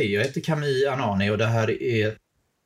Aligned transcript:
Hej, 0.00 0.12
jag 0.12 0.24
heter 0.24 0.40
Camille 0.40 0.90
Anani 0.92 1.30
och 1.30 1.38
det 1.38 1.46
här 1.46 1.82
är 1.82 2.16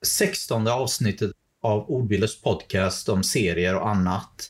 16 0.06 0.68
avsnittet 0.68 1.30
av 1.62 1.90
Ordbilders 1.90 2.42
podcast 2.42 3.08
om 3.08 3.22
serier 3.22 3.76
och 3.76 3.88
annat. 3.88 4.48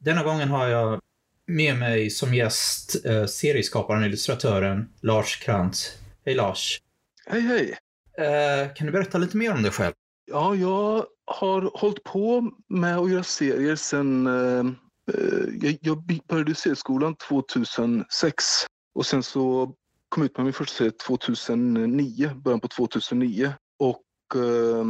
Denna 0.00 0.22
gången 0.22 0.48
har 0.48 0.68
jag 0.68 1.00
med 1.46 1.78
mig 1.78 2.10
som 2.10 2.34
gäst 2.34 3.04
eh, 3.04 3.26
serieskaparen 3.26 4.00
och 4.02 4.06
illustratören 4.06 4.88
Lars 5.00 5.36
Krantz. 5.36 5.98
Hej 6.24 6.34
Lars! 6.34 6.80
Hej 7.26 7.40
hej! 7.40 7.76
Eh, 8.18 8.74
kan 8.74 8.86
du 8.86 8.92
berätta 8.92 9.18
lite 9.18 9.36
mer 9.36 9.52
om 9.52 9.62
dig 9.62 9.72
själv? 9.72 9.92
Ja, 10.24 10.54
jag 10.54 11.06
har 11.24 11.80
hållit 11.80 12.04
på 12.04 12.50
med 12.68 12.98
att 12.98 13.10
göra 13.10 13.22
serier 13.22 13.76
sedan 13.76 14.26
eh, 14.26 14.64
jag, 15.60 15.78
jag 15.80 16.22
började 16.28 16.54
serieskolan 16.54 17.16
2006 17.16 18.44
och 18.94 19.06
sen 19.06 19.22
så 19.22 19.74
kom 20.12 20.22
ut 20.22 20.36
med 20.36 20.44
min 20.44 20.52
första 20.52 20.74
serie 20.74 20.90
2009, 20.90 22.30
början 22.44 22.60
på 22.60 22.68
2009. 22.68 23.52
Och 23.78 24.02
eh, 24.34 24.84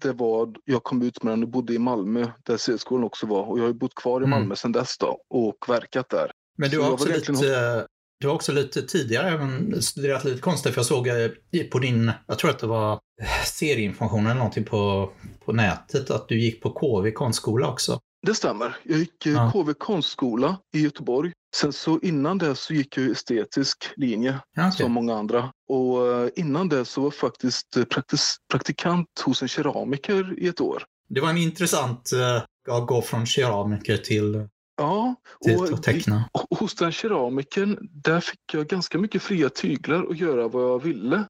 det 0.00 0.12
var, 0.12 0.54
jag 0.64 0.82
kom 0.82 1.02
ut 1.02 1.22
med 1.22 1.32
den 1.32 1.42
och 1.42 1.48
bodde 1.48 1.74
i 1.74 1.78
Malmö 1.78 2.26
där 2.44 2.56
serieskolan 2.56 3.04
också 3.04 3.26
var 3.26 3.42
och 3.42 3.58
jag 3.58 3.64
har 3.64 3.72
bott 3.72 3.94
kvar 3.94 4.22
i 4.22 4.26
Malmö 4.26 4.44
mm. 4.44 4.56
sedan 4.56 4.72
dess 4.72 4.98
då 4.98 5.18
och 5.30 5.68
verkat 5.68 6.08
där. 6.08 6.30
Men 6.58 6.70
du 6.70 6.80
har, 6.80 6.90
också 6.90 7.08
lite, 7.08 7.32
egentligen... 7.32 7.86
du 8.20 8.26
har 8.26 8.34
också 8.34 8.52
lite 8.52 8.82
tidigare 8.82 9.28
även 9.28 9.82
studerat 9.82 10.24
lite 10.24 10.40
konst, 10.40 10.62
för 10.62 10.76
jag 10.76 10.86
såg 10.86 11.08
eh, 11.08 11.30
på 11.72 11.78
din, 11.78 12.12
jag 12.26 12.38
tror 12.38 12.50
att 12.50 12.58
det 12.58 12.66
var 12.66 13.00
serieinformation 13.46 14.26
eller 14.26 14.34
någonting 14.34 14.64
på, 14.64 15.10
på 15.44 15.52
nätet, 15.52 16.10
att 16.10 16.28
du 16.28 16.40
gick 16.40 16.62
på 16.62 16.70
KV 16.70 17.10
konstskola 17.10 17.68
också. 17.68 18.00
Det 18.26 18.34
stämmer. 18.34 18.76
Jag 18.82 18.98
gick 18.98 19.26
eh, 19.26 19.32
ja. 19.32 19.50
KV 19.52 19.72
konstskola 19.74 20.58
i 20.74 20.80
Göteborg. 20.80 21.32
Sen 21.56 21.72
så 21.72 21.98
innan 22.02 22.38
det 22.38 22.54
så 22.54 22.74
gick 22.74 22.96
jag 22.96 23.10
estetisk 23.10 23.90
linje 23.96 24.40
okay. 24.52 24.70
som 24.70 24.92
många 24.92 25.14
andra. 25.16 25.52
Och 25.68 26.06
eh, 26.06 26.28
innan 26.36 26.68
det 26.68 26.84
så 26.84 27.00
var 27.00 27.06
jag 27.06 27.14
faktiskt 27.14 27.76
eh, 27.76 27.84
praktis, 27.84 28.36
praktikant 28.50 29.20
hos 29.24 29.42
en 29.42 29.48
keramiker 29.48 30.34
i 30.38 30.48
ett 30.48 30.60
år. 30.60 30.84
Det 31.08 31.20
var 31.20 31.30
en 31.30 31.36
intressant 31.36 32.10
uh, 32.14 32.76
att 32.76 32.86
gå 32.86 33.02
från 33.02 33.26
keramiker 33.26 33.96
till 33.96 34.48
Ja, 34.76 35.14
och 35.38 35.64
att 35.64 35.82
teckna. 35.82 36.30
hos 36.50 36.74
den 36.74 36.92
keramikern 36.92 37.78
där 37.80 38.20
fick 38.20 38.40
jag 38.52 38.66
ganska 38.66 38.98
mycket 38.98 39.22
fria 39.22 39.48
tyglar 39.48 40.02
och 40.02 40.14
göra 40.14 40.48
vad 40.48 40.62
jag 40.62 40.82
ville. 40.82 41.24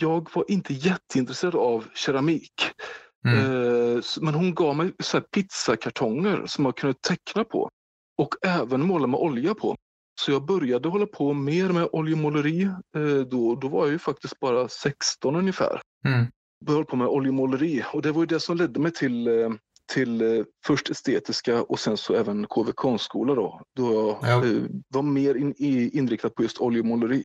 Jag 0.00 0.28
var 0.34 0.44
inte 0.48 0.74
jätteintresserad 0.74 1.54
av 1.54 1.84
keramik. 1.94 2.52
Mm. 3.26 4.02
Men 4.20 4.34
hon 4.34 4.54
gav 4.54 4.76
mig 4.76 4.92
så 4.98 5.20
pizzakartonger 5.20 6.42
som 6.46 6.64
jag 6.64 6.76
kunde 6.76 6.94
teckna 7.00 7.44
på 7.44 7.70
och 8.18 8.34
även 8.42 8.86
måla 8.86 9.06
med 9.06 9.20
olja 9.20 9.54
på. 9.54 9.76
Så 10.20 10.32
jag 10.32 10.44
började 10.44 10.88
hålla 10.88 11.06
på 11.06 11.32
mer 11.32 11.68
med 11.68 11.88
oljemåleri. 11.92 12.62
Eh, 12.96 13.20
då, 13.30 13.54
då 13.54 13.68
var 13.68 13.84
jag 13.84 13.92
ju 13.92 13.98
faktiskt 13.98 14.40
bara 14.40 14.68
16 14.68 15.36
ungefär. 15.36 15.80
Mm. 16.04 16.26
Började 16.66 16.84
på 16.84 16.96
med 16.96 17.06
oljemåleri 17.06 17.84
och 17.92 18.02
det 18.02 18.12
var 18.12 18.22
ju 18.22 18.26
det 18.26 18.40
som 18.40 18.56
ledde 18.56 18.80
mig 18.80 18.92
till, 18.92 19.28
eh, 19.28 19.50
till 19.92 20.44
först 20.66 20.90
estetiska 20.90 21.62
och 21.62 21.80
sen 21.80 21.96
så 21.96 22.14
även 22.14 22.46
KV 22.46 22.72
konstskola 22.72 23.34
då. 23.34 23.60
Då 23.76 24.18
jag 24.22 24.46
ja. 24.46 24.60
var 24.88 25.02
mer 25.02 25.34
in, 25.34 25.54
inriktad 25.92 26.30
på 26.30 26.42
just 26.42 26.58
oljemåleri. 26.58 27.24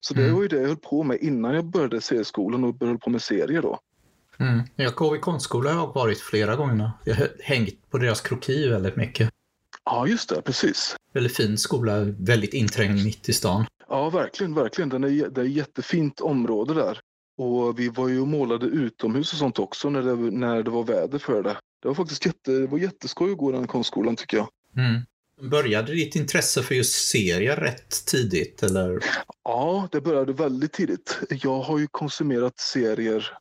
Så 0.00 0.14
det 0.14 0.22
mm. 0.22 0.34
var 0.34 0.42
ju 0.42 0.48
det 0.48 0.60
jag 0.60 0.68
höll 0.68 0.76
på 0.76 1.02
med 1.02 1.18
innan 1.20 1.54
jag 1.54 1.64
började 1.64 2.00
serieskolan 2.00 2.64
och 2.64 2.74
började 2.74 2.98
på 2.98 3.10
med 3.10 3.22
serier 3.22 3.62
då. 3.62 3.78
Mm. 4.38 4.60
Jag 4.76 5.16
i 5.16 5.18
konstskola 5.20 5.72
har 5.72 5.92
varit 5.92 6.20
flera 6.20 6.56
gånger. 6.56 6.90
Jag 7.04 7.14
har 7.14 7.28
hängt 7.40 7.90
på 7.90 7.98
deras 7.98 8.20
kroki 8.20 8.68
väldigt 8.68 8.96
mycket. 8.96 9.30
Ja, 9.84 10.06
just 10.06 10.28
det. 10.28 10.42
Precis. 10.42 10.96
Väldigt 11.12 11.36
fin 11.36 11.58
skola, 11.58 12.00
väldigt 12.18 12.54
inträngd 12.54 13.04
mitt 13.04 13.28
i 13.28 13.32
stan. 13.32 13.66
Ja, 13.88 14.10
verkligen, 14.10 14.54
verkligen. 14.54 14.88
Den 14.88 15.04
är, 15.04 15.28
det 15.28 15.40
är 15.40 15.44
ett 15.44 15.52
jättefint 15.52 16.20
område 16.20 16.74
där. 16.74 16.98
Och 17.38 17.78
vi 17.78 17.88
var 17.88 18.08
ju 18.08 18.20
och 18.20 18.28
målade 18.28 18.66
utomhus 18.66 19.32
och 19.32 19.38
sånt 19.38 19.58
också 19.58 19.90
när 19.90 20.02
det, 20.02 20.14
när 20.14 20.62
det 20.62 20.70
var 20.70 20.84
väder 20.84 21.18
för 21.18 21.42
det. 21.42 21.56
Det 21.82 21.88
var 21.88 21.94
faktiskt 21.94 22.26
jätte, 22.26 22.50
det 22.50 22.66
var 22.66 22.78
jätteskoj 22.78 23.32
att 23.32 23.38
gå 23.38 23.52
den 23.52 23.66
konstskolan 23.66 24.16
tycker 24.16 24.36
jag. 24.36 24.48
Mm. 24.76 25.02
Började 25.50 25.92
ditt 25.92 26.16
intresse 26.16 26.62
för 26.62 26.74
just 26.74 27.08
serier 27.08 27.56
rätt 27.56 28.06
tidigt? 28.06 28.62
Eller? 28.62 29.04
Ja, 29.44 29.88
det 29.92 30.00
började 30.00 30.32
väldigt 30.32 30.72
tidigt. 30.72 31.18
Jag 31.28 31.60
har 31.60 31.78
ju 31.78 31.86
konsumerat 31.90 32.60
serier 32.60 33.38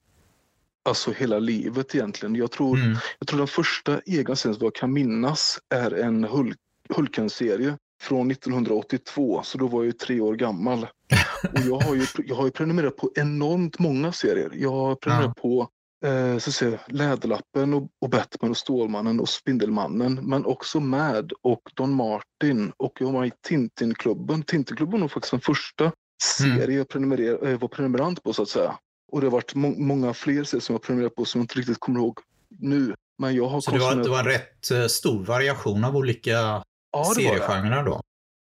alltså 0.84 1.12
hela 1.12 1.40
livet 1.40 1.96
egentligen. 1.96 2.36
Jag 2.36 2.52
tror, 2.52 2.78
mm. 2.78 2.98
jag 3.20 3.28
tror 3.28 3.38
den 3.38 3.48
första 3.48 4.02
egna 4.06 4.36
serien 4.36 4.56
som 4.56 4.66
jag 4.66 4.76
kan 4.76 4.94
minnas 4.94 5.60
är 5.70 5.92
en 5.92 6.24
Hulk, 6.24 6.58
Hulken-serie 6.90 7.78
från 8.02 8.32
1982, 8.32 9.42
så 9.44 9.58
då 9.58 9.68
var 9.68 9.80
jag 9.80 9.86
ju 9.86 9.92
tre 9.92 10.20
år 10.20 10.36
gammal. 10.36 10.88
Och 11.54 11.60
jag 11.60 11.80
har 11.80 11.96
ju, 11.96 12.06
jag 12.26 12.36
har 12.36 12.46
ju 12.46 12.52
prenumererat 12.52 12.98
på 12.98 13.12
enormt 13.16 13.80
många 13.80 14.12
serier. 14.12 14.52
Jag 14.54 14.72
har 14.72 14.96
prenumererat 14.96 15.34
ja. 15.36 15.42
på 15.42 15.70
eh, 16.08 16.38
så 16.38 16.52
säga, 16.52 16.80
Läderlappen 16.88 17.74
och, 17.74 17.90
och 18.02 18.10
Batman 18.10 18.52
och 18.52 18.58
Stålmannen 18.58 19.20
och 19.20 19.30
Spindelmannen, 19.30 20.20
men 20.24 20.46
också 20.46 20.80
Mad 20.80 21.34
och 21.42 21.62
Don 21.76 21.94
Martin 21.94 22.72
och 22.78 22.94
jag 23.00 23.12
var 23.12 23.26
i 23.26 23.32
Tintinklubben. 23.48 24.44
Tintinklubben 24.44 25.02
var 25.02 25.08
faktiskt 25.08 25.32
den 25.32 25.42
första 25.42 25.84
mm. 25.84 25.94
serie 26.22 26.64
mm. 26.64 26.78
jag 26.78 26.90
prenumerer, 26.90 27.48
eh, 27.48 27.60
var 27.60 27.68
prenumerant 27.68 28.24
på 28.24 28.34
så 28.34 28.42
att 28.42 28.50
säga. 28.50 28.78
Och 29.12 29.22
det 29.22 29.28
har 29.28 29.32
varit 29.32 29.56
må 29.56 29.70
många 29.70 30.14
fler 30.14 30.44
serier 30.44 30.62
som 30.62 30.74
jag 30.74 30.82
prenumererat 30.82 31.16
på 31.16 31.26
som 31.26 31.40
jag 31.40 31.44
inte 31.44 31.60
riktigt 31.60 31.80
kommer 31.80 32.00
ihåg 32.00 32.20
nu. 32.60 32.96
Men 33.18 33.36
jag 33.36 33.48
har 33.48 33.62
Så 33.62 33.72
det 33.72 33.80
var, 33.80 33.96
det 33.96 34.10
var 34.10 34.20
en 34.20 34.26
rätt 34.26 34.72
eh, 34.72 34.86
stor 34.86 35.26
variation 35.26 35.84
av 35.84 35.98
olika 35.98 36.64
ja, 36.92 37.14
seriegenrer 37.16 37.84
då? 37.84 38.02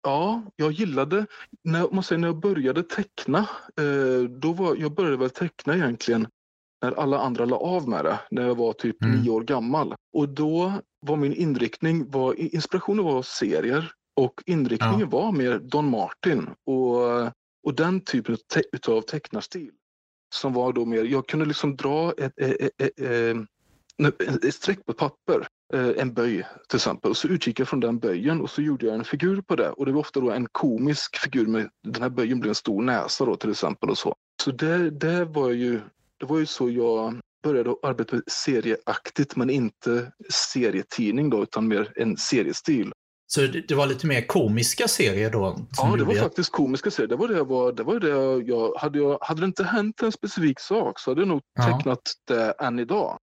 Ja, 0.04 0.42
jag 0.56 0.72
gillade, 0.72 1.26
när, 1.64 1.88
man 1.92 2.04
säger, 2.04 2.20
när 2.20 2.28
jag 2.28 2.40
började 2.40 2.84
teckna, 2.84 3.40
eh, 3.80 4.30
då 4.30 4.54
var, 4.54 4.76
jag 4.76 4.96
började 4.96 5.18
väl 5.18 5.30
teckna 5.30 5.76
egentligen 5.76 6.28
när 6.82 6.92
alla 6.92 7.20
andra 7.20 7.46
la 7.46 7.58
av 7.58 7.90
med 7.90 8.06
det, 8.06 8.20
när 8.32 8.42
jag 8.42 8.56
var 8.56 8.74
typ 8.74 9.04
mm. 9.04 9.20
nio 9.20 9.30
år 9.30 9.42
gammal. 9.42 9.96
Och 10.14 10.30
då 10.30 10.74
var 11.00 11.16
min 11.16 11.34
inriktning, 11.34 12.12
var, 12.12 12.34
inspirationen 12.40 13.06
var 13.06 13.22
serier 13.22 13.92
och 14.16 14.44
inriktningen 14.46 15.00
ja. 15.00 15.08
var 15.08 15.32
mer 15.32 15.60
Don 15.60 15.90
Martin 15.90 16.50
och, 16.66 17.22
och 17.64 17.76
den 17.76 18.02
typen 18.02 18.34
av 18.88 19.02
te 19.02 19.02
tecknarstil 19.12 19.72
som 20.34 20.54
var 20.54 20.74
då 20.74 20.86
mer, 20.86 21.04
jag 21.04 21.28
kunde 21.28 21.46
liksom 21.46 21.76
dra 21.76 22.14
ett, 22.18 22.34
eh, 22.38 22.50
eh, 22.50 22.68
eh, 22.78 23.38
ett, 24.08 24.22
ett, 24.22 24.46
ett, 24.46 24.56
streck 24.56 24.86
på 24.86 24.94
papper, 24.94 25.48
en 25.74 26.14
böj 26.14 26.46
till 26.70 26.76
exempel, 26.78 27.12
och 27.12 27.18
så 27.18 27.28
utgick 27.28 27.60
jag 27.60 27.68
från 27.68 27.80
den 27.80 28.00
böjen 28.00 28.42
och 28.42 28.50
så 28.50 28.62
gjorde 28.62 28.86
jag 28.86 28.96
en 28.96 29.04
figur 29.04 29.42
på 29.42 29.56
det. 29.56 29.70
Och 29.70 29.86
det 29.86 29.92
var 29.92 30.00
ofta 30.00 30.20
då 30.20 30.32
en 30.32 30.48
komisk 30.52 31.18
figur 31.18 31.46
med, 31.46 31.70
den 31.84 32.02
här 32.02 32.10
böjen 32.10 32.40
blev 32.40 32.50
en 32.50 32.56
stor 32.56 32.82
näsa 32.82 33.26
då 33.26 33.36
till 33.36 33.52
exempel 33.52 33.90
och 33.90 33.98
så. 33.98 34.16
Så 34.44 34.52
det, 34.52 34.90
det 34.90 35.26
var 35.26 35.50
ju, 35.50 35.82
det 36.20 36.26
var 36.26 36.40
ju 36.40 36.46
så 36.46 36.70
jag 36.70 37.20
började 37.44 37.76
arbeta 37.84 38.22
serieaktigt 38.28 39.36
men 39.36 39.50
inte 39.50 40.12
serietidning 40.30 41.30
då 41.30 41.44
utan 41.44 41.68
mer 41.68 41.94
en 41.96 42.18
seriestil. 42.18 42.92
Så 43.34 43.42
det, 43.42 43.72
var 43.76 43.88
lite 43.88 44.08
mer 44.08 44.28
komiska 44.28 44.88
serier 44.88 45.32
då? 45.32 45.58
Ja, 45.78 45.96
det 45.98 46.04
var 46.04 46.16
faktiskt 46.16 46.52
komiska 46.52 46.92
serier. 46.92 47.10
Det 47.10 47.16
var 47.16 47.28
det 47.28 47.34
jag 47.34 47.48
var, 47.48 47.72
det 47.72 47.84
var 47.84 48.00
det 48.00 48.08
jag, 48.48 48.74
hade, 48.78 49.00
jag, 49.00 49.18
hade 49.22 49.42
det 49.42 49.46
inte 49.46 49.64
hänt 49.64 50.02
en 50.02 50.12
specifik 50.12 50.60
sak 50.60 51.00
så 51.00 51.12
hade 51.12 51.22
jag 51.22 51.28
nog 51.28 51.42
ja. 51.54 51.64
tecknat 51.64 52.00
det 52.28 52.52
än 52.52 52.80
idag. 52.80 53.18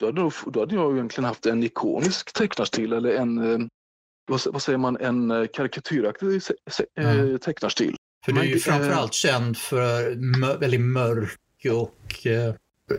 Då 0.00 0.06
hade, 0.06 0.20
nog, 0.20 0.32
då 0.46 0.60
hade 0.60 0.74
jag 0.74 0.94
egentligen 0.94 1.24
haft 1.24 1.46
en 1.46 1.62
ikonisk 1.62 2.32
tecknarstil 2.32 2.92
eller 2.92 3.14
en, 3.14 3.38
eh, 3.38 3.66
vad, 4.26 4.40
vad 4.46 4.62
säger 4.62 4.78
man, 4.78 4.96
en 4.96 5.30
eh, 5.30 5.46
karikatyraktig 5.46 6.42
ja. 6.94 7.02
Eh, 7.02 7.36
tecknarstil. 7.36 7.96
För 8.24 8.32
du 8.32 8.40
är 8.40 8.44
ju 8.44 8.58
framförallt 8.58 9.14
känd 9.14 9.56
för 9.56 10.14
mör, 10.14 10.58
väldigt 10.58 10.80
mörk 10.80 11.38
och, 11.72 12.26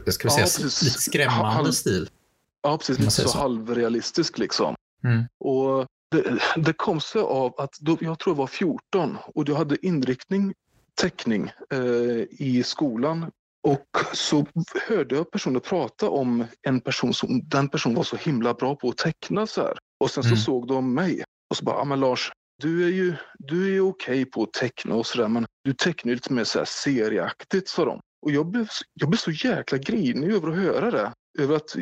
jag 0.06 0.14
ska 0.14 0.30
säga, 0.30 0.48
ja, 0.60 0.64
lite 0.64 1.00
skrämmande 1.00 1.46
Halv, 1.46 1.72
stil. 1.72 2.10
Ja, 2.62 2.78
precis. 2.78 3.00
Lite 3.00 3.12
så, 3.12 3.30
så 3.30 3.38
halvrealistisk 3.38 4.38
liksom. 4.38 4.76
Mm. 5.04 5.24
Och 5.40 5.88
det, 6.12 6.42
det 6.56 6.74
kom 6.74 7.02
sig 7.02 7.22
av 7.22 7.54
att 7.58 7.74
då, 7.80 7.98
jag 8.02 8.20
tror 8.20 8.36
jag 8.36 8.38
var 8.38 8.48
14 8.48 9.18
och 9.36 9.50
jag 9.50 9.56
hade 9.56 9.86
inriktning 9.86 10.54
teckning 11.02 11.52
eh, 11.74 12.24
i 12.30 12.64
skolan 12.66 13.32
och 13.64 13.88
så 14.14 14.46
hörde 14.88 15.16
jag 15.16 15.32
personer 15.32 15.60
prata 15.60 16.10
om 16.10 16.46
en 16.62 16.82
person 16.82 17.14
som 17.14 17.42
den 17.50 17.70
personen 17.70 17.96
var 17.96 18.04
så 18.04 18.16
himla 18.16 18.54
bra 18.54 18.76
på 18.76 18.90
att 18.90 18.98
teckna 18.98 19.48
så 19.48 19.62
här. 19.62 19.78
Och 20.00 20.12
sen 20.12 20.24
så 20.24 20.30
mm. 20.30 20.40
såg 20.40 20.68
de 20.68 20.94
mig 20.94 21.24
och 21.50 21.58
så 21.58 21.66
bara, 21.66 21.78
ja 21.78 21.84
men 21.84 22.00
Lars, 22.00 22.32
du 22.62 22.86
är 22.86 22.90
ju 22.90 23.16
du 23.40 23.76
är 23.76 23.80
okej 23.80 24.26
på 24.26 24.44
att 24.44 24.54
teckna 24.54 24.96
och 24.96 25.06
sådär 25.06 25.28
men 25.28 25.46
du 25.64 25.74
tecknar 25.74 26.14
lite 26.14 26.34
mer 26.34 26.44
så 26.44 26.58
här 26.58 26.66
serieaktigt 26.66 27.70
sa 27.70 27.86
de. 27.86 28.00
Och 28.22 28.32
jag 28.32 28.46
blev, 28.46 28.68
jag 28.94 29.10
blev 29.10 29.18
så 29.18 29.32
jäkla 29.32 29.78
grinig 29.78 30.32
över 30.32 30.48
att 30.48 30.58
höra 30.58 30.92
det. 30.92 31.14
Över 31.40 31.56
att, 31.56 31.76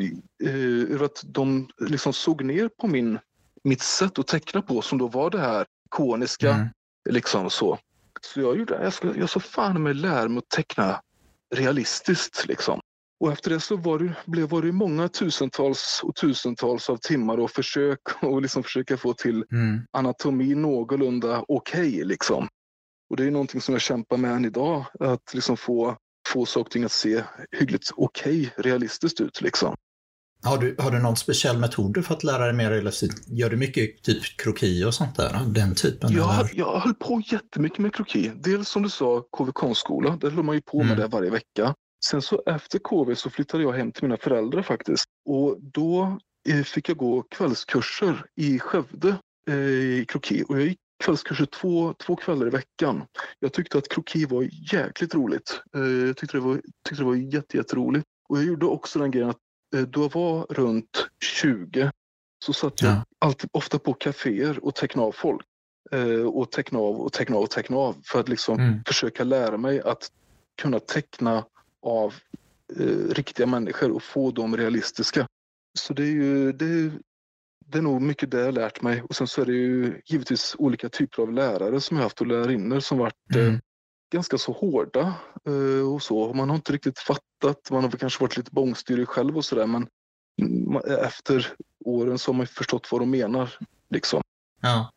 eh, 0.44 0.94
över 0.94 1.04
att 1.04 1.22
de 1.24 1.68
liksom 1.80 2.12
såg 2.12 2.44
ner 2.44 2.70
på 2.80 2.86
min 2.86 3.18
mitt 3.64 3.82
sätt 3.82 4.18
att 4.18 4.26
teckna 4.26 4.62
på 4.62 4.82
som 4.82 4.98
då 4.98 5.08
var 5.08 5.30
det 5.30 5.40
här 5.40 5.66
ikoniska. 5.86 6.50
Mm. 6.54 6.68
Liksom 7.10 7.50
så. 7.50 7.78
Så 8.20 8.40
jag 8.40 8.58
gjorde, 8.58 8.82
jag, 8.82 8.92
ska, 8.92 9.16
jag 9.16 9.30
så 9.30 9.40
fan 9.40 9.82
med 9.82 9.96
lära 9.96 10.28
mig 10.28 10.38
att 10.38 10.48
teckna 10.48 11.00
realistiskt 11.54 12.46
liksom. 12.46 12.80
Och 13.20 13.32
efter 13.32 13.50
det 13.50 13.60
så 13.60 13.76
var 13.76 13.98
det, 13.98 14.14
blev, 14.26 14.48
var 14.48 14.62
det 14.62 14.72
många 14.72 15.08
tusentals 15.08 16.00
och 16.02 16.14
tusentals 16.14 16.90
av 16.90 16.96
timmar 16.96 17.38
och 17.38 17.50
försök 17.50 18.00
och 18.22 18.42
liksom 18.42 18.62
försöka 18.62 18.96
få 18.96 19.12
till 19.12 19.44
mm. 19.52 19.80
anatomi 19.90 20.54
någorlunda 20.54 21.44
okej 21.48 21.88
okay, 21.88 22.04
liksom. 22.04 22.48
Och 23.10 23.16
det 23.16 23.24
är 23.24 23.30
någonting 23.30 23.60
som 23.60 23.74
jag 23.74 23.82
kämpar 23.82 24.16
med 24.16 24.32
än 24.32 24.44
idag, 24.44 24.84
att 25.00 25.34
liksom 25.34 25.56
få, 25.56 25.96
få 26.28 26.46
saker 26.46 26.66
och 26.66 26.70
ting 26.70 26.84
att 26.84 26.92
se 26.92 27.24
hyggligt 27.50 27.90
okej, 27.96 28.40
okay, 28.40 28.70
realistiskt 28.70 29.20
ut. 29.20 29.40
Liksom. 29.40 29.76
Har 30.42 30.58
du, 30.58 30.76
har 30.78 30.90
du 30.90 30.98
någon 30.98 31.16
speciell 31.16 31.58
metod 31.58 32.04
för 32.04 32.14
att 32.14 32.24
lära 32.24 32.44
dig 32.44 32.52
mer 32.52 32.70
realistiskt? 32.70 33.28
Gör 33.28 33.50
du 33.50 33.56
mycket 33.56 34.02
typ 34.02 34.22
kroki 34.36 34.84
och 34.84 34.94
sånt 34.94 35.16
där? 35.16 35.40
Den 35.46 35.74
typen? 35.74 36.12
Jag, 36.12 36.50
jag 36.54 36.80
höll 36.80 36.94
på 36.94 37.22
jättemycket 37.26 37.78
med 37.78 37.94
kroki. 37.94 38.32
Dels 38.34 38.68
som 38.68 38.82
du 38.82 38.88
sa, 38.88 39.20
KV 39.20 39.52
konstskola. 39.52 40.16
Där 40.16 40.30
höll 40.30 40.44
man 40.44 40.54
ju 40.54 40.60
på 40.60 40.78
med 40.78 40.86
mm. 40.86 40.98
det 40.98 41.06
varje 41.06 41.30
vecka. 41.30 41.74
Sen 42.04 42.22
så 42.22 42.42
efter 42.46 42.78
KV 42.78 43.14
så 43.14 43.30
flyttade 43.30 43.62
jag 43.62 43.72
hem 43.72 43.92
till 43.92 44.02
mina 44.02 44.16
föräldrar 44.16 44.62
faktiskt. 44.62 45.04
Och 45.28 45.56
då 45.60 46.18
eh, 46.48 46.62
fick 46.62 46.88
jag 46.88 46.96
gå 46.96 47.22
kvällskurser 47.22 48.24
i 48.36 48.58
Skövde 48.58 49.16
eh, 49.50 49.54
i 49.56 50.04
kroki. 50.08 50.44
Och 50.48 50.60
jag 50.60 50.66
gick 50.66 50.78
kvällskurser 51.04 51.46
två, 51.46 51.94
två 52.06 52.16
kvällar 52.16 52.46
i 52.46 52.50
veckan. 52.50 53.02
Jag 53.38 53.52
tyckte 53.52 53.78
att 53.78 53.88
kroki 53.88 54.24
var 54.24 54.48
jäkligt 54.72 55.14
roligt. 55.14 55.60
Eh, 55.76 55.82
jag 55.82 56.16
tyckte 56.16 56.36
det 56.36 56.40
var, 56.40 56.60
tyckte 56.88 57.02
det 57.02 57.06
var 57.06 57.14
jätte, 57.14 57.56
jätteroligt. 57.56 58.06
Och 58.28 58.38
jag 58.38 58.44
gjorde 58.44 58.66
också 58.66 58.98
den 58.98 59.10
grejen 59.10 59.30
att 59.30 59.38
då 59.86 60.02
jag 60.02 60.12
var 60.12 60.46
runt 60.50 61.08
20 61.24 61.90
så 62.44 62.52
satt 62.52 62.82
jag 62.82 62.90
ja. 62.90 63.04
alltid, 63.18 63.50
ofta 63.52 63.78
på 63.78 63.94
kaféer 63.94 64.64
och 64.64 64.74
tecknade 64.74 65.08
av 65.08 65.12
folk. 65.12 65.46
Eh, 65.90 66.26
och 66.26 66.50
tecknade 66.50 66.84
av 66.84 67.00
och 67.00 67.12
tecknade 67.12 67.38
av 67.38 67.44
och 67.44 67.50
tecknade 67.50 67.82
av 67.82 67.96
för 68.04 68.20
att 68.20 68.28
liksom 68.28 68.58
mm. 68.60 68.84
försöka 68.86 69.24
lära 69.24 69.56
mig 69.56 69.80
att 69.80 70.08
kunna 70.62 70.80
teckna 70.80 71.44
av 71.82 72.14
eh, 72.76 73.14
riktiga 73.14 73.46
människor 73.46 73.90
och 73.90 74.02
få 74.02 74.30
dem 74.30 74.56
realistiska. 74.56 75.26
Så 75.78 75.94
det 75.94 76.02
är 76.02 76.12
ju 76.12 76.52
det, 76.52 76.90
det 77.66 77.78
är 77.78 77.82
nog 77.82 78.02
mycket 78.02 78.30
det 78.30 78.40
jag 78.40 78.54
lärt 78.54 78.82
mig. 78.82 79.02
Och 79.02 79.16
sen 79.16 79.26
så 79.26 79.40
är 79.40 79.46
det 79.46 79.52
ju 79.52 80.00
givetvis 80.06 80.56
olika 80.58 80.88
typer 80.88 81.22
av 81.22 81.32
lärare 81.32 81.80
som 81.80 81.96
jag 81.96 82.04
haft 82.04 82.20
och 82.20 82.26
lärarinner 82.26 82.80
som 82.80 82.98
varit 82.98 83.36
eh, 83.36 83.46
mm 83.46 83.60
ganska 84.10 84.38
så 84.38 84.52
hårda 84.52 85.14
eh, 85.46 85.92
och 85.94 86.02
så. 86.02 86.32
Man 86.32 86.48
har 86.48 86.56
inte 86.56 86.72
riktigt 86.72 86.98
fattat. 86.98 87.70
Man 87.70 87.84
har 87.84 87.90
kanske 87.90 88.24
varit 88.24 88.36
lite 88.36 88.50
bångstyrig 88.50 89.08
själv 89.08 89.36
och 89.36 89.44
sådär 89.44 89.66
men 89.66 89.88
efter 91.04 91.52
åren 91.84 92.18
så 92.18 92.32
har 92.32 92.36
man 92.36 92.46
förstått 92.46 92.88
vad 92.92 93.00
de 93.00 93.10
menar. 93.10 93.58
Liksom. 93.90 94.22
Ja. 94.60 94.92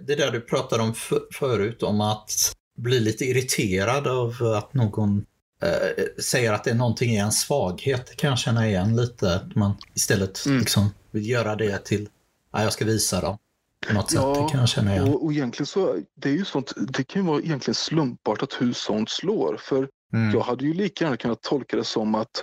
Det 0.00 0.14
där 0.14 0.30
du 0.30 0.40
pratade 0.40 0.82
om 0.82 0.94
förut, 1.38 1.82
om 1.82 2.00
att 2.00 2.56
bli 2.76 3.00
lite 3.00 3.24
irriterad 3.24 4.06
av 4.06 4.54
att 4.56 4.74
någon 4.74 5.26
eh, 5.62 6.22
säger 6.22 6.52
att 6.52 6.64
det 6.64 6.70
är 6.70 6.74
någonting 6.74 7.10
i 7.10 7.16
en 7.16 7.32
svaghet. 7.32 8.06
Det 8.06 8.16
kan 8.16 8.30
jag 8.30 8.38
känna 8.38 8.68
igen 8.68 8.96
lite. 8.96 9.34
Att 9.34 9.54
man 9.54 9.72
istället 9.94 10.46
mm. 10.46 10.58
liksom 10.58 10.90
vill 11.10 11.28
göra 11.28 11.56
det 11.56 11.84
till, 11.84 12.08
ja, 12.52 12.62
jag 12.62 12.72
ska 12.72 12.84
visa 12.84 13.20
dem. 13.20 13.38
På 13.86 13.92
något 13.92 14.12
ja, 14.12 14.34
sätt, 14.34 14.44
det 14.44 14.50
kan 14.50 14.60
jag 14.60 14.68
känna 14.68 14.92
igen. 14.92 15.08
Och, 15.08 15.24
och 15.24 15.32
egentligen 15.32 15.66
så, 15.66 15.98
det 16.14 16.28
är 16.28 16.32
ju 16.32 16.44
sånt, 16.44 16.72
det 16.76 17.04
kan 17.04 17.22
ju 17.22 17.28
vara 17.28 17.40
egentligen 17.40 17.74
slumpartat 17.74 18.56
hur 18.60 18.72
sånt 18.72 19.10
slår. 19.10 19.56
För 19.56 19.88
mm. 20.12 20.30
jag 20.30 20.40
hade 20.40 20.64
ju 20.64 20.74
lika 20.74 21.04
gärna 21.04 21.16
kunnat 21.16 21.42
tolka 21.42 21.76
det 21.76 21.84
som 21.84 22.14
att 22.14 22.42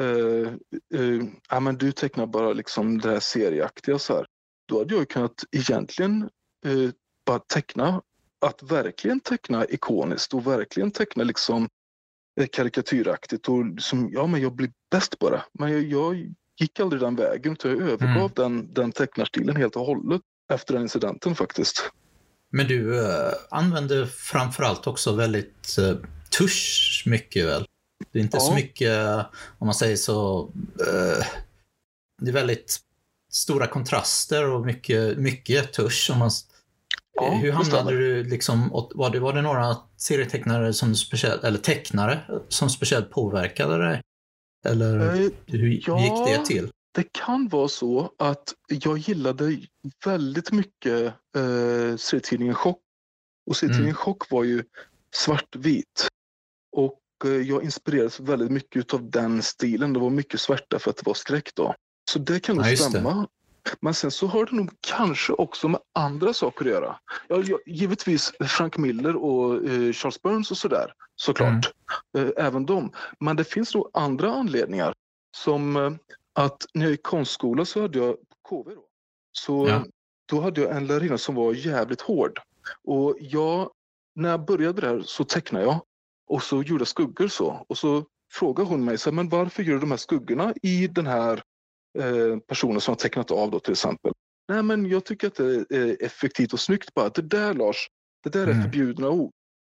uh, 0.00 0.48
uh, 0.94 1.24
ja, 1.50 1.60
men 1.60 1.78
du 1.78 1.92
tecknar 1.92 2.26
bara 2.26 2.52
liksom 2.52 2.98
det 2.98 3.10
här 3.10 3.20
serieaktiga 3.20 3.98
så 3.98 4.14
här. 4.14 4.26
Då 4.68 4.78
hade 4.78 4.94
jag 4.94 5.08
kunnat 5.08 5.44
egentligen 5.50 6.30
uh, 6.66 6.90
bara 7.26 7.38
teckna, 7.38 8.02
att 8.46 8.62
verkligen 8.62 9.20
teckna 9.20 9.64
ikoniskt 9.64 10.34
och 10.34 10.46
verkligen 10.46 10.90
teckna 10.90 11.24
liksom 11.24 11.68
karikatyraktigt 12.52 13.48
och 13.48 13.64
som, 13.78 14.10
ja 14.12 14.26
men 14.26 14.42
jag 14.42 14.54
blir 14.54 14.72
bäst 14.90 15.18
på 15.18 15.30
det. 15.30 15.42
Men 15.58 15.72
jag, 15.72 15.82
jag 15.82 16.34
gick 16.60 16.80
aldrig 16.80 17.02
den 17.02 17.16
vägen 17.16 17.52
utan 17.52 17.70
jag 17.70 17.80
övergav 17.80 18.16
mm. 18.16 18.30
den, 18.34 18.74
den 18.74 18.92
tecknarstilen 18.92 19.56
helt 19.56 19.76
och 19.76 19.86
hållet 19.86 20.22
efter 20.52 20.74
den 20.74 20.82
incidenten 20.82 21.34
faktiskt. 21.34 21.90
Men 22.50 22.66
du 22.66 23.00
uh, 23.00 23.32
använder 23.50 24.06
framförallt 24.06 24.86
också 24.86 25.12
väldigt 25.12 25.76
uh, 25.78 25.96
tusch 26.38 27.02
mycket 27.06 27.46
väl? 27.46 27.66
Det 28.12 28.18
är 28.18 28.22
inte 28.22 28.36
ja. 28.36 28.40
så 28.40 28.54
mycket, 28.54 29.26
om 29.58 29.66
man 29.66 29.74
säger 29.74 29.96
så, 29.96 30.42
uh, 30.80 31.24
det 32.20 32.30
är 32.30 32.32
väldigt 32.32 32.80
stora 33.32 33.66
kontraster 33.66 34.50
och 34.50 34.66
mycket, 34.66 35.18
mycket 35.18 35.72
tusch. 35.72 36.10
Om 36.12 36.18
man, 36.18 36.30
ja, 37.14 37.30
hur 37.30 37.52
hamnade 37.52 37.90
du 37.90 38.24
liksom, 38.24 38.68
var 38.94 39.10
det, 39.10 39.20
var 39.20 39.32
det 39.32 39.42
några 39.42 39.76
serietecknare 39.96 40.72
som 40.72 40.94
speciellt, 40.94 41.44
eller 41.44 41.58
tecknare 41.58 42.20
som 42.48 42.70
speciellt 42.70 43.10
påverkade 43.10 43.78
dig? 43.78 44.00
Eller 44.66 44.98
hur 45.46 45.82
ja, 45.86 46.02
gick 46.02 46.26
det 46.26 46.46
till? 46.46 46.70
Det 46.92 47.12
kan 47.12 47.48
vara 47.48 47.68
så 47.68 48.12
att 48.18 48.54
jag 48.68 48.98
gillade 48.98 49.58
väldigt 50.04 50.52
mycket 50.52 51.14
eh, 51.36 51.96
serietidningen 51.96 52.54
Chock. 52.54 52.80
Och 53.46 53.56
serietidningen 53.56 53.96
mm. 53.96 54.04
Chock 54.04 54.30
var 54.30 54.44
ju 54.44 54.64
svartvit. 55.14 56.08
Och 56.76 57.00
eh, 57.24 57.30
jag 57.30 57.64
inspirerades 57.64 58.20
väldigt 58.20 58.50
mycket 58.50 58.94
av 58.94 59.10
den 59.10 59.42
stilen. 59.42 59.92
Det 59.92 60.00
var 60.00 60.10
mycket 60.10 60.40
svärta 60.40 60.78
för 60.78 60.90
att 60.90 60.96
det 60.96 61.06
var 61.06 61.14
skräck 61.14 61.54
då. 61.54 61.74
Så 62.10 62.18
det 62.18 62.40
kan 62.40 62.56
nog 62.56 62.66
ja, 62.66 62.76
stämma. 62.76 63.28
Men 63.80 63.94
sen 63.94 64.10
så 64.10 64.26
har 64.26 64.46
det 64.46 64.52
nog 64.56 64.70
kanske 64.80 65.32
också 65.32 65.68
med 65.68 65.80
andra 65.92 66.34
saker 66.34 66.64
att 66.64 66.70
göra. 66.70 66.98
Ja, 67.28 67.42
givetvis 67.66 68.32
Frank 68.40 68.76
Miller 68.76 69.16
och 69.16 69.54
eh, 69.54 69.92
Charles 69.92 70.22
Burns 70.22 70.50
och 70.50 70.56
sådär, 70.56 70.92
såklart. 71.16 71.72
Mm. 72.16 72.28
Eh, 72.28 72.46
även 72.46 72.66
de. 72.66 72.92
Men 73.20 73.36
det 73.36 73.44
finns 73.44 73.74
nog 73.74 73.90
andra 73.92 74.32
anledningar. 74.32 74.94
Som 75.36 75.76
eh, 75.76 75.92
att 76.32 76.66
när 76.74 76.82
jag 76.84 76.90
gick 76.90 77.02
konstskola 77.02 77.64
så 77.64 77.82
hade 77.82 77.98
jag 77.98 78.16
KV 78.48 78.74
då. 78.74 78.84
Så 79.32 79.68
ja. 79.68 79.84
då 80.26 80.40
hade 80.40 80.60
jag 80.60 80.76
en 80.76 80.86
lärarinna 80.86 81.18
som 81.18 81.34
var 81.34 81.54
jävligt 81.54 82.00
hård. 82.00 82.40
Och 82.84 83.16
jag, 83.20 83.70
när 84.14 84.28
jag 84.30 84.44
började 84.44 84.80
där 84.80 85.02
så 85.02 85.24
tecknade 85.24 85.64
jag 85.64 85.80
och 86.26 86.42
så 86.42 86.62
gjorde 86.62 86.80
jag 86.80 86.88
skuggor 86.88 87.28
så. 87.28 87.66
Och 87.68 87.78
så 87.78 88.04
frågade 88.32 88.68
hon 88.68 88.84
mig, 88.84 88.98
så 88.98 89.12
men 89.12 89.28
varför 89.28 89.62
gör 89.62 89.74
du 89.74 89.80
de 89.80 89.90
här 89.90 89.98
skuggorna 89.98 90.54
i 90.62 90.86
den 90.86 91.06
här 91.06 91.42
eh, 91.98 92.38
personen 92.38 92.80
som 92.80 92.92
har 92.92 92.96
tecknat 92.96 93.30
av 93.30 93.50
då 93.50 93.60
till 93.60 93.72
exempel? 93.72 94.12
Nej 94.48 94.62
men 94.62 94.86
jag 94.86 95.04
tycker 95.04 95.26
att 95.26 95.34
det 95.34 95.70
är 95.70 96.04
effektivt 96.04 96.52
och 96.52 96.60
snyggt 96.60 96.94
bara. 96.94 97.08
Det 97.08 97.22
där 97.22 97.54
Lars, 97.54 97.88
det 98.22 98.30
där 98.30 98.46
är 98.46 98.50
mm. 98.50 98.62
förbjudna 98.62 99.08
ord. 99.08 99.32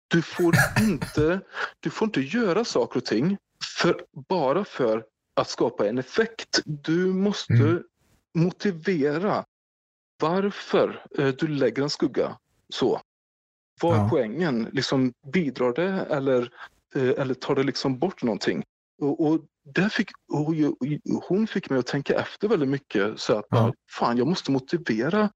Du 0.08 0.22
får 0.22 0.56
inte, 0.82 1.40
du 1.80 1.90
får 1.90 2.06
inte 2.06 2.22
göra 2.22 2.66
saker 2.66 2.98
och 2.98 3.06
ting 3.06 3.38
för, 3.82 4.06
bara 4.30 4.66
för 4.66 5.06
att 5.38 5.50
skapa 5.50 5.88
en 5.88 5.98
effekt. 5.98 6.62
Du 6.65 7.06
måste 7.06 7.53
mm. 7.53 7.84
motivera 8.36 9.46
varför 10.20 11.06
eh, 11.17 11.27
du 11.27 11.48
lägger 11.48 11.84
en 11.84 11.89
skugga 11.89 12.38
så. 12.74 13.01
Vad 13.82 13.96
är 13.96 14.01
ja. 14.01 14.08
poängen? 14.10 14.70
Liksom, 14.72 15.13
bidrar 15.34 15.74
det 15.74 16.15
eller, 16.15 16.50
eh, 16.96 17.10
eller 17.10 17.34
tar 17.34 17.56
det 17.56 17.63
liksom 17.63 18.00
bort 18.00 18.24
någonting? 18.24 18.63
Och, 19.01 19.27
och 19.27 19.39
där 19.63 19.89
fick, 19.89 20.10
och 20.32 20.56
hon 21.24 21.48
fick 21.48 21.70
mig 21.70 21.79
att 21.79 21.88
tänka 21.88 22.20
efter 22.20 22.48
väldigt 22.48 22.70
mycket. 22.70 23.20
Så 23.20 23.38
att 23.38 23.46
ja. 23.50 23.74
fan, 23.91 24.17
jag 24.17 24.27
måste 24.27 24.51
motivera 24.51 25.29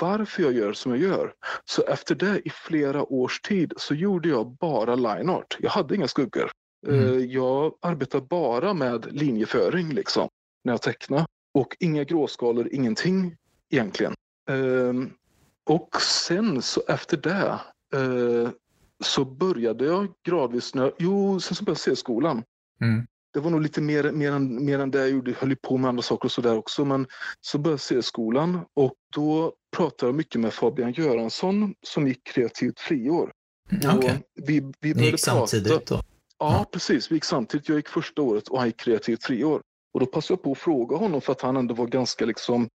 varför 0.00 0.42
jag 0.42 0.52
gör 0.52 0.72
som 0.72 0.92
jag 0.92 1.00
gör. 1.00 1.34
Så 1.64 1.82
efter 1.82 2.14
det 2.14 2.40
i 2.44 2.50
flera 2.50 3.02
års 3.02 3.40
tid 3.40 3.72
så 3.76 3.94
gjorde 3.94 4.28
jag 4.28 4.56
bara 4.56 4.94
line 4.94 5.30
art. 5.30 5.56
Jag 5.60 5.70
hade 5.70 5.94
inga 5.94 6.08
skuggor. 6.08 6.50
Mm. 6.86 7.04
Eh, 7.04 7.24
jag 7.24 7.74
arbetar 7.80 8.20
bara 8.20 8.74
med 8.74 9.06
linjeföring 9.12 9.88
liksom, 9.88 10.28
när 10.64 10.72
jag 10.72 10.82
tecknar. 10.82 11.26
Och 11.54 11.76
inga 11.80 12.04
gråskalor, 12.04 12.68
ingenting 12.72 13.36
egentligen. 13.70 14.14
Ehm, 14.50 15.10
och 15.64 16.02
sen 16.02 16.62
så 16.62 16.82
efter 16.88 17.16
det 17.16 17.60
eh, 17.94 18.50
så 19.04 19.24
började 19.24 19.84
jag 19.84 20.08
gradvis, 20.26 20.74
när, 20.74 20.92
jo, 20.98 21.40
sen 21.40 21.54
så 21.54 21.64
började 21.64 21.80
jag 21.86 21.96
se 21.96 21.96
skolan. 21.96 22.42
Mm. 22.80 23.06
Det 23.32 23.40
var 23.40 23.50
nog 23.50 23.62
lite 23.62 23.80
mer, 23.80 24.12
mer, 24.12 24.32
än, 24.32 24.64
mer 24.64 24.78
än 24.78 24.90
det 24.90 24.98
jag 24.98 25.10
gjorde, 25.10 25.30
jag 25.30 25.38
höll 25.38 25.56
på 25.56 25.76
med 25.76 25.88
andra 25.88 26.02
saker 26.02 26.24
och 26.24 26.32
sådär 26.32 26.56
också. 26.56 26.84
Men 26.84 27.06
så 27.40 27.58
började 27.58 27.72
jag 27.72 27.80
se 27.80 28.02
skolan 28.02 28.60
och 28.74 28.94
då 29.14 29.52
pratade 29.76 30.08
jag 30.08 30.14
mycket 30.14 30.40
med 30.40 30.52
Fabian 30.52 30.92
Göransson 30.92 31.74
som 31.82 32.08
gick 32.08 32.24
kreativt 32.24 32.80
friår. 32.80 33.32
Mm, 33.70 33.98
okay. 33.98 34.16
vi, 34.34 34.72
vi 34.80 34.94
Ni 34.94 35.06
gick 35.06 35.20
samtidigt 35.20 35.86
då? 35.86 36.02
Ja, 36.38 36.66
precis. 36.72 37.10
Vi 37.10 37.14
gick 37.14 37.24
samtidigt. 37.24 37.68
Jag 37.68 37.76
gick 37.76 37.88
första 37.88 38.22
året 38.22 38.48
och 38.48 38.58
han 38.58 38.66
gick 38.66 38.76
kreativt 38.76 39.24
friår. 39.24 39.60
Och 39.94 40.00
då 40.00 40.06
passade 40.06 40.32
jag 40.32 40.42
på 40.42 40.52
att 40.52 40.58
fråga 40.58 40.96
honom 40.96 41.20
för 41.20 41.32
att 41.32 41.40
han 41.40 41.56
ändå 41.56 41.74
var 41.74 41.86
ganska 41.86 42.24
liksom 42.24 42.68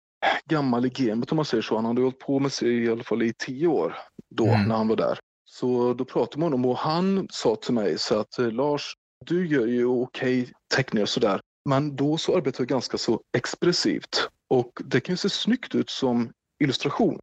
gammal 0.44 0.86
i 0.86 0.88
gamet 0.88 1.32
om 1.32 1.36
man 1.36 1.44
säger 1.44 1.62
så. 1.62 1.76
Han 1.76 1.84
hade 1.84 2.02
hållit 2.02 2.18
på 2.18 2.38
med 2.38 2.52
sig 2.52 2.84
i 2.84 2.90
alla 2.90 3.04
fall 3.04 3.22
i 3.22 3.32
tio 3.38 3.66
år 3.66 3.96
då 4.30 4.46
mm. 4.46 4.68
när 4.68 4.76
han 4.76 4.88
var 4.88 4.96
där. 4.96 5.18
Så 5.44 5.94
då 5.94 6.04
pratade 6.04 6.40
man 6.40 6.50
med 6.50 6.58
honom 6.58 6.70
och 6.70 6.78
han 6.78 7.28
sa 7.30 7.56
till 7.56 7.74
mig 7.74 7.98
så 7.98 8.20
att 8.20 8.38
eh, 8.38 8.52
Lars, 8.52 8.94
du 9.26 9.48
gör 9.48 9.66
ju 9.66 9.86
okej 9.86 10.42
okay 10.42 10.52
teckningar 10.74 11.06
sådär. 11.06 11.40
Men 11.68 11.96
då 11.96 12.16
så 12.16 12.36
arbetar 12.36 12.60
jag 12.60 12.68
ganska 12.68 12.98
så 12.98 13.20
expressivt. 13.36 14.28
Och 14.50 14.72
det 14.84 15.00
kan 15.00 15.12
ju 15.12 15.16
se 15.16 15.30
snyggt 15.30 15.74
ut 15.74 15.90
som 15.90 16.30
illustration 16.62 17.18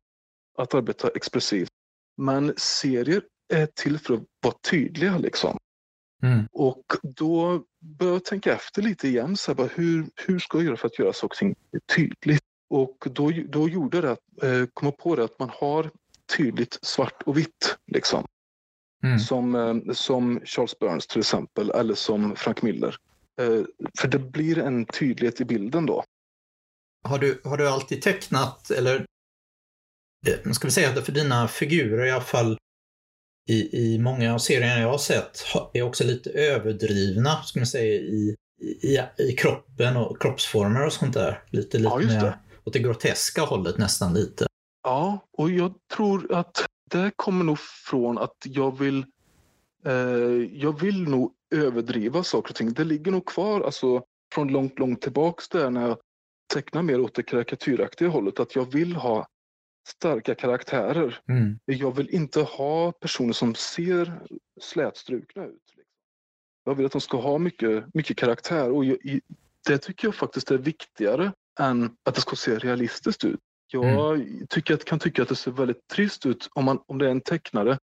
att 0.57 0.73
arbeta 0.73 1.09
expressivt. 1.09 1.69
Men 2.17 2.53
serier 2.57 3.23
är 3.53 3.65
till 3.65 3.99
för 3.99 4.13
att 4.13 4.23
vara 4.43 4.55
tydliga 4.69 5.17
liksom. 5.17 5.57
Mm. 6.23 6.47
Och 6.51 6.85
då 7.03 7.63
började 7.81 8.15
jag 8.15 8.25
tänka 8.25 8.53
efter 8.53 8.81
lite 8.81 9.07
igen. 9.07 9.37
Så 9.37 9.51
här, 9.51 9.55
bara, 9.55 9.67
hur, 9.67 10.05
hur 10.15 10.39
ska 10.39 10.57
jag 10.57 10.65
göra 10.65 10.77
för 10.77 10.87
att 10.87 10.99
göra 10.99 11.13
saker 11.13 11.33
och 11.33 11.37
ting 11.37 11.55
tydligt? 11.95 12.43
Och 12.69 13.07
då, 13.11 13.31
då 13.47 13.69
gjorde 13.69 14.01
det, 14.01 14.17
eh, 14.47 14.65
kom 14.73 14.85
jag 14.87 14.97
på 14.97 15.15
det 15.15 15.23
att 15.23 15.39
man 15.39 15.49
har 15.53 15.91
tydligt 16.37 16.79
svart 16.81 17.23
och 17.25 17.37
vitt. 17.37 17.77
Liksom. 17.91 18.25
Mm. 19.03 19.19
Som, 19.19 19.55
eh, 19.55 19.93
som 19.93 20.41
Charles 20.45 20.79
Burns 20.79 21.07
till 21.07 21.19
exempel, 21.19 21.69
eller 21.69 21.93
som 21.93 22.35
Frank 22.35 22.61
Miller. 22.61 22.95
Eh, 23.41 23.61
för 23.99 24.07
det 24.07 24.19
blir 24.19 24.57
en 24.57 24.85
tydlighet 24.85 25.41
i 25.41 25.45
bilden 25.45 25.85
då. 25.85 26.03
Har 27.07 27.19
du, 27.19 27.41
har 27.43 27.57
du 27.57 27.69
alltid 27.69 28.01
tecknat, 28.01 28.71
eller 28.71 29.05
eh, 30.27 30.51
ska 30.51 30.67
vi 30.67 30.71
säga 30.71 30.89
att 30.89 31.05
för 31.05 31.11
dina 31.11 31.47
figurer 31.47 32.05
i 32.05 32.11
alla 32.11 32.21
fall 32.21 32.57
i, 33.47 33.93
i 33.93 33.99
många 33.99 34.33
av 34.33 34.37
serierna 34.37 34.81
jag 34.81 34.89
har 34.89 34.97
sett 34.97 35.45
är 35.73 35.81
också 35.81 36.03
lite 36.03 36.29
överdrivna, 36.29 37.43
ska 37.43 37.59
man 37.59 37.67
säga, 37.67 37.93
i, 37.93 38.35
i, 38.61 38.99
i 39.17 39.31
kroppen 39.31 39.97
och 39.97 40.21
kroppsformer 40.21 40.85
och 40.85 40.93
sånt 40.93 41.13
där. 41.13 41.43
Lite, 41.49 41.77
lite 41.77 41.89
ja, 41.89 42.21
det. 42.21 42.39
åt 42.63 42.73
det 42.73 42.79
groteska 42.79 43.41
hållet 43.41 43.77
nästan 43.77 44.13
lite. 44.13 44.47
Ja, 44.83 45.19
och 45.37 45.51
jag 45.51 45.73
tror 45.95 46.33
att 46.33 46.65
det 46.91 47.11
kommer 47.15 47.45
nog 47.45 47.59
från 47.59 48.17
att 48.17 48.37
jag 48.43 48.79
vill 48.79 49.05
eh, 49.85 49.93
jag 50.53 50.79
vill 50.79 51.03
nog 51.09 51.31
överdriva 51.55 52.23
saker 52.23 52.51
och 52.51 52.55
ting. 52.55 52.73
Det 52.73 52.83
ligger 52.83 53.11
nog 53.11 53.25
kvar 53.25 53.61
alltså, 53.61 54.03
från 54.33 54.47
långt, 54.47 54.79
långt 54.79 55.01
tillbaks 55.01 55.49
där 55.49 55.69
när 55.69 55.87
jag 55.87 55.97
tecknar 56.53 56.81
mer 56.81 56.99
åt 56.99 57.15
det 57.15 57.23
karikatyraktiga 57.23 58.09
hållet. 58.09 58.39
Att 58.39 58.55
jag 58.55 58.71
vill 58.71 58.95
ha 58.95 59.27
starka 59.87 60.35
karaktärer. 60.35 61.19
Mm. 61.29 61.59
Jag 61.65 61.95
vill 61.95 62.09
inte 62.09 62.41
ha 62.41 62.91
personer 62.91 63.33
som 63.33 63.55
ser 63.55 64.19
slätstrukna 64.61 65.45
ut. 65.45 65.63
Liksom. 65.67 65.93
Jag 66.65 66.75
vill 66.75 66.85
att 66.85 66.91
de 66.91 67.01
ska 67.01 67.21
ha 67.21 67.37
mycket, 67.37 67.93
mycket 67.93 68.17
karaktär 68.17 68.71
och 68.71 68.85
jag, 68.85 68.97
det 69.67 69.77
tycker 69.77 70.07
jag 70.07 70.15
faktiskt 70.15 70.51
är 70.51 70.57
viktigare 70.57 71.31
än 71.59 71.97
att 72.03 72.15
det 72.15 72.21
ska 72.21 72.35
se 72.35 72.57
realistiskt 72.57 73.23
ut. 73.23 73.39
Jag 73.67 74.15
mm. 74.15 74.47
tycker 74.47 74.73
att, 74.73 74.85
kan 74.85 74.99
tycka 74.99 75.21
att 75.21 75.29
det 75.29 75.35
ser 75.35 75.51
väldigt 75.51 75.87
trist 75.87 76.25
ut 76.25 76.49
om, 76.53 76.65
man, 76.65 76.79
om 76.85 76.97
det 76.97 77.05
är 77.05 77.11
en 77.11 77.21
tecknare 77.21 77.79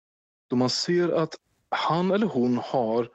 då 0.50 0.56
man 0.56 0.70
ser 0.70 1.08
att 1.08 1.34
han 1.70 2.10
eller 2.10 2.26
hon 2.26 2.58
har 2.64 3.08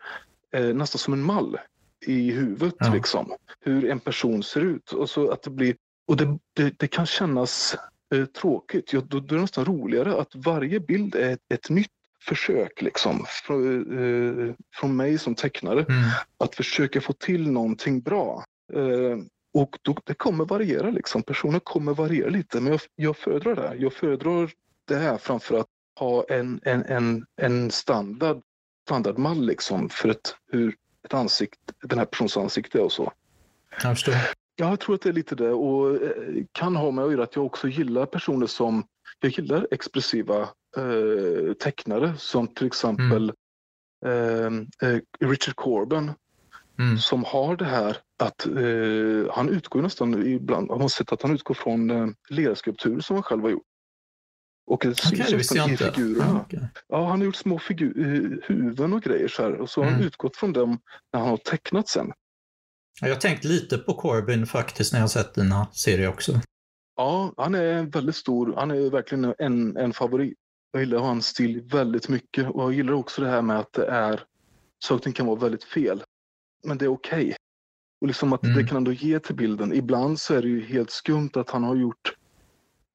eh, 0.54 0.76
nästan 0.76 1.00
som 1.00 1.14
en 1.14 1.24
mall 1.24 1.58
i 2.06 2.32
huvudet. 2.32 2.76
Ja. 2.80 2.94
Liksom, 2.94 3.34
hur 3.60 3.90
en 3.90 4.00
person 4.00 4.44
ser 4.44 4.62
ut. 4.62 4.92
Och, 4.92 5.10
så 5.10 5.32
att 5.32 5.44
det, 5.44 5.50
blir, 5.50 5.76
och 6.08 6.18
det, 6.18 6.40
det, 6.54 6.80
det 6.80 6.88
kan 6.88 7.06
kännas 7.06 7.76
eh, 8.14 8.26
tråkigt. 8.26 8.94
Ja, 8.94 9.02
då, 9.02 9.20
då, 9.20 9.36
är 9.36 9.38
det 9.38 9.42
nästan 9.42 9.66
roligare 9.66 10.22
att 10.22 10.36
varje 10.36 10.80
bild 10.80 11.16
är 11.16 11.30
ett, 11.34 11.40
ett 11.54 11.70
nytt 11.70 11.92
försök 12.22 12.82
liksom, 12.82 13.26
från, 13.28 14.48
eh, 14.48 14.56
från 14.76 14.96
mig 14.96 15.18
som 15.18 15.36
tecknare. 15.36 15.86
Mm. 15.90 16.04
Att 16.38 16.56
försöka 16.56 17.02
få 17.02 17.14
till 17.14 17.52
någonting 17.52 18.02
bra. 18.02 18.44
Eh, 18.74 19.18
och 19.54 19.78
då, 19.82 19.98
det 20.04 20.14
kommer 20.14 20.46
variera, 20.46 20.90
liksom. 20.90 21.24
personer 21.24 21.60
kommer 21.60 21.94
variera 21.94 22.30
lite. 22.30 22.62
Men 22.62 22.72
jag, 22.72 22.82
jag 22.96 23.18
föredrar 23.18 23.56
det. 23.56 23.76
Jag 23.76 23.94
föredrar 23.94 24.52
det 24.88 24.96
här 24.96 25.18
framför 25.18 25.60
att 25.60 25.68
ha 26.00 26.26
en, 26.30 26.60
en, 26.64 26.84
en, 26.84 27.26
en 27.36 27.72
standard, 27.72 28.42
standardmall 28.86 29.46
liksom 29.46 29.90
för 29.90 30.10
ett, 30.10 30.36
hur 30.52 30.76
ett 31.06 31.14
ansikte, 31.14 31.74
den 31.84 32.00
här 32.00 32.06
personens 32.06 32.38
ansikte 32.38 32.80
och 32.80 32.92
så. 32.92 33.14
Jag 33.84 33.92
förstår. 33.92 34.14
Ja, 34.56 34.70
jag 34.70 34.80
tror 34.80 34.96
att 34.96 35.02
det 35.02 35.10
är 35.10 35.14
lite 35.14 35.36
det 35.36 35.52
och 35.52 36.04
eh, 36.04 36.44
kan 36.52 36.76
ha 36.76 36.92
med 36.92 37.06
att 37.06 37.12
göra 37.12 37.24
att 37.24 37.36
jag 37.36 37.46
också 37.46 37.68
gillar 37.68 38.06
personer 38.06 38.48
som, 38.48 38.84
jag 39.20 39.32
gillar 39.32 39.68
expressiva 39.72 40.42
eh, 40.78 41.54
tecknare 41.54 42.14
som 42.18 42.48
till 42.48 42.68
exempel 42.68 43.34
mm. 44.06 44.68
eh, 44.82 45.00
Richard 45.20 45.56
Corbin 45.56 46.12
mm. 46.80 46.98
som 46.98 47.24
har 47.24 47.56
det 47.56 47.66
här 47.66 47.98
att 48.24 48.46
eh, 48.46 49.36
han 49.36 49.50
utgår 49.50 49.82
nästan 49.82 50.28
ibland, 50.28 50.68
man 50.68 50.82
har 50.82 50.88
sett 50.88 51.12
att 51.12 51.22
han 51.22 51.34
utgår 51.34 51.54
från 51.54 51.90
eh, 51.90 52.08
lerskulpturer 52.30 53.00
som 53.00 53.16
han 53.16 53.24
själv 53.24 53.42
har 53.42 53.50
gjort. 53.50 53.64
Och 54.66 54.80
det 54.84 54.90
okay, 54.90 55.44
syns 55.44 55.52
i 55.52 55.78
figurerna. 55.78 56.26
Ah, 56.26 56.42
okay. 56.42 56.60
Ja, 56.88 57.08
han 57.08 57.20
har 57.20 57.26
gjort 57.26 57.36
små 57.36 57.60
figur, 57.60 58.00
eh, 58.00 58.40
huvuden 58.44 58.94
och 58.94 59.02
grejer 59.02 59.28
så 59.28 59.44
här. 59.44 59.54
Och 59.54 59.70
så 59.70 59.82
har 59.82 59.88
mm. 59.88 60.00
han 60.00 60.08
utgått 60.08 60.38
från 60.38 60.54
dem 60.54 60.80
när 61.14 61.20
han 61.20 61.30
har 61.30 61.38
tecknat 61.38 61.88
sen. 61.88 62.12
Jag 63.02 63.10
har 63.10 63.16
tänkt 63.16 63.44
lite 63.44 63.78
på 63.78 63.94
Corbin 63.94 64.46
faktiskt 64.46 64.94
när 64.94 65.00
jag 65.00 65.10
sett 65.10 65.34
dina 65.34 65.68
serier 65.72 66.10
också. 66.10 66.40
Ja, 66.96 67.34
han 67.38 67.56
är 67.56 67.84
väldigt 67.84 68.16
stor. 68.16 68.54
Han 68.58 68.72
är 68.72 68.90
verkligen 68.90 69.34
en, 69.40 69.78
en 69.78 69.94
favorit. 69.94 70.38
Jag 70.72 70.80
gillar 70.80 71.00
hans 71.00 71.28
stil 71.28 71.62
väldigt 71.62 72.10
mycket 72.10 72.50
och 72.50 72.64
jag 72.64 72.74
gillar 72.74 72.94
också 72.94 73.22
det 73.22 73.28
här 73.28 73.42
med 73.42 73.60
att 73.60 73.74
det 73.74 73.86
är 73.86 74.24
saker 74.84 75.12
kan 75.12 75.26
vara 75.26 75.40
väldigt 75.40 75.64
fel. 75.64 76.04
Men 76.68 76.78
det 76.78 76.86
är 76.86 76.90
okej. 76.90 77.24
Okay. 77.24 77.36
Och 78.02 78.08
liksom 78.08 78.34
att 78.34 78.44
mm. 78.44 78.58
det 78.58 78.64
kan 78.64 78.78
ändå 78.78 78.92
ge 78.92 79.20
till 79.20 79.36
bilden. 79.36 79.74
Ibland 79.74 80.20
så 80.20 80.34
är 80.34 80.42
det 80.42 80.48
ju 80.48 80.66
helt 80.66 80.92
skumt 80.92 81.32
att 81.34 81.50
han 81.50 81.64
har 81.64 81.76
gjort 81.76 82.14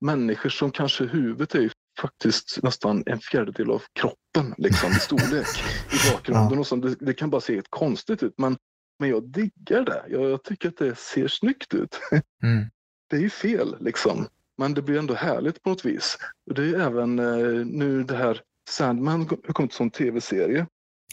människor 0.01 0.51
som 0.51 0.71
kanske 0.71 1.05
huvudet 1.05 1.55
är 1.55 1.71
faktiskt 2.01 2.59
nästan 2.63 3.03
en 3.07 3.21
fjärdedel 3.21 3.71
av 3.71 3.83
kroppen 3.93 4.55
liksom, 4.59 4.91
i 4.91 4.95
storlek 4.95 5.47
i 5.93 6.13
bakgrunden. 6.13 6.53
Ja. 6.53 6.59
Och 6.61 6.67
så, 6.67 6.77
det, 6.77 6.95
det, 7.01 7.15
kan 7.15 7.31
bara 7.31 7.41
se 7.41 7.55
helt 7.55 7.71
konstigt 7.71 8.23
ut 8.23 8.35
men, 8.39 8.57
men 8.99 9.09
jag 9.09 9.29
diggar 9.29 9.85
det. 9.85 10.05
Jag, 10.09 10.31
jag 10.31 10.45
tycker 10.45 10.69
att 10.69 10.77
det 10.77 10.99
ser 10.99 11.29
snyggt 11.29 11.75
ut. 11.75 12.01
Mm. 12.43 12.71
Det 13.11 13.17
är 13.17 13.21
ju 13.21 13.31
fel 13.31 13.77
liksom. 13.81 14.27
Men 14.59 14.75
det 14.75 14.83
blir 14.83 14.99
ändå 14.99 15.15
härligt 15.15 15.63
på 15.63 15.71
något 15.71 15.85
vis. 15.85 16.19
Och 16.47 16.55
det 16.55 16.63
är 16.63 16.81
även 16.81 17.19
eh, 17.19 17.67
nu 17.67 18.03
det 18.03 18.17
här 18.17 18.43
Sandman 18.69 19.21
har 19.21 19.53
kommit 19.53 19.73
som 19.73 19.91
tv-serie. 19.91 20.67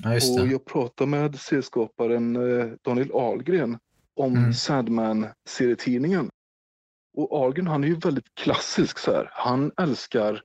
Ja, 0.04 0.42
och 0.42 0.48
jag 0.48 0.66
pratade 0.66 1.10
med 1.10 1.40
serieskaparen 1.40 2.36
eh, 2.36 2.68
Daniel 2.82 3.12
Ahlgren 3.14 3.78
om 4.16 4.36
mm. 4.36 4.54
Sandman-serietidningen. 4.54 6.30
Och 7.18 7.48
Argen 7.48 7.68
han 7.68 7.84
är 7.84 7.88
ju 7.88 7.96
väldigt 7.96 8.36
klassisk 8.36 9.00
så 9.00 9.12
här. 9.12 9.30
Han 9.34 9.72
älskar 9.78 10.42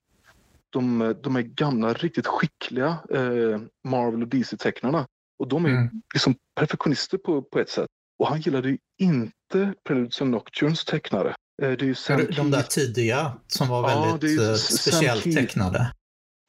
de, 0.71 1.15
de 1.23 1.37
här 1.37 1.43
gamla 1.43 1.93
riktigt 1.93 2.27
skickliga 2.27 2.99
eh, 3.11 3.61
Marvel 3.85 4.23
och 4.23 4.29
DC-tecknarna. 4.29 5.07
Och 5.39 5.49
de 5.49 5.65
är 5.65 5.71
mm. 5.71 6.03
liksom 6.15 6.35
perfektionister 6.61 7.19
på, 7.19 7.43
på 7.43 7.59
ett 7.59 7.71
sätt. 7.71 7.89
Och 8.19 8.29
han 8.29 8.41
gillade 8.41 8.69
ju 8.69 8.79
inte 8.99 9.75
Preludes 9.87 10.23
and 10.23 10.31
Nocturnes 10.31 10.85
tecknare. 10.85 11.29
Eh, 11.63 11.71
det 11.71 11.83
är 11.83 11.85
ju 11.85 11.95
Sam 11.95 12.19
de 12.19 12.33
Keith. 12.33 12.51
där 12.51 12.63
tidiga 12.63 13.33
som 13.47 13.69
var 13.69 13.83
väldigt 13.83 14.41
ja, 14.41 14.51
eh, 14.51 14.55
speciellt 14.55 15.25
tecknade. 15.25 15.93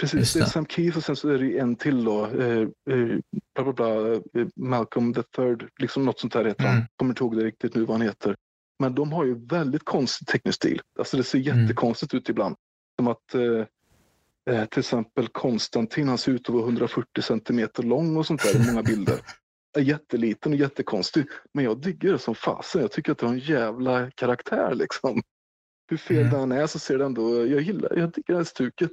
Precis, 0.02 0.34
det. 0.34 0.40
det 0.40 0.46
är 0.46 0.50
Sam 0.50 0.66
Keith 0.66 0.98
och 0.98 1.04
sen 1.04 1.16
så 1.16 1.30
är 1.30 1.38
det 1.38 1.60
en 1.60 1.76
till 1.76 2.04
då. 2.04 2.26
Eh, 2.26 2.62
eh, 2.62 3.18
bla, 3.56 3.64
bla, 3.64 3.74
bla, 3.74 4.14
eh, 4.14 4.48
Malcolm 4.56 5.14
the 5.14 5.24
third, 5.24 5.70
liksom 5.80 6.06
något 6.06 6.20
sånt 6.20 6.34
där 6.34 6.46
heter 6.46 6.64
mm. 6.64 6.76
han. 6.76 6.88
Kommer 6.96 7.12
inte 7.12 7.24
ihåg 7.24 7.38
det 7.38 7.44
riktigt 7.44 7.76
nu 7.76 7.86
vad 7.86 7.98
han 7.98 8.08
heter. 8.08 8.36
Men 8.80 8.96
de 8.96 9.12
har 9.12 9.26
ju 9.26 9.46
väldigt 9.46 9.86
konstig 9.86 10.28
teknisk 10.28 10.56
stil. 10.56 10.82
Alltså 11.00 11.18
det 11.18 11.24
ser 11.24 11.40
mm. 11.40 11.62
jättekonstigt 11.62 12.14
ut 12.14 12.30
ibland. 12.30 12.56
Som 13.00 13.08
att 13.08 13.26
till 14.70 14.80
exempel 14.80 15.28
Konstantin, 15.28 16.08
han 16.08 16.18
ser 16.18 16.32
ut 16.32 16.50
att 16.50 16.56
vara 16.56 16.64
140 16.64 17.22
centimeter 17.22 17.84
lång 17.84 18.18
och 18.18 18.26
sånt 18.26 18.44
där 18.44 18.56
i 18.56 18.68
många 18.68 18.84
bilder. 18.84 19.16
Är 19.78 19.82
jätteliten 19.82 20.52
och 20.52 20.58
jättekonstig. 20.58 21.26
Men 21.54 21.66
jag 21.66 21.82
digger 21.82 22.12
det 22.12 22.20
som 22.20 22.36
fasen. 22.36 22.82
Jag 22.82 22.92
tycker 22.92 23.12
att 23.12 23.18
det 23.18 23.26
har 23.26 23.34
en 23.34 23.40
jävla 23.40 24.12
karaktär 24.12 24.76
liksom. 24.76 25.22
Hur 25.90 25.98
fel 25.98 26.18
mm. 26.18 26.32
den 26.32 26.52
är 26.52 26.68
så 26.68 26.80
ser 26.80 26.98
det 26.98 27.06
ändå, 27.06 27.48
jag 27.48 27.62
gillar, 27.62 27.98
jag 27.98 28.12
diggar 28.12 28.34
det 28.34 28.36
här 28.36 28.44
stuket. 28.44 28.92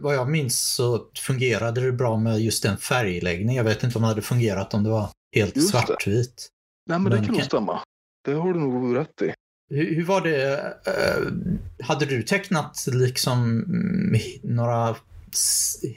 vad 0.00 0.14
jag 0.14 0.28
minns 0.28 0.74
så 0.74 1.10
fungerade 1.18 1.80
det 1.80 1.92
bra 1.92 2.16
med 2.16 2.40
just 2.40 2.62
den 2.62 2.76
färgläggningen. 2.76 3.54
Jag 3.54 3.64
vet 3.64 3.82
inte 3.82 3.98
om 3.98 4.02
det 4.02 4.08
hade 4.08 4.22
fungerat 4.22 4.74
om 4.74 4.84
det 4.84 4.90
var 4.90 5.08
helt 5.34 5.56
just 5.56 5.70
svartvit. 5.70 6.48
Nej 6.86 6.98
men, 6.98 7.02
men 7.02 7.20
det 7.20 7.26
kan 7.26 7.34
nog 7.34 7.44
stämma. 7.44 7.80
Det 8.24 8.32
har 8.32 8.52
du 8.52 8.60
nog 8.60 8.96
rätt 8.96 9.22
i. 9.22 9.34
Hur, 9.68 9.94
hur 9.94 10.04
var 10.04 10.20
det? 10.20 10.56
Uh, 10.88 11.32
hade 11.86 12.06
du 12.06 12.22
tecknat 12.22 12.86
liksom 12.86 13.64
mm, 13.68 14.20
några 14.42 14.96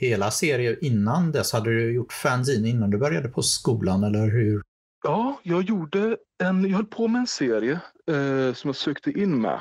hela 0.00 0.30
serier 0.30 0.84
innan 0.84 1.32
dess? 1.32 1.52
Hade 1.52 1.70
du 1.70 1.92
gjort 1.92 2.12
fanzine 2.12 2.68
innan 2.68 2.90
du 2.90 2.98
började 2.98 3.28
på 3.28 3.42
skolan 3.42 4.04
eller 4.04 4.30
hur? 4.30 4.62
Ja, 5.02 5.40
jag 5.42 5.62
gjorde 5.62 6.16
en, 6.42 6.64
jag 6.64 6.76
höll 6.76 6.86
på 6.86 7.08
med 7.08 7.20
en 7.20 7.26
serie 7.26 7.80
eh, 8.06 8.54
som 8.54 8.68
jag 8.68 8.76
sökte 8.76 9.10
in 9.10 9.40
med. 9.40 9.60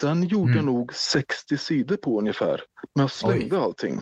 Den 0.00 0.24
gjorde 0.24 0.52
mm. 0.52 0.66
nog 0.66 0.94
60 0.94 1.58
sidor 1.58 1.96
på 1.96 2.18
ungefär. 2.18 2.62
Men 2.94 3.02
jag 3.02 3.10
slängde 3.10 3.56
Oj. 3.56 3.62
allting. 3.62 4.00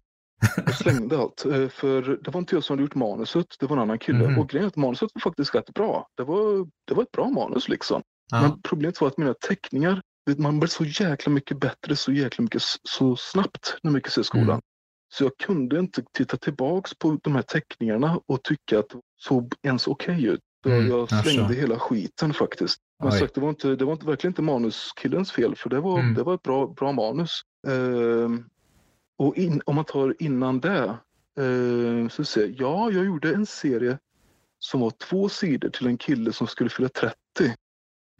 Jag 0.56 0.74
slängde 0.74 1.18
allt. 1.18 1.44
Eh, 1.44 1.68
för 1.68 2.18
det 2.24 2.30
var 2.30 2.40
inte 2.40 2.56
jag 2.56 2.64
som 2.64 2.74
hade 2.74 2.82
gjort 2.82 2.94
manuset, 2.94 3.46
det 3.60 3.66
var 3.66 3.76
en 3.76 3.82
annan 3.82 3.98
kille. 3.98 4.24
Mm. 4.24 4.38
Och 4.38 4.48
grejen 4.48 4.68
att 4.68 4.76
manuset 4.76 5.10
var 5.14 5.20
faktiskt 5.20 5.54
rätt 5.54 5.74
bra. 5.74 6.06
Det 6.16 6.24
var, 6.24 6.68
det 6.86 6.94
var 6.94 7.02
ett 7.02 7.12
bra 7.12 7.28
manus 7.28 7.68
liksom. 7.68 8.02
Ja. 8.30 8.42
Men 8.42 8.62
problemet 8.62 9.00
var 9.00 9.08
att 9.08 9.18
mina 9.18 9.34
teckningar, 9.34 10.02
man 10.36 10.60
blev 10.60 10.68
så 10.68 10.84
jäkla 10.84 11.32
mycket 11.32 11.60
bättre 11.60 11.96
så 11.96 12.12
jäkla 12.12 12.42
mycket 12.42 12.62
så 12.82 13.16
snabbt 13.16 13.76
när 13.82 13.90
man 13.90 13.98
gick 13.98 14.18
i 14.18 14.24
skolan. 14.24 14.48
Mm. 14.48 14.60
Så 15.12 15.24
jag 15.24 15.36
kunde 15.36 15.78
inte 15.78 16.02
titta 16.12 16.36
tillbaks 16.36 16.94
på 16.94 17.18
de 17.22 17.34
här 17.34 17.42
teckningarna 17.42 18.20
och 18.26 18.42
tycka 18.42 18.78
att 18.78 18.88
det 18.88 19.00
såg 19.16 19.54
ens 19.62 19.86
okej 19.86 20.14
okay 20.14 20.28
ut. 20.28 20.40
Mm, 20.66 20.88
jag 20.88 21.08
slängde 21.08 21.42
alltså. 21.42 21.60
hela 21.60 21.78
skiten 21.78 22.34
faktiskt. 22.34 22.78
Men 23.02 23.12
sagt, 23.12 23.34
det 23.34 23.40
var, 23.40 23.48
inte, 23.48 23.76
det 23.76 23.84
var 23.84 23.92
inte, 23.92 24.06
verkligen 24.06 24.30
inte 24.30 24.42
manuskillens 24.42 25.32
fel 25.32 25.56
för 25.56 25.70
det 25.70 25.80
var, 25.80 25.98
mm. 26.00 26.14
det 26.14 26.22
var 26.22 26.34
ett 26.34 26.42
bra, 26.42 26.66
bra 26.66 26.92
manus. 26.92 27.40
Uh, 27.68 28.28
och 29.18 29.36
in, 29.36 29.62
om 29.66 29.76
man 29.76 29.84
tar 29.84 30.14
innan 30.18 30.60
det, 30.60 30.98
uh, 31.40 32.08
så 32.08 32.24
ser 32.24 32.54
ja, 32.58 32.90
jag 32.90 33.04
gjorde 33.04 33.34
en 33.34 33.46
serie 33.46 33.98
som 34.58 34.80
var 34.80 34.90
två 34.90 35.28
sidor 35.28 35.68
till 35.68 35.86
en 35.86 35.98
kille 35.98 36.32
som 36.32 36.46
skulle 36.46 36.70
fylla 36.70 36.88
30. 36.88 37.14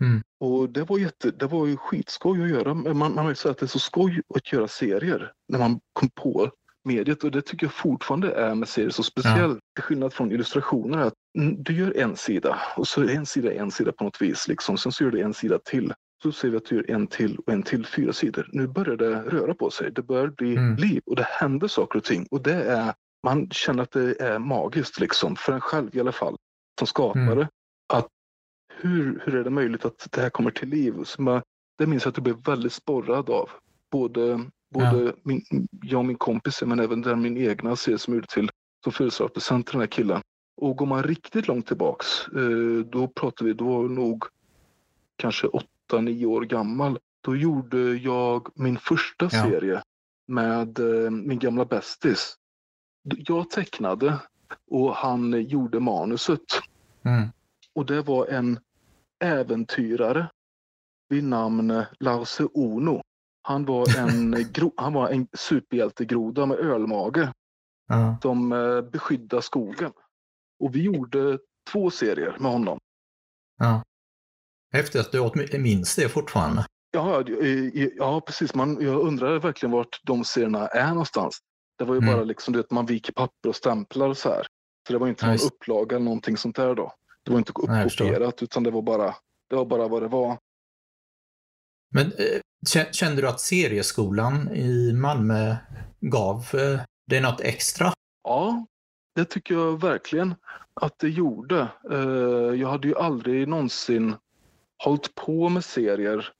Mm. 0.00 0.22
Och 0.40 0.70
det 0.70 0.84
var, 0.84 0.98
jätte, 0.98 1.30
det 1.30 1.46
var 1.46 1.66
ju 1.66 1.76
skitskoj 1.76 2.42
att 2.42 2.50
göra. 2.50 2.74
Man, 2.74 3.14
man 3.14 3.36
säga 3.36 3.52
att 3.52 3.58
det 3.58 3.66
är 3.66 3.68
så 3.68 3.78
skoj 3.78 4.22
att 4.34 4.52
göra 4.52 4.68
serier 4.68 5.32
när 5.48 5.58
man 5.58 5.80
kom 5.92 6.10
på 6.10 6.50
mediet 6.84 7.24
och 7.24 7.30
det 7.30 7.42
tycker 7.42 7.66
jag 7.66 7.72
fortfarande 7.72 8.32
är 8.32 8.54
med 8.54 8.68
serier 8.68 8.90
så 8.90 9.02
speciellt. 9.02 9.58
Ja. 9.62 9.72
Till 9.74 9.84
skillnad 9.84 10.12
från 10.12 10.32
illustrationer 10.32 10.98
att 10.98 11.14
du 11.56 11.72
gör 11.72 11.96
en 11.96 12.16
sida 12.16 12.58
och 12.76 12.88
så 12.88 13.02
är 13.02 13.08
en 13.08 13.26
sida 13.26 13.52
en 13.52 13.70
sida 13.70 13.92
på 13.92 14.04
något 14.04 14.22
vis. 14.22 14.48
Liksom. 14.48 14.78
Sen 14.78 14.92
så 14.92 15.04
gör 15.04 15.10
du 15.10 15.20
en 15.20 15.34
sida 15.34 15.58
till. 15.64 15.92
Så 16.22 16.32
ser 16.32 16.48
vi 16.50 16.56
att 16.56 16.64
du 16.64 16.76
gör 16.76 16.90
en 16.90 17.06
till 17.06 17.38
och 17.38 17.52
en 17.52 17.62
till, 17.62 17.86
fyra 17.86 18.12
sidor. 18.12 18.48
Nu 18.52 18.66
börjar 18.66 18.96
det 18.96 19.22
röra 19.22 19.54
på 19.54 19.70
sig. 19.70 19.90
Det 19.90 20.02
börjar 20.02 20.26
bli 20.26 20.56
mm. 20.56 20.76
liv 20.76 21.02
och 21.06 21.16
det 21.16 21.26
händer 21.28 21.68
saker 21.68 21.98
och 21.98 22.04
ting. 22.04 22.26
Och 22.30 22.42
det 22.42 22.64
är, 22.64 22.94
man 23.26 23.50
känner 23.50 23.82
att 23.82 23.92
det 23.92 24.20
är 24.20 24.38
magiskt 24.38 25.00
liksom, 25.00 25.36
för 25.36 25.52
en 25.52 25.60
själv 25.60 25.96
i 25.96 26.00
alla 26.00 26.12
fall, 26.12 26.36
som 26.78 26.86
skapare. 26.86 27.32
Mm. 27.32 27.46
Att 27.92 28.08
hur, 28.74 29.22
hur 29.24 29.34
är 29.34 29.44
det 29.44 29.50
möjligt 29.50 29.84
att 29.84 30.08
det 30.10 30.20
här 30.20 30.30
kommer 30.30 30.50
till 30.50 30.68
liv? 30.68 31.04
Så 31.04 31.22
man, 31.22 31.42
det 31.78 31.86
minns 31.86 32.04
jag 32.04 32.10
att 32.10 32.16
jag 32.16 32.24
blev 32.24 32.44
väldigt 32.44 32.72
sporrad 32.72 33.30
av. 33.30 33.50
Både, 33.90 34.50
både 34.74 35.04
ja. 35.04 35.12
min, 35.22 35.42
jag 35.82 35.98
och 35.98 36.04
min 36.04 36.16
kompis, 36.16 36.62
men 36.62 36.80
även 36.80 37.02
den 37.02 37.20
min 37.20 37.36
egna 37.36 37.76
serie 37.76 37.98
som 37.98 38.14
gjorde 38.14 38.26
till 38.26 38.50
som 38.84 38.92
födelsedagspresent 38.92 39.66
till 39.66 39.72
den 39.72 39.80
här 39.80 39.86
killen. 39.86 40.20
Och 40.56 40.76
går 40.76 40.86
man 40.86 41.02
riktigt 41.02 41.48
långt 41.48 41.66
tillbaks, 41.66 42.28
eh, 42.28 42.84
då 42.86 43.08
pratar 43.08 43.44
vi, 43.44 43.52
då 43.52 43.64
var 43.64 43.82
jag 43.82 43.90
nog 43.90 44.24
kanske 45.16 45.46
åtta, 45.46 46.00
nio 46.00 46.26
år 46.26 46.42
gammal. 46.42 46.98
Då 47.20 47.36
gjorde 47.36 47.78
jag 47.78 48.48
min 48.54 48.78
första 48.78 49.24
ja. 49.24 49.30
serie 49.30 49.82
med 50.28 50.78
eh, 50.78 51.10
min 51.10 51.38
gamla 51.38 51.64
bästis. 51.64 52.36
Jag 53.02 53.50
tecknade 53.50 54.18
och 54.70 54.94
han 54.94 55.42
gjorde 55.42 55.80
manuset. 55.80 56.40
Mm. 57.02 57.28
Och 57.74 57.86
det 57.86 58.02
var 58.02 58.26
en 58.26 58.58
äventyrare 59.24 60.30
vid 61.08 61.24
namn 61.24 61.82
Lause 62.00 62.44
Ono. 62.44 63.02
Han 63.50 63.64
var 63.64 63.98
en, 63.98 64.36
han 64.76 64.92
var 64.92 65.08
en 65.08 65.28
superhjältegroda 65.38 66.46
med 66.46 66.58
ölmage 66.58 67.32
uh. 67.92 68.20
som 68.22 68.52
eh, 68.52 68.80
beskyddade 68.80 69.42
skogen. 69.42 69.92
Och 70.60 70.74
vi 70.74 70.82
gjorde 70.82 71.38
två 71.72 71.90
serier 71.90 72.36
med 72.40 72.52
honom. 72.52 72.78
Ja. 73.58 73.82
Häftigt 74.72 75.00
att 75.00 75.12
du 75.12 75.58
minns 75.58 75.96
det 75.96 76.08
fortfarande. 76.08 76.66
Ja, 76.90 77.24
ja 77.96 78.20
precis. 78.20 78.54
Man, 78.54 78.78
jag 78.80 79.00
undrar 79.00 79.38
verkligen 79.38 79.72
vart 79.72 80.00
de 80.02 80.24
serierna 80.24 80.68
är 80.68 80.88
någonstans. 80.88 81.38
Det 81.78 81.84
var 81.84 81.94
ju 81.94 82.00
mm. 82.00 82.14
bara 82.14 82.24
liksom 82.24 82.60
att 82.60 82.70
man 82.70 82.86
viker 82.86 83.12
papper 83.12 83.48
och 83.48 83.56
stämplar 83.56 84.08
och 84.08 84.16
så 84.16 84.28
här. 84.28 84.46
Så 84.86 84.92
det 84.92 84.98
var 84.98 85.08
inte 85.08 85.26
någon 85.26 85.32
nice. 85.32 85.46
upplaga 85.46 85.96
eller 85.96 86.04
någonting 86.04 86.36
sånt 86.36 86.56
där 86.56 86.74
då. 86.74 86.92
Det 87.24 87.32
var 87.32 87.38
inte 87.38 87.52
uppkopierat 87.52 88.42
utan 88.42 88.62
det 88.62 88.70
var, 88.70 88.82
bara, 88.82 89.14
det 89.48 89.56
var 89.56 89.64
bara 89.64 89.88
vad 89.88 90.02
det 90.02 90.08
var. 90.08 90.38
Men 91.90 92.06
eh, 92.06 92.40
kände 92.92 93.22
du 93.22 93.28
att 93.28 93.40
serieskolan 93.40 94.50
i 94.54 94.92
Malmö 94.92 95.56
gav 96.00 96.36
eh, 96.54 96.80
det 97.06 97.20
något 97.20 97.40
extra? 97.40 97.92
Ja, 98.24 98.66
det 99.14 99.24
tycker 99.24 99.54
jag 99.54 99.80
verkligen 99.80 100.34
att 100.74 100.98
det 100.98 101.08
gjorde. 101.08 101.68
Eh, 101.90 102.60
jag 102.60 102.68
hade 102.68 102.88
ju 102.88 102.96
aldrig 102.96 103.48
någonsin 103.48 104.14
hållit 104.84 105.14
på 105.14 105.48
med 105.48 105.64
serier 105.64 106.32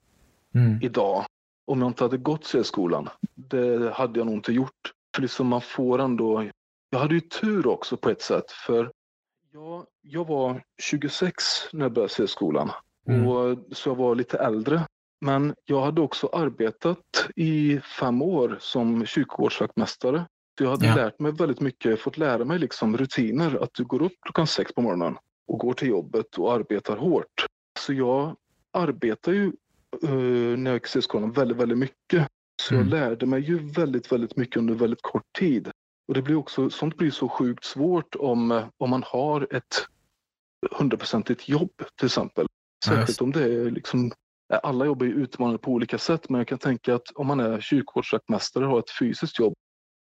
mm. 0.55 0.79
idag 0.81 1.25
om 1.65 1.81
jag 1.81 1.89
inte 1.89 2.03
hade 2.03 2.17
gått 2.17 2.45
serieskolan. 2.45 3.09
Det 3.35 3.93
hade 3.93 4.19
jag 4.19 4.25
nog 4.25 4.35
inte 4.35 4.53
gjort. 4.53 4.93
För 5.15 5.21
liksom 5.21 5.47
man 5.47 5.61
får 5.61 5.99
ändå... 5.99 6.49
Jag 6.89 6.99
hade 6.99 7.13
ju 7.13 7.21
tur 7.21 7.67
också 7.67 7.97
på 7.97 8.09
ett 8.09 8.21
sätt 8.21 8.51
för 8.51 8.91
jag, 9.53 9.85
jag 10.01 10.27
var 10.27 10.63
26 10.81 11.43
när 11.73 11.85
jag 11.85 11.93
började 11.93 12.13
serieskolan. 12.13 12.71
Mm. 13.07 13.27
Och, 13.27 13.57
så 13.71 13.89
jag 13.89 13.95
var 13.95 14.15
lite 14.15 14.37
äldre. 14.37 14.85
Men 15.21 15.55
jag 15.65 15.81
hade 15.81 16.01
också 16.01 16.29
arbetat 16.33 17.27
i 17.35 17.79
fem 17.99 18.21
år 18.21 18.57
som 18.59 19.05
kyrkogårdsvaktmästare 19.05 20.25
jag 20.61 20.69
hade 20.69 20.87
ja. 20.87 20.95
lärt 20.95 21.19
mig 21.19 21.31
väldigt 21.31 21.59
mycket, 21.59 21.99
fått 21.99 22.17
lära 22.17 22.45
mig 22.45 22.59
liksom 22.59 22.97
rutiner. 22.97 23.63
Att 23.63 23.73
du 23.73 23.83
går 23.83 24.01
upp 24.01 24.13
klockan 24.21 24.47
sex 24.47 24.73
på 24.73 24.81
morgonen 24.81 25.17
och 25.47 25.59
går 25.59 25.73
till 25.73 25.87
jobbet 25.87 26.37
och 26.37 26.53
arbetar 26.53 26.97
hårt. 26.97 27.45
Så 27.79 27.93
jag 27.93 28.35
arbetar 28.73 29.31
ju 29.31 29.53
uh, 30.03 30.57
när 30.57 30.71
jag 30.71 30.73
gick 30.73 30.95
i 30.95 31.01
skolan 31.01 31.31
väldigt, 31.31 31.57
väldigt 31.57 31.77
mycket. 31.77 32.27
Så 32.61 32.75
mm. 32.75 32.87
jag 32.87 32.99
lärde 32.99 33.25
mig 33.25 33.41
ju 33.41 33.57
väldigt, 33.57 34.11
väldigt 34.11 34.37
mycket 34.37 34.57
under 34.57 34.73
väldigt 34.73 35.01
kort 35.01 35.33
tid. 35.39 35.71
Och 36.07 36.13
det 36.13 36.21
blir 36.21 36.35
också, 36.35 36.69
sånt 36.69 36.97
blir 36.97 37.11
så 37.11 37.29
sjukt 37.29 37.63
svårt 37.63 38.15
om, 38.15 38.69
om 38.77 38.89
man 38.89 39.03
har 39.05 39.47
ett 39.55 39.85
hundraprocentigt 40.71 41.49
jobb 41.49 41.71
till 41.97 42.05
exempel. 42.05 42.47
Särskilt 42.85 43.21
om 43.21 43.31
det 43.31 43.43
är 43.43 43.71
liksom 43.71 44.11
alla 44.63 44.85
jobb 44.85 45.01
är 45.01 45.05
utmanande 45.05 45.59
på 45.59 45.71
olika 45.71 45.97
sätt 45.97 46.29
men 46.29 46.39
jag 46.39 46.47
kan 46.47 46.59
tänka 46.59 46.95
att 46.95 47.11
om 47.15 47.27
man 47.27 47.39
är 47.39 47.61
kyrkogårdsvaktmästare 47.61 48.65
och 48.65 48.71
har 48.71 48.79
ett 48.79 48.97
fysiskt 48.99 49.39
jobb 49.39 49.53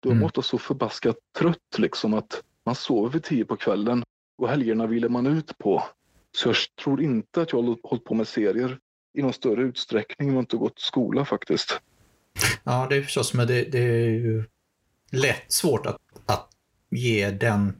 då 0.03 0.11
är 0.11 0.14
man 0.14 0.25
ofta 0.25 0.42
så 0.42 0.59
förbaskat 0.59 1.16
trött 1.38 1.79
liksom 1.79 2.14
att 2.14 2.42
man 2.66 2.75
sover 2.75 3.11
vid 3.11 3.23
tio 3.23 3.44
på 3.44 3.57
kvällen 3.57 4.03
och 4.38 4.49
helgerna 4.49 4.87
vilar 4.87 5.09
man 5.09 5.27
ut 5.27 5.59
på. 5.59 5.85
Så 6.37 6.49
jag 6.49 6.57
tror 6.85 7.03
inte 7.03 7.42
att 7.42 7.53
jag 7.53 7.62
har 7.62 7.77
hållit 7.88 8.05
på 8.05 8.14
med 8.14 8.29
serier 8.29 8.79
i 9.18 9.23
någon 9.23 9.33
större 9.33 9.62
utsträckning 9.62 10.37
och 10.37 10.40
inte 10.40 10.57
gått 10.57 10.81
skola 10.81 11.25
faktiskt. 11.25 11.81
Ja, 12.64 12.87
det 12.90 12.97
är 12.97 13.03
förstås, 13.03 13.35
men 13.35 13.47
det, 13.47 13.64
det 13.64 13.79
är 13.79 14.11
ju 14.11 14.44
lätt 15.12 15.53
svårt 15.53 15.87
att, 15.87 15.99
att 16.27 16.51
ge 16.90 17.31
den 17.31 17.77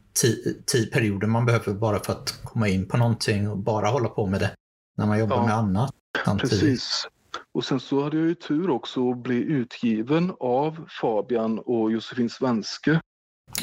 tidperioden 0.73 1.31
man 1.31 1.47
behöver 1.47 1.75
bara 1.75 2.01
för 2.01 2.13
att 2.13 2.41
komma 2.45 2.69
in 2.69 2.89
på 2.89 2.97
någonting 2.97 3.49
och 3.51 3.59
bara 3.59 3.89
hålla 3.89 4.09
på 4.09 4.27
med 4.27 4.41
det 4.41 4.55
när 4.95 5.07
man 5.07 5.19
jobbar 5.19 5.37
ja, 5.37 5.47
med 5.47 5.55
annat. 5.55 5.95
Samtidigt. 6.25 6.61
Precis. 6.61 7.09
Och 7.55 7.65
sen 7.65 7.81
så 7.81 8.03
hade 8.03 8.17
jag 8.17 8.27
ju 8.27 8.35
tur 8.35 8.71
också 8.71 9.11
att 9.11 9.19
bli 9.19 9.37
utgiven 9.37 10.33
av 10.41 10.89
Fabian 11.01 11.59
och 11.59 11.93
Josefin 11.93 12.31
Svenske. 12.31 13.01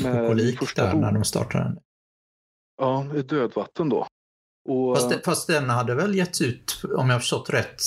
Med 0.03 0.57
första 0.59 0.85
där 0.85 0.93
när 0.93 1.11
de 1.11 1.23
startade 1.23 1.63
den. 1.63 1.79
Ja, 2.77 3.05
Dödvatten 3.25 3.89
då. 3.89 4.07
Och, 4.69 4.97
fast, 4.97 5.09
det, 5.09 5.21
fast 5.25 5.47
den 5.47 5.69
hade 5.69 5.95
väl 5.95 6.15
getts 6.15 6.41
ut, 6.41 6.81
om 6.97 7.07
jag 7.07 7.15
har 7.15 7.19
förstått 7.19 7.49
rätt, 7.49 7.81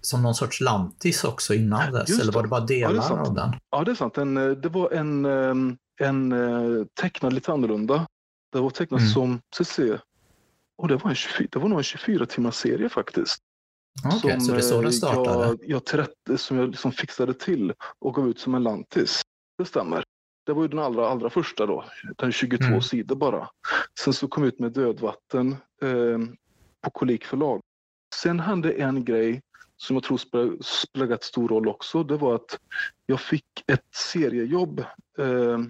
som 0.00 0.22
någon 0.22 0.34
sorts 0.34 0.60
lantis 0.60 1.24
också 1.24 1.54
innan 1.54 1.92
dess? 1.92 2.20
Eller 2.20 2.32
var 2.32 2.42
det 2.42 2.48
bara 2.48 2.60
delar 2.60 2.94
ja, 2.94 3.20
av 3.20 3.34
den? 3.34 3.54
Ja, 3.70 3.84
det 3.84 3.90
är 3.90 3.94
sant. 3.94 4.18
En, 4.18 4.36
eh, 4.36 4.50
det 4.50 4.68
var 4.68 4.90
en, 4.90 5.24
ehm, 5.24 5.76
en 6.00 6.32
eh, 6.32 6.84
tecknad 7.00 7.32
lite 7.32 7.52
annorlunda. 7.52 8.06
Det 8.52 8.60
var 8.60 8.70
tecknat 8.70 9.00
mm. 9.00 9.12
som, 9.12 9.40
se, 9.64 9.98
och 10.78 10.88
det 10.88 10.96
var, 10.96 11.10
en 11.10 11.16
24, 11.16 11.48
det 11.52 11.58
var 11.58 11.68
nog 11.68 11.78
en 11.78 11.84
24 11.84 12.26
timmars 12.26 12.54
serie 12.54 12.88
faktiskt. 12.88 13.42
Okay, 14.04 14.30
som 14.30 14.40
så 14.40 14.52
det 14.52 14.58
är 14.58 14.62
så 14.62 14.82
den 14.82 14.92
startade? 14.92 15.46
Jag, 15.46 15.58
jag, 15.62 15.84
trätt, 15.84 16.14
som 16.36 16.56
jag 16.56 16.68
liksom 16.68 16.92
fixade 16.92 17.34
till 17.34 17.72
och 17.98 18.14
gav 18.14 18.28
ut 18.28 18.38
som 18.38 18.54
en 18.54 18.62
lantis. 18.62 19.22
Det 19.58 19.64
stämmer. 19.64 20.04
Det 20.46 20.52
var 20.52 20.62
ju 20.62 20.68
den 20.68 20.78
allra, 20.78 21.08
allra 21.08 21.30
första 21.30 21.66
då. 21.66 21.84
Den 22.16 22.32
22 22.32 22.64
mm. 22.64 22.82
sidor 22.82 23.16
bara. 23.16 23.48
Sen 24.00 24.12
så 24.12 24.28
kom 24.28 24.42
jag 24.42 24.48
ut 24.48 24.58
med 24.58 24.72
Dödvatten 24.72 25.56
eh, 25.82 26.18
på 26.82 26.90
Kolik 26.90 27.24
förlag. 27.24 27.60
Sen 28.14 28.40
hände 28.40 28.72
en 28.72 29.04
grej 29.04 29.42
som 29.76 29.96
jag 29.96 30.02
tror 30.02 30.18
spelade, 30.62 31.14
rätt 31.14 31.24
stor 31.24 31.48
roll 31.48 31.68
också. 31.68 32.02
Det 32.02 32.16
var 32.16 32.34
att 32.34 32.58
jag 33.06 33.20
fick 33.20 33.64
ett 33.66 33.94
seriejobb 33.94 34.84
eh, 35.18 35.60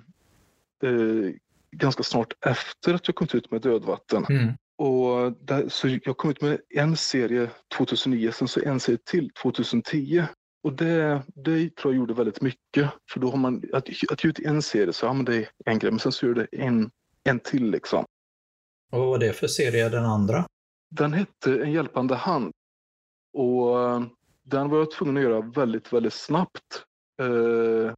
eh, 0.90 1.32
ganska 1.70 2.02
snart 2.02 2.32
efter 2.46 2.94
att 2.94 3.08
jag 3.08 3.14
kom 3.14 3.28
ut 3.32 3.50
med 3.50 3.62
Dödvatten. 3.62 4.24
Mm. 4.24 4.52
Och 4.78 5.32
där, 5.32 5.68
så 5.68 5.88
jag 6.04 6.16
kom 6.16 6.30
ut 6.30 6.40
med 6.40 6.60
en 6.74 6.96
serie 6.96 7.50
2009, 7.76 8.32
sen 8.32 8.48
så 8.48 8.60
en 8.64 8.80
serie 8.80 8.98
till 9.10 9.30
2010. 9.42 10.24
Och 10.64 10.72
det, 10.72 11.22
det 11.34 11.76
tror 11.76 11.94
jag 11.94 11.98
gjorde 11.98 12.14
väldigt 12.14 12.40
mycket. 12.40 12.90
För 13.12 13.20
då 13.20 13.30
har 13.30 13.38
man, 13.38 13.62
att, 13.72 13.88
att 14.12 14.24
ge 14.24 14.30
ut 14.30 14.38
en 14.38 14.62
serie 14.62 14.92
så, 14.92 15.12
men 15.12 15.24
det 15.24 15.36
är 15.36 15.48
en 15.64 15.78
grej, 15.78 15.90
men 15.90 16.00
sen 16.00 16.12
så 16.12 16.26
gör 16.26 16.34
det 16.34 16.46
en, 16.52 16.90
en 17.24 17.40
till 17.40 17.70
liksom. 17.70 18.04
Och 18.92 18.98
vad 18.98 19.08
var 19.08 19.18
det 19.18 19.32
för 19.32 19.46
serie, 19.46 19.88
den 19.88 20.04
andra? 20.04 20.46
Den 20.90 21.12
hette 21.12 21.62
En 21.62 21.72
hjälpande 21.72 22.14
hand. 22.14 22.52
Och 23.32 23.80
eh, 23.80 24.02
den 24.44 24.68
var 24.68 24.78
jag 24.78 24.90
tvungen 24.90 25.16
att 25.16 25.22
göra 25.22 25.40
väldigt, 25.40 25.92
väldigt 25.92 26.12
snabbt. 26.12 26.84
Eh, 27.22 27.94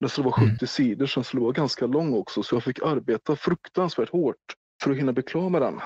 den 0.00 0.08
skulle 0.08 0.24
vara 0.24 0.34
70 0.34 0.44
mm. 0.44 0.58
sidor, 0.66 1.06
sen 1.06 1.24
skulle 1.24 1.42
vara 1.42 1.52
ganska 1.52 1.86
lång 1.86 2.14
också, 2.14 2.42
så 2.42 2.54
jag 2.54 2.62
fick 2.64 2.82
arbeta 2.82 3.36
fruktansvärt 3.36 4.10
hårt 4.10 4.54
för 4.82 4.90
att 4.90 4.96
hinna 4.96 5.12
bli 5.12 5.22
klar 5.22 5.50
med 5.50 5.62
den. 5.62 5.80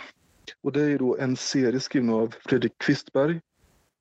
Och 0.61 0.73
det 0.73 0.83
är 0.83 0.99
då 0.99 1.17
en 1.17 1.37
serie 1.37 1.81
skriven 1.81 2.11
av 2.11 2.35
Fredrik 2.45 2.73
Kvistberg 2.79 3.41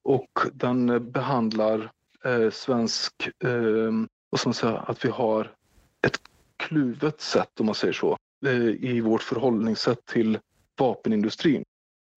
och 0.04 0.40
den 0.54 1.12
behandlar 1.12 1.92
eh, 2.26 2.50
svensk, 2.52 3.14
eh, 3.44 3.92
ska 4.38 4.50
man 4.50 4.54
säga, 4.54 4.78
att 4.78 5.06
vi 5.06 5.10
har 5.10 5.54
ett 6.08 6.22
kluvet 6.58 7.22
sätt 7.22 7.60
om 7.60 7.66
man 7.66 7.76
säger 7.76 7.94
så 7.94 8.18
eh, 8.46 8.68
i 8.68 9.02
vårt 9.02 9.24
förhållningssätt 9.24 10.06
till 10.06 10.40
vapenindustrin. 10.80 11.64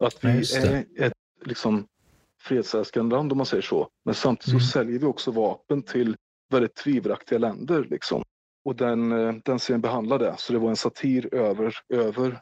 Att 0.04 0.24
vi 0.24 0.56
är 0.56 0.84
ett 0.96 1.12
liksom, 1.44 1.86
fredsälskande 2.40 3.16
land 3.16 3.32
om 3.32 3.38
man 3.38 3.46
säger 3.46 3.62
så. 3.62 3.88
Men 4.04 4.14
samtidigt 4.14 4.52
mm. 4.52 4.60
så 4.60 4.66
säljer 4.66 4.98
vi 4.98 5.06
också 5.06 5.30
vapen 5.30 5.82
till 5.82 6.16
väldigt 6.50 6.74
tvivelaktiga 6.74 7.38
länder. 7.38 7.86
Liksom. 7.90 8.22
Och 8.64 8.76
den, 8.76 9.12
eh, 9.12 9.34
den 9.44 9.58
serien 9.58 9.80
behandlar 9.80 10.18
det. 10.18 10.34
Så 10.38 10.52
det 10.52 10.58
var 10.58 10.70
en 10.70 10.76
satir 10.76 11.34
över, 11.34 11.74
över 11.88 12.40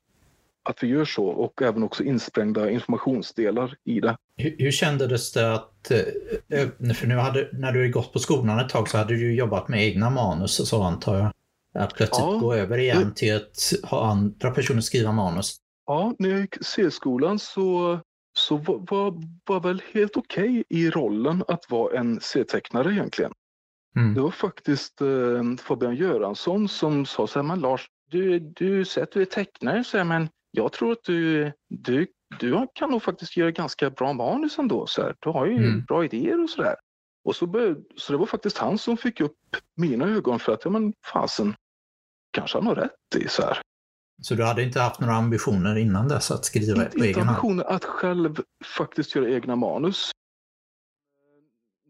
att 0.62 0.82
vi 0.82 0.86
gör 0.86 1.04
så 1.04 1.26
och 1.26 1.62
även 1.62 1.82
också 1.82 2.04
insprängda 2.04 2.70
informationsdelar 2.70 3.74
i 3.84 4.00
det. 4.00 4.16
Hur, 4.36 4.56
hur 4.58 4.70
kändes 4.70 5.32
det 5.32 5.54
att, 5.54 5.90
eh, 5.90 6.94
för 6.94 7.06
nu 7.06 7.14
hade, 7.14 7.48
när 7.52 7.72
du 7.72 7.90
gått 7.90 8.12
på 8.12 8.18
skolan 8.18 8.58
ett 8.58 8.68
tag 8.68 8.88
så 8.88 8.98
hade 8.98 9.14
du 9.14 9.34
jobbat 9.34 9.68
med 9.68 9.84
egna 9.84 10.10
manus 10.10 10.60
och 10.60 10.66
så 10.66 10.82
antar 10.82 11.18
jag? 11.18 11.32
Att 11.74 11.94
plötsligt 11.94 12.26
ja, 12.26 12.38
gå 12.38 12.54
över 12.54 12.78
igen 12.78 13.08
det... 13.08 13.14
till 13.14 13.36
att 13.36 13.90
ha 13.90 14.10
andra 14.10 14.50
personer 14.50 14.80
skriva 14.80 15.12
manus. 15.12 15.56
Ja, 15.86 16.14
när 16.18 16.28
jag 16.28 16.40
gick 16.40 16.64
C-skolan 16.64 17.38
så, 17.38 18.00
så 18.32 18.56
var, 18.56 18.86
var, 18.90 19.22
var 19.46 19.60
väl 19.60 19.82
helt 19.92 20.16
okej 20.16 20.50
okay 20.50 20.64
i 20.68 20.90
rollen 20.90 21.44
att 21.48 21.70
vara 21.70 21.98
en 21.98 22.20
C-tecknare 22.20 22.92
egentligen. 22.92 23.32
Mm. 23.96 24.14
Det 24.14 24.20
var 24.20 24.30
faktiskt 24.30 25.00
eh, 25.00 25.56
Fabian 25.62 25.96
Göransson 25.96 26.68
som 26.68 27.06
sa 27.06 27.26
så 27.26 27.38
här, 27.38 27.46
men 27.46 27.60
Lars, 27.60 27.88
du, 28.10 28.38
du 28.38 28.84
säger 28.84 29.06
att 29.06 29.12
du 29.12 29.20
är 29.22 29.26
tecknare, 29.26 29.84
så 29.84 29.96
här, 29.96 30.04
men 30.04 30.28
jag 30.50 30.72
tror 30.72 30.92
att 30.92 31.04
du, 31.04 31.52
du, 31.68 32.06
du 32.40 32.66
kan 32.74 32.90
nog 32.90 33.02
faktiskt 33.02 33.36
göra 33.36 33.50
ganska 33.50 33.90
bra 33.90 34.12
manus 34.12 34.58
ändå. 34.58 34.86
Så 34.86 35.02
här. 35.02 35.16
Du 35.20 35.30
har 35.30 35.46
ju 35.46 35.56
mm. 35.56 35.84
bra 35.84 36.04
idéer 36.04 36.42
och 36.42 36.50
sådär. 36.50 36.76
Och 37.24 37.36
så, 37.36 37.46
började, 37.46 37.80
så 37.96 38.12
det 38.12 38.18
var 38.18 38.26
faktiskt 38.26 38.58
han 38.58 38.78
som 38.78 38.96
fick 38.96 39.20
upp 39.20 39.36
mina 39.76 40.04
ögon 40.04 40.38
för 40.38 40.52
att, 40.52 40.64
ja 40.64 40.70
men 40.70 40.92
fasen, 41.12 41.54
kanske 42.30 42.58
han 42.58 42.66
har 42.66 42.74
rätt 42.74 43.16
i 43.16 43.28
så 43.28 43.42
här. 43.42 43.58
Så 44.22 44.34
du 44.34 44.44
hade 44.44 44.62
inte 44.62 44.80
haft 44.80 45.00
några 45.00 45.14
ambitioner 45.14 45.76
innan 45.76 46.08
dess 46.08 46.30
att 46.30 46.44
skriva 46.44 46.84
inte, 46.84 46.98
på 46.98 47.04
egen 47.04 47.14
hand? 47.14 47.28
Inte 47.28 47.30
ambitioner 47.30 47.64
att 47.64 47.84
själv 47.84 48.36
faktiskt 48.76 49.14
göra 49.14 49.30
egna 49.30 49.56
manus. 49.56 50.10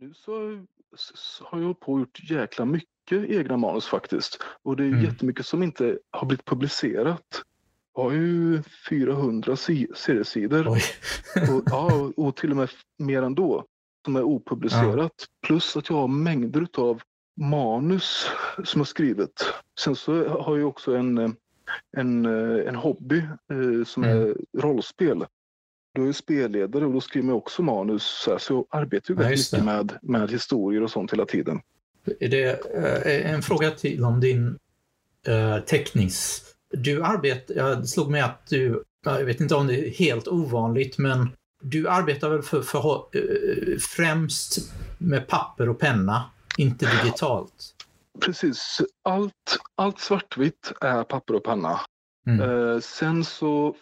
Nu 0.01 0.15
så, 0.15 0.67
så 0.97 1.45
har 1.45 1.61
jag 1.61 1.81
på 1.81 1.93
och 1.93 2.01
gjort 2.01 2.31
jäkla 2.31 2.65
mycket 2.65 3.31
egna 3.31 3.57
manus 3.57 3.87
faktiskt. 3.87 4.43
Och 4.63 4.77
det 4.77 4.83
är 4.83 4.89
mm. 4.89 5.05
jättemycket 5.05 5.47
som 5.47 5.63
inte 5.63 5.99
har 6.11 6.27
blivit 6.27 6.45
publicerat. 6.45 7.43
Har 7.95 8.13
ju 8.13 8.63
400 8.89 9.57
seriesidor. 9.57 10.69
och, 10.69 10.77
ja, 11.67 12.13
och 12.17 12.37
till 12.37 12.51
och 12.51 12.57
med 12.57 12.69
mer 12.99 13.23
än 13.23 13.35
då 13.35 13.65
som 14.05 14.17
är 14.17 14.23
opublicerat. 14.23 15.13
Ja. 15.19 15.47
Plus 15.47 15.77
att 15.77 15.89
jag 15.89 15.97
har 15.97 16.09
mängder 16.09 16.67
av 16.79 17.03
manus 17.41 18.27
som 18.65 18.81
jag 18.81 18.89
skrivit. 18.89 19.53
Sen 19.81 19.97
så 19.97 20.29
har 20.29 20.59
jag 20.59 20.69
också 20.69 20.97
en, 20.97 21.19
en, 21.97 22.27
en 22.67 22.75
hobby 22.75 23.19
eh, 23.19 23.85
som 23.87 24.05
mm. 24.05 24.23
är 24.23 24.37
rollspel. 24.59 25.25
Då 25.95 26.03
är 26.03 26.07
jag 26.07 26.15
spelledare 26.15 26.87
och 26.87 26.93
då 26.93 27.01
skriver 27.01 27.29
jag 27.29 27.37
också 27.37 27.63
manus. 27.63 28.03
Så, 28.25 28.31
här, 28.31 28.39
så 28.39 28.53
jag 28.55 28.81
arbetar 28.81 29.15
ju 29.15 29.19
väldigt 29.19 29.53
mycket 29.53 29.65
med, 29.65 29.99
med 30.03 30.31
historier 30.31 30.83
och 30.83 30.91
sånt 30.91 31.13
hela 31.13 31.27
tiden. 31.27 31.61
Är 32.21 32.29
det 32.29 32.67
eh, 32.75 33.33
en 33.33 33.43
fråga 33.43 33.71
till 33.71 34.05
om 34.05 34.21
din 34.21 34.59
uh, 35.29 35.61
tecknings... 35.67 36.47
Du 36.71 37.03
arbetar, 37.03 37.55
jag 37.55 37.89
slog 37.89 38.11
mig 38.11 38.21
att 38.21 38.47
du, 38.47 38.85
jag 39.05 39.25
vet 39.25 39.41
inte 39.41 39.55
om 39.55 39.67
det 39.67 39.89
är 39.89 39.91
helt 39.91 40.29
ovanligt, 40.29 40.99
men 40.99 41.31
du 41.63 41.89
arbetar 41.89 42.31
väl 42.31 42.43
för, 42.43 42.63
för, 42.63 43.05
uh, 43.17 43.79
främst 43.79 44.73
med 44.99 45.29
papper 45.29 45.69
och 45.69 45.79
penna, 45.79 46.31
inte 46.57 47.03
digitalt? 47.03 47.75
Precis. 48.21 48.81
Allt, 49.05 49.59
allt 49.75 50.01
svartvitt 50.01 50.73
är 50.81 51.05
papper 51.05 51.35
och 51.35 51.45
penna. 51.45 51.81
Mm. 52.27 52.41
Eh, 52.41 52.81
sen 52.81 53.25
så 53.25 53.75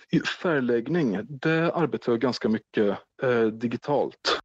färgläggning, 0.42 1.20
det 1.29 1.72
arbetar 1.74 2.12
jag 2.12 2.20
ganska 2.20 2.48
mycket 2.48 2.98
eh, 3.22 3.42
digitalt. 3.42 4.40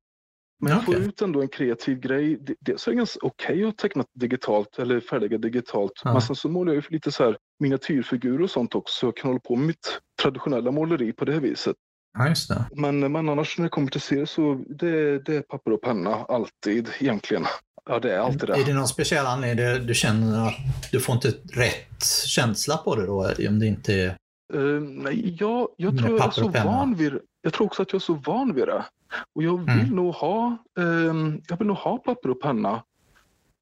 Men 0.64 0.74
jag 0.74 0.86
får 0.86 0.96
ut 0.96 1.22
ändå 1.22 1.42
en 1.42 1.48
kreativ 1.48 2.00
grej. 2.00 2.40
Dels 2.60 2.88
är 2.88 2.92
det 2.92 2.98
ganska 2.98 3.20
okej 3.22 3.56
okay 3.56 3.70
att 3.70 3.78
teckna 3.78 4.04
digitalt 4.14 4.80
eller 4.80 5.00
färglägga 5.00 5.38
digitalt. 5.38 6.02
Ja. 6.04 6.14
Men 6.14 6.22
sen 6.22 6.36
så 6.36 6.50
målar 6.50 6.74
jag 6.74 6.84
lite 6.90 7.12
så 7.12 7.24
här 7.24 7.38
miniatyrfigurer 7.60 8.42
och 8.42 8.50
sånt 8.50 8.76
också. 8.76 9.00
Så 9.00 9.06
jag 9.06 9.18
kan 9.18 9.30
hålla 9.30 9.40
på 9.40 9.56
med 9.56 9.68
mitt 9.68 10.00
traditionella 10.22 10.72
måleri 10.72 11.14
på 11.14 11.26
det 11.26 11.40
viset. 11.40 11.76
Ja, 12.18 12.28
just 12.30 12.50
det. 12.50 12.66
Men, 12.76 13.00
men 13.00 13.30
annars 13.30 13.58
när 13.58 13.64
det 13.64 13.70
kommer 13.70 13.92
till 13.92 14.02
serier 14.02 14.26
så 14.26 14.64
det, 14.68 15.20
det 15.20 15.36
är 15.36 15.42
papper 15.42 15.72
och 15.72 15.82
penna 15.82 16.16
alltid 16.16 16.90
egentligen. 17.00 17.46
Ja, 17.86 18.00
det 18.00 18.14
är 18.14 18.20
alltid 18.20 18.50
det. 18.50 18.54
Är 18.54 18.66
det 18.66 18.74
någon 18.74 18.88
speciell 18.88 19.26
anledning 19.26 19.88
du 19.88 19.94
känner 19.94 20.48
att 20.48 20.56
du 20.92 21.00
får 21.00 21.16
inte 21.16 21.32
rätt 21.54 22.04
känsla 22.26 22.78
på 22.78 22.96
det 22.96 23.06
då? 23.06 23.34
Om 23.50 23.60
det 23.60 23.66
inte 23.66 23.94
är... 23.94 24.18
Uh, 24.54 24.82
nej, 24.82 25.38
jag, 25.40 25.68
jag 25.78 25.98
tror 25.98 26.18
jag 26.18 26.28
är 26.28 26.32
så 26.32 26.48
van 26.48 26.96
vid 26.96 27.14
Jag 27.46 27.54
tror 27.54 27.68
också 27.68 27.82
att 27.82 27.94
jag 27.94 28.00
är 28.00 28.04
så 28.04 28.14
van 28.14 28.54
vid 28.54 28.68
det. 28.68 28.86
Och 29.34 29.44
jag 29.44 29.58
vill, 29.58 29.80
mm. 29.80 29.96
nog, 29.96 30.14
ha, 30.14 30.58
um, 30.76 31.42
jag 31.48 31.58
vill 31.58 31.68
nog 31.68 31.78
ha 31.78 31.98
papper 31.98 32.30
och 32.30 32.42
penna. 32.42 32.84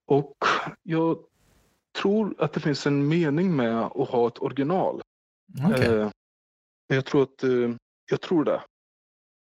Och 0.05 0.35
jag 0.83 1.17
tror 2.01 2.35
att 2.39 2.53
det 2.53 2.59
finns 2.59 2.87
en 2.87 3.07
mening 3.07 3.55
med 3.55 3.77
att 3.77 4.09
ha 4.09 4.27
ett 4.27 4.41
original. 4.41 5.01
Okay. 5.69 5.89
Uh, 5.89 6.09
jag 6.87 7.05
tror 7.05 7.23
att 7.23 7.43
uh, 7.43 7.75
jag 8.09 8.21
tror 8.21 8.43
det. 8.43 8.61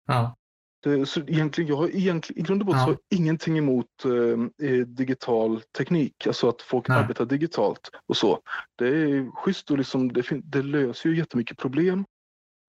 Ja. 0.08 0.36
Det, 0.84 1.06
så 1.06 1.20
egentligen, 1.20 1.70
jag 1.70 1.78
har 1.78 1.96
egentligen, 1.96 2.42
i 2.42 2.48
grund 2.48 2.62
och 2.62 2.66
botten 2.66 2.98
ja. 3.10 3.18
ingenting 3.18 3.58
emot 3.58 4.06
eh, 4.06 4.70
eh, 4.70 4.88
digital 4.88 5.62
teknik, 5.62 6.28
alltså 6.28 6.50
att 6.50 6.62
folk 6.62 6.88
Nej. 6.88 6.98
arbetar 6.98 7.26
digitalt 7.26 7.90
och 8.06 8.18
så. 8.18 8.40
Det 8.76 8.88
är 8.88 9.32
schysst 9.32 9.72
och 9.72 9.78
liksom, 9.78 10.14
det, 10.14 10.24
det 10.44 10.62
löser 10.62 11.10
ju 11.10 11.18
jättemycket 11.18 11.58
problem 11.58 12.06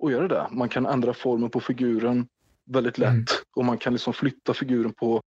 att 0.05 0.13
göra 0.13 0.29
det. 0.29 0.49
Man 0.51 0.69
kan 0.69 0.87
ändra 0.87 1.15
formen 1.15 1.51
på 1.51 1.61
figuren 1.61 2.29
väldigt 2.67 2.99
lätt 2.99 3.11
mm. 3.11 3.25
och 3.57 3.65
man 3.65 3.79
kan 3.79 3.93
liksom 3.93 4.13
flytta 4.13 4.55
figuren 4.55 4.93
på 4.93 5.23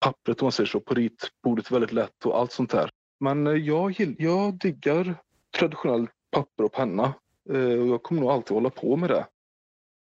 pappret 0.00 0.42
om 0.42 0.44
man 0.44 0.52
säger 0.52 0.68
så, 0.68 0.80
på 0.80 0.94
ritbordet 0.94 1.70
väldigt 1.70 1.92
lätt 1.92 2.24
och 2.24 2.38
allt 2.38 2.52
sånt 2.52 2.70
där. 2.70 2.90
Men 3.20 3.46
eh, 3.46 3.52
jag, 3.52 4.14
jag 4.18 4.58
diggar 4.58 5.14
traditionellt 5.58 6.10
papper 6.30 6.64
och 6.64 6.72
penna 6.72 7.14
eh, 7.52 7.80
och 7.80 7.88
jag 7.88 8.02
kommer 8.02 8.20
nog 8.20 8.30
alltid 8.30 8.54
hålla 8.54 8.70
på 8.70 8.96
med 8.96 9.10
det. 9.10 9.26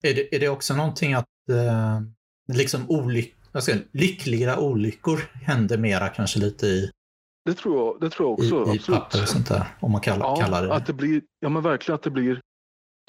Är 0.04 0.14
det, 0.14 0.36
är 0.36 0.40
det 0.40 0.50
också 0.50 0.76
någonting 0.76 1.14
att 1.14 1.50
eh, 1.50 2.02
liksom 2.58 2.90
olyck, 2.90 3.36
alltså, 3.52 3.72
lyckliga 3.92 4.60
olyckor 4.60 5.20
händer 5.34 5.78
mera 5.78 6.10
kanske 6.10 6.40
lite 6.40 6.66
i 6.66 6.92
det 7.46 7.54
tror 7.54 7.78
jag, 7.78 7.98
det 8.02 8.10
tror 8.10 8.30
jag 8.30 8.34
också. 8.34 8.74
I, 8.74 8.76
i 8.76 8.80
papper 8.80 9.22
och 9.22 9.28
sånt 9.28 9.48
där, 9.48 9.68
om 9.80 9.92
man 9.92 10.02
kallar, 10.02 10.26
ja, 10.26 10.36
kallar 10.36 10.68
det 10.68 10.74
att 10.74 10.86
det. 10.86 10.94
Blir, 10.94 11.22
ja, 11.40 11.50
men 11.50 11.64
verkligen 11.64 11.96
att 11.96 12.04
det 12.04 12.10
blir, 12.10 12.42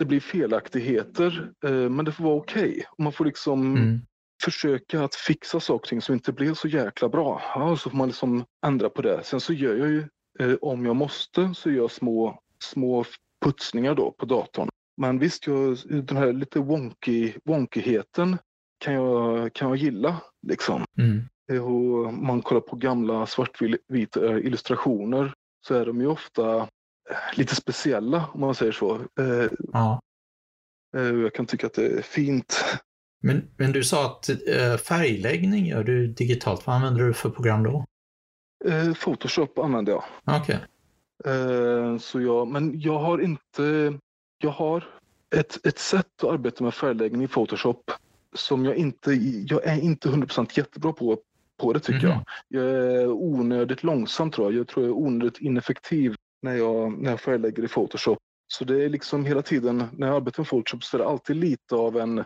det 0.01 0.07
blir 0.07 0.21
felaktigheter, 0.21 1.53
eh, 1.65 1.91
men 1.91 2.05
det 2.05 2.13
får 2.13 2.25
vara 2.25 2.35
okej. 2.35 2.71
Okay. 2.71 2.83
man 2.99 3.13
får 3.13 3.25
liksom 3.25 3.77
mm. 3.77 4.01
försöka 4.45 5.05
att 5.05 5.15
fixa 5.15 5.61
saker 5.61 5.85
och 5.85 5.89
ting 5.89 6.01
som 6.01 6.15
inte 6.15 6.33
blev 6.33 6.55
så 6.55 6.69
jäkla 6.69 7.09
bra. 7.09 7.43
Ja, 7.55 7.77
så 7.77 7.91
får 7.91 7.97
man 7.97 8.09
liksom 8.09 8.45
ändra 8.67 8.91
på 8.91 9.03
det. 9.03 9.21
Sen 9.25 9.41
så 9.41 9.53
gör 9.53 9.77
jag 9.77 9.89
ju, 9.89 10.09
eh, 10.41 10.57
om 10.61 10.87
jag 10.87 10.97
måste, 10.97 11.55
så 11.55 11.71
gör 11.71 11.77
jag 11.77 11.91
små, 11.91 12.41
små 12.65 13.05
putsningar 13.45 13.95
då 13.95 14.11
på 14.11 14.27
datorn. 14.27 14.69
Men 14.97 15.19
visst, 15.19 15.47
jag, 15.47 15.77
den 15.89 16.17
här 16.17 16.33
lite 16.33 16.59
wonky, 16.59 17.33
wonkyheten 17.45 18.39
kan 18.79 18.95
jag, 18.95 19.53
kan 19.53 19.69
jag 19.69 19.77
gilla. 19.77 20.21
Liksom. 20.47 20.85
Mm. 20.99 21.23
Och 21.65 22.15
man 22.15 22.43
kollar 22.43 22.61
på 22.61 22.77
gamla 22.77 23.27
svartvita 23.27 24.39
illustrationer 24.39 25.35
så 25.67 25.75
är 25.75 25.87
de 25.87 26.01
ju 26.01 26.07
ofta 26.07 26.57
eh, 26.57 26.67
lite 27.35 27.55
speciella 27.55 28.27
om 28.33 28.41
man 28.41 28.55
säger 28.55 28.73
så. 28.73 28.95
Eh, 28.95 29.51
ja. 29.73 30.01
Eh, 30.97 31.03
jag 31.03 31.35
kan 31.35 31.47
tycka 31.47 31.67
att 31.67 31.75
det 31.75 31.87
är 31.87 32.03
fint. 32.03 32.65
Men, 33.23 33.51
men 33.57 33.73
du 33.73 33.85
sa 33.85 34.07
att 34.07 34.27
färgläggning 34.81 35.67
gör 35.67 35.85
du 35.85 36.07
digitalt. 36.07 36.67
Vad 36.67 36.77
använder 36.77 37.05
du 37.05 37.15
för 37.15 37.31
program 37.31 37.63
då? 37.63 37.85
Photoshop 39.01 39.59
använder 39.59 39.93
jag. 39.93 40.05
Okay. 40.41 40.57
Så 41.99 42.21
jag, 42.21 42.49
men 42.49 42.81
jag 42.81 42.99
har 42.99 43.19
inte 43.19 43.99
jag 44.43 44.51
har 44.51 44.85
ett, 45.35 45.67
ett 45.67 45.79
sätt 45.79 46.25
att 46.25 46.31
arbeta 46.31 46.65
med 46.65 46.75
färgläggning 46.75 47.23
i 47.23 47.29
Photoshop 47.29 47.91
som 48.35 48.65
jag 48.65 48.77
inte, 48.77 49.13
jag 49.47 49.67
är 49.67 49.81
inte 49.81 50.09
100% 50.09 50.59
jättebra 50.59 50.93
på, 50.93 51.19
på 51.57 51.73
det 51.73 51.81
tycker 51.81 52.07
mm. 52.07 52.11
jag. 52.11 52.25
Jag 52.49 52.71
är 52.71 53.09
onödigt 53.09 53.83
långsam 53.83 54.31
tror 54.31 54.53
jag. 54.53 54.61
Jag 54.61 54.69
tror 54.69 54.87
jag 54.87 54.97
är 54.97 55.03
onödigt 55.03 55.39
ineffektiv 55.39 56.17
när 56.43 56.55
jag, 56.55 57.03
när 57.03 57.11
jag 57.11 57.21
färglägger 57.21 57.65
i 57.65 57.69
Photoshop. 57.69 58.19
Så 58.53 58.65
det 58.65 58.85
är 58.85 58.89
liksom 58.89 59.25
hela 59.25 59.43
tiden, 59.43 59.85
när 59.93 60.07
jag 60.07 60.17
arbetar 60.17 60.43
med 60.43 60.49
Photoshop 60.49 60.85
så 60.85 60.97
är 60.97 60.99
det 60.99 61.09
alltid 61.09 61.37
lite 61.37 61.75
av 61.75 61.97
en 61.97 62.25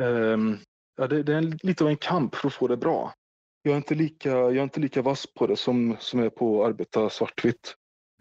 um, 0.00 0.58
ja, 0.96 1.06
det, 1.06 1.22
det, 1.22 1.32
är 1.32 1.38
en, 1.38 1.58
lite 1.62 1.84
av 1.84 1.90
en 1.90 1.96
kamp 1.96 2.34
för 2.34 2.48
att 2.48 2.54
få 2.54 2.68
det 2.68 2.76
bra. 2.76 3.14
Jag 3.62 3.72
är 3.72 3.76
inte 3.76 3.94
lika, 3.94 4.30
jag 4.30 4.56
är 4.56 4.62
inte 4.62 4.80
lika 4.80 5.02
vass 5.02 5.26
på 5.34 5.46
det 5.46 5.56
som, 5.56 5.96
som 6.00 6.18
jag 6.18 6.26
är 6.26 6.30
på 6.30 6.62
att 6.62 6.68
arbeta 6.68 7.10
svartvitt. 7.10 7.74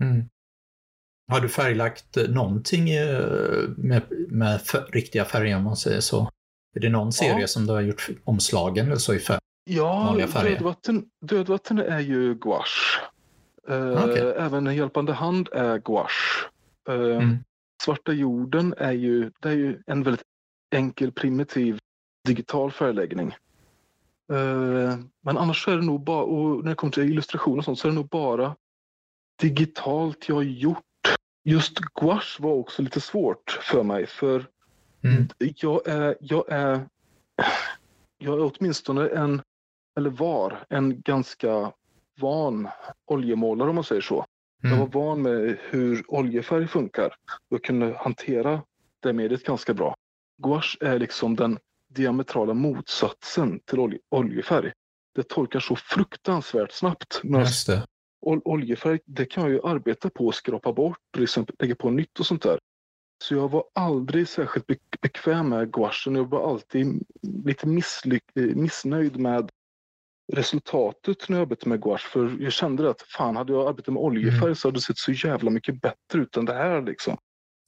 Mm. 0.03 0.29
Har 1.31 1.41
du 1.41 1.49
färglagt 1.49 2.17
någonting 2.29 2.89
eh, 2.89 3.69
med, 3.77 4.01
med 4.29 4.61
riktiga 4.89 5.25
färger 5.25 5.57
om 5.57 5.63
man 5.63 5.77
säger 5.77 6.01
så? 6.01 6.29
Är 6.75 6.79
det 6.79 6.89
någon 6.89 7.13
serie 7.13 7.41
ja. 7.41 7.47
som 7.47 7.65
du 7.65 7.73
har 7.73 7.81
gjort 7.81 8.09
omslagen 8.23 8.85
eller 8.85 8.95
så 8.95 9.13
i 9.13 9.19
färg? 9.19 9.39
Ja, 9.69 10.27
färger? 10.27 10.51
Dödvatten, 10.51 11.05
dödvatten 11.25 11.79
är 11.79 11.99
ju 11.99 12.35
gouache. 12.35 13.01
Eh, 13.67 14.05
okay. 14.05 14.33
Även 14.37 14.75
Hjälpande 14.75 15.13
hand 15.13 15.49
är 15.51 15.77
gouache. 15.77 16.49
Eh, 16.89 16.95
mm. 16.95 17.37
Svarta 17.83 18.13
jorden 18.13 18.73
är 18.77 18.91
ju, 18.91 19.31
det 19.41 19.49
är 19.49 19.53
ju 19.53 19.81
en 19.87 20.03
väldigt 20.03 20.25
enkel 20.75 21.11
primitiv 21.11 21.79
digital 22.27 22.71
färgläggning. 22.71 23.35
Men 25.21 25.37
annars 25.37 25.67
är 25.67 25.75
det 25.75 25.85
nog 25.85 26.03
bara, 26.03 26.23
och 26.23 26.63
när 26.63 26.69
det 26.69 26.75
kommer 26.75 26.93
till 26.93 27.03
illustrationer 27.03 27.57
och 27.57 27.65
sånt, 27.65 27.79
så 27.79 27.87
är 27.87 27.91
det 27.91 27.95
nog 27.95 28.07
bara 28.09 28.55
digitalt 29.41 30.29
jag 30.29 30.43
gjort 30.43 30.83
just 31.47 31.79
gouache 31.79 32.37
var 32.39 32.51
också 32.51 32.81
lite 32.81 33.01
svårt 33.01 33.59
för 33.61 33.83
mig 33.83 34.07
för 34.07 34.45
mm. 35.03 35.27
jag, 35.39 35.87
är, 35.87 36.17
jag, 36.19 36.45
är, 36.49 36.87
jag 38.17 38.39
är 38.39 38.51
åtminstone 38.53 39.07
en, 39.07 39.41
eller 39.97 40.09
var, 40.09 40.65
en 40.69 41.01
ganska 41.01 41.71
van 42.19 42.69
oljemålare 43.05 43.69
om 43.69 43.75
man 43.75 43.83
säger 43.83 44.01
så. 44.01 44.25
Mm. 44.63 44.77
Jag 44.77 44.85
var 44.85 45.01
van 45.01 45.21
med 45.21 45.57
hur 45.69 46.03
oljefärg 46.07 46.67
funkar 46.67 47.15
och 47.51 47.63
kunde 47.63 47.97
hantera 47.97 48.61
det 48.99 49.13
mediet 49.13 49.43
ganska 49.43 49.73
bra. 49.73 49.95
Gouache 50.43 50.77
är 50.81 50.99
liksom 50.99 51.35
den 51.35 51.59
diametrala 51.89 52.53
motsatsen 52.53 53.59
till 53.59 53.79
olje, 53.79 53.99
oljefärg. 54.09 54.71
Det 55.15 55.27
torkar 55.27 55.59
så 55.59 55.75
fruktansvärt 55.75 56.71
snabbt. 56.71 57.21
Just 57.23 57.67
det. 57.67 57.87
Oljefärg 58.25 58.99
det 59.05 59.25
kan 59.25 59.43
jag 59.43 59.51
ju 59.51 59.61
arbeta 59.63 60.09
på 60.09 60.25
och 60.25 60.35
skrapa 60.35 60.73
bort, 60.73 60.97
liksom 61.17 61.45
lägga 61.59 61.75
på 61.75 61.89
nytt 61.89 62.19
och 62.19 62.25
sånt 62.25 62.41
där. 62.41 62.59
Så 63.23 63.35
jag 63.35 63.51
var 63.51 63.63
aldrig 63.73 64.27
särskilt 64.27 64.65
bekväm 65.01 65.49
med 65.49 65.71
gouachen. 65.71 66.15
Jag 66.15 66.29
var 66.29 66.49
alltid 66.49 67.03
lite 67.45 67.67
missnöjd 68.55 69.17
med 69.19 69.49
resultatet 70.33 71.29
när 71.29 71.37
jag 71.37 71.41
arbetade 71.41 71.69
med 71.69 71.81
gouache. 71.81 72.07
För 72.07 72.37
jag 72.39 72.53
kände 72.53 72.89
att 72.89 73.01
fan, 73.01 73.35
hade 73.35 73.53
jag 73.53 73.67
arbetat 73.67 73.93
med 73.93 74.03
oljefärg 74.03 74.43
mm. 74.43 74.55
så 74.55 74.67
hade 74.67 74.77
det 74.77 74.81
sett 74.81 74.97
så 74.97 75.11
jävla 75.11 75.51
mycket 75.51 75.81
bättre 75.81 76.19
ut 76.19 76.37
än 76.37 76.45
det 76.45 76.53
här. 76.53 76.81
Liksom. 76.81 77.17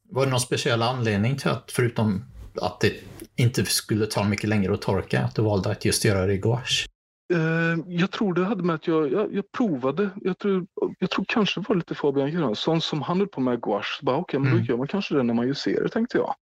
Var 0.09 0.25
det 0.25 0.31
någon 0.31 0.39
speciell 0.39 0.81
anledning 0.81 1.37
till 1.37 1.49
att, 1.49 1.71
förutom 1.71 2.23
att 2.61 2.79
det 2.79 2.93
inte 3.35 3.65
skulle 3.65 4.05
ta 4.05 4.23
mycket 4.23 4.49
längre 4.49 4.73
att 4.73 4.81
torka, 4.81 5.21
att 5.21 5.35
du 5.35 5.41
valde 5.41 5.71
att 5.71 5.85
just 5.85 6.05
göra 6.05 6.25
det 6.25 6.33
i 6.33 6.37
gouache? 6.37 6.87
Uh, 7.33 7.79
jag 7.87 8.11
tror 8.11 8.33
det 8.33 8.45
hade 8.45 8.63
med 8.63 8.75
att 8.75 8.87
jag, 8.87 9.11
jag, 9.11 9.35
jag, 9.35 9.51
provade. 9.51 10.09
Jag 10.15 10.37
tror, 10.37 10.67
jag 10.99 11.09
tror 11.09 11.25
kanske 11.27 11.59
det 11.59 11.65
var 11.69 11.75
lite 11.75 11.95
Fabian 11.95 12.31
Göransson 12.31 12.81
som 12.81 13.01
han 13.01 13.17
höll 13.17 13.27
på 13.27 13.41
med 13.41 13.61
gouache. 13.61 13.99
Okej, 14.01 14.15
okay, 14.15 14.39
men 14.39 14.51
mm. 14.51 14.59
då 14.59 14.65
gör 14.65 14.77
man 14.77 14.87
kanske 14.87 15.15
det 15.15 15.23
när 15.23 15.33
man 15.33 15.55
serier, 15.55 15.87
tänkte 15.87 16.17
jag. 16.17 16.35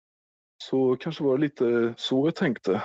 Så 0.64 0.96
kanske 0.96 1.24
var 1.24 1.38
det 1.38 1.42
lite 1.42 1.94
så 1.98 2.28
jag 2.28 2.36
tänkte. 2.36 2.82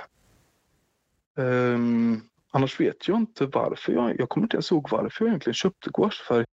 Um, 1.37 2.21
Annars 2.53 2.79
vet 2.79 3.07
jag 3.07 3.17
inte 3.17 3.45
varför. 3.45 3.93
Jag, 3.93 4.19
jag 4.19 4.29
kommer 4.29 4.45
inte 4.45 4.55
ens 4.55 4.71
ihåg 4.71 4.87
varför 4.91 5.25
jag 5.25 5.29
egentligen 5.29 5.53
köpte 5.53 5.89
gouachefärg. 5.89 6.45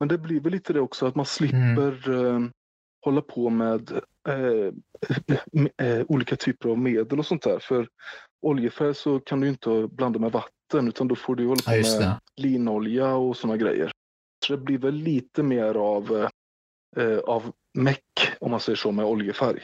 Men 0.00 0.08
det 0.08 0.18
blir 0.18 0.40
väl 0.40 0.52
lite 0.52 0.72
det 0.72 0.80
också 0.80 1.06
att 1.06 1.14
man 1.14 1.26
slipper 1.26 2.08
mm. 2.08 2.44
eh, 2.44 2.50
hålla 3.04 3.20
på 3.20 3.50
med 3.50 4.00
eh, 4.28 4.72
eh, 5.86 6.04
olika 6.08 6.36
typer 6.36 6.68
av 6.68 6.78
medel 6.78 7.18
och 7.18 7.26
sånt 7.26 7.42
där. 7.42 7.58
För 7.58 7.88
oljefärg 8.42 8.94
så 8.94 9.20
kan 9.20 9.40
du 9.40 9.48
inte 9.48 9.88
blanda 9.92 10.18
med 10.18 10.32
vatten 10.32 10.88
utan 10.88 11.08
då 11.08 11.14
får 11.14 11.36
du 11.36 11.46
hålla 11.46 11.62
på 11.66 11.72
ja, 11.72 11.98
med 12.00 12.20
linolja 12.36 13.14
och 13.14 13.36
såna 13.36 13.56
grejer. 13.56 13.90
Så 14.46 14.52
det 14.56 14.62
blir 14.62 14.78
väl 14.78 14.94
lite 14.94 15.42
mer 15.42 15.74
av, 15.74 16.28
eh, 16.96 17.18
av 17.18 17.52
meck 17.78 18.36
om 18.40 18.50
man 18.50 18.60
säger 18.60 18.76
så 18.76 18.92
med 18.92 19.04
oljefärg. 19.04 19.60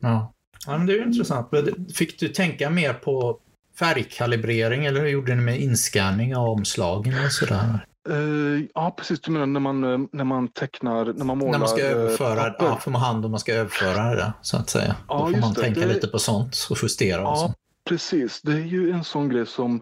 Ja. 0.00 0.34
ja 0.66 0.78
men 0.78 0.86
det 0.86 0.92
är 0.92 0.96
ju 0.96 1.04
intressant. 1.04 1.50
Fick 1.94 2.20
du 2.20 2.28
tänka 2.28 2.70
mer 2.70 2.94
på 2.94 3.40
färgkalibrering 3.78 4.84
eller 4.84 5.00
hur 5.00 5.08
gjorde 5.08 5.34
ni 5.34 5.42
med 5.42 5.60
inskanning 5.60 6.36
av 6.36 6.48
omslagen 6.48 7.24
och 7.24 7.32
sådär? 7.32 7.86
Uh, 8.10 8.64
ja, 8.74 8.94
precis. 8.96 9.20
Du 9.20 9.30
menar 9.30 9.46
när 9.46 9.60
man, 9.60 9.84
eh, 9.84 10.00
när 10.12 10.24
man 10.24 10.48
tecknar, 10.48 11.04
när 11.04 11.24
man 11.24 11.38
målar 11.38 11.52
När 11.52 11.58
man 11.58 11.68
ska 11.68 11.80
eh, 11.80 11.90
överföra, 11.90 12.50
papper. 12.50 12.66
ja, 12.66 12.76
får 12.76 12.90
man 12.90 13.00
hand 13.00 13.24
om 13.24 13.30
man 13.30 13.40
ska 13.40 13.54
överföra 13.54 14.14
det, 14.14 14.32
så 14.42 14.56
att 14.56 14.70
säga. 14.70 14.96
Ja, 15.08 15.18
Då 15.18 15.32
får 15.32 15.40
man 15.40 15.52
det. 15.52 15.60
tänka 15.60 15.80
det... 15.80 15.86
lite 15.86 16.08
på 16.08 16.18
sånt 16.18 16.66
och 16.70 16.76
justera. 16.82 17.20
Ja, 17.20 17.32
och 17.32 17.38
så. 17.38 17.54
precis. 17.88 18.42
Det 18.42 18.52
är 18.52 18.66
ju 18.66 18.90
en 18.90 19.04
sån 19.04 19.28
grej 19.28 19.46
som, 19.46 19.74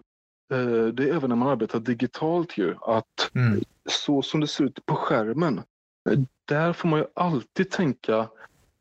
uh, 0.53 0.87
det 0.87 1.09
är 1.09 1.15
även 1.15 1.29
när 1.29 1.35
man 1.35 1.47
arbetar 1.47 1.79
digitalt 1.79 2.57
ju, 2.57 2.75
att 2.81 3.31
mm. 3.35 3.63
så 3.89 4.21
som 4.21 4.39
det 4.39 4.47
ser 4.47 4.63
ut 4.63 4.85
på 4.85 4.95
skärmen, 4.95 5.61
där 6.47 6.73
får 6.73 6.87
man 6.87 6.99
ju 6.99 7.05
alltid 7.15 7.71
tänka 7.71 8.29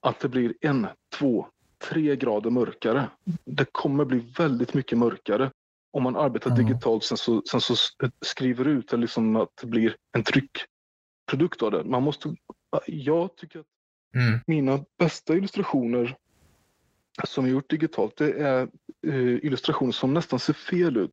att 0.03 0.21
det 0.21 0.29
blir 0.29 0.55
en, 0.61 0.87
två, 1.19 1.47
tre 1.85 2.17
grader 2.17 2.51
mörkare. 2.51 3.11
Det 3.45 3.67
kommer 3.73 4.05
bli 4.05 4.19
väldigt 4.19 4.75
mycket 4.75 4.99
mörkare 4.99 5.51
om 5.93 6.03
man 6.03 6.17
arbetar 6.17 6.51
mm. 6.51 6.67
digitalt 6.67 7.05
sen 7.05 7.17
så, 7.17 7.43
sen 7.51 7.61
så 7.61 7.75
skriver 8.21 8.69
ut 8.69 8.89
det 8.89 8.97
liksom 8.97 9.37
att 9.37 9.51
det 9.61 9.67
blir 9.67 9.97
en 10.13 10.25
tryckprodukt 10.25 11.63
av 11.63 11.71
det. 11.71 11.85
Man 11.85 12.03
måste, 12.03 12.35
jag 12.87 13.37
tycker 13.37 13.61
att 13.61 13.67
mm. 14.15 14.41
mina 14.47 14.85
bästa 14.99 15.37
illustrationer 15.37 16.17
som 17.25 17.45
jag 17.45 17.53
gjort 17.53 17.71
digitalt 17.71 18.17
det 18.17 18.33
är 18.33 18.69
uh, 19.07 19.45
illustrationer 19.45 19.93
som 19.93 20.15
nästan 20.15 20.39
ser 20.39 20.53
fel 20.53 20.97
ut 20.97 21.11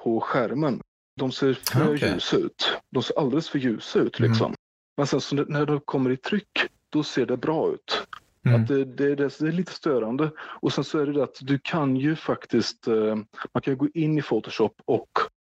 på 0.00 0.20
skärmen. 0.20 0.80
De 1.16 1.32
ser 1.32 1.54
för 1.54 1.94
okay. 1.94 2.12
ljusa 2.12 2.36
ut. 2.36 2.78
De 2.90 3.02
ser 3.02 3.18
alldeles 3.18 3.48
för 3.48 3.58
ljusa 3.58 3.98
ut 3.98 4.18
mm. 4.18 4.30
liksom. 4.30 4.46
Mm. 4.46 4.56
Men 4.96 5.06
sen 5.06 5.20
så 5.20 5.36
när 5.36 5.66
de 5.66 5.80
kommer 5.80 6.10
i 6.10 6.16
tryck, 6.16 6.66
då 6.88 7.02
ser 7.02 7.26
det 7.26 7.36
bra 7.36 7.72
ut. 7.72 8.06
Mm. 8.46 8.62
Att 8.62 8.68
det, 8.68 8.84
det, 8.84 9.14
det, 9.14 9.40
är 9.40 9.52
lite 9.52 9.72
störande. 9.72 10.30
Och 10.38 10.72
sen 10.72 10.84
så 10.84 10.98
är 10.98 11.06
det 11.06 11.12
det 11.12 11.22
att 11.22 11.38
du 11.40 11.58
kan 11.58 11.96
ju 11.96 12.16
faktiskt, 12.16 12.86
eh, 12.86 13.16
man 13.54 13.62
kan 13.62 13.76
gå 13.76 13.88
in 13.94 14.18
i 14.18 14.22
Photoshop 14.22 14.74
och 14.84 15.08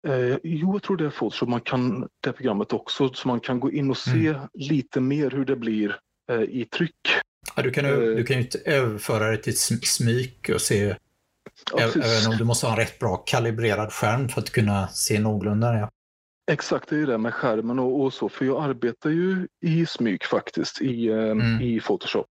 eh, 0.08 0.36
jo, 0.42 0.72
jag 0.72 0.82
tror 0.82 0.96
det 0.96 1.04
är 1.04 1.10
Photoshop, 1.10 1.48
man 1.48 1.60
kan 1.60 2.08
det 2.20 2.32
programmet 2.32 2.72
också, 2.72 3.12
så 3.12 3.28
man 3.28 3.40
kan 3.40 3.60
gå 3.60 3.72
in 3.72 3.90
och 3.90 3.96
se 3.96 4.26
mm. 4.28 4.40
lite 4.54 5.00
mer 5.00 5.30
hur 5.30 5.44
det 5.44 5.56
blir 5.56 5.96
eh, 6.32 6.42
i 6.42 6.64
tryck. 6.64 7.08
Ja, 7.56 7.62
du, 7.62 7.70
kan, 7.70 7.84
eh, 7.84 7.92
du 7.92 8.24
kan 8.24 8.36
ju 8.36 8.42
inte 8.42 8.58
överföra 8.58 9.30
det 9.30 9.36
till 9.36 9.56
smyk 9.58 10.50
och 10.54 10.60
se 10.60 10.96
ja, 11.72 11.80
Även 11.80 12.32
om 12.32 12.36
du 12.38 12.44
måste 12.44 12.66
ha 12.66 12.72
en 12.72 12.78
rätt 12.78 12.98
bra 12.98 13.16
kalibrerad 13.16 13.92
skärm 13.92 14.28
för 14.28 14.40
att 14.40 14.50
kunna 14.50 14.88
se 14.88 15.20
någorlunda. 15.20 15.74
Ja. 15.74 15.90
Exakt, 16.50 16.88
det 16.88 16.96
är 16.96 16.98
ju 17.00 17.06
det 17.06 17.18
med 17.18 17.34
skärmen 17.34 17.78
och, 17.78 18.00
och, 18.00 18.12
så. 18.12 18.28
För 18.28 18.44
jag 18.44 18.64
arbetar 18.64 19.10
ju 19.10 19.48
i 19.64 19.86
smyg 19.86 20.24
faktiskt 20.24 20.80
i, 20.80 21.08
eh, 21.08 21.30
mm. 21.30 21.60
i 21.60 21.80
Photoshop. 21.80 22.26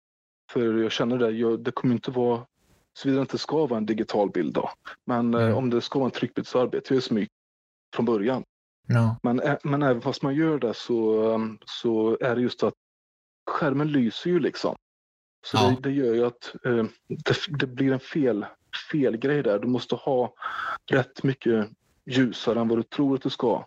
För 0.51 0.77
jag 0.77 0.91
känner 0.91 1.17
det, 1.17 1.31
jag, 1.31 1.59
det 1.59 1.71
kommer 1.71 1.93
inte 1.93 2.11
vara, 2.11 2.45
såvida 2.93 3.17
det 3.17 3.21
inte 3.21 3.37
ska 3.37 3.65
vara 3.65 3.77
en 3.77 3.85
digital 3.85 4.31
bild 4.31 4.53
då. 4.53 4.69
Men 5.05 5.33
eh, 5.33 5.43
mm. 5.43 5.55
om 5.55 5.69
det 5.69 5.81
ska 5.81 5.99
vara 5.99 6.07
en 6.07 6.11
tryckbild 6.11 6.47
så 6.47 6.59
arbetar 6.59 6.95
jag 6.95 7.03
smyg 7.03 7.29
från 7.95 8.05
början. 8.05 8.43
Ja. 8.87 9.17
Men, 9.23 9.41
men 9.63 9.83
även 9.83 10.01
fast 10.01 10.21
man 10.21 10.35
gör 10.35 10.59
det 10.59 10.73
så, 10.73 11.23
um, 11.33 11.59
så 11.65 12.17
är 12.21 12.35
det 12.35 12.41
just 12.41 12.63
att 12.63 12.73
skärmen 13.49 13.91
lyser 13.91 14.29
ju 14.29 14.39
liksom. 14.39 14.75
Så 15.45 15.57
ja. 15.57 15.69
det, 15.69 15.89
det, 15.89 15.95
gör 15.95 16.13
ju 16.13 16.25
att 16.25 16.55
eh, 16.65 16.85
det, 17.07 17.35
det, 17.49 17.67
blir 17.67 17.91
en 17.91 17.99
fel, 17.99 18.45
fel 18.91 19.17
grej 19.17 19.43
där. 19.43 19.59
Du 19.59 19.67
måste 19.67 19.95
ha 19.95 20.33
rätt 20.91 21.23
mycket 21.23 21.69
ljusare 22.05 22.59
än 22.59 22.67
vad 22.67 22.77
du 22.77 22.83
tror 22.83 23.15
att 23.15 23.21
du 23.21 23.29
ska. 23.29 23.65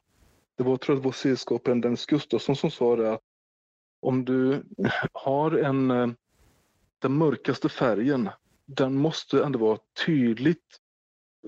Det 0.56 0.64
var, 0.64 0.76
tror 0.76 0.96
jag, 0.96 1.04
vår 1.04 1.12
serieskaparen 1.12 1.80
Dennis 1.80 2.06
Gustafsson 2.06 2.56
som 2.56 2.70
sa 2.70 2.96
det 2.96 3.12
att 3.12 3.20
om 4.00 4.24
du 4.24 4.64
har 5.12 5.50
en, 5.50 5.90
eh, 5.90 6.08
den 6.98 7.12
mörkaste 7.12 7.68
färgen, 7.68 8.30
den 8.66 8.94
måste 8.94 9.44
ändå 9.44 9.58
vara 9.58 9.78
tydligt 10.06 10.78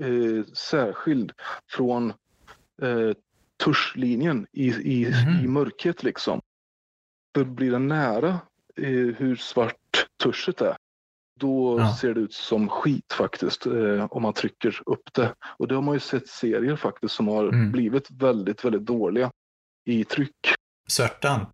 eh, 0.00 0.44
särskild 0.52 1.32
från 1.70 2.10
eh, 2.82 3.12
tuschlinjen 3.64 4.46
i, 4.52 4.66
i, 4.68 5.06
mm. 5.06 5.44
i 5.44 5.48
mörkhet. 5.48 6.02
Liksom. 6.02 6.40
För 7.34 7.44
blir 7.44 7.70
den 7.70 7.88
nära 7.88 8.40
eh, 8.76 9.14
hur 9.16 9.36
svart 9.36 10.06
tuschet 10.22 10.60
är, 10.60 10.76
då 11.40 11.78
ja. 11.78 11.96
ser 11.96 12.14
det 12.14 12.20
ut 12.20 12.32
som 12.32 12.68
skit 12.68 13.12
faktiskt 13.12 13.66
eh, 13.66 14.06
om 14.10 14.22
man 14.22 14.32
trycker 14.32 14.82
upp 14.86 15.12
det. 15.14 15.34
Och 15.56 15.68
det 15.68 15.74
har 15.74 15.82
man 15.82 15.94
ju 15.94 16.00
sett 16.00 16.28
serier 16.28 16.76
faktiskt 16.76 17.14
som 17.14 17.28
har 17.28 17.44
mm. 17.44 17.72
blivit 17.72 18.10
väldigt, 18.10 18.64
väldigt 18.64 18.86
dåliga 18.86 19.30
i 19.84 20.04
tryck. 20.04 20.54
Svärtan? 20.88 21.46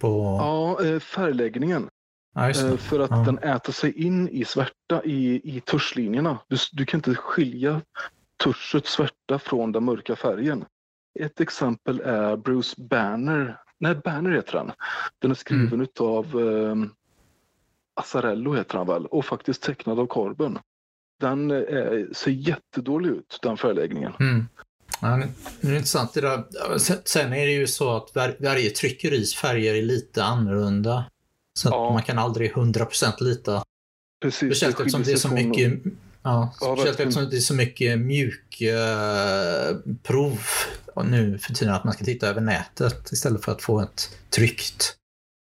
På... 0.00 0.36
Ja, 0.40 0.84
eh, 0.84 1.00
färgläggningen. 1.00 1.88
Ja, 2.36 2.48
eh, 2.50 2.76
för 2.76 3.00
att 3.00 3.10
ja. 3.10 3.16
den 3.16 3.38
äter 3.38 3.72
sig 3.72 4.04
in 4.06 4.28
i 4.28 4.44
svärta 4.44 5.04
i, 5.04 5.40
i 5.56 5.60
tuschlinjerna. 5.60 6.38
Du, 6.48 6.56
du 6.72 6.86
kan 6.86 6.98
inte 6.98 7.14
skilja 7.14 7.80
tuschets 8.44 8.92
svärta 8.92 9.38
från 9.38 9.72
den 9.72 9.84
mörka 9.84 10.16
färgen. 10.16 10.64
Ett 11.20 11.40
exempel 11.40 12.00
är 12.00 12.36
Bruce 12.36 12.74
Banner. 12.82 13.60
Nej, 13.78 13.94
Banner 13.94 14.30
heter 14.30 14.58
han. 14.58 14.72
Den 15.18 15.30
är 15.30 15.34
skriven 15.34 15.72
mm. 15.72 15.86
av 16.00 16.24
eh, 16.40 16.74
Assarello 18.00 18.54
heter 18.54 18.78
han 18.78 18.86
väl 18.86 19.06
och 19.06 19.24
faktiskt 19.24 19.62
tecknad 19.62 19.98
av 19.98 20.06
Corben. 20.06 20.58
Den 21.20 21.50
eh, 21.50 22.06
ser 22.12 22.30
jättedålig 22.30 23.10
ut, 23.10 23.38
den 23.42 23.56
färgläggningen. 23.56 24.12
Mm. 24.20 24.46
Ja, 25.00 25.22
det 25.60 25.68
är 25.68 25.74
intressant. 25.74 26.14
Det 26.14 26.20
där. 26.20 26.44
Sen 27.04 27.32
är 27.32 27.46
det 27.46 27.52
ju 27.52 27.66
så 27.66 27.96
att 27.96 28.10
varje 28.40 28.70
tryckeris 28.70 29.34
färger 29.34 29.74
är 29.74 29.82
lite 29.82 30.24
annorlunda. 30.24 31.04
Så 31.56 31.68
ja. 31.68 31.92
man 31.92 32.02
kan 32.02 32.18
aldrig 32.18 32.52
100% 32.52 33.12
lita. 33.20 33.62
Precis, 34.22 34.38
speciellt 34.38 34.80
eftersom 34.80 35.02
det 35.02 35.12
är 35.12 35.16
så 35.16 35.28
mycket 35.28 35.72
Ja, 36.26 36.52
speciellt 36.56 37.00
eftersom 37.00 37.30
det 37.30 37.36
är 37.36 37.40
så 37.40 37.54
mycket 37.54 37.98
mjuk 37.98 38.62
uh, 38.62 39.94
prov 40.02 40.38
nu 41.04 41.38
för 41.38 41.54
tiden 41.54 41.74
att 41.74 41.84
man 41.84 41.92
ska 41.92 42.04
titta 42.04 42.28
över 42.28 42.40
nätet 42.40 43.12
istället 43.12 43.44
för 43.44 43.52
att 43.52 43.62
få 43.62 43.80
ett 43.80 44.18
tryckt 44.30 44.96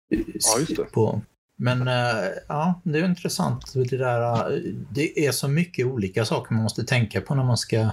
ja, 0.09 0.59
just 0.59 0.75
det. 0.75 0.83
på. 0.83 1.21
Men 1.57 1.87
uh, 1.87 2.29
ja, 2.47 2.81
det 2.83 2.99
är 2.99 3.05
intressant. 3.05 3.73
Det, 3.73 3.97
där, 3.97 4.51
uh, 4.51 4.59
det 4.89 5.25
är 5.25 5.31
så 5.31 5.47
mycket 5.47 5.85
olika 5.85 6.25
saker 6.25 6.53
man 6.53 6.63
måste 6.63 6.83
tänka 6.83 7.21
på 7.21 7.35
när 7.35 7.43
man 7.43 7.57
ska 7.57 7.89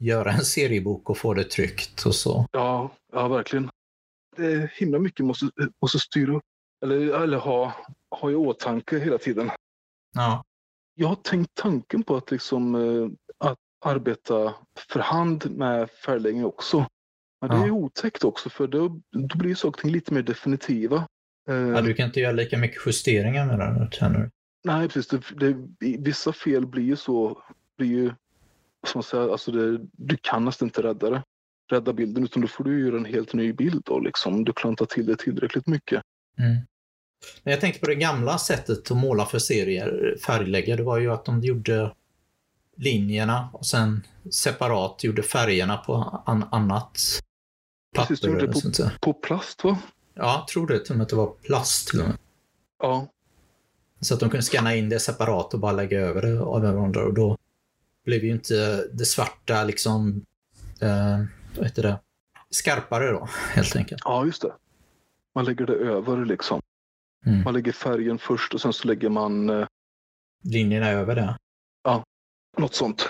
göra 0.00 0.32
en 0.32 0.44
seriebok 0.44 1.10
och 1.10 1.18
få 1.18 1.34
det 1.34 1.44
tryckt 1.44 2.06
och 2.06 2.14
så. 2.14 2.46
Ja, 2.52 2.92
ja 3.12 3.28
verkligen. 3.28 3.70
Det 4.36 4.46
är 4.46 4.72
himla 4.74 4.98
mycket 4.98 5.26
måste, 5.26 5.46
måste 5.82 5.98
styra 5.98 6.36
upp 6.36 6.44
eller, 6.92 7.22
eller 7.22 7.38
ha, 7.38 7.72
ha 8.10 8.30
i 8.30 8.34
åtanke 8.34 8.98
hela 8.98 9.18
tiden. 9.18 9.50
Ja. 10.14 10.44
Jag 10.94 11.08
har 11.08 11.16
tänkt 11.16 11.54
tanken 11.54 12.02
på 12.02 12.16
att, 12.16 12.30
liksom, 12.30 12.74
eh, 12.74 13.08
att 13.48 13.58
arbeta 13.84 14.54
för 14.92 15.00
hand 15.00 15.50
med 15.50 15.90
färgläggning 15.90 16.44
också. 16.44 16.86
Men 17.40 17.50
det 17.50 17.66
är 17.66 17.70
otäckt 17.70 18.24
också 18.24 18.50
för 18.50 18.66
då, 18.66 19.00
då 19.10 19.38
blir 19.38 19.54
saker 19.54 19.88
lite 19.88 20.14
mer 20.14 20.22
definitiva. 20.22 21.06
Ja, 21.46 21.80
du 21.80 21.94
kan 21.94 22.06
inte 22.06 22.20
göra 22.20 22.32
lika 22.32 22.58
mycket 22.58 22.82
justeringar 22.86 23.46
med 23.46 23.58
den, 23.58 23.90
känner 23.90 24.18
du? 24.18 24.30
Nej, 24.64 24.88
precis. 24.88 25.08
Det, 25.08 25.54
det, 25.80 25.96
vissa 25.98 26.32
fel 26.32 26.66
blir 26.66 26.82
ju 26.84 26.96
så, 26.96 27.42
blir 27.78 27.88
ju, 27.88 28.06
som 28.86 28.98
man 28.98 29.02
säger, 29.02 29.32
alltså 29.32 29.52
det, 29.52 29.78
du 29.92 30.16
kan 30.20 30.44
nästan 30.44 30.68
inte 30.68 30.82
rädda 30.82 31.10
det. 31.10 31.22
Rädda 31.70 31.92
bilden, 31.92 32.24
utan 32.24 32.42
då 32.42 32.48
får 32.48 32.64
du 32.64 32.86
göra 32.86 32.96
en 32.96 33.04
helt 33.04 33.32
ny 33.32 33.52
bild 33.52 33.82
då, 33.84 34.00
liksom. 34.00 34.44
Du 34.44 34.52
klantar 34.52 34.86
till 34.86 35.06
det 35.06 35.16
tillräckligt 35.16 35.66
mycket. 35.66 36.02
Mm. 36.38 36.56
Jag 37.42 37.60
tänkte 37.60 37.80
på 37.80 37.86
det 37.86 37.94
gamla 37.94 38.38
sättet 38.38 38.90
att 38.90 38.96
måla 38.96 39.26
för 39.26 39.38
serier, 39.38 40.16
färglägga, 40.26 40.76
det 40.76 40.82
var 40.82 40.98
ju 40.98 41.12
att 41.12 41.24
de 41.24 41.40
gjorde 41.40 41.92
linjerna 42.76 43.48
och 43.52 43.66
sen 43.66 44.06
separat 44.30 45.04
gjorde 45.04 45.22
färgerna 45.22 45.76
på 45.76 46.22
an 46.26 46.44
annat 46.50 47.00
papper. 47.94 48.08
Precis, 48.08 48.20
du 48.20 48.30
gjorde 48.30 48.46
på, 48.46 48.60
på 49.00 49.12
plast 49.12 49.64
va? 49.64 49.78
Ja, 50.14 50.46
tror 50.52 50.66
det. 50.66 50.78
Till 50.78 50.92
och 50.92 50.96
med 50.96 51.04
att 51.04 51.08
det 51.08 51.16
var 51.16 51.26
plast 51.26 51.88
till 51.88 52.00
och 52.00 52.06
med. 52.06 52.16
Ja. 52.78 53.06
Så 54.00 54.14
att 54.14 54.20
de 54.20 54.30
kunde 54.30 54.42
scanna 54.42 54.74
in 54.74 54.88
det 54.88 55.00
separat 55.00 55.54
och 55.54 55.60
bara 55.60 55.72
lägga 55.72 56.00
över 56.00 56.22
det 56.22 56.40
av 56.40 56.62
varandra 56.62 57.04
och 57.04 57.14
då 57.14 57.36
blev 58.04 58.24
ju 58.24 58.30
inte 58.30 58.86
det 58.92 59.04
svarta 59.04 59.64
liksom, 59.64 60.24
eh, 60.80 61.24
vad 61.56 61.66
heter 61.66 61.82
det, 61.82 62.00
skarpare 62.50 63.12
då 63.12 63.28
helt 63.54 63.76
enkelt. 63.76 64.02
Ja, 64.04 64.24
just 64.24 64.42
det. 64.42 64.52
Man 65.34 65.44
lägger 65.44 65.66
det 65.66 65.74
över 65.74 66.24
liksom. 66.24 66.62
Mm. 67.26 67.42
Man 67.44 67.54
lägger 67.54 67.72
färgen 67.72 68.18
först 68.18 68.54
och 68.54 68.60
sen 68.60 68.72
så 68.72 68.88
lägger 68.88 69.08
man... 69.08 69.50
Eh... 69.50 69.66
Linjerna 70.44 70.90
över 70.90 71.14
det? 71.14 71.36
Ja, 71.82 72.04
något 72.58 72.74
sånt. 72.74 73.08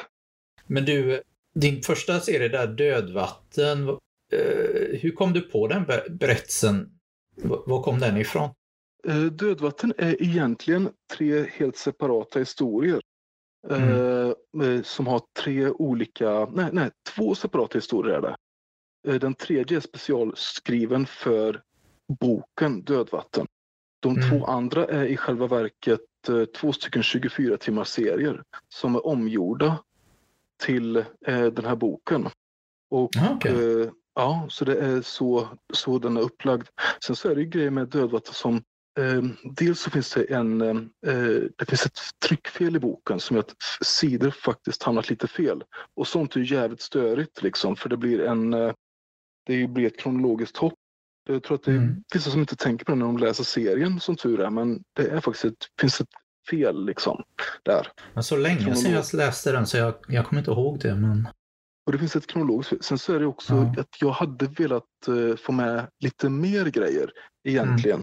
Men 0.66 0.84
du, 0.84 1.22
din 1.54 1.82
första 1.82 2.20
serie 2.20 2.48
där, 2.48 2.66
Dödvatten, 2.66 3.88
eh, 4.32 4.98
hur 5.00 5.10
kom 5.10 5.32
du 5.32 5.40
på 5.40 5.68
den 5.68 5.84
berättelsen? 6.08 6.98
Var 7.42 7.82
kom 7.82 7.98
den 7.98 8.16
ifrån? 8.16 8.50
Eh, 9.08 9.24
Dödvatten 9.24 9.92
är 9.98 10.22
egentligen 10.22 10.90
tre 11.12 11.46
helt 11.52 11.76
separata 11.76 12.38
historier. 12.38 13.00
Mm. 13.70 14.34
Eh, 14.62 14.82
som 14.82 15.06
har 15.06 15.22
tre 15.42 15.68
olika, 15.68 16.46
nej, 16.46 16.68
nej, 16.72 16.90
två 17.14 17.34
separata 17.34 17.78
historier 17.78 18.14
är 18.14 18.20
det. 18.20 18.36
Eh, 19.08 19.20
den 19.20 19.34
tredje 19.34 19.76
är 19.76 19.80
specialskriven 19.80 21.06
för 21.06 21.62
boken 22.20 22.82
Dödvatten. 22.82 23.46
De 24.06 24.16
mm. 24.16 24.30
två 24.30 24.46
andra 24.46 24.86
är 24.86 25.04
i 25.04 25.16
själva 25.16 25.46
verket 25.46 26.00
två 26.56 26.72
stycken 26.72 27.02
24 27.02 27.56
timmars 27.56 27.88
serier 27.88 28.42
som 28.68 28.94
är 28.94 29.06
omgjorda 29.06 29.78
till 30.62 31.04
den 31.26 31.64
här 31.64 31.76
boken. 31.76 32.28
Och 32.90 33.10
okay. 33.34 33.88
Ja, 34.16 34.46
så 34.50 34.64
det 34.64 34.80
är 34.80 35.02
så, 35.02 35.48
så 35.72 35.98
den 35.98 36.16
är 36.16 36.20
upplagd. 36.20 36.68
Sen 37.06 37.16
så 37.16 37.28
är 37.28 37.34
det 37.34 37.40
ju 37.40 37.48
grejer 37.48 37.70
med 37.70 37.88
Dödvatten 37.88 38.34
som 38.34 38.56
eh, 38.98 39.22
dels 39.44 39.80
så 39.80 39.90
finns 39.90 40.14
det 40.14 40.24
en, 40.24 40.60
eh, 41.06 41.42
det 41.56 41.64
finns 41.68 41.86
ett 41.86 41.98
tryckfel 42.28 42.76
i 42.76 42.78
boken 42.78 43.20
som 43.20 43.36
gör 43.36 43.42
att 43.42 43.54
sidor 43.84 44.30
faktiskt 44.30 44.82
hamnat 44.82 45.10
lite 45.10 45.28
fel. 45.28 45.64
Och 45.94 46.06
sånt 46.06 46.36
är 46.36 46.40
ju 46.40 46.54
jävligt 46.54 46.80
störigt 46.80 47.42
liksom 47.42 47.76
för 47.76 47.88
det 47.88 47.96
blir 47.96 48.20
en, 48.20 48.54
eh, 48.54 48.72
det 49.46 49.66
blir 49.66 49.86
ett 49.86 49.98
kronologiskt 49.98 50.56
hopp. 50.56 50.78
Jag 51.26 51.42
tror 51.42 51.54
att 51.54 51.62
det 51.62 51.70
mm. 51.70 52.04
vissa 52.14 52.30
som 52.30 52.40
inte 52.40 52.56
tänker 52.56 52.84
på 52.84 52.92
det 52.92 52.98
när 52.98 53.06
de 53.06 53.18
läser 53.18 53.44
serien 53.44 54.00
som 54.00 54.16
tur 54.16 54.40
är 54.40 54.50
men 54.50 54.82
det 54.92 55.08
är 55.08 55.20
faktiskt 55.20 55.44
ett, 55.44 55.80
finns 55.80 56.00
ett 56.00 56.08
fel 56.50 56.86
liksom 56.86 57.22
där. 57.62 57.88
Men 58.14 58.24
så 58.24 58.36
länge 58.36 58.76
sedan 58.76 58.92
jag 58.92 59.14
läste 59.14 59.52
den 59.52 59.66
så 59.66 59.76
jag, 59.76 59.94
jag 60.08 60.26
kommer 60.26 60.40
inte 60.40 60.50
ihåg 60.50 60.78
det 60.80 60.94
men 60.94 61.28
och 61.86 61.92
det 61.92 61.98
finns 61.98 62.16
ett 62.16 62.26
kronologiskt. 62.26 62.84
Sen 62.84 62.98
så 62.98 63.14
är 63.14 63.20
det 63.20 63.26
också 63.26 63.54
mm. 63.54 63.70
att 63.70 64.00
jag 64.00 64.10
hade 64.10 64.46
velat 64.46 64.84
uh, 65.08 65.36
få 65.36 65.52
med 65.52 65.86
lite 66.00 66.28
mer 66.28 66.64
grejer 66.64 67.10
egentligen. 67.44 68.02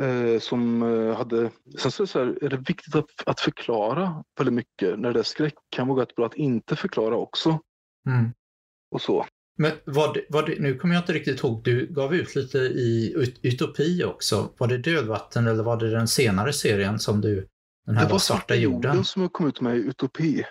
Mm. 0.00 0.26
Uh, 0.26 0.38
som 0.38 0.82
uh, 0.82 1.16
hade... 1.16 1.50
Sen 1.78 1.90
så 1.90 2.02
är 2.02 2.06
det, 2.06 2.12
så 2.12 2.18
här, 2.18 2.44
är 2.44 2.48
det 2.48 2.56
viktigt 2.56 2.94
att, 2.94 3.10
att 3.26 3.40
förklara 3.40 4.24
väldigt 4.38 4.54
mycket. 4.54 4.98
När 4.98 5.12
det 5.12 5.18
är 5.18 5.22
skräck 5.24 5.54
kan 5.70 5.88
vara 5.88 6.06
bra 6.16 6.26
att 6.26 6.34
inte 6.34 6.76
förklara 6.76 7.16
också. 7.16 7.60
Mm. 8.08 8.32
Och 8.90 9.00
så. 9.00 9.26
Men 9.60 9.72
var 9.84 10.14
det, 10.14 10.24
var 10.28 10.42
det, 10.42 10.58
nu 10.58 10.74
kommer 10.74 10.94
jag 10.94 11.02
inte 11.02 11.12
riktigt 11.12 11.44
ihåg, 11.44 11.60
du 11.64 11.86
gav 11.86 12.14
ut 12.14 12.34
lite 12.34 12.58
i 12.58 13.14
Utopi 13.42 14.04
också. 14.04 14.50
Var 14.58 14.68
det 14.68 14.78
Dödvatten 14.78 15.46
eller 15.46 15.62
var 15.62 15.76
det 15.76 15.90
den 15.90 16.08
senare 16.08 16.52
serien 16.52 16.98
som 16.98 17.20
du, 17.20 17.48
den 17.86 17.96
här 17.96 18.04
det 18.04 18.12
var 18.12 18.18
Svarta 18.18 18.54
jorden? 18.54 18.90
jorden 18.90 19.04
som 19.04 19.28
kom 19.28 19.46
ut 19.46 19.60
med 19.60 19.76
i 19.76 19.78
Utopi. 19.78 20.44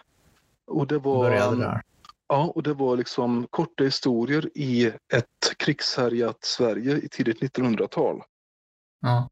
Och 0.67 0.87
det 0.87 0.99
var... 0.99 1.29
Började 1.29 1.57
där. 1.57 1.81
Ja, 2.27 2.51
och 2.55 2.63
det 2.63 2.73
var 2.73 2.97
liksom 2.97 3.47
korta 3.49 3.83
historier 3.83 4.49
i 4.55 4.85
ett 5.13 5.57
krigshärjat 5.57 6.37
Sverige 6.41 6.97
i 6.97 7.09
tidigt 7.09 7.41
1900-tal. 7.41 8.21
Ja. 9.01 9.29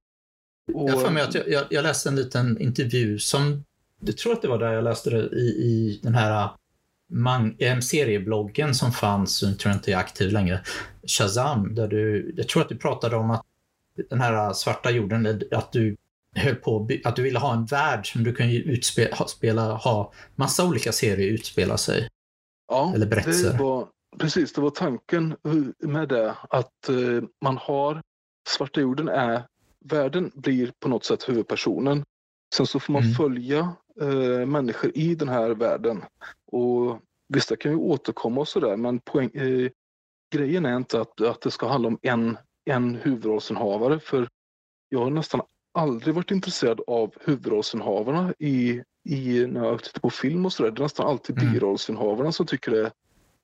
Och, 0.73 0.89
jag, 0.89 1.13
mig 1.13 1.23
att 1.23 1.35
jag, 1.35 1.49
jag, 1.49 1.65
jag, 1.69 1.83
läste 1.83 2.09
en 2.09 2.15
liten 2.15 2.61
intervju 2.61 3.19
som, 3.19 3.63
jag 3.99 4.17
tror 4.17 4.33
att 4.33 4.41
det 4.41 4.47
var 4.47 4.57
där 4.57 4.73
jag 4.73 4.83
läste 4.83 5.09
det, 5.09 5.35
i, 5.35 5.47
i 5.47 5.99
den 6.03 6.15
här 6.15 6.49
man, 7.09 7.57
seriebloggen 7.81 8.75
som 8.75 8.91
fanns, 8.91 9.43
jag 9.43 9.59
tror 9.59 9.73
inte 9.73 9.91
är 9.91 9.97
aktiv 9.97 10.31
längre, 10.31 10.61
Shazam, 11.07 11.75
där 11.75 11.87
du, 11.87 12.33
jag 12.37 12.47
tror 12.47 12.61
att 12.61 12.69
du 12.69 12.77
pratade 12.77 13.15
om 13.15 13.31
att 13.31 13.45
den 14.09 14.21
här 14.21 14.53
svarta 14.53 14.91
jorden, 14.91 15.41
att 15.51 15.71
du 15.71 15.97
höll 16.35 16.55
på 16.55 16.89
att 17.03 17.15
du 17.15 17.21
ville 17.21 17.39
ha 17.39 17.53
en 17.53 17.65
värld 17.65 18.11
som 18.11 18.23
du 18.23 18.35
kan 18.35 18.49
utspela, 18.49 19.73
ha 19.73 20.13
massa 20.35 20.67
olika 20.67 20.91
serier 20.91 21.27
utspela 21.33 21.77
sig. 21.77 22.09
Ja, 22.67 22.91
Eller 22.95 23.05
berättelser. 23.05 23.51
Det 23.51 23.63
var, 23.63 23.87
precis, 24.19 24.53
det 24.53 24.61
var 24.61 24.69
tanken 24.69 25.35
med 25.79 26.09
det 26.09 26.35
att 26.49 26.89
eh, 26.89 27.23
man 27.41 27.57
har 27.57 28.01
Svarta 28.47 28.81
jorden 28.81 29.07
är, 29.07 29.43
världen 29.85 30.31
blir 30.35 30.71
på 30.79 30.89
något 30.89 31.05
sätt 31.05 31.29
huvudpersonen. 31.29 32.03
Sen 32.55 32.67
så 32.67 32.79
får 32.79 32.93
man 32.93 33.03
mm. 33.03 33.15
följa 33.15 33.75
eh, 34.01 34.45
människor 34.45 34.91
i 34.95 35.15
den 35.15 35.29
här 35.29 35.49
världen. 35.49 36.03
Och 36.51 36.99
visst, 37.33 37.49
det 37.49 37.57
kan 37.57 37.71
ju 37.71 37.77
återkomma 37.77 38.41
och 38.41 38.47
sådär, 38.47 38.77
men 38.77 38.99
poäng, 38.99 39.29
eh, 39.33 39.69
grejen 40.33 40.65
är 40.65 40.77
inte 40.77 41.01
att, 41.01 41.21
att 41.21 41.41
det 41.41 41.51
ska 41.51 41.67
handla 41.67 41.87
om 41.87 41.99
en, 42.01 42.37
en 42.65 42.95
huvudrollsinnehavare. 42.95 43.99
För 43.99 44.29
jag 44.89 44.99
har 44.99 45.09
nästan 45.09 45.41
aldrig 45.73 46.15
varit 46.15 46.31
intresserad 46.31 46.81
av 46.87 47.13
huvudrollsinnehavarna 47.25 48.33
i 48.39 48.83
i, 49.07 49.45
när 49.47 49.65
jag 49.65 49.83
tittar 49.83 49.99
på 49.99 50.09
film 50.09 50.45
och 50.45 50.53
sådär, 50.53 50.71
det 50.71 50.79
är 50.79 50.83
nästan 50.83 51.07
alltid 51.07 51.39
mm. 51.39 51.53
birollsinnehavarna 51.53 52.31
som 52.31 52.45
tycker 52.45 52.71
det 52.71 52.81
är 52.81 52.91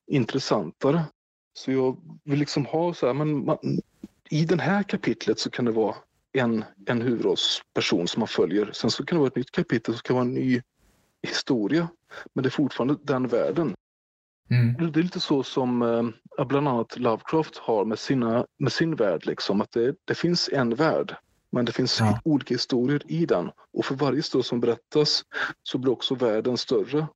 intressantare. 0.08 1.04
Så 1.54 1.72
jag 1.72 1.98
vill 2.24 2.40
liksom 2.40 2.66
ha 2.66 2.94
så 2.94 3.08
här, 3.08 3.14
men 3.14 3.46
man, 3.46 3.58
i 4.30 4.46
det 4.46 4.62
här 4.62 4.84
kapitlet 4.84 5.40
så 5.40 5.50
kan 5.50 5.66
det 5.66 5.72
vara 5.72 5.96
en, 6.34 6.64
en 6.86 7.02
huvudrollsperson 7.02 8.08
som 8.08 8.20
man 8.20 8.28
följer. 8.28 8.72
Sen 8.74 8.92
så 8.92 9.06
kan 9.06 9.16
det 9.16 9.20
vara 9.20 9.28
ett 9.28 9.36
nytt 9.36 9.52
kapitel 9.52 9.94
som 9.94 10.02
kan 10.02 10.16
vara 10.16 10.26
en 10.26 10.34
ny 10.34 10.62
historia. 11.28 11.88
Men 12.34 12.44
det 12.44 12.48
är 12.48 12.52
fortfarande 12.52 12.98
den 13.04 13.28
världen. 13.28 13.76
Mm. 14.50 14.92
Det 14.92 15.00
är 15.00 15.04
lite 15.04 15.20
så 15.20 15.44
som 15.44 15.82
eh, 16.38 16.46
bland 16.46 16.68
annat 16.68 16.98
Lovecraft 16.98 17.58
har 17.58 17.86
med, 17.86 18.00
sina, 18.00 18.46
med 18.60 18.72
sin 18.72 18.96
värld. 18.96 19.26
Liksom, 19.26 19.62
att 19.62 19.72
det, 19.72 19.96
det 20.06 20.16
finns 20.16 20.50
en 20.54 20.76
värld. 20.76 21.16
Men 21.52 21.66
det 21.66 21.72
finns 21.72 22.00
ja. 22.00 22.20
olika 22.24 22.54
historier 22.54 23.02
i 23.08 23.26
den 23.26 23.52
och 23.74 23.86
för 23.86 23.96
varje 23.96 24.18
historia 24.18 24.44
som 24.44 24.60
berättas 24.60 25.24
så 25.64 25.78
blir 25.78 25.92
också 25.92 26.16
världen 26.16 26.58
större. 26.58 27.08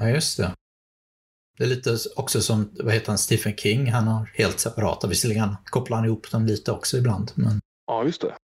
Ja, 0.00 0.08
just 0.08 0.36
det. 0.36 0.54
Det 1.58 1.64
är 1.64 1.68
lite 1.68 1.96
också 2.16 2.40
som, 2.40 2.70
vad 2.78 2.94
heter 2.94 3.08
han, 3.08 3.18
Stephen 3.18 3.56
King, 3.56 3.92
han 3.92 4.06
har 4.06 4.30
helt 4.34 4.60
separata, 4.60 5.08
visserligen 5.08 5.56
kopplar 5.64 5.96
han 5.96 6.06
ihop 6.06 6.30
dem 6.30 6.46
lite 6.46 6.72
också 6.72 6.96
ibland. 6.96 7.32
Men... 7.34 7.60
Ja, 7.86 8.04
just 8.04 8.20
det. 8.20 8.36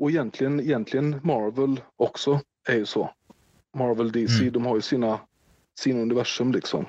Och 0.00 0.10
egentligen, 0.10 0.60
egentligen 0.60 1.20
Marvel 1.22 1.80
också 1.96 2.40
är 2.68 2.74
ju 2.76 2.86
så. 2.86 3.10
Marvel 3.76 4.12
DC, 4.12 4.40
mm. 4.40 4.52
de 4.52 4.66
har 4.66 4.76
ju 4.76 4.82
sina, 4.82 5.20
sina 5.78 6.00
universum 6.00 6.52
liksom. 6.52 6.86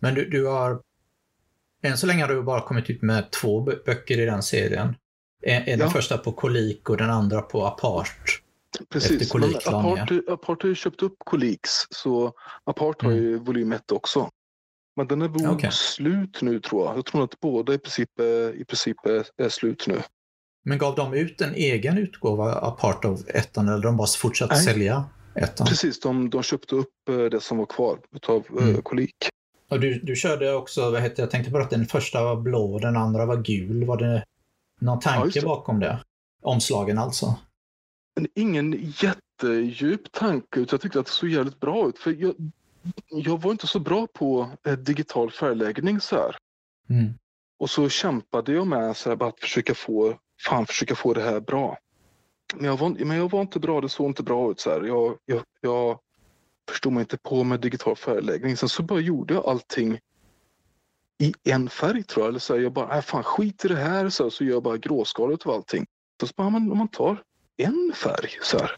Men 0.00 0.14
du, 0.14 0.30
du 0.30 0.46
har, 0.46 0.82
än 1.82 1.98
så 1.98 2.06
länge 2.06 2.24
har 2.24 2.34
du 2.34 2.42
bara 2.42 2.60
kommit 2.60 2.90
ut 2.90 3.02
med 3.02 3.30
två 3.30 3.60
böcker 3.60 4.20
i 4.20 4.24
den 4.24 4.42
serien. 4.42 4.96
Är 5.42 5.70
ja. 5.70 5.76
den 5.76 5.90
första 5.90 6.18
på 6.18 6.32
kolik 6.32 6.90
och 6.90 6.96
den 6.96 7.10
andra 7.10 7.42
på 7.42 7.66
apart? 7.66 8.42
Precis, 8.88 9.34
men 9.34 9.44
apart, 9.44 10.10
apart 10.28 10.62
har 10.62 10.68
ju 10.68 10.74
köpt 10.74 11.02
upp 11.02 11.16
Kolix 11.18 11.70
så 11.90 12.32
apart 12.64 13.02
har 13.02 13.10
mm. 13.10 13.22
ju 13.22 13.38
volym 13.38 13.72
1 13.72 13.92
också. 13.92 14.30
Men 14.96 15.06
den 15.06 15.22
är 15.22 15.54
okay. 15.54 15.70
slut 15.70 16.42
nu 16.42 16.60
tror 16.60 16.86
jag. 16.86 16.96
Jag 16.96 17.04
tror 17.04 17.24
att 17.24 17.40
båda 17.40 17.74
i 17.74 17.78
princip, 17.78 18.20
i 18.54 18.64
princip 18.64 18.96
är, 19.06 19.48
slut 19.48 19.86
nu. 19.86 20.02
Men 20.62 20.78
gav 20.78 20.94
de 20.94 21.14
ut 21.14 21.40
en 21.40 21.54
egen 21.54 21.98
utgåva 21.98 22.52
apart 22.54 23.04
av 23.04 23.24
ettan 23.28 23.68
eller 23.68 23.82
de 23.82 23.96
bara 23.96 24.06
fortsatt 24.06 24.50
Nej. 24.50 24.64
sälja 24.64 25.04
ettan? 25.34 25.66
Precis, 25.66 26.00
de, 26.00 26.30
de 26.30 26.42
köpte 26.42 26.74
upp 26.74 27.08
eh, 27.08 27.16
det 27.16 27.40
som 27.40 27.58
var 27.58 27.66
kvar 27.66 27.98
av 28.28 28.46
mm. 28.58 28.82
Kolik. 28.82 29.14
Och 29.70 29.80
du, 29.80 30.00
du 30.02 30.16
körde 30.16 30.54
också, 30.54 30.90
vad 30.90 31.02
heter 31.02 31.22
jag 31.22 31.30
tänkte 31.30 31.50
på 31.50 31.58
att 31.58 31.70
den 31.70 31.86
första 31.86 32.24
var 32.24 32.36
blå 32.36 32.72
och 32.72 32.80
den 32.80 32.96
andra 32.96 33.26
var 33.26 33.36
gul. 33.36 33.84
Var 33.84 33.96
det 33.96 34.24
någon 34.80 35.00
tanke 35.00 35.38
ja, 35.38 35.44
bakom 35.44 35.80
det? 35.80 36.00
Omslagen 36.42 36.98
alltså? 36.98 37.38
Ingen 38.34 38.94
jättedjup 39.02 40.12
tanke, 40.12 40.60
utan 40.60 40.76
jag 40.76 40.80
tyckte 40.80 41.00
att 41.00 41.06
det 41.06 41.12
såg 41.12 41.28
jävligt 41.28 41.60
bra 41.60 41.88
ut. 41.88 41.98
För 41.98 42.10
jag, 42.10 42.34
jag 43.08 43.42
var 43.42 43.50
inte 43.50 43.66
så 43.66 43.78
bra 43.78 44.06
på 44.06 44.50
eh, 44.66 44.72
digital 44.72 45.30
färgläggning 45.30 46.00
så 46.00 46.16
här. 46.16 46.36
Mm. 46.88 47.12
Och 47.58 47.70
så 47.70 47.88
kämpade 47.88 48.52
jag 48.52 48.66
med 48.66 48.96
så 48.96 49.08
här, 49.08 49.28
att 49.28 49.40
försöka 49.40 49.74
få, 49.74 50.18
fan, 50.46 50.66
försöka 50.66 50.94
få 50.94 51.14
det 51.14 51.22
här 51.22 51.40
bra. 51.40 51.78
Men 52.54 52.64
jag 52.64 52.76
var, 52.76 53.04
men 53.04 53.16
jag 53.16 53.30
var 53.30 53.40
inte 53.40 53.60
bra, 53.60 53.80
det 53.80 53.88
såg 53.88 54.06
inte 54.10 54.22
bra 54.22 54.50
ut. 54.50 54.60
Så 54.60 54.70
här. 54.70 54.82
Jag, 54.82 55.18
jag, 55.24 55.42
jag 55.60 55.98
förstod 56.68 56.92
mig 56.92 57.00
inte 57.00 57.18
på 57.18 57.44
med 57.44 57.60
digital 57.60 57.96
färgläggning. 57.96 58.56
Sen 58.56 58.68
så 58.68 58.82
bara 58.82 59.00
gjorde 59.00 59.34
jag 59.34 59.46
allting 59.46 59.98
i 61.18 61.34
en 61.44 61.68
färg 61.68 62.02
tror 62.02 62.24
jag. 62.24 62.28
Eller 62.28 62.38
så 62.38 62.54
här, 62.54 62.60
jag 62.60 62.72
bara, 62.72 62.96
äh, 62.96 63.02
fan 63.02 63.22
skit 63.22 63.64
i 63.64 63.68
det 63.68 63.76
här, 63.76 64.08
så, 64.08 64.22
här, 64.22 64.30
så 64.30 64.44
gör 64.44 64.52
jag 64.52 64.62
bara 64.62 64.76
gråskalet 64.76 65.46
av 65.46 65.54
allting. 65.54 65.86
Så, 66.20 66.26
så 66.26 66.32
bara, 66.36 66.46
om 66.46 66.78
man 66.78 66.88
tar 66.88 67.22
en 67.56 67.92
färg 67.94 68.30
så 68.42 68.58
här, 68.58 68.76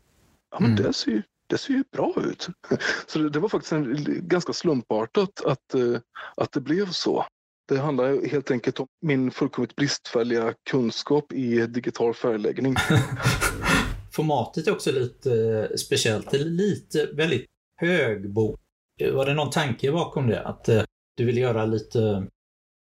ja 0.51 0.61
men 0.61 0.71
mm. 0.71 0.83
det 0.83 0.93
ser 0.93 1.11
ju 1.11 1.23
det 1.53 1.59
ser 1.59 1.75
ju 1.75 1.85
bra 1.93 2.15
ut. 2.17 2.49
Så 3.07 3.19
det, 3.19 3.31
det 3.31 3.39
var 3.39 3.49
faktiskt 3.49 3.73
en, 3.73 4.07
ganska 4.29 4.53
slumpartat 4.53 5.45
att, 5.45 5.75
eh, 5.75 6.01
att 6.37 6.53
det 6.53 6.61
blev 6.61 6.91
så. 6.91 7.27
Det 7.73 7.79
handlar 7.79 8.27
helt 8.27 8.51
enkelt 8.51 8.81
om 8.81 8.87
min 9.03 9.31
fullkomligt 9.31 9.77
bristfälliga 9.77 10.55
kunskap 10.71 11.33
i 11.33 11.67
digital 11.67 12.15
färgläggning. 12.15 12.75
Formatet 14.13 14.67
är 14.67 14.73
också 14.73 14.93
lite 14.93 15.33
eh, 15.71 15.77
speciellt. 15.77 16.31
Det 16.31 16.37
är 16.37 16.45
lite, 16.45 17.07
väldigt 17.07 17.47
hög 17.77 18.33
bok. 18.33 18.61
Var 19.13 19.27
det 19.27 19.35
någon 19.35 19.51
tanke 19.51 19.93
bakom 19.93 20.27
det? 20.27 20.43
Att 20.43 20.69
eh, 20.69 20.83
du 21.17 21.25
vill 21.25 21.39
göra 21.39 21.67
lite 21.67 22.27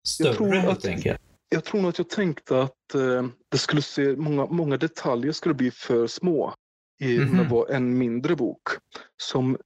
större 0.09 0.59
helt 0.59 0.78
att, 0.78 0.84
enkelt? 0.84 1.20
Jag 1.49 1.64
tror 1.64 1.80
nog 1.80 1.88
att 1.88 1.99
jag 1.99 2.09
tänkte 2.09 2.62
att 2.62 2.95
eh, 2.95 3.26
det 3.51 3.59
skulle 3.59 3.82
se, 3.82 4.16
många, 4.16 4.47
många 4.47 4.76
detaljer 4.76 5.32
skulle 5.32 5.55
bli 5.55 5.70
för 5.70 6.07
små 6.07 6.55
i 7.03 7.16
mm 7.16 7.28
-hmm. 7.28 7.49
var 7.49 7.68
en 7.70 7.99
mindre 7.99 8.36
bok. 8.36 8.62
Som 9.22 9.59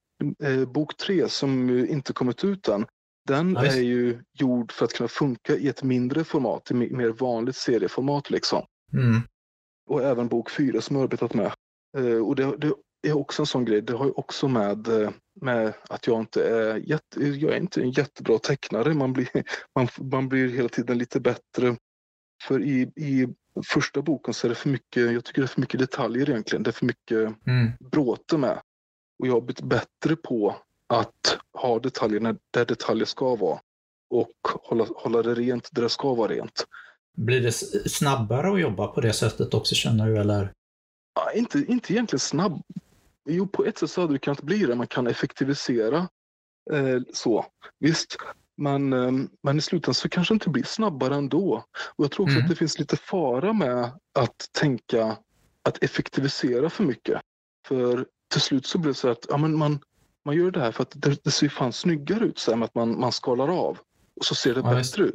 eh, 0.43 0.64
bok 0.64 0.97
tre 0.97 1.29
som 1.29 1.70
inte 1.87 2.12
kommit 2.12 2.45
ut 2.45 2.68
än. 2.68 2.87
Den 3.29 3.49
nice. 3.49 3.79
är 3.79 3.83
ju 3.83 4.22
gjord 4.33 4.72
för 4.72 4.85
att 4.85 4.93
kunna 4.93 5.09
funka 5.09 5.57
i 5.57 5.68
ett 5.68 5.83
mindre 5.83 6.25
format, 6.25 6.70
i 6.70 6.75
mer 6.75 7.09
vanligt 7.09 7.57
serieformat 7.57 8.31
liksom. 8.31 8.66
Mm. 8.93 9.20
Och 9.87 10.03
även 10.03 10.29
bok 10.29 10.51
fyra 10.51 10.81
som 10.81 10.97
jag 10.97 11.01
har 11.01 11.05
arbetat 11.05 11.35
med. 11.35 11.53
Eh, 11.97 12.27
och 12.27 12.37
det, 12.37 12.57
det, 12.57 12.72
är 13.09 13.16
också 13.16 13.43
en 13.43 13.47
sån 13.47 13.64
grej, 13.64 13.83
det 13.83 13.93
har 13.93 14.05
ju 14.05 14.11
också 14.11 14.49
med, 14.49 14.89
eh, 14.89 15.11
med 15.41 15.72
att 15.89 16.07
jag 16.07 16.20
inte 16.20 16.49
är, 16.49 16.77
jätte, 16.77 17.20
jag 17.20 17.53
är 17.53 17.57
inte 17.57 17.81
en 17.81 17.91
jättebra 17.91 18.39
tecknare. 18.39 18.95
Man 18.95 19.12
blir, 19.12 19.29
man, 19.75 19.89
man 20.11 20.29
blir 20.29 20.49
hela 20.49 20.68
tiden 20.68 20.99
lite 20.99 21.20
bättre. 21.20 21.77
För 22.45 22.62
i, 22.62 22.83
i 22.97 23.29
första 23.66 24.03
boken 24.03 24.35
så 24.35 24.47
är 24.47 24.49
det 24.49 24.55
för 24.55 24.68
mycket, 24.68 25.12
jag 25.12 25.25
tycker 25.25 25.43
det 25.43 25.47
är 25.47 25.55
för 25.55 25.61
mycket 25.61 25.81
detaljer 25.81 26.31
egentligen. 26.31 26.62
Det 26.62 26.70
är 26.70 26.72
för 26.72 26.87
mycket 26.87 27.47
mm. 27.47 27.70
bråte 27.91 28.39
med. 28.39 28.61
Och 29.18 29.27
jag 29.27 29.33
har 29.33 29.41
blivit 29.41 29.62
bättre 29.62 30.16
på 30.16 30.57
att 30.87 31.39
ha 31.53 31.78
detaljerna 31.78 32.37
där 32.51 32.64
detaljer 32.64 33.07
ska 33.07 33.37
vara 33.37 33.61
och 34.11 34.32
hålla, 34.62 34.87
hålla 34.97 35.22
det 35.22 35.35
rent 35.35 35.68
där 35.72 35.82
det 35.82 35.89
ska 35.89 36.14
vara 36.14 36.32
rent. 36.32 36.66
Blir 37.16 37.41
det 37.41 37.53
snabbare 37.91 38.53
att 38.53 38.61
jobba 38.61 38.87
på 38.87 39.01
det 39.01 39.12
sättet 39.12 39.55
också 39.55 39.74
känner 39.74 40.07
du 40.07 40.18
eller? 40.18 40.53
Ja, 41.14 41.32
inte, 41.32 41.59
inte 41.68 41.93
egentligen 41.93 42.20
snabb. 42.20 42.62
Jo, 43.28 43.47
på 43.47 43.64
ett 43.64 43.78
sätt 43.78 43.91
så 43.91 44.01
hade 44.01 44.12
det 44.12 44.18
kunnat 44.18 44.43
bli 44.43 44.59
det. 44.59 44.74
Man 44.74 44.87
kan 44.87 45.07
effektivisera 45.07 46.09
eh, 46.72 47.01
så. 47.12 47.47
Visst, 47.78 48.16
men, 48.57 48.93
eh, 48.93 49.12
men 49.43 49.59
i 49.59 49.61
slutändan 49.61 49.95
så 49.95 50.09
kanske 50.09 50.35
det 50.35 50.37
inte 50.37 50.51
blir 50.51 50.62
snabbare 50.62 51.14
ändå. 51.14 51.64
Och 51.97 52.05
jag 52.05 52.11
tror 52.11 52.24
också 52.24 52.35
mm. 52.35 52.45
att 52.45 52.51
det 52.51 52.57
finns 52.57 52.78
lite 52.78 52.97
fara 52.97 53.53
med 53.53 53.91
att 54.14 54.49
tänka 54.53 55.16
att 55.62 55.82
effektivisera 55.82 56.70
för 56.70 56.85
mycket. 56.85 57.20
För 57.66 58.07
till 58.32 58.41
slut 58.41 58.66
så 58.66 58.78
blir 58.78 58.91
det 58.91 58.99
så 58.99 59.09
att 59.09 59.26
ja, 59.28 59.37
men 59.37 59.57
man, 59.57 59.80
man 60.25 60.37
gör 60.37 60.51
det 60.51 60.61
här 60.61 60.72
för 60.72 60.83
att 60.83 60.93
det, 60.97 61.25
det 61.25 61.31
ser 61.31 61.49
fan 61.49 61.72
snyggare 61.72 62.25
ut 62.25 62.49
med 62.49 62.62
att 62.62 62.75
man, 62.75 63.01
man 63.01 63.12
skalar 63.12 63.49
av. 63.49 63.79
Och 64.16 64.25
så 64.25 64.35
ser 64.35 64.55
det 64.55 64.61
ja, 64.61 64.75
bättre 64.75 65.05
ut. 65.05 65.14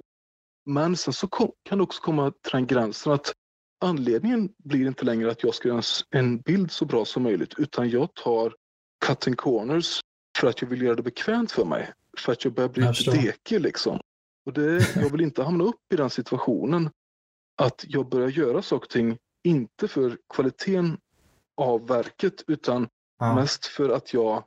Men 0.65 0.97
sen 0.97 1.13
så 1.13 1.27
kom, 1.27 1.51
kan 1.63 1.77
det 1.77 1.83
också 1.83 2.01
komma 2.01 2.31
till 2.31 2.51
den 2.51 2.67
gränsen 2.67 3.13
att 3.13 3.33
anledningen 3.81 4.49
blir 4.57 4.87
inte 4.87 5.05
längre 5.05 5.31
att 5.31 5.43
jag 5.43 5.55
ska 5.55 5.67
göra 5.67 5.81
en 6.09 6.39
bild 6.39 6.71
så 6.71 6.85
bra 6.85 7.05
som 7.05 7.23
möjligt 7.23 7.53
utan 7.57 7.89
jag 7.89 8.13
tar 8.13 8.55
cutting 9.05 9.35
corners 9.35 10.01
för 10.37 10.47
att 10.47 10.61
jag 10.61 10.69
vill 10.69 10.81
göra 10.81 10.95
det 10.95 11.03
bekvämt 11.03 11.51
för 11.51 11.65
mig. 11.65 11.93
För 12.17 12.31
att 12.31 12.43
jag 12.43 12.53
börjar 12.53 12.69
bli 12.69 12.87
lite 12.87 13.11
dekig 13.11 13.61
liksom. 13.61 13.99
Och 14.45 14.53
det, 14.53 14.95
jag 14.95 15.09
vill 15.09 15.21
inte 15.21 15.43
hamna 15.43 15.63
upp 15.63 15.93
i 15.93 15.95
den 15.95 16.09
situationen 16.09 16.89
att 17.57 17.85
jag 17.87 18.09
börjar 18.09 18.29
göra 18.29 18.61
saker 18.61 18.85
och 18.85 18.89
ting, 18.89 19.17
inte 19.43 19.87
för 19.87 20.17
kvaliteten 20.33 20.97
av 21.57 21.87
verket 21.87 22.43
utan 22.47 22.87
ja. 23.19 23.35
mest 23.35 23.65
för 23.65 23.89
att 23.89 24.13
jag 24.13 24.43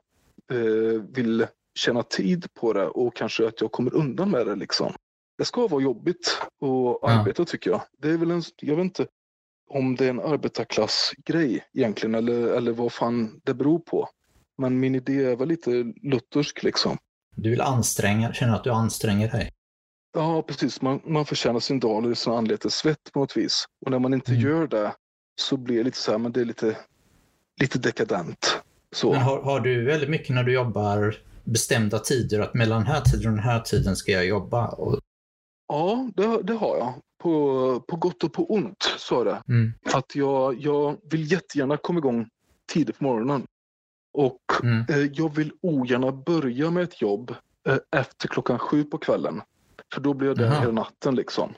vill 1.13 1.47
tjäna 1.75 2.03
tid 2.03 2.53
på 2.53 2.73
det 2.73 2.85
och 2.85 3.15
kanske 3.15 3.47
att 3.47 3.61
jag 3.61 3.71
kommer 3.71 3.93
undan 3.93 4.31
med 4.31 4.47
det. 4.47 4.55
Liksom. 4.55 4.93
Det 5.37 5.45
ska 5.45 5.67
vara 5.67 5.81
jobbigt 5.81 6.37
att 6.41 7.09
arbeta 7.09 7.41
ja. 7.41 7.45
tycker 7.45 7.69
jag. 7.71 7.81
Det 7.97 8.09
är 8.09 8.17
väl 8.17 8.31
en, 8.31 8.43
jag 8.61 8.75
vet 8.75 8.83
inte 8.83 9.07
om 9.69 9.95
det 9.95 10.05
är 10.05 10.09
en 10.09 10.19
arbetarklassgrej 10.19 11.63
egentligen 11.73 12.15
eller, 12.15 12.47
eller 12.47 12.71
vad 12.71 12.93
fan 12.93 13.41
det 13.43 13.53
beror 13.53 13.79
på. 13.79 14.09
Men 14.57 14.79
min 14.79 14.95
idé 14.95 15.25
är 15.25 15.35
väl 15.35 15.47
lite 15.47 15.93
luthersk 16.01 16.63
liksom. 16.63 16.97
Du 17.35 17.49
vill 17.49 17.61
anstränga, 17.61 18.33
känna 18.33 18.55
att 18.55 18.63
du 18.63 18.69
anstränger 18.69 19.31
dig? 19.31 19.51
Ja, 20.13 20.41
precis. 20.41 20.81
Man, 20.81 21.01
man 21.05 21.25
förtjänar 21.25 21.59
sin 21.59 21.79
dag 21.79 22.11
i 22.11 22.15
sin 22.15 22.33
anletes 22.33 22.75
svett 22.75 23.11
på 23.13 23.19
något 23.19 23.37
vis. 23.37 23.65
Och 23.85 23.91
när 23.91 23.99
man 23.99 24.13
inte 24.13 24.31
mm. 24.31 24.43
gör 24.43 24.67
det 24.67 24.93
så 25.35 25.57
blir 25.57 25.77
det 25.77 25.83
lite 25.83 25.97
så 25.97 26.11
här, 26.11 26.17
men 26.17 26.31
det 26.31 26.41
är 26.41 26.45
lite, 26.45 26.77
lite 27.61 27.79
dekadent. 27.79 28.57
Så. 28.93 29.11
Men 29.11 29.21
har, 29.21 29.41
har, 29.41 29.59
du 29.59 29.85
väldigt 29.85 30.09
mycket 30.09 30.35
när 30.35 30.43
du 30.43 30.53
jobbar 30.53 31.15
bestämda 31.43 31.99
tider 31.99 32.39
att 32.39 32.53
mellan 32.53 32.81
den 32.83 32.91
här 32.91 33.01
tiden 33.01 33.27
och 33.27 33.35
den 33.35 33.43
här 33.43 33.59
tiden 33.59 33.95
ska 33.95 34.11
jag 34.11 34.25
jobba? 34.25 34.67
Och... 34.67 34.99
Ja, 35.67 36.09
det, 36.15 36.43
det 36.43 36.53
har 36.53 36.77
jag. 36.77 36.93
På, 37.23 37.79
på 37.87 37.95
gott 37.95 38.23
och 38.23 38.33
på 38.33 38.53
ont 38.53 38.95
så 38.97 39.21
är 39.21 39.25
det. 39.25 39.41
Mm. 39.47 39.73
Att 39.93 40.15
jag, 40.15 40.61
jag 40.61 40.97
vill 41.11 41.31
jättegärna 41.31 41.77
komma 41.77 41.99
igång 41.99 42.27
tidigt 42.73 42.97
på 42.97 43.03
morgonen. 43.03 43.45
Och 44.13 44.41
mm. 44.63 44.85
eh, 44.89 45.11
jag 45.13 45.35
vill 45.35 45.51
ogärna 45.61 46.11
börja 46.11 46.71
med 46.71 46.83
ett 46.83 47.01
jobb 47.01 47.35
eh, 47.67 47.77
efter 47.91 48.27
klockan 48.27 48.59
sju 48.59 48.83
på 48.83 48.97
kvällen. 48.97 49.41
För 49.93 50.01
då 50.01 50.13
blir 50.13 50.27
jag 50.27 50.37
där 50.37 50.59
hela 50.59 50.71
natten 50.71 51.15
liksom. 51.15 51.53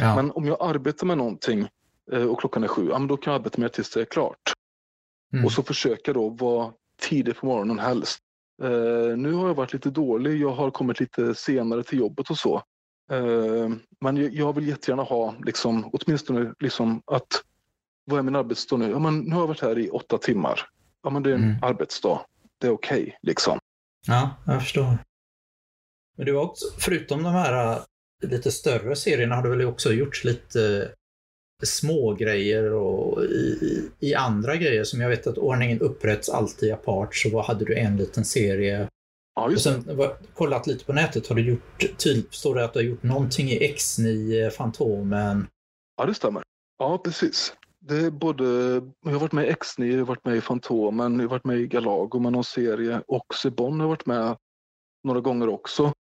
Ja. 0.00 0.16
Men 0.16 0.30
om 0.30 0.46
jag 0.46 0.56
arbetar 0.60 1.06
med 1.06 1.18
någonting 1.18 1.68
eh, 2.12 2.22
och 2.22 2.40
klockan 2.40 2.64
är 2.64 2.68
sju, 2.68 2.88
ja, 2.90 2.98
men 2.98 3.08
då 3.08 3.16
kan 3.16 3.32
jag 3.32 3.40
arbeta 3.40 3.60
med 3.60 3.70
det 3.70 3.74
tills 3.74 3.90
det 3.90 4.00
är 4.00 4.04
klart. 4.04 4.55
Mm. 5.32 5.44
Och 5.44 5.52
så 5.52 5.62
försöka 5.62 6.12
då 6.12 6.28
vara 6.28 6.72
tidigt 7.00 7.40
på 7.40 7.46
morgonen 7.46 7.78
helst. 7.78 8.18
Uh, 8.62 9.16
nu 9.16 9.32
har 9.32 9.46
jag 9.46 9.54
varit 9.54 9.72
lite 9.72 9.90
dålig. 9.90 10.40
Jag 10.40 10.52
har 10.52 10.70
kommit 10.70 11.00
lite 11.00 11.34
senare 11.34 11.82
till 11.82 11.98
jobbet 11.98 12.30
och 12.30 12.38
så. 12.38 12.62
Uh, 13.12 13.68
men 14.00 14.16
jag, 14.16 14.34
jag, 14.34 14.52
vill 14.52 14.68
jättegärna 14.68 15.02
ha, 15.02 15.34
liksom, 15.44 15.90
åtminstone 15.92 16.54
liksom 16.60 17.02
att, 17.06 17.42
vad 18.04 18.18
är 18.18 18.22
min 18.22 18.36
arbetsdag 18.36 18.76
nu? 18.76 18.90
Ja, 18.90 18.98
men 18.98 19.20
nu 19.20 19.34
har 19.34 19.42
jag 19.42 19.48
varit 19.48 19.62
här 19.62 19.78
i 19.78 19.90
åtta 19.90 20.18
timmar. 20.18 20.60
Ja, 21.02 21.10
men 21.10 21.22
det 21.22 21.30
är 21.30 21.34
en 21.34 21.44
mm. 21.44 21.56
arbetsdag. 21.62 22.20
Det 22.58 22.66
är 22.66 22.70
okej, 22.70 23.02
okay, 23.02 23.14
liksom. 23.22 23.58
Ja, 24.06 24.30
jag 24.46 24.62
förstår. 24.62 24.98
Men 26.16 26.26
du 26.26 26.34
har 26.34 26.42
också, 26.42 26.66
förutom 26.78 27.22
de 27.22 27.32
här 27.32 27.72
äh, 27.72 27.82
lite 28.22 28.50
större 28.52 28.96
serierna, 28.96 29.34
har 29.34 29.42
du 29.42 29.50
väl 29.50 29.66
också 29.66 29.92
gjort 29.92 30.24
lite 30.24 30.90
små 31.64 32.14
grejer 32.14 32.72
och 32.72 33.24
i, 33.24 33.90
i, 34.00 34.14
andra 34.14 34.56
grejer 34.56 34.84
som 34.84 35.00
jag 35.00 35.08
vet 35.08 35.26
att 35.26 35.38
ordningen 35.38 35.80
upprätts 35.80 36.28
alltid 36.28 36.72
apart 36.72 37.16
så 37.16 37.30
vad 37.30 37.44
hade 37.44 37.64
du 37.64 37.76
en 37.76 37.96
liten 37.96 38.24
serie 38.24 38.88
Ja, 39.38 39.50
just 39.50 39.66
och 39.66 39.72
sen 39.72 39.96
var, 39.96 40.16
kollat 40.34 40.66
lite 40.66 40.84
på 40.84 40.92
nätet. 40.92 41.26
Har 41.26 41.36
du 41.36 41.48
gjort, 41.48 41.98
typ, 41.98 42.34
står 42.34 42.54
det 42.54 42.64
att 42.64 42.72
du 42.72 42.78
har 42.78 42.84
gjort 42.84 43.02
någonting 43.02 43.48
i 43.48 43.74
X9, 43.74 44.50
Fantomen? 44.50 45.46
Ja, 45.96 46.06
det 46.06 46.14
stämmer. 46.14 46.42
Ja, 46.78 46.98
precis. 46.98 47.54
Det 47.80 47.96
är 47.96 48.10
både, 48.10 48.44
jag 49.04 49.12
har 49.12 49.20
varit 49.20 49.32
med 49.32 49.48
i 49.48 49.52
X9, 49.52 49.90
jag 49.90 49.98
har 49.98 50.04
varit 50.04 50.24
med 50.24 50.36
i 50.36 50.40
Fantomen, 50.40 51.14
jag 51.14 51.22
har 51.22 51.28
varit 51.28 51.44
med 51.44 51.58
i 51.58 51.66
Galago 51.66 52.18
med 52.18 52.32
någon 52.32 52.44
serie 52.44 53.02
och 53.08 53.34
Sebon 53.34 53.80
har 53.80 53.88
varit 53.88 54.06
med 54.06 54.36
några 55.04 55.20
gånger 55.20 55.48
också. 55.48 55.92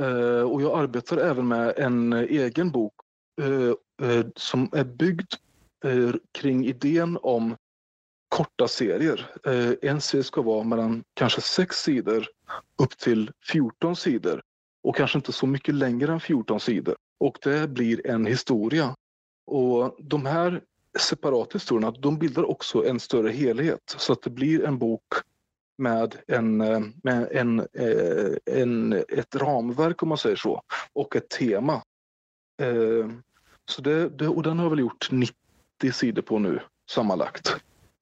Eh, 0.00 0.42
och 0.42 0.62
jag 0.62 0.78
arbetar 0.78 1.16
även 1.16 1.48
med 1.48 1.78
en 1.78 2.12
egen 2.12 2.70
bok 2.70 2.94
eh, 3.40 3.74
Eh, 4.02 4.26
som 4.36 4.68
är 4.72 4.84
byggd 4.84 5.34
eh, 5.84 6.14
kring 6.32 6.66
idén 6.66 7.18
om 7.22 7.56
korta 8.28 8.68
serier. 8.68 9.30
Eh, 9.46 9.90
en 9.90 10.00
serie 10.00 10.24
ska 10.24 10.42
vara 10.42 10.64
mellan 10.64 11.04
kanske 11.14 11.40
sex 11.40 11.76
sidor 11.76 12.26
upp 12.82 12.98
till 12.98 13.30
14 13.52 13.96
sidor 13.96 14.42
och 14.82 14.96
kanske 14.96 15.18
inte 15.18 15.32
så 15.32 15.46
mycket 15.46 15.74
längre 15.74 16.12
än 16.12 16.20
14 16.20 16.60
sidor. 16.60 16.96
Och 17.20 17.38
det 17.42 17.70
blir 17.70 18.06
en 18.06 18.26
historia. 18.26 18.94
Och 19.46 19.96
de 19.98 20.26
här 20.26 20.62
separata 21.00 21.50
historierna 21.52 21.90
de 21.90 22.18
bildar 22.18 22.50
också 22.50 22.86
en 22.86 23.00
större 23.00 23.30
helhet 23.30 23.94
så 23.96 24.12
att 24.12 24.22
det 24.22 24.30
blir 24.30 24.64
en 24.64 24.78
bok 24.78 25.14
med, 25.78 26.16
en, 26.26 26.60
eh, 26.60 26.80
med 27.02 27.28
en, 27.32 27.60
eh, 27.60 28.60
en, 28.60 28.92
ett 28.92 29.36
ramverk 29.36 30.02
om 30.02 30.08
man 30.08 30.18
säger 30.18 30.36
så 30.36 30.62
och 30.92 31.16
ett 31.16 31.28
tema. 31.28 31.82
Så 33.68 33.82
det, 33.82 34.08
det, 34.08 34.28
och 34.28 34.42
den 34.42 34.58
har 34.58 34.64
jag 34.64 34.70
väl 34.70 34.78
gjort 34.78 35.08
90 35.10 35.34
sidor 35.92 36.22
på 36.22 36.38
nu 36.38 36.60
sammanlagt 36.90 37.56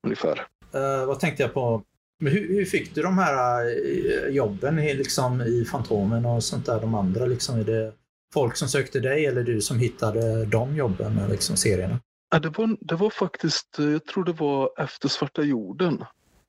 ungefär. 0.06 0.46
Uh, 0.74 1.06
vad 1.06 1.20
tänkte 1.20 1.42
jag 1.42 1.54
på? 1.54 1.82
Men 2.20 2.32
hur, 2.32 2.48
hur, 2.48 2.64
fick 2.64 2.94
du 2.94 3.02
de 3.02 3.18
här 3.18 3.64
uh, 3.66 4.28
jobben 4.28 4.78
i, 4.78 4.94
liksom, 4.94 5.40
i 5.40 5.64
Fantomen 5.64 6.26
och 6.26 6.44
sånt 6.44 6.66
där, 6.66 6.80
de 6.80 6.94
andra? 6.94 7.26
Liksom, 7.26 7.60
är 7.60 7.64
det... 7.64 7.92
folk 8.34 8.56
som 8.56 8.68
sökte 8.68 9.00
dig 9.00 9.26
eller 9.26 9.42
du 9.42 9.60
som 9.60 9.78
hittade 9.78 10.44
de 10.44 10.76
jobben, 10.76 11.20
liksom 11.30 11.56
serierna? 11.56 12.00
Ja, 12.30 12.38
det, 12.38 12.58
var, 12.58 12.76
det 12.80 12.94
var 12.94 13.10
faktiskt, 13.10 13.76
jag 13.78 14.04
tror 14.04 14.24
det 14.24 14.32
var 14.32 14.70
efter 14.78 15.08
Svarta 15.08 15.42
jorden. 15.42 16.04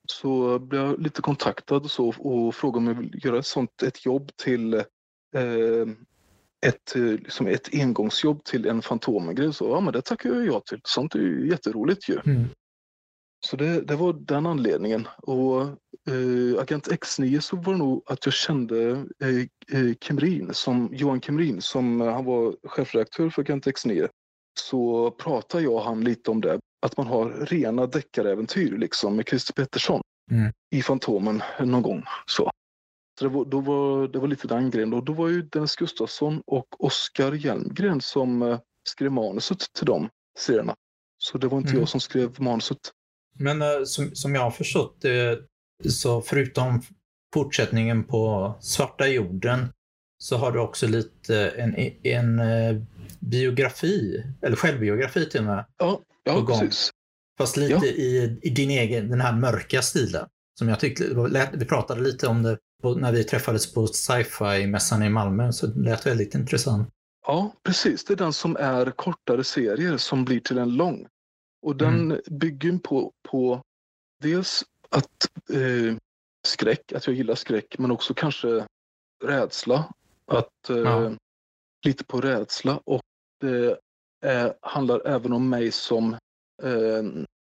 Så 0.08 0.58
blev 0.58 0.82
jag 0.82 1.02
lite 1.02 1.22
kontaktad 1.22 1.76
och, 1.76 1.90
så, 1.90 2.08
och 2.08 2.54
frågade 2.54 2.78
om 2.78 2.86
jag 2.86 2.94
ville 2.94 3.18
göra 3.18 3.38
ett 3.38 3.46
sånt 3.46 3.82
ett 3.82 4.06
jobb 4.06 4.30
till 4.36 4.74
eh, 4.74 5.86
ett, 6.66 6.94
liksom 6.94 7.46
ett 7.46 7.68
engångsjobb 7.74 8.44
till 8.44 8.66
en 8.66 8.82
Fantomen-grej. 8.82 9.54
Så 9.54 9.68
ja, 9.68 9.80
men 9.80 9.92
det 9.92 10.02
tackar 10.02 10.30
jag 10.30 10.46
ja 10.46 10.60
till. 10.60 10.80
Sånt 10.84 11.14
är 11.14 11.18
ju 11.18 11.48
jätteroligt 11.50 12.08
ju. 12.08 12.20
Mm. 12.26 12.48
Så 13.46 13.56
det, 13.56 13.80
det, 13.80 13.96
var 13.96 14.12
den 14.12 14.46
anledningen. 14.46 15.08
Och 15.16 15.62
eh, 15.62 16.60
Agent 16.60 16.88
X9 16.88 17.40
så 17.40 17.56
var 17.56 17.72
det 17.72 17.78
nog 17.78 18.02
att 18.06 18.26
jag 18.26 18.34
kände 18.34 18.90
eh, 19.22 19.78
eh 19.78 19.94
Kemrin, 20.00 20.50
som, 20.54 20.90
Johan 20.92 21.20
Kemrin, 21.20 21.62
som 21.62 22.00
han 22.00 22.24
var 22.24 22.56
chefredaktör 22.64 23.30
för 23.30 23.42
Agent 23.42 23.66
X9. 23.66 24.08
Så 24.60 25.10
pratade 25.10 25.64
jag 25.64 25.72
och 25.72 25.82
han 25.82 26.04
lite 26.04 26.30
om 26.30 26.40
det. 26.40 26.60
Att 26.86 26.96
man 26.96 27.06
har 27.06 27.30
rena 27.30 27.86
deckaräventyr 27.86 28.78
liksom 28.78 29.16
med 29.16 29.28
Christer 29.28 29.52
Pettersson 29.52 30.00
mm. 30.30 30.52
i 30.70 30.82
Fantomen 30.82 31.42
någon 31.60 31.82
gång. 31.82 32.02
Så. 32.26 32.50
Så 33.18 33.24
det 33.24 33.30
var, 33.30 33.44
då 33.44 33.60
var, 33.60 34.08
det 34.08 34.18
var 34.18 34.28
lite 34.28 34.48
den 34.48 34.70
grejen. 34.70 34.90
Då, 34.90 35.00
då 35.00 35.12
var 35.12 35.28
ju 35.28 35.42
Dennis 35.42 35.76
Gustafsson 35.76 36.42
och 36.46 36.84
Oskar 36.84 37.32
Hjelmgren 37.32 38.00
som 38.00 38.42
eh, 38.42 38.58
skrev 38.88 39.12
manuset 39.12 39.58
till 39.72 39.86
de 39.86 40.08
serierna. 40.38 40.74
Så 41.18 41.38
det 41.38 41.48
var 41.48 41.58
inte 41.58 41.70
mm. 41.70 41.80
jag 41.80 41.88
som 41.88 42.00
skrev 42.00 42.40
manuset. 42.40 42.78
Men 43.38 43.62
uh, 43.62 43.84
som, 43.84 44.14
som 44.14 44.34
jag 44.34 44.42
har 44.42 44.50
förstått 44.50 45.00
det, 45.00 45.38
så 45.88 46.22
förutom 46.22 46.82
fortsättningen 47.34 48.04
på 48.04 48.54
Svarta 48.60 49.06
jorden 49.06 49.72
så 50.18 50.36
har 50.36 50.52
du 50.52 50.58
också 50.60 50.86
lite 50.86 51.48
en, 51.48 51.76
en 52.02 52.40
uh, 52.40 52.82
biografi, 53.20 54.24
eller 54.42 54.56
självbiografi 54.56 55.30
till 55.30 55.40
och 55.40 55.46
med. 55.46 55.64
Ja, 55.78 56.00
ja 56.24 56.46
precis. 56.46 56.90
Fast 57.38 57.56
lite 57.56 57.74
ja. 57.74 57.84
i, 57.84 58.38
i 58.42 58.50
din 58.50 58.70
egen, 58.70 59.10
den 59.10 59.20
här 59.20 59.32
mörka 59.32 59.82
stilen. 59.82 60.28
Som 60.58 60.68
jag 60.68 60.80
tyckte, 60.80 61.04
vi 61.52 61.64
pratade 61.64 62.00
lite 62.00 62.26
om 62.26 62.42
det 62.42 62.58
när 62.82 63.12
vi 63.12 63.24
träffades 63.24 63.74
på 63.74 63.86
sci-fi-mässan 63.86 65.02
i 65.02 65.08
Malmö, 65.08 65.52
så 65.52 65.66
det 65.66 65.90
lät 65.90 66.06
väldigt 66.06 66.34
intressant. 66.34 66.88
Ja, 67.26 67.52
precis. 67.62 68.04
Det 68.04 68.14
är 68.14 68.16
den 68.16 68.32
som 68.32 68.56
är 68.56 68.90
kortare 68.90 69.44
serier 69.44 69.96
som 69.96 70.24
blir 70.24 70.40
till 70.40 70.58
en 70.58 70.76
lång. 70.76 71.06
Och 71.62 71.76
den 71.76 72.10
mm. 72.10 72.20
bygger 72.30 72.78
på, 72.78 73.12
på 73.28 73.62
dels 74.22 74.64
att 74.88 75.28
eh, 75.52 75.96
skräck, 76.46 76.92
att 76.92 77.06
jag 77.06 77.16
gillar 77.16 77.34
skräck, 77.34 77.78
men 77.78 77.90
också 77.90 78.14
kanske 78.14 78.66
rädsla. 79.24 79.92
Att, 80.26 80.70
eh, 80.70 80.76
ja. 80.76 81.12
Lite 81.86 82.04
på 82.04 82.20
rädsla 82.20 82.80
och 82.84 83.02
det 83.40 83.78
eh, 84.24 84.52
handlar 84.60 85.06
även 85.06 85.32
om 85.32 85.48
mig 85.48 85.72
som 85.72 86.12
eh, 86.62 87.02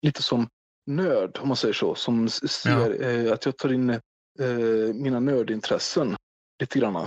lite 0.03 0.23
som 0.23 0.49
nörd, 0.87 1.39
om 1.43 1.49
man 1.49 1.57
säger 1.57 1.75
så. 1.75 1.95
Som 1.95 2.29
ser 2.29 2.71
ja. 2.71 3.09
Eh, 3.09 3.33
att 3.33 3.45
jag 3.45 3.57
tar 3.57 3.73
in 3.73 4.01
eh, 4.39 4.95
mina 4.95 5.21
nördintressen 5.21 6.17
lite 6.61 6.79
grann. 6.79 7.07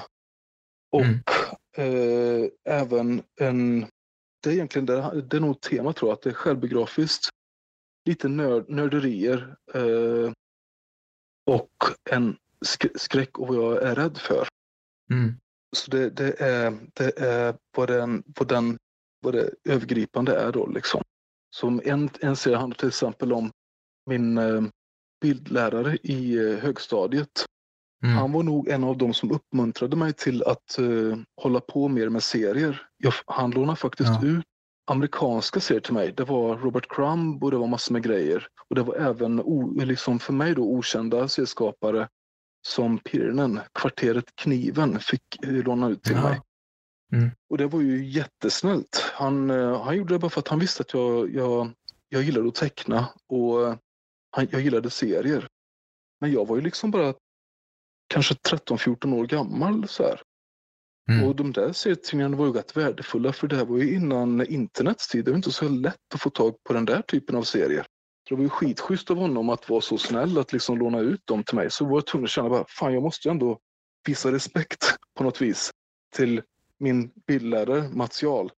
Och 0.92 1.02
mm. 1.02 1.20
eh, 1.78 2.50
även 2.64 3.24
en, 3.40 3.82
det 4.44 4.50
är 4.50 4.54
egentligen 4.54 4.86
det, 4.86 5.22
det 5.22 5.38
är 5.38 5.42
nog 5.42 5.62
tema 5.62 5.94
tror 5.94 6.10
jag, 6.10 6.16
att 6.16 6.22
det 6.22 6.30
är 6.30 6.34
självbiografiskt. 6.34 7.30
Lite 8.06 8.28
nörd, 8.28 8.70
nörderier 8.70 9.56
eh, 9.74 10.32
och 11.46 11.72
en 12.12 12.38
sk 12.66 12.86
skräck 12.96 13.40
och 13.40 13.48
vad 13.48 13.58
jag 13.58 13.84
är 13.84 13.96
rädd 13.96 14.18
för. 14.18 14.48
Mm. 15.12 15.34
Så 15.78 15.92
det, 15.92 16.10
det, 16.10 16.42
är, 16.42 16.78
det 16.94 17.20
är 17.20 17.56
vad 17.78 17.88
den, 17.88 18.24
vad 18.26 18.48
den 18.48 18.78
vad 19.26 19.34
det 19.34 19.50
övergripande 19.64 20.36
är 20.36 20.52
då 20.52 20.68
liksom. 20.68 21.02
Som 21.56 21.82
en, 21.86 22.10
en 22.22 22.36
serie 22.36 22.58
handlar 22.58 22.78
till 22.78 22.88
exempel 22.88 23.34
om 23.34 23.52
min 24.06 24.38
eh, 24.38 24.64
bildlärare 25.22 25.98
i 26.04 26.38
eh, 26.38 26.58
högstadiet. 26.58 27.46
Mm. 28.04 28.18
Han 28.18 28.32
var 28.32 28.44
nog 28.44 28.70
en 28.70 28.84
av 28.84 28.98
dem 28.98 29.14
som 29.14 29.32
uppmuntrade 29.32 29.96
mig 29.96 30.14
till 30.14 30.44
att 30.44 30.76
uh, 30.80 31.18
hålla 31.42 31.60
på 31.60 31.88
mer 31.88 32.10
med 32.10 32.24
serier. 32.24 32.88
Jag, 32.98 33.14
han 33.26 33.52
lånade 33.52 33.76
faktiskt 33.76 34.12
ja. 34.22 34.28
ut 34.28 34.46
amerikanska 34.88 35.60
serier 35.60 35.82
till 35.82 35.94
mig. 35.94 36.14
Det 36.18 36.24
var 36.24 36.58
Robert 36.58 36.88
Crumb 36.90 37.44
och 37.44 37.52
det 37.52 37.58
var 37.58 37.68
massor 37.68 37.94
med 37.94 38.04
grejer. 38.04 38.48
Och 38.70 38.76
det 38.76 38.84
var 38.84 38.96
även 38.96 39.42
o, 39.42 39.80
liksom 39.82 40.20
för 40.20 40.34
mig 40.34 40.56
då 40.56 40.64
okända 40.64 41.28
serieskapare 41.28 42.08
som 42.68 42.98
Pirnen, 42.98 43.60
Kvarteret 43.74 44.36
Kniven, 44.36 45.00
fick 45.00 45.46
uh, 45.46 45.64
låna 45.64 45.90
ut 45.90 46.04
till 46.04 46.16
ja. 46.16 46.24
mig. 46.24 46.42
Mm. 47.14 47.32
Och 47.50 47.58
det 47.58 47.68
var 47.68 47.82
ju 47.82 48.06
jättesnällt. 48.06 49.12
Han, 49.14 49.52
uh, 49.52 49.82
han 49.82 49.98
gjorde 49.98 50.14
det 50.14 50.20
bara 50.20 50.30
för 50.30 50.40
att 50.40 50.48
han 50.48 50.60
visste 50.60 50.82
att 50.82 50.94
jag, 50.94 51.34
jag, 51.34 51.72
jag 52.10 52.24
gillade 52.24 52.48
att 52.48 52.56
teckna 52.56 53.08
och 53.30 53.78
jag 54.36 54.62
gillade 54.62 54.90
serier. 54.90 55.48
Men 56.22 56.32
jag 56.32 56.48
var 56.48 56.56
ju 56.56 56.62
liksom 56.62 56.92
bara 56.92 57.14
kanske 58.08 58.34
13-14 58.34 59.14
år 59.14 59.26
gammal 59.26 59.88
så 59.88 60.04
här. 60.04 60.22
Mm. 61.12 61.28
Och 61.28 61.36
de 61.36 61.52
där 61.52 61.74
serietidningarna 61.74 62.38
var 62.38 62.46
ju 62.46 62.52
rätt 62.52 62.78
värdefulla 62.78 63.34
för 63.34 63.48
det 63.48 63.56
här 63.56 63.66
var 63.66 63.78
ju 63.78 63.96
innan 63.96 64.48
internets 64.48 65.08
tid. 65.08 65.26
Det 65.26 65.32
var 65.32 65.36
inte 65.36 65.52
så 65.52 65.70
lätt 65.70 66.14
att 66.14 66.22
få 66.22 66.30
tag 66.30 66.64
på 66.64 66.74
den 66.74 66.86
där 66.86 67.02
typen 67.02 67.36
av 67.36 67.44
serier. 67.44 67.86
Det 68.30 68.36
var 68.36 68.44
ju 68.44 68.50
skitschysst 68.50 69.12
av 69.12 69.18
honom 69.18 69.50
att 69.50 69.70
vara 69.70 69.82
så 69.82 69.98
snäll 69.98 70.38
att 70.38 70.54
liksom 70.54 70.78
låna 70.78 71.00
ut 71.00 71.28
dem 71.28 71.44
till 71.44 71.56
mig. 71.56 71.72
Så 71.72 71.86
var 71.86 71.98
jag 71.98 72.06
tvungen 72.06 72.26
att 72.26 72.32
känna 72.32 72.50
bara, 72.50 72.66
fan 72.68 72.94
jag 72.94 73.04
måste 73.04 73.28
ju 73.28 73.32
ändå 73.32 73.60
visa 74.08 74.32
respekt 74.32 74.98
på 75.18 75.24
något 75.24 75.42
vis 75.42 75.72
till 76.16 76.42
min 76.80 77.12
bildlärare 77.28 77.90
Mats 77.90 78.24
Jarl. 78.24 78.50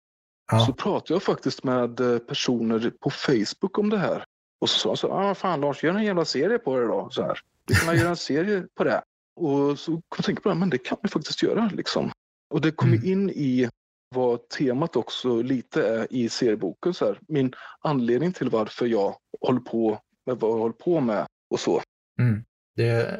Ja. 0.52 0.66
Så 0.66 0.74
pratade 0.74 1.14
jag 1.14 1.24
faktiskt 1.24 1.64
med 1.64 2.00
eh, 2.00 2.20
personer 2.20 2.94
på 3.00 3.10
Facebook 3.10 3.78
om 3.78 3.90
det 3.90 3.98
här. 3.98 4.26
Och 4.60 4.70
så 4.70 4.80
sa 4.80 4.90
han 4.90 4.98
så 4.98 5.12
ah, 5.12 5.36
fan 5.36 5.62
Lars, 5.62 5.84
gör 5.84 5.96
en 5.96 6.04
jävla 6.04 6.26
serie 6.26 6.60
på 6.60 6.80
det 6.80 6.88
då. 6.88 7.10
Så 7.12 7.22
här. 7.22 7.40
Vi 7.68 7.76
kan 7.76 7.98
göra 7.98 8.10
en 8.10 8.16
serie 8.16 8.64
på 8.76 8.84
det. 8.84 9.02
Och 9.36 9.80
så 9.80 9.92
kom 9.92 10.02
jag 10.18 10.26
tänka 10.26 10.42
på 10.42 10.50
det, 10.50 10.56
men 10.56 10.70
det 10.70 10.78
kan 10.78 10.98
vi 11.02 11.10
faktiskt 11.10 11.44
göra. 11.44 11.70
Liksom. 11.74 12.12
Och 12.50 12.62
det 12.62 12.72
kom 12.72 12.90
mm. 12.90 13.06
in 13.06 13.30
i 13.30 13.70
vad 14.16 14.50
temat 14.50 14.96
också 14.96 15.42
lite 15.42 15.88
är 15.88 16.14
i 16.14 16.30
serieboken. 16.30 16.94
Så 16.94 17.06
här. 17.06 17.20
Min 17.28 17.54
anledning 17.80 18.34
till 18.34 18.50
varför 18.50 18.86
jag 18.86 19.16
håller 19.42 19.60
på 19.60 20.00
med 20.26 20.38
vad 20.38 20.52
jag 20.52 20.58
håller 20.58 20.74
på 20.74 21.00
med 21.00 21.28
och 21.50 21.60
så. 21.60 21.82
Mm. 22.20 22.44
Det, 22.76 23.20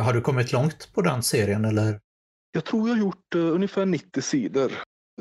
har 0.00 0.12
du 0.12 0.20
kommit 0.20 0.52
långt 0.52 0.92
på 0.92 1.02
den 1.02 1.22
serien 1.22 1.64
eller? 1.64 2.00
Jag 2.52 2.64
tror 2.64 2.88
jag 2.88 2.96
har 2.96 3.00
gjort 3.00 3.34
uh, 3.34 3.54
ungefär 3.54 3.86
90 3.86 4.22
sidor. 4.22 4.72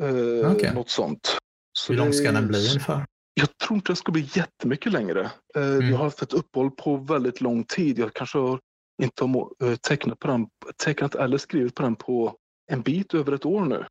Uh, 0.01 0.51
okay. 0.51 0.73
Något 0.73 0.89
sånt. 0.89 1.37
Så 1.73 1.93
Hur 1.93 1.99
lång 1.99 2.13
ska 2.13 2.31
den 2.31 2.47
bli 2.47 2.67
ungefär? 2.69 3.05
Jag 3.33 3.57
tror 3.57 3.75
inte 3.75 3.89
den 3.89 3.95
ska 3.95 4.11
bli 4.11 4.29
jättemycket 4.33 4.91
längre. 4.91 5.31
Uh, 5.57 5.63
mm. 5.63 5.89
Jag 5.89 5.97
har 5.97 6.03
haft 6.03 6.21
ett 6.21 6.33
uppehåll 6.33 6.71
på 6.71 6.97
väldigt 6.97 7.41
lång 7.41 7.63
tid. 7.63 7.99
Jag 7.99 8.13
kanske 8.13 8.37
har 8.37 8.59
inte 9.03 9.23
har 9.23 9.75
tecknat, 9.75 10.19
på 10.19 10.27
den, 10.27 10.47
tecknat 10.83 11.15
eller 11.15 11.37
skrivit 11.37 11.75
på 11.75 11.83
den 11.83 11.95
på 11.95 12.35
en 12.71 12.81
bit 12.81 13.13
över 13.13 13.31
ett 13.31 13.45
år 13.45 13.65
nu. 13.65 13.85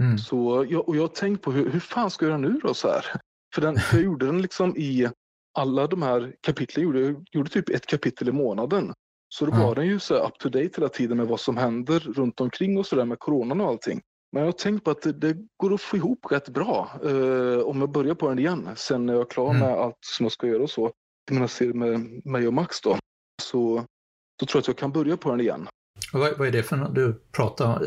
Mm. 0.00 0.18
Så 0.18 0.66
jag, 0.70 0.88
och 0.88 0.96
jag 0.96 1.02
har 1.02 1.08
tänkt 1.08 1.42
på 1.42 1.52
hur, 1.52 1.70
hur 1.70 1.80
fan 1.80 2.10
ska 2.10 2.24
jag 2.24 2.30
göra 2.30 2.38
nu 2.38 2.60
då? 2.62 2.74
Så 2.74 2.88
här? 2.88 3.04
För, 3.54 3.62
den, 3.62 3.76
för 3.76 3.96
jag 3.96 4.04
gjorde 4.04 4.26
den 4.26 4.42
liksom 4.42 4.76
i 4.76 5.10
alla 5.58 5.86
de 5.86 6.02
här 6.02 6.34
kapitlen. 6.40 6.88
Jag 6.88 6.96
gjorde, 6.96 7.24
gjorde 7.32 7.50
typ 7.50 7.68
ett 7.68 7.86
kapitel 7.86 8.28
i 8.28 8.32
månaden. 8.32 8.92
Så 9.28 9.46
då 9.46 9.52
mm. 9.52 9.64
var 9.64 9.74
den 9.74 9.86
ju 9.86 9.98
så 9.98 10.26
up 10.26 10.38
to 10.38 10.48
date 10.48 10.70
hela 10.76 10.88
tiden 10.88 11.16
med 11.16 11.26
vad 11.26 11.40
som 11.40 11.56
händer 11.56 12.00
runt 12.00 12.40
omkring 12.40 12.78
och 12.78 12.86
sådär 12.86 13.04
med 13.04 13.18
coronan 13.18 13.60
och 13.60 13.68
allting. 13.68 14.00
Men 14.32 14.40
jag 14.42 14.48
har 14.48 14.52
tänkt 14.52 14.84
på 14.84 14.90
att 14.90 15.02
det, 15.02 15.12
det 15.12 15.36
går 15.56 15.74
att 15.74 15.80
få 15.80 15.96
ihop 15.96 16.26
rätt 16.30 16.48
bra 16.48 16.90
eh, 17.04 17.58
om 17.58 17.80
jag 17.80 17.90
börjar 17.90 18.14
på 18.14 18.28
den 18.28 18.38
igen. 18.38 18.68
Sen 18.76 19.06
när 19.06 19.12
jag 19.12 19.22
är 19.22 19.30
klar 19.30 19.50
mm. 19.50 19.60
med 19.60 19.78
allt 19.78 19.98
som 20.00 20.24
jag 20.24 20.32
ska 20.32 20.46
göra 20.46 20.62
och 20.62 20.70
så. 20.70 20.92
Jag 21.26 21.34
menar, 21.34 21.46
ser 21.46 21.72
med 21.72 22.20
mig 22.24 22.46
och 22.46 22.54
Max 22.54 22.80
då. 22.80 22.98
Så 23.42 23.84
då 24.40 24.46
tror 24.46 24.58
jag 24.58 24.60
att 24.60 24.66
jag 24.66 24.76
kan 24.76 24.92
börja 24.92 25.16
på 25.16 25.30
den 25.30 25.40
igen. 25.40 25.68
Vad, 26.12 26.38
vad 26.38 26.48
är 26.48 26.52
det 26.52 26.62
för 26.62 26.76
något 26.76 26.94
du 26.94 27.22
pratar 27.32 27.82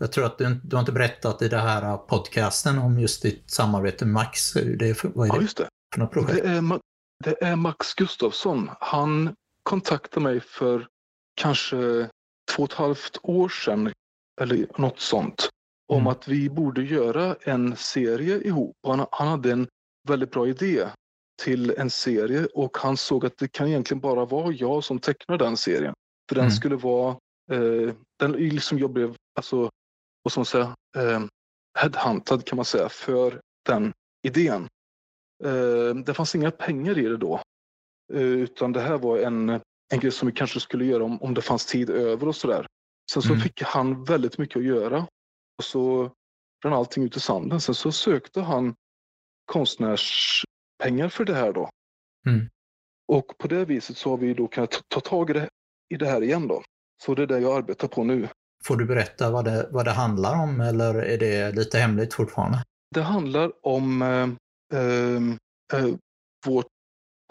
Jag 0.00 0.12
tror 0.12 0.24
att 0.24 0.38
du, 0.38 0.60
du 0.64 0.76
har 0.76 0.80
inte 0.80 0.92
berättat 0.92 1.42
i 1.42 1.48
den 1.48 1.60
här 1.60 1.96
podcasten 1.96 2.78
om 2.78 2.98
just 2.98 3.22
ditt 3.22 3.50
samarbete 3.50 4.04
med 4.04 4.14
Max. 4.14 4.52
Det 4.52 4.94
för, 4.94 5.08
vad 5.08 5.28
är 5.28 5.34
ja, 5.34 5.40
just 5.40 5.56
det. 5.56 5.68
för 5.94 6.00
något 6.00 6.12
projekt? 6.12 6.42
Det 6.42 6.48
är, 6.48 6.80
det 7.24 7.44
är 7.44 7.56
Max 7.56 7.94
Gustafsson. 7.94 8.70
Han 8.80 9.34
kontaktade 9.62 10.24
mig 10.24 10.40
för 10.40 10.86
kanske 11.34 12.08
två 12.50 12.62
och 12.62 12.70
ett 12.70 12.76
halvt 12.76 13.18
år 13.22 13.48
sedan, 13.48 13.92
eller 14.40 14.66
något 14.80 15.00
sånt, 15.00 15.48
om 15.86 16.00
mm. 16.00 16.06
att 16.06 16.28
vi 16.28 16.50
borde 16.50 16.82
göra 16.82 17.36
en 17.40 17.76
serie 17.76 18.40
ihop. 18.40 18.76
Han, 18.86 19.06
han 19.10 19.28
hade 19.28 19.52
en 19.52 19.68
väldigt 20.08 20.30
bra 20.30 20.48
idé 20.48 20.88
till 21.42 21.74
en 21.78 21.90
serie 21.90 22.46
och 22.54 22.78
han 22.78 22.96
såg 22.96 23.26
att 23.26 23.38
det 23.38 23.52
kan 23.52 23.68
egentligen 23.68 24.00
bara 24.00 24.24
vara 24.24 24.52
jag 24.52 24.84
som 24.84 24.98
tecknar 24.98 25.38
den 25.38 25.56
serien. 25.56 25.94
För 26.28 26.34
den 26.34 26.44
mm. 26.44 26.56
skulle 26.56 26.76
vara, 26.76 27.16
eh, 27.52 27.94
den 28.18 28.32
liksom 28.32 28.78
jag 28.78 28.90
blev, 28.90 29.16
alltså, 29.34 29.70
vad 30.22 30.32
ska 30.32 30.40
man 30.40 30.46
säga, 30.46 30.74
eh, 30.96 31.24
headhuntad 31.78 32.44
kan 32.44 32.56
man 32.56 32.64
säga 32.64 32.88
för 32.88 33.40
den 33.66 33.92
idén. 34.22 34.68
Eh, 35.44 35.94
det 36.04 36.14
fanns 36.14 36.34
inga 36.34 36.50
pengar 36.50 36.98
i 36.98 37.02
det 37.02 37.16
då. 37.16 37.40
Eh, 38.12 38.22
utan 38.22 38.72
det 38.72 38.80
här 38.80 38.98
var 38.98 39.18
en, 39.18 39.48
en 39.92 40.00
grej 40.00 40.12
som 40.12 40.26
vi 40.26 40.32
kanske 40.32 40.60
skulle 40.60 40.84
göra 40.84 41.04
om, 41.04 41.22
om 41.22 41.34
det 41.34 41.42
fanns 41.42 41.66
tid 41.66 41.90
över 41.90 42.28
och 42.28 42.36
sådär. 42.36 42.66
Sen 43.12 43.22
så 43.22 43.28
mm. 43.28 43.40
fick 43.40 43.62
han 43.62 44.04
väldigt 44.04 44.38
mycket 44.38 44.56
att 44.56 44.64
göra. 44.64 45.06
Och 45.58 45.64
så 45.64 46.10
rann 46.64 46.72
allting 46.72 47.04
ut 47.04 47.16
i 47.16 47.20
sanden. 47.20 47.60
Sen 47.60 47.74
så 47.74 47.92
sökte 47.92 48.40
han 48.40 48.74
konstnärspengar 49.44 51.08
för 51.08 51.24
det 51.24 51.34
här 51.34 51.52
då. 51.52 51.70
Mm. 52.28 52.48
Och 53.08 53.38
på 53.38 53.48
det 53.48 53.64
viset 53.64 53.96
så 53.96 54.10
har 54.10 54.16
vi 54.16 54.34
då 54.34 54.48
kunnat 54.48 54.82
ta 54.88 55.00
tag 55.00 55.30
i 55.30 55.32
det, 55.32 55.48
i 55.94 55.96
det 55.96 56.06
här 56.06 56.22
igen 56.22 56.48
då. 56.48 56.62
Så 57.02 57.14
det 57.14 57.22
är 57.22 57.26
det 57.26 57.38
jag 57.38 57.56
arbetar 57.56 57.88
på 57.88 58.04
nu. 58.04 58.28
Får 58.64 58.76
du 58.76 58.86
berätta 58.86 59.30
vad 59.30 59.44
det, 59.44 59.68
vad 59.70 59.84
det 59.84 59.90
handlar 59.90 60.42
om 60.42 60.60
eller 60.60 60.94
är 60.94 61.18
det 61.18 61.52
lite 61.52 61.78
hemligt 61.78 62.14
fortfarande? 62.14 62.64
Det 62.94 63.02
handlar 63.02 63.66
om 63.66 64.02
eh, 64.02 64.28
eh, 64.80 65.16
eh 65.80 65.94
vårt 66.46 66.66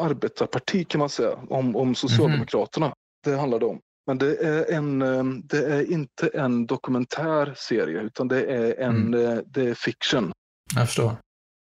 arbetarparti 0.01 0.87
kan 0.87 0.99
man 0.99 1.09
säga, 1.09 1.35
om, 1.49 1.75
om 1.75 1.95
Socialdemokraterna. 1.95 2.85
Mm. 2.85 2.95
Det 3.23 3.35
handlar 3.35 3.59
det 3.59 3.65
om. 3.65 3.79
Men 4.05 4.17
det 4.17 4.35
är, 4.35 4.71
en, 4.71 5.01
eh, 5.01 5.23
det 5.43 5.65
är 5.65 5.91
inte 5.91 6.27
en 6.27 6.65
dokumentär 6.65 7.53
serie 7.57 8.01
utan 8.01 8.27
det 8.27 8.45
är, 8.45 8.79
en, 8.79 9.13
mm. 9.13 9.37
Eh, 9.37 9.43
det 9.45 9.69
är 9.69 9.73
fiction. 9.73 10.31
Jag 10.75 10.87
förstår. 10.87 11.15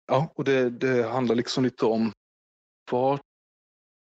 Ja, 0.07 0.31
och 0.35 0.43
det, 0.43 0.69
det 0.69 1.07
handlar 1.07 1.35
liksom 1.35 1.63
lite 1.63 1.85
om 1.85 2.11
vad 2.91 3.19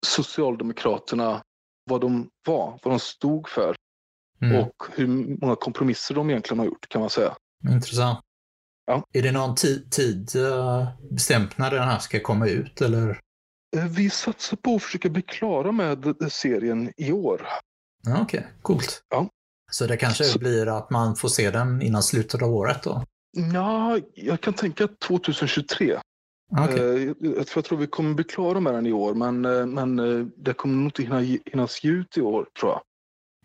Socialdemokraterna, 0.06 1.42
vad 1.90 2.02
de 2.02 2.30
var, 2.48 2.80
vad 2.84 2.94
de 2.94 3.00
stod 3.00 3.50
för 3.50 3.76
mm. 4.42 4.64
och 4.64 4.84
hur 4.96 5.08
många 5.42 5.56
kompromisser 5.56 6.16
de 6.16 6.30
egentligen 6.30 6.60
har 6.60 6.66
gjort 6.66 6.90
kan 6.90 7.02
man 7.02 7.10
säga. 7.10 7.36
Intressant. 7.70 8.20
Ja. 8.86 9.04
Är 9.14 9.22
det 9.22 9.32
någon 9.32 9.56
tid 9.56 10.36
uh, 10.36 10.88
bestämt 11.12 11.58
när 11.58 11.72
den 11.72 11.84
här 11.84 12.00
ska 12.00 12.20
komma 12.20 12.48
ut 12.48 12.82
eller? 12.82 13.20
Eh, 13.78 13.86
vi 13.86 14.10
satsar 14.10 14.58
på 14.58 14.76
att 14.76 14.84
försöka 14.84 15.10
bli 15.10 15.22
klara 15.22 15.72
med 15.72 16.16
serien 16.32 16.94
i 16.98 17.12
år. 17.12 17.48
Okej, 18.08 18.22
okay. 18.22 18.44
coolt. 18.62 19.04
Ja. 19.10 19.30
Så 19.72 19.88
det 19.88 19.98
kanske 19.98 20.24
Så... 20.24 20.40
blir 20.40 20.78
att 20.78 20.90
man 20.90 21.16
får 21.16 21.30
se 21.30 21.52
den 21.52 21.82
innan 21.82 22.04
slutet 22.04 22.42
av 22.42 22.54
året 22.54 22.84
då? 22.84 23.04
Ja, 23.54 24.00
jag 24.14 24.42
kan 24.42 24.54
tänka 24.54 24.88
2023. 25.08 26.00
Okay. 26.52 26.80
Eh, 26.80 27.14
jag, 27.20 27.48
jag 27.56 27.66
tror 27.66 27.78
vi 27.78 27.88
kommer 27.88 28.14
bli 28.14 28.24
klara 28.24 28.60
med 28.60 28.74
den 28.74 28.86
i 28.86 28.94
år, 28.94 29.14
men, 29.14 29.42
men 29.74 29.96
det 30.38 30.54
kommer 30.54 30.76
nog 30.76 30.86
inte 30.86 31.04
hinna, 31.04 31.20
hinnas 31.46 31.86
ut 31.86 32.18
i 32.18 32.22
år, 32.22 32.46
tror 32.60 32.72
jag. 32.72 32.82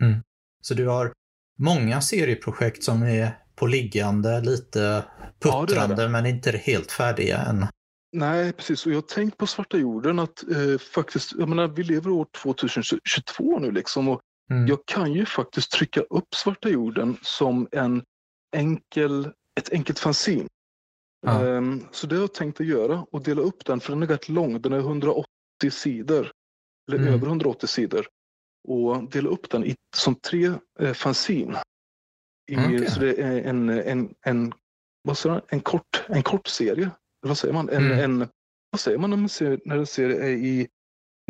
Mm. 0.09 0.23
Så 0.61 0.75
du 0.75 0.89
har 0.89 1.13
många 1.59 2.01
serieprojekt 2.01 2.85
som 2.85 3.03
är 3.03 3.39
på 3.57 3.67
liggande, 3.67 4.41
lite 4.41 5.05
puttrande, 5.41 5.75
ja, 5.75 5.87
det 5.87 6.03
det. 6.03 6.09
men 6.09 6.27
inte 6.27 6.51
helt 6.51 6.93
färdiga 6.93 7.39
än. 7.39 7.67
Nej, 8.13 8.53
precis. 8.53 8.87
Och 8.87 8.93
jag 8.93 8.97
har 8.97 9.03
tänkt 9.03 9.39
på 9.39 9.47
svarta 9.47 9.77
jorden 9.77 10.19
att 10.19 10.43
eh, 10.43 10.79
faktiskt, 10.95 11.33
jag 11.39 11.49
menar, 11.49 11.69
vi 11.69 11.83
lever 11.83 12.11
år 12.11 12.27
2022 12.43 13.59
nu 13.59 13.71
liksom 13.71 14.09
och 14.09 14.21
mm. 14.51 14.67
jag 14.67 14.87
kan 14.87 15.13
ju 15.13 15.27
faktiskt 15.27 15.71
trycka 15.73 16.01
upp 16.01 16.35
svarta 16.35 16.69
jorden 16.69 17.17
som 17.23 17.69
en 17.73 18.03
enkel, 18.57 19.31
ett 19.61 19.73
enkelt 19.73 19.99
fanzine. 19.99 20.49
Ja. 21.27 21.45
Um, 21.45 21.89
så 21.93 22.07
det 22.07 22.15
har 22.15 22.23
jag 22.23 22.35
tänkt 22.35 22.61
att 22.61 22.67
göra 22.67 23.07
och 23.11 23.23
dela 23.23 23.43
upp 23.43 23.65
den, 23.65 23.81
för 23.81 23.93
den 23.93 24.03
är 24.03 24.07
rätt 24.07 24.29
lång. 24.29 24.61
Den 24.61 24.73
är 24.73 24.79
180 24.79 25.27
sidor, 25.71 26.31
eller 26.89 26.99
mm. 26.99 27.15
över 27.15 27.27
180 27.27 27.67
sidor. 27.67 28.07
Och 28.69 29.11
dela 29.11 29.29
upp 29.29 29.51
den 29.51 29.65
i, 29.65 29.77
som 29.97 30.15
tre 30.15 30.53
eh, 30.81 30.93
fanzine. 30.93 31.59
I, 32.51 32.57
okay. 32.57 32.87
Så 32.87 33.01
det 33.01 33.23
är 33.23 33.43
en, 33.43 33.69
en, 33.69 34.15
en, 34.23 34.53
vad 35.03 35.19
säger 35.19 35.35
man? 35.35 35.43
en, 35.49 35.61
kort, 35.61 36.05
en 36.09 36.23
kort 36.23 36.47
serie. 36.47 36.91
Vad 37.21 37.39
säger 37.39 37.55
man? 37.55 37.69
En, 37.69 37.87
mm. 37.87 37.99
en, 37.99 38.29
vad 38.71 38.81
säger 38.81 38.99
man 38.99 39.11
när, 39.11 39.17
man 39.17 39.29
ser, 39.29 39.61
när 39.65 39.79
en 39.79 39.87
serie 39.87 40.17
är 40.17 40.31
i 40.31 40.69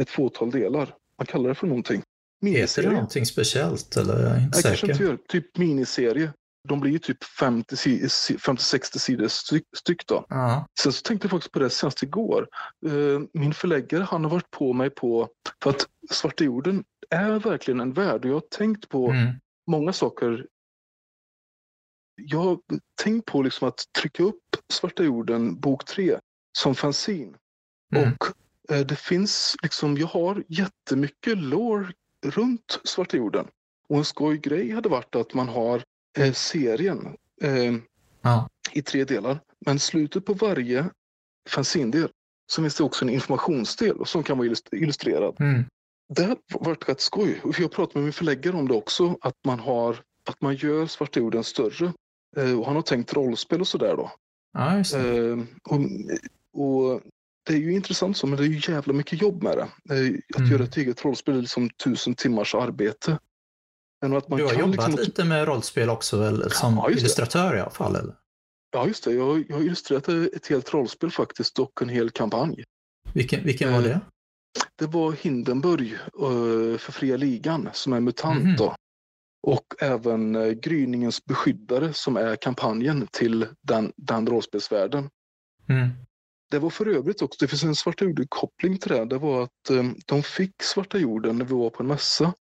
ett 0.01 0.11
fåtal 0.11 0.51
delar? 0.51 0.95
Man 1.19 1.27
kallar 1.27 1.49
det 1.49 1.55
för 1.55 1.67
någonting. 1.67 2.03
Heter 2.47 2.83
det 2.83 2.91
någonting 2.91 3.27
speciellt? 3.27 3.97
Eller? 3.97 4.23
Jag 4.23 4.33
är 4.33 4.41
inte 4.41 4.61
jag 4.65 4.79
säker. 4.79 5.11
Inte 5.11 5.25
typ 5.29 5.57
miniserie. 5.59 6.33
De 6.69 6.81
blir 6.81 6.93
ju 6.93 6.99
typ 6.99 7.25
50-60 7.41 8.99
sidor 8.99 9.29
styck, 9.29 9.65
styck 9.77 10.07
då. 10.07 10.27
Uh-huh. 10.31 10.65
Sen 10.81 10.93
så 10.93 11.03
tänkte 11.03 11.27
jag 11.27 11.31
faktiskt 11.31 11.53
på 11.53 11.59
det 11.59 11.71
senast 11.71 12.03
igår. 12.03 12.49
Uh, 12.87 13.21
min 13.33 13.55
förläggare 13.55 14.03
han 14.03 14.25
har 14.25 14.31
varit 14.31 14.51
på 14.51 14.73
mig 14.73 14.91
på, 14.91 15.29
för 15.63 15.71
att 15.71 15.87
Svarta 16.11 16.45
jorden 16.45 16.85
är 17.11 17.39
verkligen 17.39 17.81
en 17.81 17.93
värld 17.93 18.25
och 18.25 18.31
jag 18.31 18.35
har 18.35 18.41
tänkt 18.51 18.89
på 18.89 19.11
mm. 19.11 19.35
många 19.71 19.93
saker 19.93 20.47
jag 22.17 22.39
har 22.39 22.59
tänkt 23.03 23.25
på 23.25 23.43
liksom 23.43 23.69
att 23.69 23.85
trycka 23.99 24.23
upp 24.23 24.43
Svarta 24.73 25.03
jorden 25.03 25.61
bok 25.61 25.85
3 25.85 26.19
som 26.59 26.75
fanzine. 26.75 27.37
Mm. 27.97 28.13
Och 28.13 28.27
eh, 28.75 28.87
det 28.87 28.97
finns 28.97 29.57
liksom, 29.63 29.97
jag 29.97 30.07
har 30.07 30.45
jättemycket 30.49 31.39
lore 31.39 31.93
runt 32.25 32.81
Svarta 32.85 33.17
jorden. 33.17 33.47
Och 33.89 33.97
en 33.99 34.05
skoj 34.05 34.39
grej 34.39 34.71
hade 34.71 34.89
varit 34.89 35.15
att 35.15 35.35
man 35.35 35.49
har 35.49 35.83
eh, 36.19 36.33
serien 36.33 37.17
eh, 37.43 37.75
ja. 38.23 38.49
i 38.73 38.83
tre 38.83 39.05
delar. 39.05 39.41
Men 39.67 39.79
slutet 39.79 40.25
på 40.25 40.35
varje 40.35 40.91
fanzindel 41.49 42.09
så 42.47 42.63
finns 42.63 42.77
det 42.77 42.85
också 42.85 43.05
en 43.05 43.11
informationsdel 43.11 44.07
som 44.07 44.23
kan 44.23 44.39
vara 44.39 44.49
illustrerad. 44.73 45.37
Mm. 45.41 45.65
Det 46.09 46.25
har 46.25 46.39
varit 46.49 46.89
rätt 46.89 47.01
skoj. 47.01 47.41
Jag 47.59 47.73
pratat 47.73 47.95
med 47.95 48.05
min 48.05 48.13
förläggare 48.13 48.57
om 48.57 48.69
det 48.69 48.75
också, 48.75 49.19
att 49.21 49.37
man, 49.45 49.59
har, 49.59 50.01
att 50.29 50.41
man 50.41 50.55
gör 50.55 50.87
Svarta 50.87 51.21
jorden 51.21 51.45
större. 51.45 51.93
Eh, 52.37 52.59
och 52.59 52.67
han 52.67 52.77
har 52.77 52.83
tänkt 52.83 53.13
rollspel 53.13 53.61
och 53.61 53.69
sådär 53.69 53.97
då. 53.97 54.11
Ja. 54.53 54.77
Eh, 54.79 55.39
och, 55.63 55.81
och, 56.53 57.01
det 57.47 57.53
är 57.53 57.59
ju 57.59 57.73
intressant 57.73 58.17
så, 58.17 58.27
men 58.27 58.37
det 58.37 58.45
är 58.45 58.49
ju 58.49 58.73
jävla 58.73 58.93
mycket 58.93 59.23
jobb 59.23 59.43
med 59.43 59.57
det. 59.57 59.95
Eh, 59.95 60.15
att 60.35 60.41
mm. 60.41 60.53
göra 60.53 60.65
ett 60.65 60.77
eget 60.77 61.05
rollspel 61.05 61.37
är 61.37 61.41
liksom 61.41 61.71
tusen 61.71 62.15
timmars 62.15 62.55
arbete. 62.55 63.19
Men 64.03 64.17
att 64.17 64.29
man 64.29 64.39
du 64.39 64.45
har 64.45 64.55
jobbat 64.55 64.75
liksom... 64.75 64.95
lite 64.95 65.25
med 65.25 65.49
rollspel 65.49 65.91
också, 65.91 66.19
väl? 66.19 66.51
Som 66.51 66.75
ja, 66.75 66.91
illustratör 66.91 67.57
i 67.57 67.61
alla 67.61 67.71
fall? 67.71 67.97
Eller? 67.97 68.15
Ja, 68.73 68.87
just 68.87 69.05
det. 69.05 69.13
Jag, 69.13 69.45
jag 69.49 69.57
har 69.57 69.63
illustrerat 69.63 70.09
ett 70.09 70.47
helt 70.47 70.75
rollspel 70.75 71.11
faktiskt 71.11 71.59
och 71.59 71.83
en 71.83 71.89
hel 71.89 72.11
kampanj. 72.11 72.65
Vilken, 73.13 73.45
vilken 73.45 73.73
var 73.73 73.83
det? 73.83 74.01
Det 74.77 74.87
var 74.87 75.13
Hindenburg 75.13 75.97
för 76.79 76.93
Fria 76.93 77.17
Ligan 77.17 77.69
som 77.73 77.93
är 77.93 78.01
MUTANT. 78.01 78.43
Mm. 78.43 78.57
Då. 78.57 78.75
Och 79.43 79.65
även 79.81 80.35
eh, 80.35 80.51
Gryningens 80.51 81.25
beskyddare 81.25 81.93
som 81.93 82.17
är 82.17 82.37
kampanjen 82.37 83.09
till 83.13 83.47
den, 83.61 83.93
den 83.97 84.27
rollspelsvärlden. 84.27 85.11
Mm. 85.69 85.89
Det 86.55 86.61
var 86.61 86.71
för 86.71 86.87
övrigt 86.87 87.23
också, 87.23 87.37
det 87.41 87.49
finns 87.49 87.65
en 87.65 87.75
Svarta 87.75 88.05
jorden-koppling 88.05 88.79
till 88.79 88.91
det. 88.91 89.05
Det 89.05 89.19
var 89.19 89.43
att 89.43 89.71
um, 89.71 89.99
de 90.07 90.23
fick 90.23 90.63
Svarta 90.63 90.99
jorden 90.99 91.39
när 91.39 91.45
vi 91.45 91.55
var 91.55 91.71
på 91.71 91.83
en 91.83 91.87
mässa. 91.87 92.35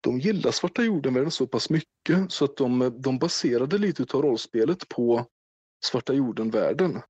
De 0.00 0.20
gillade 0.20 0.52
Svarta 0.52 0.82
jorden-världen 0.82 1.30
så 1.30 1.46
pass 1.46 1.70
mycket 1.70 2.32
så 2.32 2.44
att 2.44 2.56
de, 2.56 2.94
de 2.98 3.18
baserade 3.18 3.78
lite 3.78 4.16
av 4.16 4.22
rollspelet 4.22 4.88
på 4.88 5.26
Svarta 5.84 6.12
jorden-världen. 6.12 7.02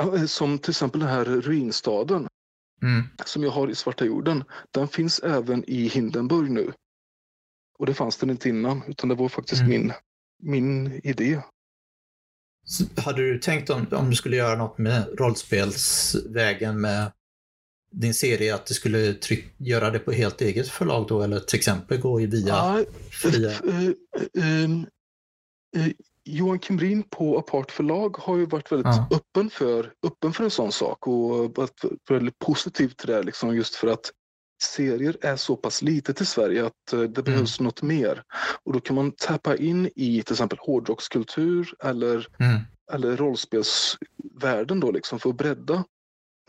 Eh, 0.00 0.24
som 0.24 0.58
till 0.58 0.70
exempel 0.70 1.00
den 1.00 1.08
här 1.08 1.24
ruinstaden 1.24 2.28
mm. 2.82 3.02
som 3.24 3.42
jag 3.42 3.50
har 3.50 3.68
i 3.68 3.74
Svarta 3.74 4.04
jorden. 4.04 4.44
Den 4.70 4.88
finns 4.88 5.18
även 5.18 5.64
i 5.70 5.88
Hindenburg 5.88 6.50
nu. 6.50 6.72
Och 7.78 7.86
det 7.86 7.94
fanns 7.94 8.16
den 8.16 8.30
inte 8.30 8.48
innan, 8.48 8.82
utan 8.86 9.08
det 9.08 9.14
var 9.14 9.28
faktiskt 9.28 9.62
mm. 9.62 9.70
min, 9.70 9.92
min 10.42 11.00
idé. 11.04 11.42
Hade 12.96 13.22
du 13.22 13.38
tänkt 13.38 13.70
om, 13.70 13.86
om 13.90 14.10
du 14.10 14.16
skulle 14.16 14.36
göra 14.36 14.56
något 14.56 14.78
med 14.78 15.18
rollspelsvägen 15.18 16.80
med 16.80 17.12
din 17.92 18.14
serie, 18.14 18.54
att 18.54 18.66
du 18.66 18.74
skulle 18.74 19.14
tryck, 19.14 19.54
göra 19.56 19.90
det 19.90 19.98
på 19.98 20.12
helt 20.12 20.40
eget 20.40 20.68
förlag 20.68 21.06
då, 21.08 21.22
eller 21.22 21.40
till 21.40 21.58
exempel 21.58 22.00
gå 22.00 22.20
i 22.20 22.26
via 22.26 22.48
ja, 22.48 22.84
fria... 23.10 23.50
Äh, 23.50 24.44
äh, 24.44 24.70
äh, 25.76 25.92
Johan 26.24 26.60
Kimrin 26.60 27.02
på 27.02 27.38
Apart 27.38 27.70
förlag 27.70 28.16
har 28.16 28.36
ju 28.36 28.46
varit 28.46 28.72
väldigt 28.72 28.86
ja. 28.86 29.08
öppen, 29.10 29.50
för, 29.50 29.92
öppen 30.06 30.32
för 30.32 30.44
en 30.44 30.50
sån 30.50 30.72
sak 30.72 31.06
och 31.06 31.56
varit 31.56 31.84
väldigt 32.08 32.38
positiv 32.38 32.88
till 32.88 33.06
det, 33.06 33.22
liksom, 33.22 33.56
just 33.56 33.74
för 33.74 33.88
att 33.88 34.12
serier 34.62 35.16
är 35.20 35.36
så 35.36 35.56
pass 35.56 35.82
litet 35.82 36.20
i 36.20 36.24
Sverige 36.24 36.66
att 36.66 36.92
eh, 36.92 36.98
det 36.98 37.04
mm. 37.04 37.24
behövs 37.24 37.60
något 37.60 37.82
mer. 37.82 38.22
Och 38.64 38.72
då 38.72 38.80
kan 38.80 38.96
man 38.96 39.12
tappa 39.12 39.56
in 39.56 39.90
i 39.96 40.22
till 40.22 40.34
exempel 40.34 40.58
hårdrockskultur 40.60 41.74
eller, 41.84 42.28
mm. 42.38 42.60
eller 42.92 43.16
rollspelsvärlden 43.16 44.80
då 44.80 44.90
liksom 44.90 45.18
för 45.18 45.30
att 45.30 45.36
bredda. 45.36 45.84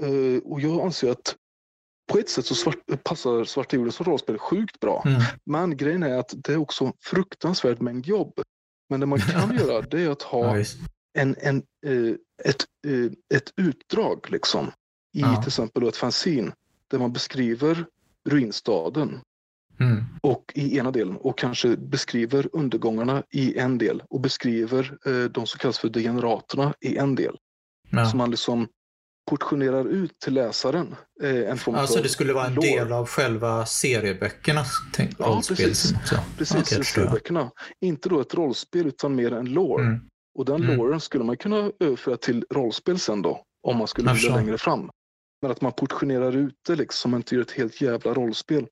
Uh, 0.03 0.37
och 0.43 0.61
jag 0.61 0.85
anser 0.85 1.11
att 1.11 1.35
på 2.11 2.19
ett 2.19 2.29
sätt 2.29 2.45
så 2.45 2.55
svart, 2.55 3.03
passar 3.03 3.43
Svarta 3.43 3.75
jorden 3.75 3.91
som 3.91 4.05
rollspel 4.05 4.37
sjukt 4.37 4.79
bra. 4.79 5.03
Mm. 5.05 5.21
Men 5.45 5.77
grejen 5.77 6.03
är 6.03 6.17
att 6.17 6.33
det 6.35 6.53
är 6.53 6.57
också 6.57 6.93
fruktansvärt 7.03 7.81
mängd 7.81 8.05
jobb. 8.05 8.33
Men 8.89 8.99
det 8.99 9.05
man 9.05 9.19
kan 9.19 9.55
göra 9.59 9.81
det 9.81 10.01
är 10.01 10.09
att 10.09 10.21
ha 10.21 10.63
en, 11.13 11.35
en, 11.39 11.63
uh, 11.85 12.15
ett, 12.43 12.65
ett 13.33 13.53
utdrag 13.55 14.27
liksom 14.31 14.71
i 15.13 15.21
ja. 15.21 15.35
till 15.35 15.47
exempel 15.47 15.87
ett 15.87 15.97
fanzine 15.97 16.51
där 16.87 16.99
man 16.99 17.13
beskriver 17.13 17.85
ruinstaden. 18.29 19.19
Mm. 19.79 20.05
Och 20.21 20.51
i 20.55 20.77
ena 20.77 20.91
delen 20.91 21.17
och 21.17 21.37
kanske 21.37 21.77
beskriver 21.77 22.49
undergångarna 22.53 23.23
i 23.29 23.57
en 23.57 23.77
del 23.77 24.03
och 24.09 24.21
beskriver 24.21 24.97
eh, 25.05 25.23
de 25.23 25.47
som 25.47 25.59
kallas 25.59 25.79
för 25.79 25.89
degeneraterna 25.89 26.73
i 26.81 26.97
en 26.97 27.15
del. 27.15 27.37
Ja. 27.89 28.05
Så 28.05 28.17
man 28.17 28.31
liksom 28.31 28.67
portionerar 29.29 29.85
ut 29.85 30.19
till 30.19 30.33
läsaren. 30.33 30.95
Eh, 31.23 31.49
en 31.49 31.57
form 31.57 31.75
alltså 31.75 32.01
det 32.01 32.09
skulle 32.09 32.33
vara 32.33 32.45
en 32.45 32.53
lore. 32.53 32.67
del 32.67 32.91
av 32.91 33.07
själva 33.07 33.65
serieböckerna? 33.65 34.63
Tänk, 34.93 35.11
ja, 35.19 35.41
precis. 35.47 35.93
Precis, 36.37 36.73
okay, 36.73 36.83
serieböckerna. 36.83 37.51
Inte 37.81 38.09
då 38.09 38.21
ett 38.21 38.33
rollspel 38.33 38.87
utan 38.87 39.15
mer 39.15 39.33
en 39.33 39.45
lore. 39.45 39.83
Mm. 39.83 39.99
Och 40.39 40.45
den 40.45 40.63
mm. 40.63 40.77
låren 40.77 40.99
skulle 40.99 41.23
man 41.23 41.37
kunna 41.37 41.71
överföra 41.79 42.17
till 42.17 42.45
rollspel 42.49 42.99
sen 42.99 43.21
då, 43.21 43.43
om 43.67 43.77
man 43.77 43.87
skulle 43.87 44.13
vilja 44.13 44.35
längre 44.35 44.57
fram. 44.57 44.89
Men 45.41 45.51
att 45.51 45.61
man 45.61 45.73
portionerar 45.73 46.35
ut 46.35 46.55
det 46.67 46.75
liksom, 46.75 47.15
inte 47.15 47.35
gör 47.35 47.41
ett 47.41 47.51
helt 47.51 47.81
jävla 47.81 48.13
rollspel. 48.13 48.67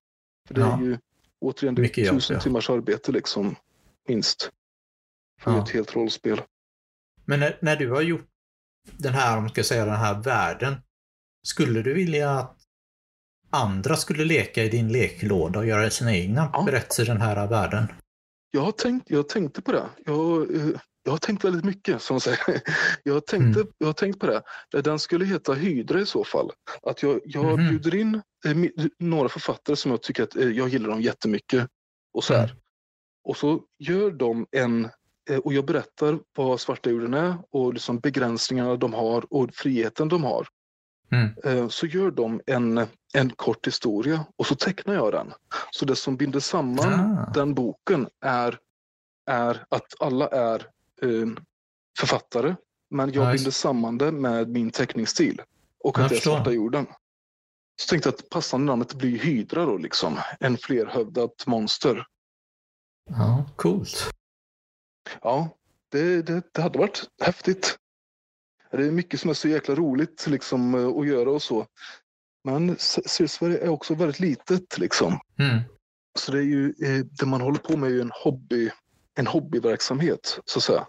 För 0.47 0.53
det 0.53 0.61
ja. 0.61 0.78
är 0.78 0.82
ju 0.82 0.97
återigen 1.41 1.76
det 1.76 1.99
är 1.99 2.11
tusen 2.11 2.34
jobb, 2.34 2.43
timmars 2.43 2.70
arbete 2.70 3.11
liksom, 3.11 3.55
minst. 4.07 4.51
För 5.41 5.51
ja. 5.51 5.63
ett 5.63 5.70
helt 5.70 5.95
rollspel. 5.95 6.41
Men 7.26 7.39
när, 7.39 7.57
när, 7.61 7.76
du 7.76 7.91
har 7.91 8.01
gjort 8.01 8.28
den 8.91 9.13
här, 9.13 9.38
om 9.38 9.43
man 9.43 9.49
ska 9.49 9.63
säga 9.63 9.86
den 9.86 9.95
här 9.95 10.22
världen, 10.22 10.76
skulle 11.47 11.82
du 11.82 11.93
vilja 11.93 12.32
att 12.32 12.57
andra 13.49 13.95
skulle 13.95 14.26
leka 14.26 14.63
i 14.63 14.70
din 14.70 14.91
leklåda 14.91 15.59
och 15.59 15.65
göra 15.65 15.89
sina 15.89 16.15
egna 16.15 16.49
ja. 16.53 16.63
berättelser 16.63 17.03
i 17.03 17.07
den 17.07 17.22
här 17.22 17.47
världen? 17.47 17.88
Jag, 18.51 18.61
har 18.61 18.72
tänkt, 18.72 19.09
jag 19.09 19.30
tänkte 19.30 19.61
på 19.61 19.72
det. 19.72 19.86
Jag, 20.05 20.55
eh, 20.55 20.80
jag 21.10 21.14
har 21.14 21.18
tänkt 21.18 21.43
väldigt 21.43 21.66
mycket, 21.66 22.01
som 22.01 22.20
säger. 22.20 22.62
Jag, 23.03 23.26
tänkte, 23.26 23.60
mm. 23.60 23.74
jag 23.78 23.88
har 23.88 23.93
tänkt 23.93 24.20
på 24.20 24.28
det. 24.28 24.41
Den 24.82 24.99
skulle 24.99 25.26
heta 25.26 25.53
Hydra 25.53 25.99
i 25.99 26.05
så 26.05 26.24
fall. 26.24 26.51
Att 26.82 27.03
jag, 27.03 27.20
jag 27.26 27.45
mm. 27.45 27.70
bjuder 27.70 27.95
in 27.95 28.22
eh, 28.45 28.86
några 28.99 29.30
författare 29.30 29.76
som 29.76 29.91
jag 29.91 30.01
tycker 30.01 30.24
att 30.24 30.36
eh, 30.36 30.49
jag 30.49 30.70
gillar 30.70 30.89
dem 30.89 31.01
jättemycket. 31.01 31.68
Och 32.14 32.24
så 32.24 32.34
här. 32.34 32.43
Mm. 32.43 32.57
Och 33.24 33.38
så 33.38 33.62
gör 33.80 34.12
de 34.12 34.47
en 34.51 34.89
och 35.43 35.53
jag 35.53 35.66
berättar 35.66 36.20
vad 36.38 36.60
svarta 36.60 36.89
jorden 36.89 37.14
är 37.14 37.38
och 37.51 37.74
liksom 37.74 37.99
begränsningarna 37.99 38.76
de 38.76 38.93
har 38.93 39.34
och 39.34 39.49
friheten 39.53 40.07
de 40.07 40.24
har. 40.24 40.47
Mm. 41.12 41.70
Så 41.70 41.86
gör 41.86 42.12
de 42.12 42.41
en, 42.45 42.88
en 43.14 43.30
kort 43.30 43.68
historia 43.68 44.26
och 44.36 44.45
så 44.45 44.55
tecknar 44.55 44.93
jag 44.93 45.12
den. 45.12 45.34
Så 45.72 45.86
det 45.86 45.95
som 45.95 46.18
binder 46.18 46.39
samman 46.39 46.93
ah. 46.93 47.32
den 47.34 47.53
boken 47.53 48.07
är, 48.26 48.57
är 49.30 49.66
att 49.70 49.93
alla 49.99 50.28
är 50.28 50.60
eh, 50.60 50.66
författare. 52.00 52.56
Men 52.89 53.12
jag 53.12 53.32
nice. 53.32 53.38
binder 53.38 53.52
samman 53.52 53.97
det 53.97 54.12
med 54.12 54.50
min 54.50 54.72
teckningsstil. 54.72 55.41
Och 55.84 56.00
att 56.00 56.10
det 56.10 56.16
är 56.16 56.20
svarta 56.20 56.52
jorden. 56.52 56.88
Så 57.82 57.89
tänkte 57.89 58.10
jag 58.10 58.14
att 58.14 58.30
passande 58.30 58.66
namnet 58.66 58.93
blir 58.93 59.20
Hydra 59.20 59.66
då 59.66 59.78
liksom. 59.78 60.20
En 60.39 60.58
flerhövdat 60.58 61.47
monster. 61.47 62.06
Ja, 63.10 63.45
coolt. 63.56 64.14
Ja, 65.22 65.50
det, 65.89 66.22
det, 66.22 66.43
det 66.54 66.62
hade 66.62 66.80
varit 66.80 67.04
häftigt. 67.22 67.78
Det 68.72 68.88
är 68.88 68.91
mycket 68.91 69.20
som 69.20 69.30
är 69.30 69.34
så 69.34 69.47
jäkla 69.47 69.76
roligt 69.76 70.28
liksom, 70.28 70.76
eh, 70.76 70.88
att 70.88 71.08
göra 71.08 71.32
och 71.32 71.41
så. 71.41 71.66
Men 72.43 72.76
Sydsverige 72.80 73.58
är 73.58 73.70
också 73.70 73.93
väldigt 73.93 74.20
litet 74.20 74.78
liksom. 74.78 75.20
Mm. 75.39 75.60
Så 76.20 76.32
det 76.32 76.38
är 76.38 76.43
ju, 76.43 76.74
eh, 76.84 77.06
det 77.06 77.26
man 77.26 77.41
håller 77.41 77.60
på 77.60 77.78
med 77.78 77.89
är 77.89 77.93
ju 77.93 78.02
en 78.02 78.12
hobby, 78.24 78.72
en 79.20 79.28
hobbyverksamhet 79.28 80.39
så 80.45 80.59
att 80.59 80.63
säga. 80.63 80.86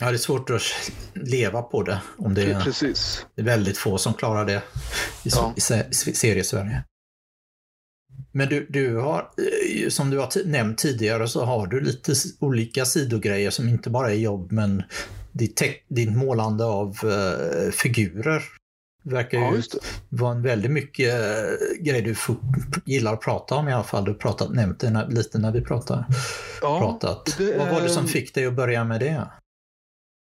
Ja, 0.00 0.06
det 0.06 0.16
är 0.16 0.18
svårt 0.18 0.50
att 0.50 0.62
leva 1.14 1.62
på 1.62 1.82
det. 1.82 2.00
Om 2.16 2.34
det, 2.34 2.42
är, 2.42 2.60
Precis. 2.60 3.26
det 3.34 3.42
är 3.42 3.46
väldigt 3.46 3.78
få 3.78 3.98
som 3.98 4.14
klarar 4.14 4.46
det 4.46 4.62
i, 5.24 5.28
ja. 5.28 5.54
i 5.56 5.60
serie-Sverige. 6.14 6.84
Men 8.32 8.48
du, 8.48 8.66
du 8.70 8.96
har, 8.96 9.30
eh, 9.82 9.88
som 9.88 10.10
du 10.10 10.18
har 10.18 10.46
nämnt 10.46 10.78
tidigare, 10.78 11.28
så 11.28 11.44
har 11.44 11.66
du 11.66 11.80
lite 11.80 12.14
olika 12.40 12.84
sidogrejer 12.84 13.50
som 13.50 13.68
inte 13.68 13.90
bara 13.90 14.10
är 14.10 14.16
jobb, 14.16 14.52
men 14.52 14.82
ditt, 15.32 15.62
ditt 15.88 16.16
målande 16.16 16.64
av 16.64 17.04
uh, 17.04 17.70
figurer 17.70 18.42
verkar 19.02 19.38
ju 19.38 19.62
ja, 19.72 19.78
vara 20.08 20.32
en 20.32 20.42
väldigt 20.42 20.70
mycket 20.70 21.14
uh, 21.14 21.82
grej 21.84 22.02
du 22.02 22.14
gillar 22.84 23.12
att 23.12 23.20
prata 23.20 23.54
om 23.54 23.68
i 23.68 23.72
alla 23.72 23.84
fall. 23.84 24.04
Du 24.04 24.18
har 24.22 24.54
nämnt 24.54 24.80
det 24.80 24.90
när, 24.90 25.08
lite 25.08 25.38
när 25.38 25.52
vi 25.52 25.60
pratar, 25.60 26.04
ja, 26.62 26.78
pratat. 26.78 27.34
Det, 27.38 27.58
Vad 27.58 27.68
var 27.68 27.80
det 27.80 27.88
som 27.88 28.08
fick 28.08 28.34
dig 28.34 28.46
att 28.46 28.54
börja 28.54 28.84
med 28.84 29.00
det? 29.00 29.30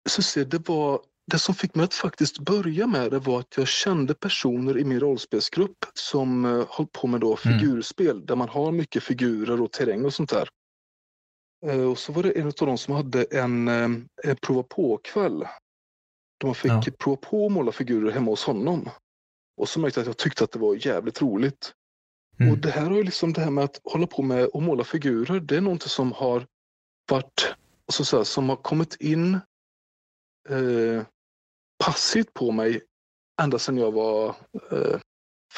Så 0.08 0.22
se, 0.22 0.44
det 0.44 0.68
var 0.68 1.00
det 1.26 1.38
som 1.38 1.54
fick 1.54 1.74
mig 1.74 1.84
att 1.84 1.94
faktiskt 1.94 2.38
börja 2.38 2.86
med 2.86 3.10
det 3.10 3.18
var 3.18 3.40
att 3.40 3.56
jag 3.56 3.68
kände 3.68 4.14
personer 4.14 4.78
i 4.78 4.84
min 4.84 5.00
rollspelsgrupp 5.00 5.84
som 5.94 6.44
uh, 6.44 6.66
höll 6.70 6.86
på 6.86 7.06
med 7.06 7.20
då 7.20 7.38
mm. 7.44 7.58
figurspel 7.58 8.10
mm. 8.10 8.26
där 8.26 8.36
man 8.36 8.48
har 8.48 8.72
mycket 8.72 9.02
figurer 9.02 9.60
och 9.60 9.72
terräng 9.72 10.04
och 10.04 10.14
sånt 10.14 10.30
där. 10.30 10.48
Uh, 11.66 11.90
och 11.90 11.98
så 11.98 12.12
var 12.12 12.22
det 12.22 12.30
en 12.30 12.46
av 12.46 12.52
dem 12.52 12.78
som 12.78 12.94
hade 12.94 13.24
en, 13.24 13.68
uh, 13.68 13.90
en 14.24 14.36
prova 14.42 14.62
på-kväll. 14.62 15.44
Där 16.44 16.48
man 16.48 16.54
fick 16.54 16.92
ja. 16.92 16.96
prova 16.98 17.16
på 17.16 17.46
att 17.46 17.52
måla 17.52 17.72
figurer 17.72 18.10
hemma 18.10 18.30
hos 18.30 18.44
honom. 18.44 18.90
Och 19.56 19.68
så 19.68 19.80
märkte 19.80 20.00
jag 20.00 20.02
att 20.02 20.06
jag 20.06 20.16
tyckte 20.16 20.44
att 20.44 20.52
det 20.52 20.58
var 20.58 20.86
jävligt 20.86 21.22
roligt. 21.22 21.72
Mm. 22.40 22.52
Och 22.52 22.58
det 22.58 22.70
här 22.70 22.90
har 22.90 22.96
ju 22.96 23.02
liksom 23.02 23.32
det 23.32 23.40
här 23.40 23.50
med 23.50 23.64
att 23.64 23.80
hålla 23.84 24.06
på 24.06 24.22
med 24.22 24.44
att 24.44 24.62
måla 24.62 24.84
figurer, 24.84 25.40
det 25.40 25.56
är 25.56 25.60
någonting 25.60 25.88
som 25.88 26.12
har 26.12 26.46
varit, 27.10 27.54
alltså 27.86 28.04
så 28.04 28.16
här, 28.16 28.24
som 28.24 28.48
har 28.48 28.56
kommit 28.56 28.94
in 29.00 29.34
eh, 30.48 31.02
passivt 31.84 32.34
på 32.34 32.52
mig 32.52 32.80
ända 33.42 33.58
sedan 33.58 33.78
jag 33.78 33.92
var 33.92 34.28
eh, 34.70 35.00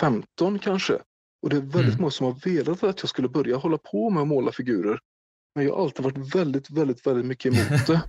15 0.00 0.58
kanske. 0.58 0.94
Och 1.42 1.50
det 1.50 1.56
är 1.56 1.60
väldigt 1.60 1.84
mm. 1.84 2.00
många 2.00 2.10
som 2.10 2.26
har 2.26 2.34
velat 2.44 2.82
att 2.82 3.02
jag 3.02 3.08
skulle 3.08 3.28
börja 3.28 3.56
hålla 3.56 3.78
på 3.78 4.10
med 4.10 4.20
att 4.20 4.28
måla 4.28 4.52
figurer. 4.52 4.98
Men 5.54 5.64
jag 5.64 5.74
har 5.74 5.82
alltid 5.82 6.04
varit 6.04 6.34
väldigt, 6.34 6.70
väldigt, 6.70 7.06
väldigt 7.06 7.26
mycket 7.26 7.54
emot 7.54 7.86
det. 7.86 8.02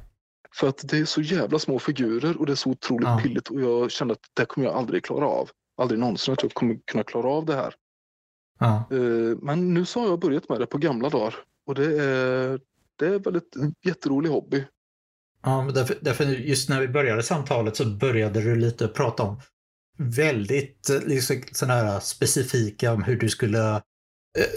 För 0.60 0.70
att 0.70 0.88
det 0.88 0.98
är 0.98 1.06
så 1.06 1.22
jävla 1.22 1.60
små 1.60 1.80
figurer 1.80 2.38
och 2.38 2.46
det 2.46 2.52
är 2.52 2.56
så 2.56 2.70
otroligt 2.70 3.08
ja. 3.08 3.20
pilligt 3.24 3.48
och 3.48 3.62
jag 3.62 3.92
kände 3.92 4.12
att 4.12 4.20
det 4.34 4.46
kommer 4.46 4.68
jag 4.68 4.76
aldrig 4.76 5.06
klara 5.06 5.28
av. 5.28 5.50
Aldrig 5.78 6.00
någonsin 6.00 6.34
att 6.34 6.44
jag 6.44 6.54
kommer 6.54 6.80
kunna 6.86 7.04
klara 7.04 7.30
av 7.30 7.46
det 7.46 7.56
här. 7.56 7.74
Ja. 8.60 8.88
Eh, 8.92 9.38
men 9.42 9.74
nu 9.74 9.86
så 9.86 10.00
har 10.00 10.08
jag 10.08 10.20
börjat 10.20 10.50
med 10.50 10.60
det 10.60 10.66
på 10.66 10.78
gamla 10.78 11.10
dagar 11.10 11.36
och 11.68 11.76
det 11.76 12.04
är, 12.04 12.60
det 12.96 13.06
är 13.06 13.20
väldigt 13.20 13.56
jätterolig 13.86 14.30
hobby. 14.30 14.64
Ja, 15.44 15.70
därför, 15.74 15.98
därför 16.02 16.24
just 16.24 16.70
när 16.70 16.82
vi 16.82 16.88
började 16.88 17.24
samtalet 17.24 17.76
så 17.76 17.86
började 17.86 18.42
du 18.42 18.56
lite 18.56 18.88
prata 18.88 19.24
om 19.24 19.42
väldigt 19.98 20.90
liksom, 21.06 21.42
sådana 21.52 21.74
här 21.74 22.00
specifika 22.00 22.94
om 22.94 23.04
hur 23.04 23.16
du 23.16 23.30
skulle 23.30 23.76
eh, 23.76 23.82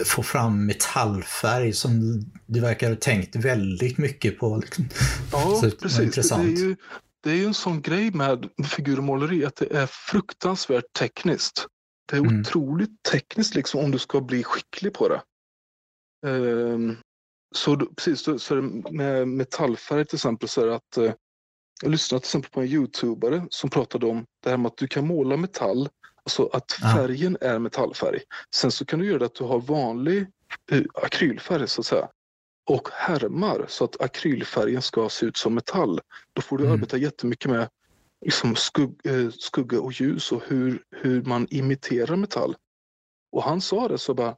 få 0.04 0.22
fram 0.22 0.66
metallfärg 0.66 1.72
som 1.72 2.20
du 2.46 2.60
verkar 2.60 2.88
ha 2.88 2.96
tänkt 2.96 3.36
väldigt 3.36 3.98
mycket 3.98 4.38
på. 4.38 4.56
Liksom. 4.56 4.88
Ja, 5.32 5.60
så, 5.60 5.70
precis. 5.70 6.28
Det 6.28 6.34
är, 6.34 6.42
ju, 6.42 6.76
det 7.22 7.30
är 7.30 7.34
ju 7.34 7.44
en 7.44 7.54
sån 7.54 7.82
grej 7.82 8.10
med 8.10 8.48
figurmåleri 8.76 9.44
att 9.44 9.56
det 9.56 9.76
är 9.76 9.86
fruktansvärt 9.86 10.92
tekniskt. 10.98 11.66
Det 12.08 12.16
är 12.16 12.20
mm. 12.20 12.40
otroligt 12.40 13.02
tekniskt 13.12 13.54
liksom 13.54 13.80
om 13.80 13.90
du 13.90 13.98
ska 13.98 14.20
bli 14.20 14.44
skicklig 14.44 14.94
på 14.94 15.08
det. 15.08 15.22
Um, 16.26 16.96
så 17.54 17.76
precis, 17.76 18.20
så, 18.20 18.38
så 18.38 18.54
med 18.90 19.28
metallfärg 19.28 20.04
till 20.04 20.16
exempel 20.16 20.48
så 20.48 20.62
är 20.62 20.66
det 20.66 20.74
att 20.74 20.96
eh, 20.96 21.12
jag 21.82 21.90
lyssnade 21.90 22.20
till 22.20 22.26
exempel 22.26 22.50
på 22.50 22.60
en 22.60 22.66
youtubare 22.66 23.46
som 23.50 23.70
pratade 23.70 24.06
om 24.06 24.24
det 24.42 24.50
här 24.50 24.56
med 24.56 24.66
att 24.66 24.76
du 24.76 24.88
kan 24.88 25.06
måla 25.06 25.36
metall, 25.36 25.88
alltså 26.30 26.56
att 26.56 26.72
färgen 26.72 27.36
ja. 27.40 27.46
är 27.46 27.58
metallfärg. 27.58 28.20
Sen 28.54 28.70
så 28.70 28.84
kan 28.84 28.98
du 28.98 29.06
göra 29.06 29.18
det 29.18 29.26
att 29.26 29.34
du 29.34 29.44
har 29.44 29.60
vanlig 29.60 30.26
eh, 30.70 30.82
akrylfärg 30.94 31.68
så 31.68 31.80
att 31.80 31.86
säga 31.86 32.08
och 32.70 32.88
härmar 32.92 33.64
så 33.68 33.84
att 33.84 34.00
akrylfärgen 34.00 34.82
ska 34.82 35.08
se 35.08 35.26
ut 35.26 35.36
som 35.36 35.54
metall. 35.54 36.00
Då 36.32 36.42
får 36.42 36.58
du 36.58 36.64
mm. 36.64 36.74
arbeta 36.74 36.96
jättemycket 36.96 37.50
med 37.50 37.68
liksom 38.24 38.56
skugg, 38.56 39.00
eh, 39.04 39.30
skugga 39.30 39.80
och 39.80 39.92
ljus 39.92 40.32
och 40.32 40.42
hur, 40.46 40.82
hur 40.90 41.22
man 41.22 41.46
imiterar 41.50 42.16
metall. 42.16 42.56
Och 43.32 43.42
han 43.42 43.60
sa 43.60 43.88
det 43.88 43.98
så 43.98 44.14
bara, 44.14 44.36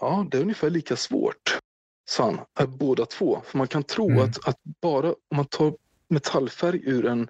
ja 0.00 0.26
det 0.30 0.38
är 0.38 0.42
ungefär 0.42 0.70
lika 0.70 0.96
svårt 0.96 1.58
sa 2.10 2.24
han, 2.54 2.78
båda 2.78 3.06
två. 3.06 3.42
För 3.44 3.58
man 3.58 3.68
kan 3.68 3.82
tro 3.82 4.10
mm. 4.10 4.24
att, 4.24 4.48
att 4.48 4.56
bara 4.80 5.08
om 5.08 5.36
man 5.36 5.46
tar 5.46 5.74
metallfärg 6.08 6.80
ur 6.84 7.06
en, 7.06 7.28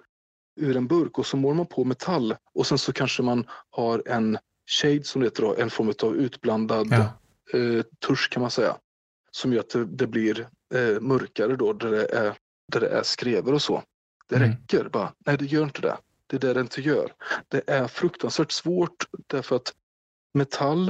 ur 0.59 0.77
en 0.77 0.87
burk 0.87 1.17
och 1.17 1.25
så 1.25 1.37
målar 1.37 1.55
man 1.55 1.65
på 1.65 1.83
metall 1.83 2.35
och 2.53 2.67
sen 2.67 2.77
så 2.77 2.93
kanske 2.93 3.23
man 3.23 3.47
har 3.69 4.03
en 4.05 4.37
shade 4.69 5.03
som 5.03 5.21
det 5.21 5.27
heter, 5.27 5.41
då, 5.41 5.55
en 5.55 5.69
form 5.69 5.93
av 6.03 6.15
utblandad 6.15 6.87
ja. 6.91 7.59
eh, 7.59 7.83
tusch 8.07 8.29
kan 8.31 8.41
man 8.41 8.51
säga. 8.51 8.77
Som 9.31 9.53
gör 9.53 9.59
att 9.59 9.69
det, 9.69 9.85
det 9.85 10.07
blir 10.07 10.47
eh, 10.73 10.99
mörkare 11.01 11.55
då 11.55 11.73
där 11.73 11.91
det, 11.91 12.05
är, 12.05 12.37
där 12.71 12.79
det 12.79 12.87
är 12.89 13.03
skrever 13.03 13.53
och 13.53 13.61
så. 13.61 13.83
Det 14.29 14.35
mm. 14.35 14.49
räcker 14.49 14.89
bara. 14.89 15.13
Nej, 15.25 15.37
det 15.37 15.45
gör 15.45 15.63
inte 15.63 15.81
det. 15.81 15.97
Det 16.27 16.35
är 16.35 16.39
det 16.39 16.53
det 16.53 16.61
inte 16.61 16.81
gör. 16.81 17.13
Det 17.47 17.63
är 17.67 17.87
fruktansvärt 17.87 18.51
svårt 18.51 19.07
därför 19.27 19.55
att 19.55 19.73
metall 20.33 20.89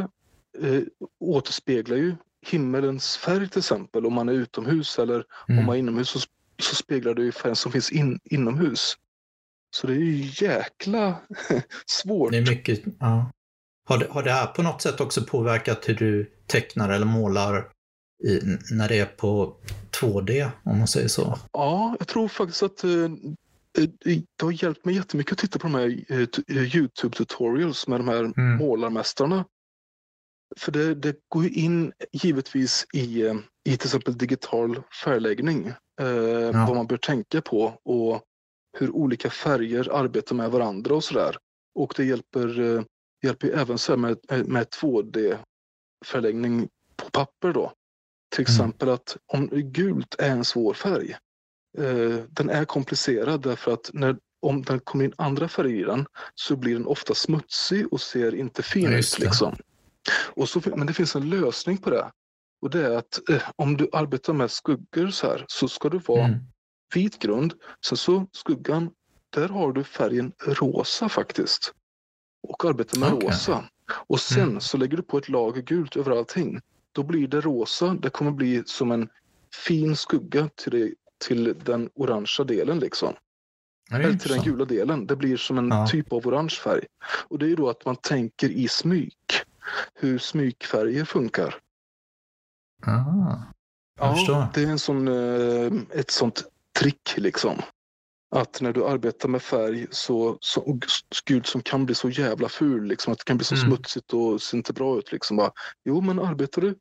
eh, 0.58 0.82
återspeglar 1.20 1.98
ju 1.98 2.16
himmelens 2.42 3.18
färg 3.18 3.50
till 3.50 3.60
exempel 3.60 4.06
om 4.06 4.14
man 4.14 4.30
är 4.30 4.34
utomhus 4.34 5.00
eller 5.00 5.26
mm. 5.48 5.60
om 5.60 5.66
man 5.66 5.76
är 5.76 5.80
inomhus 5.80 6.10
så, 6.10 6.20
så 6.62 6.76
speglar 6.76 7.14
det 7.14 7.24
ju 7.24 7.32
färgen 7.32 7.56
som 7.56 7.72
finns 7.72 7.92
in, 7.92 8.20
inomhus. 8.24 8.98
Så 9.72 9.88
det 9.88 9.94
är 9.94 9.98
ju 9.98 10.48
jäkla 10.48 11.22
svårt. 11.86 12.32
Det 12.32 12.38
är 12.38 12.48
mycket, 12.50 12.82
ja. 13.00 13.32
Har 13.86 13.98
det, 13.98 14.08
har 14.10 14.24
det 14.24 14.32
här 14.32 14.48
på 14.48 14.62
något 14.62 14.82
sätt 14.82 15.02
också 15.02 15.24
påverkat 15.24 15.90
hur 15.90 15.96
du 15.96 16.32
tecknar 16.48 16.90
eller 16.90 17.06
målar 17.06 17.72
i, 18.24 18.40
när 18.72 18.90
det 18.90 19.00
är 19.00 19.06
på 19.06 19.56
2D, 20.02 20.50
om 20.64 20.78
man 20.78 20.88
säger 20.88 21.08
så? 21.08 21.40
Ja, 21.52 21.96
jag 22.00 22.08
tror 22.08 22.28
faktiskt 22.28 22.64
att 22.64 22.84
eh, 22.84 23.10
det 24.06 24.44
har 24.44 24.64
hjälpt 24.64 24.86
mig 24.86 24.96
jättemycket 24.96 25.32
att 25.34 25.38
titta 25.38 25.60
på 25.60 25.68
de 25.68 25.76
här 25.76 26.06
eh, 26.10 26.76
Youtube-tutorials 26.76 27.90
med 27.90 28.00
de 28.00 28.08
här 28.08 28.20
mm. 28.20 28.58
målarmästarna. 28.58 29.46
För 30.58 30.72
det, 30.72 30.96
det 30.96 31.16
går 31.28 31.44
ju 31.44 31.50
in 31.50 31.92
givetvis 32.12 32.86
i, 32.94 33.22
i 33.70 33.78
till 33.78 33.88
exempel 33.88 34.18
digital 34.18 34.82
färgläggning. 35.04 35.68
eh, 36.02 36.08
ja. 36.08 36.66
vad 36.68 36.76
man 36.76 36.88
bör 36.88 36.98
tänka 36.98 37.42
på 37.42 37.80
och 37.84 38.24
hur 38.80 38.92
olika 38.92 39.30
färger 39.30 39.90
arbetar 39.92 40.36
med 40.36 40.52
varandra 40.52 40.96
och 40.96 41.04
sådär. 41.04 41.38
Och 41.76 41.94
det 41.96 42.06
hjälper, 42.06 42.60
eh, 42.60 42.84
hjälper 43.24 43.48
även 43.48 43.78
så 43.78 43.98
med, 43.98 44.18
med 44.46 44.68
2D-förläggning 44.68 46.70
på 46.96 47.10
papper 47.10 47.54
då. 47.54 47.74
Till 48.36 48.46
mm. 48.46 48.52
exempel 48.52 48.88
mm. 48.88 48.96
att 48.96 49.18
om 49.34 49.48
gult 49.48 50.16
är 50.20 50.30
en 50.30 50.46
svår 50.46 50.74
färg. 50.74 51.16
Eh, 51.78 52.24
den 52.30 52.50
är 52.50 52.66
komplicerad 52.66 53.42
därför 53.42 53.74
att 53.74 53.90
när, 53.94 54.18
om 54.42 54.62
den 54.62 54.80
kommer 54.80 55.06
in 55.06 55.14
andra 55.18 55.48
färger 55.48 55.80
i 55.80 55.84
den 55.84 56.06
så 56.36 56.56
blir 56.56 56.74
den 56.74 56.86
ofta 56.86 57.14
smutsig 57.14 57.94
och 57.94 58.02
ser 58.02 58.36
inte 58.36 58.64
fin 58.64 58.94
ut. 58.94 59.20
Liksom. 59.20 59.56
Och 60.12 60.50
så, 60.50 60.62
men 60.66 60.88
det 60.88 60.94
finns 60.94 61.16
en 61.16 61.30
lösning 61.30 61.78
på 61.78 61.90
det. 61.90 62.12
Och 62.62 62.70
det 62.70 62.86
är 62.86 62.98
att 62.98 63.30
eh, 63.30 63.42
om 63.56 63.78
du 63.78 63.90
arbetar 63.94 64.34
med 64.34 64.52
skuggor 64.52 65.08
så 65.08 65.28
här 65.28 65.46
så 65.48 65.68
ska 65.68 65.90
det 65.90 66.08
vara 66.08 66.26
mm. 66.26 66.40
Vit 66.94 67.20
grund. 67.20 67.54
Sen 67.86 67.98
så 67.98 68.26
skuggan, 68.32 68.90
där 69.30 69.50
har 69.50 69.74
du 69.74 69.84
färgen 69.84 70.32
rosa 70.40 71.10
faktiskt. 71.10 71.74
Och 72.48 72.66
arbetar 72.66 73.00
med 73.00 73.14
okay. 73.14 73.30
rosa. 73.30 73.64
Och 73.92 74.20
sen 74.20 74.50
mm. 74.50 74.62
så 74.62 74.78
lägger 74.78 74.98
du 74.98 75.04
på 75.04 75.18
ett 75.18 75.30
lager 75.30 75.62
gult 75.62 75.96
över 75.96 76.12
allting. 76.12 76.60
Då 76.92 77.04
blir 77.04 77.28
det 77.28 77.42
rosa. 77.42 77.94
Det 77.94 78.10
kommer 78.10 78.32
bli 78.32 78.64
som 78.66 78.92
en 78.92 79.10
fin 79.66 79.96
skugga 79.96 80.50
till, 80.56 80.72
det, 80.72 80.94
till 81.26 81.56
den 81.64 81.90
orangea 81.96 82.46
delen 82.46 82.80
liksom. 82.80 83.14
Eller 83.92 84.14
till 84.14 84.32
den 84.32 84.44
gula 84.44 84.66
delen. 84.66 85.08
Det 85.08 85.16
blir 85.16 85.38
som 85.38 85.58
en 85.58 85.68
ja. 85.68 85.88
typ 85.88 86.14
av 86.14 86.28
orange 86.28 86.56
färg. 86.64 86.86
Och 87.28 87.40
det 87.40 87.46
är 87.46 87.50
ju 87.50 87.56
då 87.56 87.70
att 87.70 87.86
man 87.86 87.96
tänker 87.96 88.50
i 88.50 88.68
smyg. 88.68 89.16
Hur 89.94 90.18
smykfärger 90.18 91.06
funkar. 91.06 91.56
Ah, 92.86 93.36
ja, 94.00 94.16
förstår. 94.16 94.48
det 94.54 94.64
är 94.64 94.68
en 94.68 94.80
sån, 94.80 95.08
eh, 95.08 96.00
ett 96.00 96.12
sånt 96.12 96.44
trick 96.80 97.14
liksom. 97.18 97.62
Att 98.36 98.62
när 98.62 98.74
du 98.74 98.86
arbetar 98.86 99.30
med 99.30 99.42
färg 99.42 99.88
så, 99.92 100.38
så 100.42 100.80
gud 101.26 101.46
som 101.46 101.62
kan 101.62 101.86
bli 101.86 101.96
så 101.96 102.10
jävla 102.10 102.50
ful, 102.50 102.86
liksom, 102.86 103.14
att 103.14 103.20
det 103.20 103.26
kan 103.26 103.38
bli 103.38 103.46
så 103.46 103.56
mm. 103.56 103.68
smutsigt 103.68 104.14
och 104.14 104.42
ser 104.42 104.58
inte 104.58 104.74
bra 104.74 104.98
ut. 104.98 105.12
Liksom. 105.12 105.38
Bara, 105.38 105.52
jo, 105.86 106.02
men 106.02 106.20
arbetar 106.20 106.62
du 106.62 106.76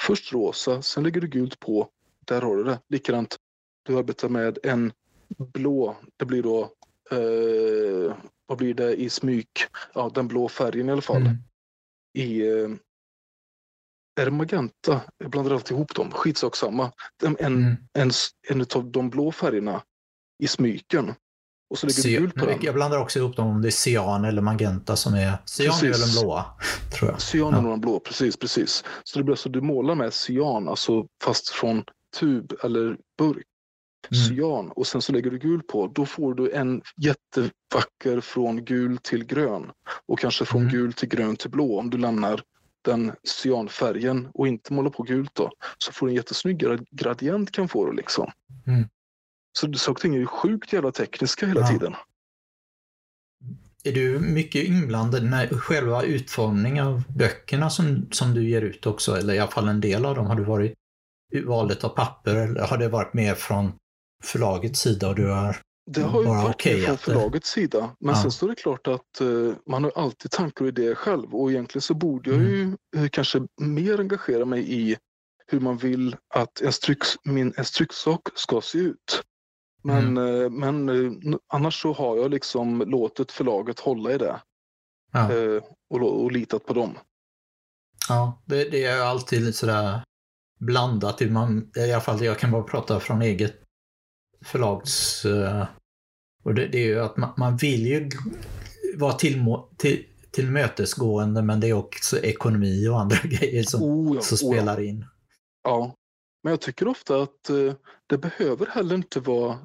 först 0.00 0.32
rosa, 0.32 0.82
sen 0.82 1.02
lägger 1.02 1.20
du 1.20 1.26
gult 1.26 1.60
på, 1.60 1.88
där 2.26 2.42
har 2.42 2.56
du 2.56 2.64
det. 2.64 2.80
Likadant, 2.88 3.36
du 3.82 3.98
arbetar 3.98 4.28
med 4.28 4.58
en 4.62 4.92
blå, 5.38 5.96
det 6.16 6.24
blir 6.24 6.42
då, 6.42 6.62
eh, 7.10 8.16
vad 8.46 8.58
blir 8.58 8.74
det 8.74 8.94
i 8.94 9.10
smyk? 9.10 9.64
Ja, 9.94 10.10
den 10.14 10.28
blå 10.28 10.48
färgen 10.48 10.88
i 10.88 10.92
alla 10.92 11.02
fall. 11.02 11.22
Mm. 11.22 11.36
I, 12.14 12.48
eh, 12.48 12.68
är 14.20 14.24
det 14.24 14.30
magenta? 14.30 15.00
Jag 15.18 15.30
blandar 15.30 15.54
alltid 15.54 15.76
ihop 15.76 15.94
dem. 15.94 16.10
Skitsak 16.10 16.56
samma. 16.56 16.92
En, 17.24 17.36
mm. 17.36 17.76
en, 17.92 18.10
en 18.48 18.66
av 18.74 18.90
de 18.90 19.10
blå 19.10 19.32
färgerna 19.32 19.82
i 20.42 20.48
smyken. 20.48 21.14
Och 21.70 21.78
så 21.78 21.86
lägger 21.86 22.02
du 22.02 22.16
gult 22.18 22.34
på 22.34 22.46
den. 22.46 22.58
Jag 22.62 22.74
blandar 22.74 22.98
också 22.98 23.18
ihop 23.18 23.36
dem 23.36 23.46
om 23.46 23.62
det 23.62 23.68
är 23.68 23.70
cyan 23.70 24.24
eller 24.24 24.42
magenta 24.42 24.96
som 24.96 25.14
är... 25.14 25.32
Cyan 25.44 25.70
precis. 25.70 25.82
är 25.82 25.88
väl 25.88 26.00
den 26.00 26.22
blåa? 26.22 26.44
Tror 26.98 27.10
jag. 27.10 27.20
Cyan 27.20 27.54
är 27.54 27.62
ja. 27.62 27.68
den 27.68 27.80
blå, 27.80 28.00
precis, 28.00 28.36
precis. 28.36 28.84
Så 29.04 29.18
det 29.18 29.24
blir 29.24 29.32
alltså 29.32 29.48
du 29.48 29.60
målar 29.60 29.94
med 29.94 30.14
cyan, 30.14 30.68
alltså 30.68 31.06
fast 31.24 31.48
från 31.48 31.84
tub 32.20 32.52
eller 32.64 32.96
burk. 33.18 33.46
Mm. 34.10 34.24
Cyan 34.24 34.70
och 34.70 34.86
sen 34.86 35.02
så 35.02 35.12
lägger 35.12 35.30
du 35.30 35.38
gul 35.38 35.62
på. 35.62 35.86
Då 35.86 36.06
får 36.06 36.34
du 36.34 36.52
en 36.52 36.82
jättevacker 36.96 38.20
från 38.20 38.64
gul 38.64 38.98
till 38.98 39.24
grön. 39.24 39.70
Och 40.08 40.18
kanske 40.18 40.44
från 40.44 40.60
mm. 40.60 40.72
gul 40.72 40.92
till 40.92 41.08
grön 41.08 41.36
till 41.36 41.50
blå 41.50 41.78
om 41.78 41.90
du 41.90 41.98
lämnar 41.98 42.42
den 42.84 43.12
cyanfärgen 43.24 44.28
och 44.34 44.48
inte 44.48 44.72
måla 44.72 44.90
på 44.90 45.02
gult 45.02 45.34
då, 45.34 45.50
så 45.78 45.92
får 45.92 46.06
du 46.06 46.12
en 46.12 46.16
jättesnygg 46.16 46.64
gradient 46.90 47.52
kan 47.52 47.68
få 47.68 47.90
det 47.90 47.96
liksom. 47.96 48.30
Mm. 48.66 48.88
Så 49.52 49.72
saker 49.72 49.90
och 49.90 50.00
ting 50.00 50.14
är 50.14 50.18
ju 50.18 50.26
sjukt 50.26 50.72
jävla 50.72 50.92
tekniska 50.92 51.46
hela 51.46 51.60
ja. 51.60 51.68
tiden. 51.68 51.94
Är 53.84 53.92
du 53.92 54.18
mycket 54.18 54.64
inblandad 54.64 55.24
i 55.24 55.54
själva 55.54 56.02
utformningen 56.02 56.86
av 56.86 57.02
böckerna 57.08 57.70
som, 57.70 58.08
som 58.10 58.34
du 58.34 58.48
ger 58.48 58.62
ut 58.62 58.86
också? 58.86 59.16
Eller 59.16 59.34
i 59.34 59.38
alla 59.38 59.50
fall 59.50 59.68
en 59.68 59.80
del 59.80 60.06
av 60.06 60.14
dem. 60.14 60.26
Har 60.26 60.36
du 60.36 60.44
varit 60.44 60.74
valet 61.44 61.84
av 61.84 61.88
papper 61.88 62.34
eller 62.34 62.60
har 62.60 62.78
det 62.78 62.88
varit 62.88 63.14
mer 63.14 63.34
från 63.34 63.72
förlagets 64.24 64.80
sida 64.80 65.08
och 65.08 65.14
du 65.14 65.26
har 65.30 65.56
det 65.86 66.02
har 66.02 66.22
ju 66.22 66.28
varit 66.28 66.54
okay 66.54 66.82
från 66.82 66.98
förlagets 66.98 67.50
sida. 67.50 67.96
Men 68.00 68.14
ja. 68.14 68.22
sen 68.22 68.30
står 68.30 68.48
det 68.48 68.54
klart 68.54 68.86
att 68.86 69.20
uh, 69.20 69.54
man 69.66 69.84
har 69.84 69.92
alltid 69.96 70.30
tankar 70.30 70.64
och 70.64 70.68
idéer 70.68 70.94
själv 70.94 71.34
och 71.34 71.50
egentligen 71.50 71.82
så 71.82 71.94
borde 71.94 72.30
jag 72.30 72.40
ju 72.40 72.76
uh, 72.96 73.08
kanske 73.08 73.46
mer 73.60 74.00
engagera 74.00 74.44
mig 74.44 74.72
i 74.72 74.96
hur 75.46 75.60
man 75.60 75.76
vill 75.76 76.16
att 76.34 76.60
en, 76.60 76.72
tryck, 76.72 77.02
min, 77.24 77.54
en 77.56 77.64
trycksak 77.64 78.20
ska 78.34 78.60
se 78.60 78.78
ut. 78.78 79.22
Men, 79.84 80.16
mm. 80.16 80.18
uh, 80.18 80.50
men 80.50 81.38
annars 81.52 81.82
så 81.82 81.92
har 81.92 82.16
jag 82.16 82.30
liksom 82.30 82.80
låtit 82.80 83.32
förlaget 83.32 83.80
hålla 83.80 84.12
i 84.12 84.18
det. 84.18 84.40
Ja. 85.12 85.28
Och, 85.90 86.22
och, 86.22 86.32
litat 86.32 86.66
på 86.66 86.72
dem. 86.72 86.98
Ja, 88.08 88.42
det, 88.46 88.64
det 88.64 88.84
är 88.84 89.00
alltid 89.00 89.54
sådär 89.54 90.00
blandat. 90.60 91.20
Man, 91.20 91.70
I 91.76 91.92
alla 91.92 92.00
fall 92.00 92.24
jag 92.24 92.38
kan 92.38 92.50
bara 92.50 92.62
prata 92.62 93.00
från 93.00 93.22
eget 93.22 93.61
förlags... 94.44 95.24
Uh, 95.24 95.64
och 96.44 96.54
det, 96.54 96.68
det, 96.68 96.78
är 96.78 96.86
ju 96.86 97.00
att 97.00 97.16
man, 97.16 97.34
man 97.36 97.56
vill 97.56 97.86
ju 97.86 98.10
vara 98.96 99.12
tillmo, 99.12 99.68
till, 99.76 100.04
tillmötesgående 100.30 101.42
men 101.42 101.60
det 101.60 101.68
är 101.68 101.72
också 101.72 102.18
ekonomi 102.18 102.88
och 102.88 103.00
andra 103.00 103.16
grejer 103.24 103.62
som, 103.62 103.82
oh 103.82 104.16
ja, 104.16 104.22
som 104.22 104.38
spelar 104.38 104.78
oh 104.78 104.84
ja. 104.84 104.88
in. 104.88 105.04
Ja, 105.62 105.94
men 106.42 106.50
jag 106.50 106.60
tycker 106.60 106.88
ofta 106.88 107.22
att 107.22 107.50
uh, 107.50 107.74
det 108.06 108.18
behöver 108.18 108.66
heller 108.66 108.94
inte 108.94 109.20
vara... 109.20 109.58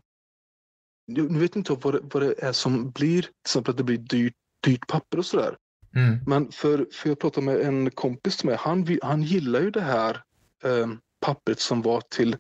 Nu 1.07 1.39
vet 1.39 1.55
inte 1.55 1.73
vad 1.73 1.93
det, 1.93 1.99
vad 2.13 2.23
det 2.23 2.43
är 2.43 2.51
som 2.51 2.91
blir, 2.91 3.21
till 3.21 3.31
exempel 3.45 3.71
att 3.71 3.77
det 3.77 3.83
blir 3.83 3.97
dyrt, 3.97 4.33
dyrt 4.63 4.87
papper 4.87 5.17
och 5.17 5.25
sådär. 5.25 5.57
Mm. 5.95 6.19
Men 6.27 6.51
för, 6.51 6.87
för 6.91 7.09
jag 7.09 7.19
pratade 7.19 7.45
med 7.45 7.61
en 7.61 7.91
kompis 7.91 8.43
med 8.43 8.57
han, 8.57 8.97
han 9.01 9.23
gillar 9.23 9.61
ju 9.61 9.71
det 9.71 9.81
här 9.81 10.23
eh, 10.63 10.87
pappret 11.25 11.59
som 11.59 11.81
var 11.81 12.01
till 12.09 12.37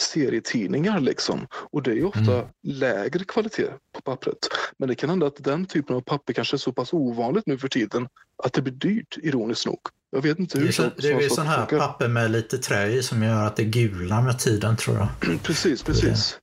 serietidningar 0.00 1.00
liksom. 1.00 1.46
Och 1.52 1.82
det 1.82 1.92
är 1.92 2.04
ofta 2.04 2.34
mm. 2.34 2.46
lägre 2.62 3.24
kvalitet 3.24 3.70
på 3.94 4.00
pappret. 4.04 4.38
Men 4.78 4.88
det 4.88 4.94
kan 4.94 5.10
hända 5.10 5.26
att 5.26 5.44
den 5.44 5.66
typen 5.66 5.96
av 5.96 6.00
papper 6.00 6.32
kanske 6.32 6.56
är 6.56 6.58
så 6.58 6.72
pass 6.72 6.92
ovanligt 6.92 7.46
nu 7.46 7.58
för 7.58 7.68
tiden 7.68 8.08
att 8.42 8.52
det 8.52 8.62
blir 8.62 8.72
dyrt, 8.72 9.18
ironiskt 9.22 9.66
nog. 9.66 9.78
Jag 10.10 10.22
vet 10.22 10.38
inte 10.38 10.58
hur 10.58 10.64
det 10.64 10.70
är, 10.70 10.72
så, 10.72 10.90
det 10.96 11.08
är 11.08 11.20
ju 11.20 11.28
sån 11.28 11.46
här 11.46 11.58
funkar. 11.58 11.78
papper 11.78 12.08
med 12.08 12.30
lite 12.30 12.58
trä 12.58 12.86
i 12.86 13.02
som 13.02 13.22
gör 13.22 13.46
att 13.46 13.56
det 13.56 13.64
gular 13.64 14.22
med 14.22 14.38
tiden 14.38 14.76
tror 14.76 14.96
jag. 14.96 15.08
precis, 15.42 15.82
precis. 15.82 16.38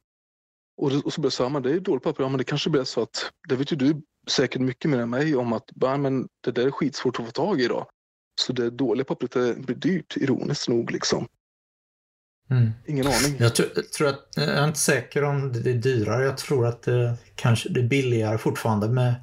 Och, 0.77 0.91
och 1.05 1.13
så 1.13 1.21
blir 1.21 1.29
det 1.29 1.35
så 1.35 1.49
här, 1.49 1.59
det 1.59 1.71
är 1.71 1.79
dåligt 1.79 2.03
papper. 2.03 2.23
Ja, 2.23 2.29
men 2.29 2.37
det 2.37 2.43
kanske 2.43 2.69
blir 2.69 2.83
så 2.83 3.01
att, 3.01 3.31
det 3.49 3.55
vet 3.55 3.71
ju 3.71 3.75
du 3.75 4.01
säkert 4.29 4.61
mycket 4.61 4.91
mer 4.91 4.99
än 4.99 5.09
mig 5.09 5.35
om 5.35 5.53
att 5.53 5.71
bara, 5.75 5.97
men 5.97 6.27
det 6.43 6.51
där 6.51 6.67
är 6.67 6.71
skitsvårt 6.71 7.19
att 7.19 7.25
få 7.25 7.31
tag 7.31 7.61
i 7.61 7.63
idag. 7.63 7.85
Så 8.41 8.53
det 8.53 8.69
dåliga 8.69 9.05
pappret 9.05 9.57
blir 9.57 9.75
dyrt, 9.75 10.17
ironiskt 10.17 10.69
nog. 10.69 10.91
Liksom. 10.91 11.27
Mm. 12.51 12.71
Ingen 12.87 13.07
aning. 13.07 13.35
Jag 13.39 13.55
tror, 13.91 14.07
att, 14.07 14.27
jag 14.35 14.47
är 14.47 14.67
inte 14.67 14.79
säker 14.79 15.23
om 15.23 15.53
det 15.53 15.69
är 15.69 15.73
dyrare. 15.73 16.25
Jag 16.25 16.37
tror 16.37 16.67
att 16.67 16.81
det 16.81 17.17
kanske 17.35 17.69
det 17.69 17.79
är 17.79 17.87
billigare 17.87 18.37
fortfarande 18.37 18.89
med 18.89 19.15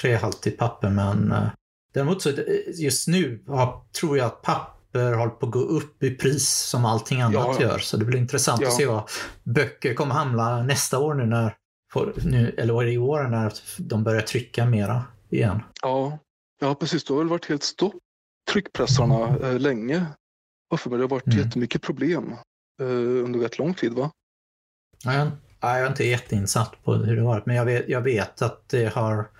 trähaltigt 0.00 0.58
papper. 0.58 0.90
Men 0.90 1.32
uh, 1.32 1.48
däremot 1.94 2.22
så 2.22 2.32
just 2.74 3.08
nu 3.08 3.44
tror 4.00 4.18
jag 4.18 4.26
att 4.26 4.42
papper 4.42 5.12
håller 5.12 5.32
på 5.32 5.46
att 5.46 5.52
gå 5.52 5.60
upp 5.60 6.02
i 6.02 6.10
pris 6.10 6.48
som 6.48 6.84
allting 6.84 7.20
annat 7.20 7.56
ja. 7.60 7.62
gör. 7.62 7.78
Så 7.78 7.96
det 7.96 8.04
blir 8.04 8.18
intressant 8.18 8.60
ja. 8.60 8.68
att 8.68 8.74
se 8.74 8.86
vad 8.86 9.10
böcker 9.44 9.94
kommer 9.94 10.14
hamna 10.14 10.62
nästa 10.62 10.98
år 10.98 11.14
nu 11.14 11.26
när, 11.26 11.54
nu, 12.16 12.54
eller 12.58 12.86
i 12.86 12.98
år 12.98 13.22
när 13.22 13.52
de 13.78 14.04
börjar 14.04 14.20
trycka 14.20 14.66
mera 14.66 15.04
igen. 15.30 15.60
Ja, 15.82 16.18
ja 16.60 16.74
precis. 16.74 17.04
Det 17.04 17.12
har 17.12 17.18
väl 17.18 17.28
varit 17.28 17.48
helt 17.48 17.62
stopp 17.62 17.94
tryckpressarna 18.52 19.36
eh, 19.42 19.58
länge. 19.58 20.06
Varför? 20.68 20.90
Men 20.90 20.98
det 20.98 21.04
har 21.04 21.08
varit 21.10 21.26
mm. 21.26 21.38
jättemycket 21.38 21.82
problem 21.82 22.34
eh, 22.80 22.86
under 23.24 23.40
rätt 23.40 23.58
lång 23.58 23.74
tid 23.74 23.92
va? 23.92 24.10
Ja, 25.04 25.30
jag, 25.60 25.80
är 25.80 25.86
inte 25.86 26.04
jätteinsatt 26.04 26.84
på 26.84 26.94
hur 26.94 27.16
det 27.16 27.22
har 27.22 27.28
varit, 27.28 27.46
men 27.46 27.56
jag 27.56 27.64
vet, 27.64 27.88
jag 27.88 28.00
vet 28.00 28.42
att 28.42 28.68
det 28.68 28.94
har 28.94 29.30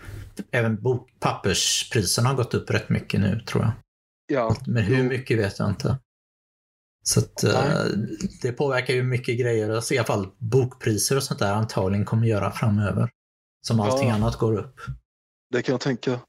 även 0.51 0.83
bok, 0.83 1.11
papperspriserna 1.20 2.29
har 2.29 2.37
gått 2.37 2.55
upp 2.55 2.70
rätt 2.70 2.89
mycket 2.89 3.20
nu 3.20 3.41
tror 3.41 3.62
jag. 3.62 3.72
Ja. 4.33 4.57
Men 4.66 4.83
hur 4.83 5.03
mycket 5.03 5.39
vet 5.39 5.59
jag 5.59 5.68
inte. 5.68 5.99
Så 7.05 7.20
att, 7.20 7.45
uh, 7.45 7.85
det 8.43 8.53
påverkar 8.53 8.95
ju 8.95 9.03
mycket 9.03 9.39
grejer. 9.39 9.70
Alltså, 9.70 9.95
I 9.95 9.99
alla 9.99 10.07
fall 10.07 10.29
bokpriser 10.39 11.16
och 11.16 11.22
sånt 11.22 11.41
där 11.41 11.53
antagligen 11.53 12.05
kommer 12.05 12.26
göra 12.26 12.51
framöver. 12.51 13.11
Som 13.66 13.81
allting 13.81 14.09
ja. 14.09 14.14
annat 14.14 14.37
går 14.37 14.59
upp. 14.59 14.81
Det 15.51 15.62
kan 15.62 15.72
jag 15.72 15.81
tänka. 15.81 16.20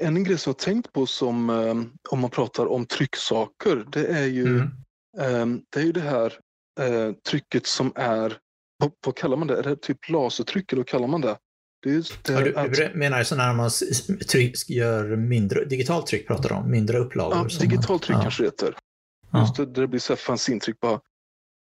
En 0.00 0.24
grej 0.24 0.38
som 0.38 0.50
jag 0.50 0.58
tänkt 0.58 0.92
på 0.92 1.06
som 1.06 1.50
eh, 1.50 1.74
om 2.10 2.20
man 2.20 2.30
pratar 2.30 2.66
om 2.66 2.86
trycksaker, 2.86 3.84
det 3.92 4.06
är 4.06 4.26
ju, 4.26 4.46
mm. 4.46 4.70
eh, 5.18 5.60
det, 5.70 5.80
är 5.80 5.84
ju 5.84 5.92
det 5.92 6.00
här 6.00 6.38
eh, 6.80 7.12
trycket 7.12 7.66
som 7.66 7.92
är, 7.94 8.38
vad, 8.78 8.92
vad, 9.06 9.16
kallar 9.16 9.36
man 9.36 9.48
det? 9.48 9.58
Är 9.58 9.62
det 9.62 9.76
typ 9.76 10.08
lasertryck 10.08 10.72
eller 10.72 10.80
vad 10.80 10.88
kallar 10.88 11.08
man 11.08 11.20
det? 11.20 11.38
det, 11.82 12.24
det 12.24 12.32
ja, 12.32 12.40
du, 12.40 12.56
att, 12.56 12.94
menar 12.94 13.24
du 13.30 13.36
när 13.36 13.54
man 13.54 13.70
tryck, 14.28 14.70
gör 14.70 15.16
mindre, 15.16 15.64
digitalt 15.64 16.06
tryck 16.06 16.26
pratar 16.26 16.48
du 16.48 16.54
om, 16.54 16.70
mindre 16.70 16.98
upplagor? 16.98 17.48
Ja, 17.50 17.58
digitalt 17.58 18.02
tryck 18.02 18.16
ja. 18.16 18.22
kanske 18.22 18.42
det 18.42 18.46
heter. 18.46 18.76
Just 19.34 19.56
det, 19.56 19.66
det 19.66 19.88
blir 19.88 20.00
så 20.00 20.12
här 20.12 20.18
fanzintryck 20.18 20.80
bara. 20.80 21.00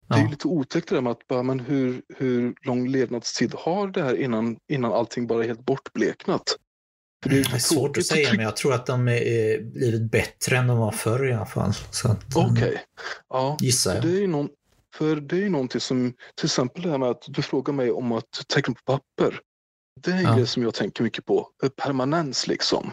det 0.07 0.15
är 0.15 0.29
lite 0.29 0.47
otäckt 0.47 0.89
det 0.89 0.95
där 0.95 1.01
med 1.01 1.11
att 1.11 1.27
bara, 1.27 1.43
men 1.43 1.59
hur, 1.59 2.01
hur 2.17 2.55
lång 2.61 2.87
levnadstid 2.87 3.53
har 3.57 3.87
det 3.87 4.03
här 4.03 4.15
innan, 4.15 4.57
innan 4.71 4.93
allting 4.93 5.27
bara 5.27 5.43
är 5.43 5.47
helt 5.47 5.65
bortbleknat? 5.65 6.57
Det, 7.25 7.39
är, 7.39 7.59
svårt 7.59 7.97
att 7.97 8.05
säga, 8.05 8.33
men 8.33 8.45
jag 8.45 8.55
tror 8.55 8.73
att 8.73 8.85
de 8.85 9.07
är 9.07 9.61
blivit 9.61 10.11
bättre 10.11 10.57
än 10.57 10.67
de 10.67 10.77
var 10.77 10.91
förr 10.91 11.29
i 11.29 11.33
alla 11.33 11.45
fall. 11.45 11.73
Okej. 12.35 12.51
Okay. 12.51 12.77
Ja, 13.29 13.57
gissar 13.61 13.95
jag. 13.95 14.03
Det 14.03 14.23
är 14.23 14.27
någon, 14.27 14.49
för 14.95 15.15
det 15.15 15.35
är 15.35 15.39
ju 15.39 15.49
någonting 15.49 15.81
som, 15.81 16.13
till 16.35 16.45
exempel 16.45 16.83
det 16.83 16.89
här 16.89 16.97
med 16.97 17.09
att 17.09 17.23
du 17.27 17.41
frågar 17.41 17.73
mig 17.73 17.91
om 17.91 18.11
att 18.11 18.47
teckna 18.47 18.73
på 18.73 18.81
papper. 18.97 19.39
Det 20.01 20.11
är 20.11 20.15
en 20.15 20.23
ja. 20.23 20.35
grej 20.35 20.47
som 20.47 20.63
jag 20.63 20.73
tänker 20.73 21.03
mycket 21.03 21.25
på. 21.25 21.49
Permanens 21.83 22.47
liksom. 22.47 22.91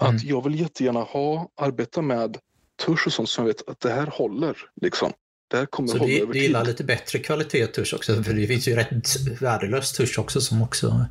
Att 0.00 0.10
mm. 0.10 0.22
jag 0.24 0.44
vill 0.44 0.60
jättegärna 0.60 1.00
ha, 1.00 1.48
arbeta 1.60 2.02
med 2.02 2.36
tusch 2.84 3.06
och 3.06 3.12
sånt 3.12 3.28
som 3.28 3.46
jag 3.46 3.54
vet 3.54 3.68
att 3.68 3.80
det 3.80 3.90
här 3.90 4.06
håller. 4.06 4.56
Liksom. 4.82 5.12
Det 5.50 5.56
här 5.56 5.66
kommer 5.66 5.88
så 5.88 5.98
hålla 5.98 6.12
du, 6.12 6.22
över 6.22 6.32
du 6.32 6.38
gillar 6.38 6.64
lite 6.64 6.84
bättre 6.84 7.18
kvalitet 7.18 7.66
tusch 7.66 7.94
också? 7.94 8.22
För 8.22 8.34
det 8.34 8.46
finns 8.46 8.68
ju 8.68 8.76
rätt 8.76 9.16
värdelös 9.40 9.92
tusch 9.92 10.18
också 10.18 10.40
som 10.40 10.62
också 10.62 11.06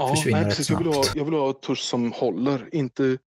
ja, 0.00 0.14
försvinner 0.14 0.40
nej, 0.40 0.48
precis. 0.48 0.66
snabbt. 0.66 0.84
Jag 0.84 0.92
vill, 0.92 0.98
ha, 0.98 1.04
jag 1.14 1.24
vill 1.24 1.34
ha 1.34 1.52
tusch 1.52 1.78
som 1.82 2.12
håller. 2.12 2.68
Inte, 2.72 3.18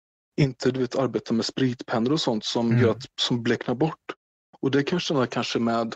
inte 0.41 0.71
du 0.71 0.80
vet, 0.80 0.95
arbeta 0.95 1.34
med 1.34 1.45
spritpennor 1.45 2.11
och 2.11 2.21
sånt 2.21 2.45
som, 2.45 2.69
mm. 2.69 2.82
gör 2.82 2.91
att, 2.91 3.03
som 3.21 3.43
bleknar 3.43 3.76
bort. 3.76 4.13
Och 4.61 4.71
det 4.71 4.84
kan 4.84 4.99
känna 4.99 5.28
kanske 5.28 5.59
med 5.59 5.95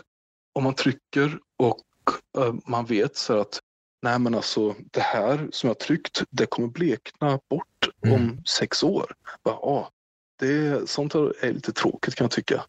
om 0.54 0.64
man 0.64 0.74
trycker 0.74 1.38
och 1.58 1.80
uh, 2.38 2.54
man 2.66 2.84
vet 2.84 3.16
så 3.16 3.40
att 3.40 3.60
nej 4.02 4.18
men 4.18 4.34
alltså 4.34 4.74
det 4.90 5.00
här 5.00 5.48
som 5.52 5.68
jag 5.68 5.78
tryckt, 5.78 6.22
det 6.30 6.46
kommer 6.46 6.68
blekna 6.68 7.40
bort 7.50 7.88
mm. 8.04 8.14
om 8.14 8.42
sex 8.44 8.82
år. 8.82 9.12
Bara, 9.44 9.54
ah, 9.54 9.90
det, 10.40 10.88
sånt 10.90 11.14
är 11.14 11.52
lite 11.52 11.72
tråkigt 11.72 12.14
kan 12.14 12.24
jag 12.24 12.30
tycka. 12.30 12.64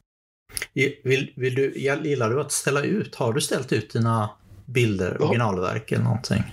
Vill, 0.73 1.33
vill 1.35 1.55
du, 1.55 1.73
gillar 2.03 2.29
du 2.29 2.41
att 2.41 2.51
ställa 2.51 2.83
ut? 2.83 3.15
Har 3.15 3.33
du 3.33 3.41
ställt 3.41 3.73
ut 3.73 3.93
dina 3.93 4.29
bilder, 4.65 5.17
ja. 5.19 5.25
originalverk 5.25 5.91
eller 5.91 6.03
någonting? 6.03 6.43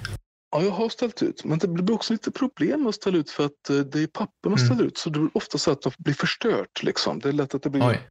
Ja, 0.57 0.62
jag 0.62 0.70
har 0.70 0.88
ställt 0.88 1.22
ut, 1.22 1.44
men 1.44 1.59
det 1.59 1.68
blir 1.68 1.94
också 1.94 2.12
lite 2.12 2.30
problem 2.30 2.86
att 2.86 2.94
ställa 2.94 3.18
ut 3.18 3.30
för 3.30 3.44
att 3.44 3.70
eh, 3.70 3.76
det 3.76 4.02
är 4.02 4.07
papper 4.07 4.48
man 4.50 4.59
mm. 4.59 4.66
ställer 4.66 4.84
ut 4.84 4.98
så 4.98 5.11
det 5.11 5.18
blir 5.18 5.36
ofta 5.36 5.59
så 5.59 5.70
att 5.70 5.82
det 5.82 5.92
blir 5.98 6.14
förstört. 6.14 6.82
Liksom. 6.82 7.18
Det 7.18 7.28
är 7.28 7.32
lätt 7.32 7.54
att 7.54 7.62
det 7.62 7.70
blir 7.70 7.88
Oj. 7.88 8.09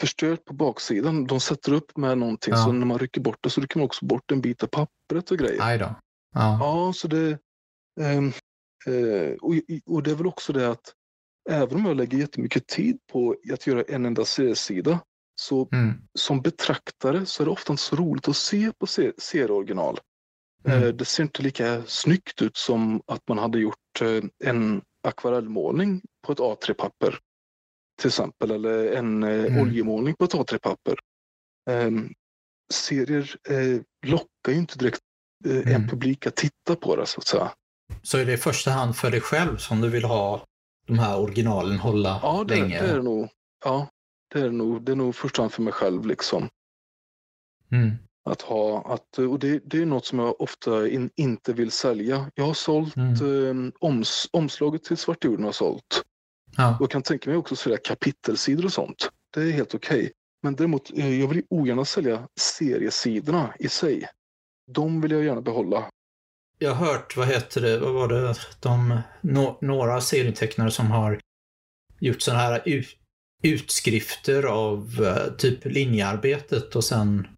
förstört 0.00 0.44
på 0.44 0.54
baksidan. 0.54 1.26
De 1.26 1.40
sätter 1.40 1.72
upp 1.72 1.96
med 1.96 2.18
någonting 2.18 2.54
ja. 2.54 2.64
så 2.64 2.72
när 2.72 2.86
man 2.86 2.98
rycker 2.98 3.20
bort 3.20 3.38
det 3.40 3.50
så 3.50 3.60
rycker 3.60 3.78
man 3.78 3.84
också 3.86 4.06
bort 4.06 4.30
en 4.30 4.40
bit 4.40 4.62
av 4.62 4.66
pappret 4.66 5.30
och 5.30 5.38
grejer. 5.38 5.62
Aj 5.62 5.78
då. 5.78 5.94
Ja. 6.34 6.58
ja, 6.60 6.92
så 6.92 7.08
det... 7.08 7.38
Um, 8.00 8.32
uh, 8.88 9.32
och, 9.32 9.54
och 9.86 10.02
det 10.02 10.10
är 10.10 10.14
väl 10.14 10.26
också 10.26 10.52
det 10.52 10.70
att 10.70 10.92
även 11.50 11.76
om 11.76 11.86
jag 11.86 11.96
lägger 11.96 12.18
jättemycket 12.18 12.66
tid 12.66 12.98
på 13.12 13.36
att 13.52 13.66
göra 13.66 13.82
en 13.82 14.06
enda 14.06 14.24
seriesida 14.24 15.00
så 15.34 15.68
mm. 15.72 15.94
som 16.14 16.42
betraktare 16.42 17.26
så 17.26 17.42
är 17.42 17.44
det 17.44 17.50
ofta 17.50 17.72
inte 17.72 17.82
så 17.82 17.96
roligt 17.96 18.28
att 18.28 18.36
se 18.36 18.72
på 18.78 18.86
serieoriginal. 19.18 20.00
Mm. 20.64 20.82
Eh, 20.82 20.88
det 20.88 21.04
ser 21.04 21.22
inte 21.22 21.42
lika 21.42 21.82
snyggt 21.86 22.42
ut 22.42 22.56
som 22.56 23.02
att 23.06 23.28
man 23.28 23.38
hade 23.38 23.58
gjort 23.58 24.00
eh, 24.00 24.22
en 24.44 24.82
akvarellmålning 25.02 26.02
på 26.26 26.32
ett 26.32 26.38
A3-papper. 26.38 27.18
Till 28.00 28.08
exempel, 28.08 28.50
eller 28.50 28.92
en 28.92 29.22
eh, 29.22 29.44
mm. 29.44 29.60
oljemålning 29.60 30.14
på 30.14 30.24
ett 30.24 30.34
A3-papper. 30.34 30.98
Ehm, 31.70 32.12
serier 32.72 33.36
lockar 34.06 34.52
ju 34.52 34.54
inte 34.54 34.78
direkt 34.78 35.00
en 35.44 35.62
mm. 35.62 35.88
publik 35.88 36.26
att 36.26 36.36
titta 36.36 36.76
på 36.76 36.96
det 36.96 37.06
så 37.06 37.20
att 37.20 37.26
säga. 37.26 37.52
Så 38.02 38.18
är 38.18 38.24
det 38.24 38.32
i 38.32 38.36
första 38.36 38.70
hand 38.70 38.96
för 38.96 39.10
dig 39.10 39.20
själv 39.20 39.56
som 39.56 39.80
du 39.80 39.88
vill 39.88 40.04
ha 40.04 40.44
de 40.86 40.98
här 40.98 41.18
originalen 41.18 41.78
hålla 41.78 42.20
ja, 42.22 42.44
det, 42.48 42.54
länge? 42.54 42.82
Det 42.82 42.88
är 42.88 42.96
det 42.96 43.02
nog. 43.02 43.28
Ja, 43.64 43.88
det 44.32 44.40
är 44.40 44.50
nog, 44.50 44.82
det 44.82 44.92
är 44.92 44.96
nog 44.96 45.14
första 45.14 45.42
hand 45.42 45.52
för 45.52 45.62
mig 45.62 45.72
själv 45.72 46.06
liksom. 46.06 46.48
Mm. 47.72 47.96
Att 48.28 48.42
ha, 48.42 48.94
att, 48.94 49.18
och 49.18 49.38
det, 49.38 49.62
det 49.64 49.78
är 49.78 49.86
något 49.86 50.06
som 50.06 50.18
jag 50.18 50.40
ofta 50.40 50.88
in, 50.88 51.10
inte 51.16 51.52
vill 51.52 51.70
sälja. 51.70 52.30
Jag 52.34 52.44
har 52.44 52.54
sålt, 52.54 52.96
mm. 52.96 53.66
eh, 53.66 53.72
oms, 53.80 54.28
omslaget 54.32 54.84
till 54.84 54.96
Svartjorden 54.96 55.44
har 55.44 55.52
sålt. 55.52 56.02
Ja. 56.56 56.76
Och 56.76 56.82
jag 56.82 56.90
kan 56.90 57.02
tänka 57.02 57.30
mig 57.30 57.38
också 57.38 57.56
sälja 57.56 57.78
kapitelsidor 57.78 58.64
och 58.64 58.72
sånt. 58.72 59.10
Det 59.34 59.40
är 59.40 59.50
helt 59.50 59.74
okej. 59.74 59.98
Okay. 59.98 60.10
Men 60.42 60.56
däremot, 60.56 60.90
eh, 60.98 61.20
jag 61.20 61.28
vill 61.28 61.42
ogärna 61.50 61.84
sälja 61.84 62.28
seriesidorna 62.40 63.54
i 63.58 63.68
sig. 63.68 64.08
De 64.72 65.00
vill 65.00 65.10
jag 65.10 65.24
gärna 65.24 65.40
behålla. 65.40 65.90
Jag 66.58 66.74
har 66.74 66.86
hört, 66.86 67.16
vad 67.16 67.26
heter 67.26 67.60
det, 67.60 67.78
vad 67.78 67.94
var 67.94 68.08
det, 68.08 68.34
de, 68.60 69.00
no, 69.20 69.58
några 69.60 70.00
serietecknare 70.00 70.70
som 70.70 70.90
har 70.90 71.20
gjort 72.00 72.22
sådana 72.22 72.42
här 72.42 72.62
utskrifter 73.42 74.42
av 74.42 75.00
uh, 75.00 75.36
typ 75.36 75.64
linjearbetet 75.64 76.76
och 76.76 76.84
sen 76.84 77.28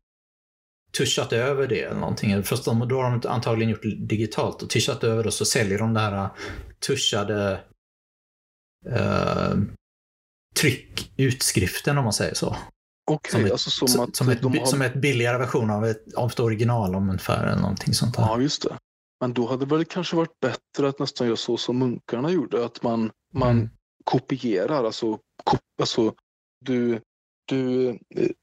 tuschat 0.99 1.32
över 1.32 1.66
det 1.66 1.82
eller 1.82 2.01
någonting. 2.01 2.30
De, 2.64 2.88
då 2.88 3.03
har 3.03 3.11
de 3.11 3.28
antagligen 3.28 3.70
gjort 3.70 3.82
digitalt 4.09 4.62
och 4.62 4.70
tuschat 4.70 5.05
över 5.05 5.22
det 5.22 5.26
och 5.26 5.34
så 5.34 5.45
säljer 5.45 5.78
de 5.78 5.95
det 5.95 6.01
här 6.01 6.28
tuschade 6.86 7.61
uh, 8.88 9.57
tryckutskriften 10.61 11.99
om 11.99 12.05
man 12.05 12.12
säger 12.12 12.34
så. 12.34 12.57
Okay, 13.11 13.51
alltså 13.51 13.70
som 13.70 14.05
att... 14.05 14.16
Som 14.16 14.28
ett, 14.28 14.43
har... 14.43 14.66
som 14.66 14.82
ett 14.82 14.95
billigare 14.95 15.38
version 15.38 15.70
av 15.70 15.86
ett, 15.86 16.14
av 16.14 16.30
ett 16.30 16.41
original 16.41 16.95
ungefär 16.95 17.47
eller 17.47 17.62
någonting 17.62 17.95
sånt 17.95 18.16
där. 18.16 18.22
Ja, 18.22 18.41
just 18.41 18.62
det. 18.62 18.78
Men 19.20 19.32
då 19.32 19.47
hade 19.47 19.66
det 19.66 19.74
väl 19.74 19.84
kanske 19.84 20.16
varit 20.16 20.41
bättre 20.41 20.88
att 20.88 20.99
nästan 20.99 21.26
göra 21.26 21.36
så 21.36 21.57
som 21.57 21.78
munkarna 21.78 22.30
gjorde, 22.30 22.64
att 22.64 22.82
man, 22.82 23.11
man 23.34 23.51
mm. 23.51 23.70
kopierar, 24.05 24.84
alltså, 24.84 25.18
kop, 25.45 25.61
alltså 25.80 26.14
du, 26.64 27.01
du 27.51 27.88
eh, 27.88 27.96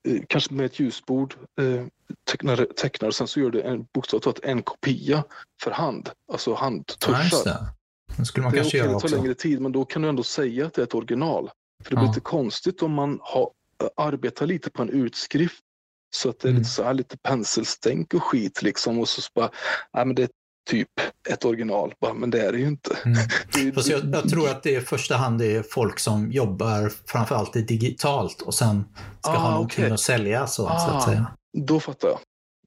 eh, 0.08 0.22
kanske 0.30 0.54
med 0.54 0.66
ett 0.66 0.80
ljusbord 0.80 1.36
eh, 1.62 1.86
tecknar, 2.32 2.68
tecknar 2.76 3.12
sen 3.12 3.28
så 3.28 3.40
gör 3.40 3.50
du 3.50 3.62
en 3.62 3.86
bokstavligt 3.94 4.40
en 4.44 4.64
kopia 4.64 5.24
för 5.64 5.72
hand, 5.72 6.10
alltså 6.32 6.54
handtuschar. 6.54 7.42
Ja, 7.46 7.74
det. 8.18 8.26
skulle 8.26 8.44
man 8.44 8.52
det 8.52 8.58
kanske 8.58 8.78
göra 8.78 8.96
också. 8.96 9.08
Det 9.08 9.14
tar 9.14 9.22
längre 9.22 9.34
tid, 9.34 9.62
men 9.62 9.72
då 9.72 9.86
kan 9.86 10.02
du 10.02 10.10
ändå 10.10 10.24
säga 10.24 10.66
att 10.66 10.74
det 10.74 10.82
är 10.82 10.84
ett 10.84 10.96
original. 10.96 11.50
För 11.84 11.90
det 11.90 11.96
blir 11.96 12.06
ja. 12.06 12.12
lite 12.12 12.22
konstigt 12.22 12.82
om 12.82 12.92
man 12.92 13.20
har, 13.22 13.52
arbetar 13.96 14.46
lite 14.46 14.70
på 14.70 14.82
en 14.82 14.90
utskrift 14.90 15.64
så 16.10 16.30
att 16.30 16.40
det 16.40 16.48
är 16.48 16.50
mm. 16.50 16.60
lite, 16.60 16.72
så 16.72 16.84
här, 16.84 16.94
lite 16.94 17.18
penselstänk 17.18 18.14
och 18.14 18.24
skit 18.24 18.62
liksom 18.62 19.00
och 19.00 19.10
så 19.10 19.22
bara, 19.36 19.50
nej 19.94 20.06
men 20.06 20.16
det 20.16 20.24
är 20.24 20.30
typ 20.68 20.90
ett 21.30 21.46
original, 21.46 21.94
men 22.16 22.30
det 22.30 22.42
är 22.42 22.52
det 22.52 22.58
ju 22.58 22.68
inte. 22.68 22.98
Mm. 23.06 23.74
Fast 23.76 23.90
jag, 23.90 24.06
jag, 24.14 24.30
tror 24.30 24.50
att 24.50 24.64
det 24.64 24.72
i 24.72 24.82
första 24.82 25.16
hand 25.16 25.42
är 25.42 25.64
folk 25.64 26.00
som 26.00 26.32
jobbar 26.32 26.92
framförallt 27.06 27.54
digitalt 27.54 28.42
och 28.42 28.54
sen 28.54 28.86
ska 29.20 29.32
ah, 29.32 29.38
ha 29.38 29.52
någonting 29.52 29.84
okay. 29.84 29.94
att 29.94 30.00
sälja 30.00 30.48
så, 30.48 30.68
ah, 30.68 30.80
så, 30.80 30.92
att 30.92 31.04
säga. 31.04 31.32
Då 31.58 31.80
fattar 31.80 32.08
jag. 32.08 32.20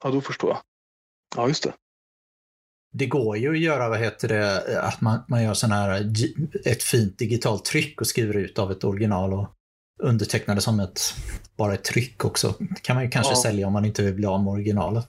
Ja, 0.03 0.11
då 0.11 0.21
förstår 0.21 0.51
jag. 0.51 0.59
Ja, 1.37 1.49
just 1.49 1.63
det. 1.63 1.73
Det 2.93 3.07
går 3.07 3.37
ju 3.37 3.51
att 3.51 3.59
göra, 3.59 3.89
vad 3.89 3.99
heter 3.99 4.29
det, 4.29 4.83
att 4.83 5.01
man, 5.01 5.21
man 5.29 5.43
gör 5.43 5.55
sån 5.55 5.73
här, 5.73 6.13
ett 6.65 6.83
fint 6.83 7.19
digitalt 7.19 7.65
tryck 7.65 8.01
och 8.01 8.07
skriver 8.07 8.37
ut 8.37 8.59
av 8.59 8.73
ett 8.73 8.85
original 8.85 9.33
och 9.33 9.49
undertecknar 10.03 10.55
det 10.55 10.61
som 10.61 10.81
ett, 10.81 11.01
bara 11.57 11.75
ett 11.75 11.85
tryck 11.85 12.25
också. 12.25 12.55
Det 12.59 12.83
kan 12.83 12.97
man 12.97 13.05
ju 13.05 13.11
kanske 13.11 13.33
ja. 13.33 13.43
sälja 13.43 13.67
om 13.67 13.73
man 13.73 13.85
inte 13.85 14.03
vill 14.03 14.15
bli 14.15 14.27
av 14.27 14.45
med 14.45 14.53
originalet. 14.53 15.09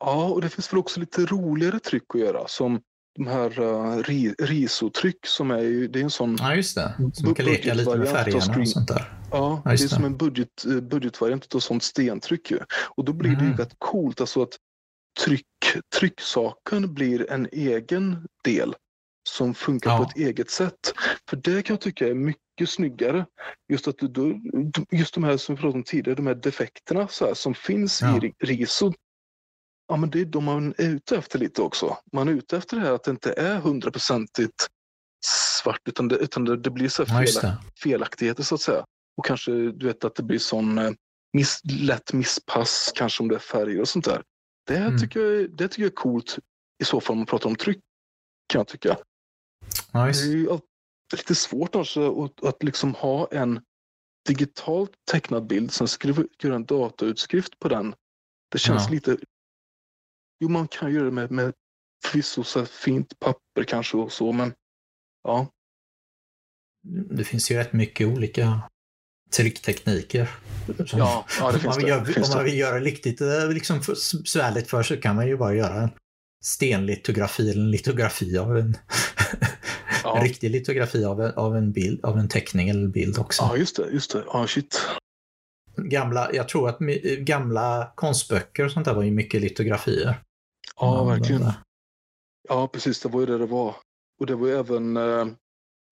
Ja, 0.00 0.24
och 0.24 0.40
det 0.40 0.48
finns 0.48 0.72
väl 0.72 0.78
också 0.78 1.00
lite 1.00 1.26
roligare 1.26 1.78
tryck 1.78 2.14
att 2.14 2.20
göra 2.20 2.48
som 2.48 2.80
de 3.16 3.26
här 3.26 3.60
uh, 3.60 4.02
ri, 4.02 4.34
risotryck 4.38 5.26
som 5.26 5.50
är 5.50 5.58
ju, 5.62 5.88
det 5.88 5.98
är 6.00 6.04
en 6.04 6.10
sån... 6.10 6.36
Ja, 6.40 6.54
just 6.54 6.74
det. 6.74 7.10
Som 7.12 7.34
kan 7.34 7.46
leka 7.46 7.74
lite 7.74 7.96
med 7.96 8.08
färgerna 8.08 8.60
och 8.60 8.68
sånt 8.68 8.88
där. 8.88 9.12
Ja, 9.30 9.62
ja 9.64 9.70
det 9.70 9.70
är 9.70 9.72
det. 9.72 9.88
som 9.88 10.04
en 10.04 10.16
budget, 10.16 10.64
eh, 10.66 10.80
budgetvariant 10.80 11.54
av 11.54 11.60
sånt 11.60 11.82
stentryck 11.82 12.50
ju. 12.50 12.58
Och 12.96 13.04
då 13.04 13.12
blir 13.12 13.30
mm. 13.30 13.38
det 13.38 13.44
ju 13.44 13.52
mm. 13.52 13.58
rätt 13.58 13.74
coolt, 13.78 14.20
alltså 14.20 14.42
att 14.42 14.56
tryck, 15.20 15.46
trycksaken 15.98 16.94
blir 16.94 17.30
en 17.30 17.48
egen 17.52 18.26
del 18.44 18.74
som 19.28 19.54
funkar 19.54 19.90
ja. 19.90 19.96
på 19.98 20.02
ett 20.02 20.16
eget 20.16 20.50
sätt. 20.50 20.92
För 21.30 21.36
det 21.36 21.62
kan 21.62 21.74
jag 21.74 21.80
tycka 21.80 22.08
är 22.08 22.14
mycket 22.14 22.68
snyggare. 22.68 23.26
Just, 23.72 23.88
att 23.88 23.98
du, 23.98 24.40
just 24.90 25.14
de 25.14 25.24
här 25.24 25.36
som 25.36 25.54
vi 25.54 25.60
pratade 25.60 25.78
om 25.78 25.84
tidigare, 25.84 26.16
de 26.16 26.26
här 26.26 26.34
defekterna 26.34 27.08
så 27.08 27.26
här, 27.26 27.34
som 27.34 27.54
finns 27.54 28.02
ja. 28.02 28.20
i 28.24 28.32
riso 28.38 28.92
ja, 29.88 29.96
men 29.96 30.10
det 30.10 30.20
är 30.20 30.24
de 30.24 30.44
man 30.44 30.74
är 30.78 30.88
ute 30.88 31.16
efter 31.16 31.38
lite 31.38 31.62
också. 31.62 31.98
Man 32.12 32.28
är 32.28 32.32
ute 32.32 32.56
efter 32.56 32.76
det 32.76 32.82
här 32.82 32.92
att 32.92 33.04
det 33.04 33.10
inte 33.10 33.32
är 33.32 33.58
hundraprocentigt 33.58 34.66
svart 35.26 35.80
utan 35.88 36.08
det, 36.08 36.16
utan 36.16 36.44
det, 36.44 36.56
det 36.56 36.70
blir 36.70 36.88
så 36.88 37.06
fel, 37.06 37.26
ja, 37.42 37.56
felaktigheter 37.82 38.42
så 38.42 38.54
att 38.54 38.60
säga. 38.60 38.84
Och 39.16 39.24
kanske 39.24 39.52
du 39.52 39.86
vet 39.86 40.04
att 40.04 40.14
det 40.14 40.22
blir 40.22 40.38
sån 40.38 40.78
eh, 40.78 40.90
miss, 41.32 41.60
lätt 41.64 42.12
misspass 42.12 42.92
kanske 42.94 43.22
om 43.22 43.28
det 43.28 43.34
är 43.34 43.38
färger 43.38 43.80
och 43.80 43.88
sånt 43.88 44.04
där. 44.04 44.22
Det, 44.66 44.76
mm. 44.76 44.98
tycker, 44.98 45.20
jag, 45.20 45.50
det 45.56 45.68
tycker 45.68 45.82
jag 45.82 45.90
är 45.90 45.94
coolt 45.94 46.38
i 46.82 46.84
så 46.84 47.00
fall 47.00 47.14
om 47.14 47.18
man 47.18 47.26
pratar 47.26 47.50
om 47.50 47.56
tryck 47.56 47.80
kan 48.46 48.58
jag 48.58 48.68
tycka. 48.68 48.96
Nice. 50.04 50.26
Det 50.26 51.16
är 51.16 51.16
lite 51.16 51.34
svårt 51.34 51.74
alltså 51.74 52.24
att, 52.24 52.44
att 52.44 52.62
liksom 52.62 52.94
ha 52.94 53.28
en 53.30 53.60
digitalt 54.26 54.92
tecknad 55.10 55.46
bild, 55.46 55.72
sen 55.72 55.88
skriva, 55.88 56.24
göra 56.42 56.54
en 56.54 56.64
datautskrift 56.64 57.58
på 57.58 57.68
den. 57.68 57.94
Det 58.50 58.58
känns 58.58 58.84
ja. 58.86 58.90
lite 58.90 59.16
Jo, 60.40 60.48
man 60.48 60.68
kan 60.68 60.92
göra 60.92 61.04
det 61.04 61.10
med, 61.10 61.30
med 61.30 61.52
förvisso 62.04 62.44
så 62.44 62.66
fint 62.66 63.18
papper 63.18 63.64
kanske 63.68 63.96
och 63.96 64.12
så, 64.12 64.32
men 64.32 64.52
ja. 65.22 65.50
Det 67.10 67.24
finns 67.24 67.50
ju 67.50 67.56
rätt 67.56 67.72
mycket 67.72 68.06
olika 68.06 68.60
tricktekniker. 69.36 70.30
Ja, 70.92 71.26
ja, 71.40 71.52
det 71.52 71.58
finns 71.58 71.76
om 71.76 71.82
man, 71.82 71.82
det. 71.82 71.88
Gör, 71.88 72.04
finns 72.04 72.28
om 72.28 72.34
man 72.34 72.44
vill 72.44 72.58
göra 72.58 72.80
riktigt 72.80 73.20
eh, 73.20 73.48
liksom, 73.48 73.78
besvärligt 74.22 74.70
för 74.70 74.82
sig 74.82 75.00
kan 75.00 75.16
man 75.16 75.28
ju 75.28 75.36
bara 75.36 75.54
göra 75.54 75.82
en 75.82 75.90
stenlitografi 76.44 77.50
eller 77.50 77.62
en 77.62 77.70
litografi 77.70 78.38
av 78.38 78.56
en, 78.56 78.76
ja. 80.04 80.16
en 80.16 80.22
riktig 80.22 80.50
litografi 80.50 81.04
av 81.04 81.22
en, 81.22 81.32
av 81.34 81.56
en 81.56 81.72
bild, 81.72 82.04
av 82.04 82.18
en 82.18 82.28
teckning 82.28 82.68
eller 82.68 82.88
bild 82.88 83.18
också. 83.18 83.42
Ja, 83.42 83.56
just 83.56 83.76
det. 83.76 83.88
Just 83.92 84.12
det. 84.12 84.24
Ja, 84.26 84.46
shit. 84.46 84.80
Gamla, 85.76 86.30
jag 86.32 86.48
tror 86.48 86.68
att 86.68 86.78
gamla 87.18 87.92
konstböcker 87.94 88.64
och 88.64 88.70
sånt 88.70 88.86
där 88.86 88.94
var 88.94 89.02
ju 89.02 89.10
mycket 89.10 89.40
litografier. 89.40 90.20
Ja, 90.80 91.04
verkligen. 91.04 91.52
Ja, 92.48 92.68
precis. 92.68 93.00
Det 93.00 93.08
var 93.08 93.20
ju 93.20 93.26
det 93.26 93.38
det 93.38 93.46
var. 93.46 93.76
Och 94.20 94.26
det 94.26 94.34
var 94.34 94.46
ju 94.46 94.54
även, 94.58 94.96
äh, 94.96 95.26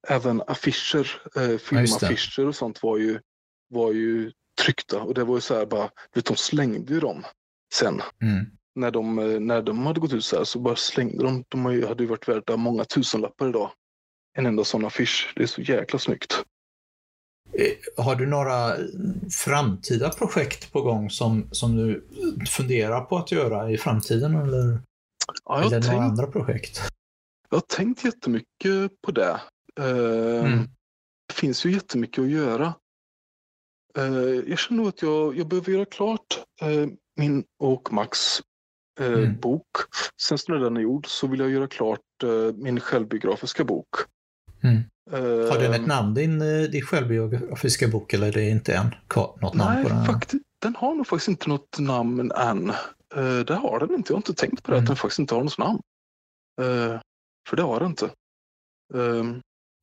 även 0.09 0.43
affischer, 0.47 1.23
äh, 1.37 1.59
filmaffischer 1.59 2.47
och 2.47 2.57
sånt 2.57 2.83
var 2.83 2.99
ju, 2.99 3.21
var 3.69 3.93
ju 3.93 4.33
tryckta. 4.63 5.01
Och 5.01 5.15
det 5.15 5.25
var 5.25 5.35
ju 5.35 5.41
så 5.41 5.55
här 5.55 5.67
bara, 5.67 5.91
vet, 6.15 6.25
de 6.25 6.37
slängde 6.37 6.95
ju 6.95 7.01
dem 7.01 7.25
sen. 7.75 8.03
Mm. 8.23 8.47
När, 8.75 8.91
de, 8.91 9.17
när 9.47 9.63
de 9.63 9.87
hade 9.87 10.01
gått 10.01 10.13
ut 10.13 10.25
så 10.25 10.37
här 10.37 10.45
så 10.45 10.59
bara 10.59 10.77
slängde 10.77 11.25
de. 11.25 11.45
De 11.49 11.65
hade 11.65 12.03
ju 12.03 12.09
varit 12.09 12.29
värda 12.29 12.57
många 12.57 12.85
tusenlappar 12.85 13.49
idag. 13.49 13.71
En 14.37 14.47
enda 14.47 14.65
sån 14.65 14.85
affisch. 14.85 15.33
Det 15.37 15.43
är 15.43 15.47
så 15.47 15.63
jäkla 15.63 15.99
snyggt. 15.99 16.45
Eh, 17.53 18.05
har 18.05 18.17
du 18.17 18.27
några 18.27 18.77
framtida 19.31 20.11
projekt 20.11 20.73
på 20.73 20.83
gång 20.83 21.11
som, 21.11 21.49
som 21.51 21.77
du 21.77 22.05
funderar 22.49 23.01
på 23.01 23.19
att 23.19 23.33
göra 23.33 23.71
i 23.71 23.79
framtiden? 23.79 24.35
Eller, 24.35 24.81
ja, 25.45 25.61
eller 25.61 25.71
tänkt, 25.71 25.87
några 25.87 26.05
andra 26.05 26.27
projekt? 26.27 26.81
Jag 27.51 27.57
har 27.57 27.77
tänkt 27.77 28.05
jättemycket 28.05 29.01
på 29.03 29.11
det. 29.11 29.41
Uh, 29.81 30.47
mm. 30.47 30.69
Det 31.29 31.35
finns 31.35 31.67
ju 31.67 31.73
jättemycket 31.73 32.19
att 32.19 32.31
göra. 32.31 32.75
Uh, 33.99 34.51
jag 34.51 34.59
känner 34.59 34.83
nog 34.83 34.89
att 34.89 35.03
jag, 35.03 35.39
jag 35.39 35.49
behöver 35.49 35.73
göra 35.73 35.85
klart 35.85 36.45
min 37.17 37.45
och 37.59 37.93
Max 37.93 38.19
mm. 39.01 39.41
bok. 39.41 39.77
Sen 40.23 40.39
när 40.49 40.59
den 40.59 40.77
är 40.77 40.81
gjord 40.81 41.07
så 41.07 41.27
vill 41.27 41.41
jag 41.41 41.51
göra 41.51 41.69
klart 41.69 42.01
min 42.55 42.81
självbiografiska 42.81 43.65
bok. 43.65 43.89
Mm. 44.63 44.83
Har 45.11 45.59
den 45.59 45.73
ett 45.73 45.81
ehm. 45.81 45.87
namn, 45.87 46.15
din, 46.15 46.43
eh, 46.43 46.63
din 46.63 46.83
självbiografiska 46.83 47.89
bok, 47.89 48.13
eller 48.13 48.27
är 48.27 48.33
det 48.33 48.49
inte 48.49 48.75
än 48.75 48.95
något 49.41 49.55
namn 49.55 49.75
Nej, 49.75 49.83
på 49.83 49.89
den? 49.89 50.05
Faktiskt, 50.05 50.43
den 50.59 50.77
har 50.77 50.95
nog 50.95 51.07
faktiskt 51.07 51.29
inte 51.29 51.49
något 51.49 51.79
namn 51.79 52.33
än. 52.33 52.71
Uh, 53.17 53.41
det 53.41 53.55
har 53.55 53.81
den 53.81 53.95
inte. 53.95 54.13
Jag 54.13 54.17
har 54.17 54.19
inte 54.19 54.35
tänkt 54.35 54.63
på 54.63 54.71
det, 54.71 54.77
mm. 54.77 54.85
att 54.85 54.89
den 54.89 54.97
faktiskt 54.97 55.19
inte 55.19 55.35
har 55.35 55.45
något 55.45 55.59
namn. 55.59 55.81
Uh, 56.61 57.01
för 57.49 57.57
det 57.57 57.63
har 57.63 57.81
den 57.81 57.89
inte. 57.89 58.11
Uh, 58.95 59.37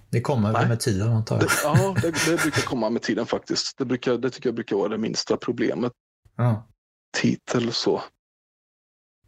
det 0.10 0.22
kommer 0.22 0.54
väl 0.54 0.68
med 0.68 0.80
tiden 0.80 1.12
antar 1.12 1.36
jag? 1.36 1.44
Det, 1.44 1.52
ja, 1.64 1.96
det, 2.02 2.32
det, 2.32 2.42
brukar 2.42 2.62
komma 2.62 2.90
med 2.90 3.02
tiden 3.02 3.26
faktiskt. 3.26 3.78
Det, 3.78 3.86
brukar, 3.86 4.18
det 4.18 4.30
tycker 4.30 4.50
jag 4.50 4.56
brukar 4.56 4.76
vara 4.76 4.90
det 4.90 4.98
minsta 4.98 5.38
problemet. 5.38 5.92
Ja. 6.36 6.68
Titel 7.18 7.74
så. 7.74 8.02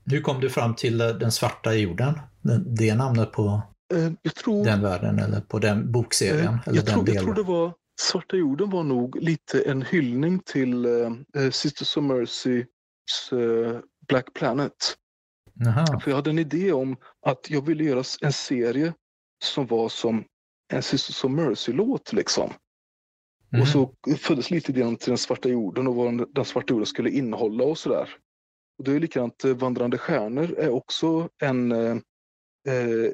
Hur 0.05 0.21
kom 0.21 0.41
du 0.41 0.49
fram 0.49 0.75
till 0.75 0.97
den 0.97 1.31
svarta 1.31 1.73
jorden? 1.73 2.19
Det 2.65 2.95
namnet 2.95 3.31
på 3.31 3.43
Eh, 3.43 3.72
jag 4.21 4.35
tror, 4.35 4.65
den 4.65 4.81
världen 4.81 5.19
eller 5.19 5.41
på 5.41 5.59
den 5.59 5.91
bokserien? 5.91 6.53
Eh, 6.53 6.67
eller 6.67 6.75
jag, 6.75 6.85
den 6.85 6.93
tror, 6.93 7.09
jag 7.09 7.23
tror 7.23 7.33
det 7.33 7.43
var 7.43 7.73
Svarta 8.01 8.37
jorden 8.37 8.69
var 8.69 8.83
nog 8.83 9.21
lite 9.21 9.61
en 9.61 9.81
hyllning 9.81 10.39
till 10.39 10.85
uh, 10.85 11.11
Sisters 11.51 11.97
of 11.97 12.03
Mercys 12.03 12.67
uh, 13.33 13.79
Black 14.07 14.33
Planet. 14.33 14.97
Aha. 15.67 15.99
För 15.99 16.11
jag 16.11 16.15
hade 16.15 16.29
en 16.29 16.39
idé 16.39 16.71
om 16.71 16.97
att 17.25 17.49
jag 17.49 17.65
ville 17.65 17.83
göra 17.83 18.03
en 18.21 18.33
serie 18.33 18.93
som 19.43 19.65
var 19.67 19.89
som 19.89 20.23
en 20.73 20.83
Sisters 20.83 21.23
of 21.23 21.31
Mercy-låt 21.31 22.13
liksom. 22.13 22.53
Mm. 23.51 23.61
Och 23.61 23.67
så 23.67 23.93
föddes 24.17 24.51
lite 24.51 24.71
idén 24.71 24.95
till 24.95 25.09
den 25.09 25.17
svarta 25.17 25.49
jorden 25.49 25.87
och 25.87 25.95
vad 25.95 26.33
den 26.33 26.45
svarta 26.45 26.73
jorden 26.73 26.85
skulle 26.85 27.09
innehålla 27.09 27.63
och 27.63 27.77
sådär. 27.77 28.09
Och 28.77 28.83
det 28.83 28.91
är 28.91 28.99
likadant, 28.99 29.43
Vandrande 29.45 29.97
stjärnor 29.97 30.55
är 30.57 30.69
också 30.69 31.29
en 31.41 31.71
Eh, 31.71 31.95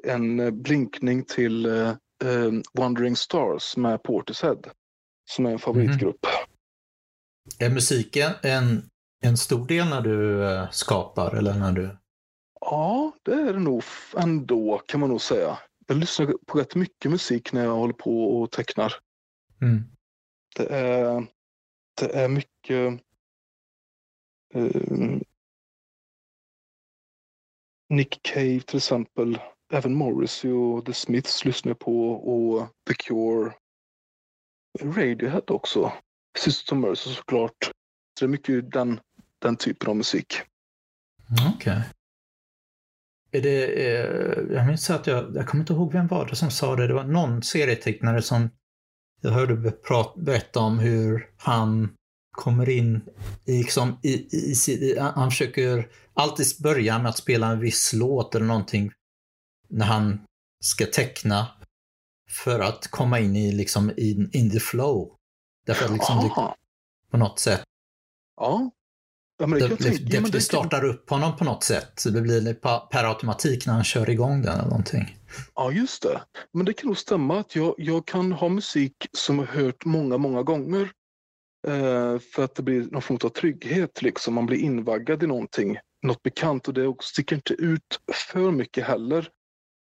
en 0.03 0.61
blinkning 0.61 1.23
till 1.23 1.65
eh, 1.65 1.89
eh, 2.23 2.51
Wandering 2.73 3.15
Stars 3.15 3.77
med 3.77 4.03
Portishead 4.03 4.59
som 5.31 5.45
är 5.45 5.51
en 5.51 5.59
favoritgrupp. 5.59 6.25
Mm. 6.25 7.71
Är 7.71 7.75
musiken 7.75 8.31
en, 8.43 8.89
en 9.23 9.37
stor 9.37 9.67
del 9.67 9.89
när 9.89 10.01
du 10.01 10.67
skapar 10.71 11.35
eller 11.35 11.53
när 11.53 11.71
du? 11.71 11.97
Ja, 12.61 13.13
det 13.23 13.33
är 13.33 13.53
det 13.53 13.59
nog 13.59 13.83
ändå 14.17 14.81
kan 14.85 14.99
man 14.99 15.09
nog 15.09 15.21
säga. 15.21 15.57
Jag 15.87 15.97
lyssnar 15.97 16.33
på 16.45 16.59
rätt 16.59 16.75
mycket 16.75 17.11
musik 17.11 17.53
när 17.53 17.63
jag 17.63 17.75
håller 17.75 17.93
på 17.93 18.41
och 18.41 18.51
tecknar. 18.51 18.93
Mm. 19.61 19.83
Det, 20.55 20.67
är, 20.67 21.27
det 22.01 22.05
är 22.13 22.27
mycket 22.27 23.01
Nick 27.89 28.19
Cave 28.23 28.59
till 28.59 28.77
exempel. 28.77 29.39
Även 29.73 29.93
Morrissey 29.93 30.51
och 30.51 30.85
The 30.85 30.93
Smiths 30.93 31.45
lyssnar 31.45 31.69
jag 31.69 31.79
på 31.79 32.11
och 32.11 32.67
The 32.87 32.93
Cure. 32.93 33.53
Radiohead 34.81 35.43
också. 35.47 35.93
Sisters 36.37 36.71
of 36.71 36.77
Mercy 36.77 37.13
såklart. 37.13 37.71
Så 38.19 38.25
det 38.25 38.25
är 38.25 38.27
mycket 38.27 38.71
den, 38.71 38.99
den 39.39 39.55
typen 39.55 39.89
av 39.89 39.95
musik. 39.95 40.33
Mm, 41.29 41.53
okej. 41.55 41.77
Okay. 41.77 41.83
Är 43.31 43.41
det, 43.41 43.65
eh, 43.65 44.55
jag 44.55 44.67
minns 44.67 44.89
att 44.89 45.07
jag, 45.07 45.35
jag 45.35 45.47
kommer 45.47 45.61
inte 45.61 45.73
ihåg 45.73 45.93
vem 45.93 46.07
var 46.07 46.25
det 46.25 46.35
som 46.35 46.51
sa 46.51 46.75
det. 46.75 46.87
Det 46.87 46.93
var 46.93 47.03
någon 47.03 47.43
serietecknare 47.43 48.21
som 48.21 48.49
jag 49.21 49.31
hörde 49.31 49.55
berätta 50.15 50.59
om 50.59 50.79
hur 50.79 51.29
han 51.37 51.95
kommer 52.39 52.69
in 52.69 53.01
i, 53.45 53.57
liksom, 53.57 53.99
i, 54.03 54.13
i, 54.37 54.55
i, 54.67 54.99
han 54.99 55.31
försöker 55.31 55.89
alltid 56.13 56.45
börja 56.63 56.99
med 56.99 57.09
att 57.09 57.17
spela 57.17 57.47
en 57.47 57.59
viss 57.59 57.93
låt 57.93 58.35
eller 58.35 58.45
någonting 58.45 58.91
när 59.69 59.85
han 59.85 60.21
ska 60.63 60.85
teckna 60.85 61.47
för 62.43 62.59
att 62.59 62.87
komma 62.87 63.19
in 63.19 63.35
i 63.35 63.51
liksom 63.51 63.91
in, 63.97 64.29
in 64.33 64.51
the 64.51 64.59
flow. 64.59 65.15
Därför 65.65 65.85
att 65.85 65.91
liksom 65.91 66.23
det, 66.23 66.53
på 67.11 67.17
något 67.17 67.39
sätt 67.39 67.63
Ja. 68.39 68.71
ja 69.39 69.45
det, 69.47 69.67
det, 69.67 69.77
tänka, 69.77 70.03
det, 70.03 70.15
ja, 70.15 70.21
det, 70.21 70.31
det 70.31 70.41
startar 70.41 70.85
upp 70.85 71.09
honom 71.09 71.37
på 71.37 71.43
något 71.43 71.63
sätt. 71.63 72.03
Det 72.13 72.21
blir 72.21 72.53
per 72.89 73.03
automatik 73.03 73.65
när 73.65 73.73
han 73.73 73.83
kör 73.83 74.09
igång 74.09 74.41
den 74.41 74.53
eller 74.53 74.69
någonting. 74.69 75.17
Ja, 75.55 75.71
just 75.71 76.03
det. 76.03 76.21
Men 76.53 76.65
det 76.65 76.73
kan 76.73 76.87
nog 76.87 76.97
stämma 76.97 77.39
att 77.39 77.55
jag, 77.55 77.75
jag 77.77 78.07
kan 78.07 78.31
ha 78.31 78.49
musik 78.49 79.07
som 79.17 79.39
jag 79.39 79.45
hört 79.45 79.85
många, 79.85 80.17
många 80.17 80.43
gånger 80.43 80.91
för 82.33 82.43
att 82.43 82.55
det 82.55 82.63
blir 82.63 82.87
någon 82.91 83.01
form 83.01 83.17
av 83.23 83.29
trygghet. 83.29 84.01
Liksom. 84.01 84.33
Man 84.33 84.45
blir 84.45 84.57
invaggad 84.57 85.23
i 85.23 85.27
någonting, 85.27 85.77
något 86.01 86.23
bekant 86.23 86.67
och 86.67 86.73
det 86.73 86.95
sticker 87.01 87.35
inte 87.35 87.53
ut 87.53 87.99
för 88.31 88.51
mycket 88.51 88.87
heller. 88.87 89.29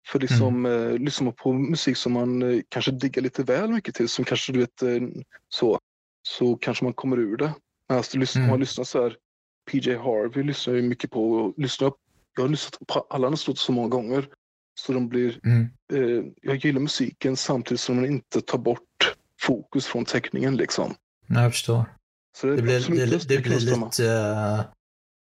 För 0.08 0.20
liksom, 0.20 0.66
mm. 0.66 0.92
eh, 0.92 1.00
lyssnar 1.00 1.32
på 1.32 1.54
musik 1.54 1.98
som 1.98 2.14
man 2.14 2.42
eh, 2.42 2.62
kanske 2.70 2.92
diggar 2.92 3.22
lite 3.22 3.44
väl 3.44 3.72
mycket 3.72 3.96
till, 3.96 4.10
som 4.10 4.26
kanske 4.26 4.54
du 4.54 4.60
vet 4.60 4.82
eh, 4.82 5.02
så, 5.50 5.80
så 6.22 6.56
kanske 6.56 6.84
man 6.84 6.94
kommer 6.94 7.20
ur 7.20 7.38
det. 7.38 7.54
Alltså, 7.88 8.18
lyssnar, 8.18 8.42
mm. 8.42 8.50
man 8.50 8.60
lyssnar 8.60 8.86
så 8.86 9.04
här, 9.04 9.18
PJ 9.72 9.96
Harvey 9.96 10.44
lyssnar 10.44 10.74
jag 10.74 10.84
mycket 10.84 11.12
på. 11.12 11.32
Och 11.32 11.54
lyssnar, 11.58 11.94
jag 12.36 12.44
har 12.44 12.50
lyssnat 12.50 12.88
på 12.88 13.06
alla 13.10 13.28
hans 13.28 13.48
låtar 13.48 13.60
så 13.60 13.72
många 13.72 13.88
gånger. 13.88 14.30
Så 14.80 14.94
de 14.94 15.10
blir, 15.10 15.40
mm. 15.44 15.68
eh, 15.94 16.26
jag 16.42 16.56
gillar 16.58 16.80
musiken 16.80 17.38
samtidigt 17.38 17.82
som 17.82 17.96
den 17.96 18.06
inte 18.06 18.42
tar 18.42 18.58
bort 18.58 19.16
fokus 19.42 19.86
från 19.86 20.06
teckningen. 20.06 20.56
Liksom. 20.58 20.96
Nej, 21.28 21.44
jag 21.44 21.52
förstår. 21.52 21.96
Så 22.38 22.48
det, 22.48 22.56
det 22.56 22.62
blir, 22.62 23.06
det, 23.08 23.28
det 23.28 23.38
blir 23.38 23.60
lite 23.60 24.04
uh, 24.04 24.62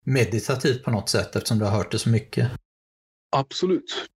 meditativt 0.05 0.83
på 0.83 0.91
något 0.91 1.09
sätt 1.09 1.35
eftersom 1.35 1.59
du 1.59 1.65
har 1.65 1.71
hört 1.71 1.91
det 1.91 1.99
så 1.99 2.09
mycket. 2.09 2.51
Absolut. 3.31 4.09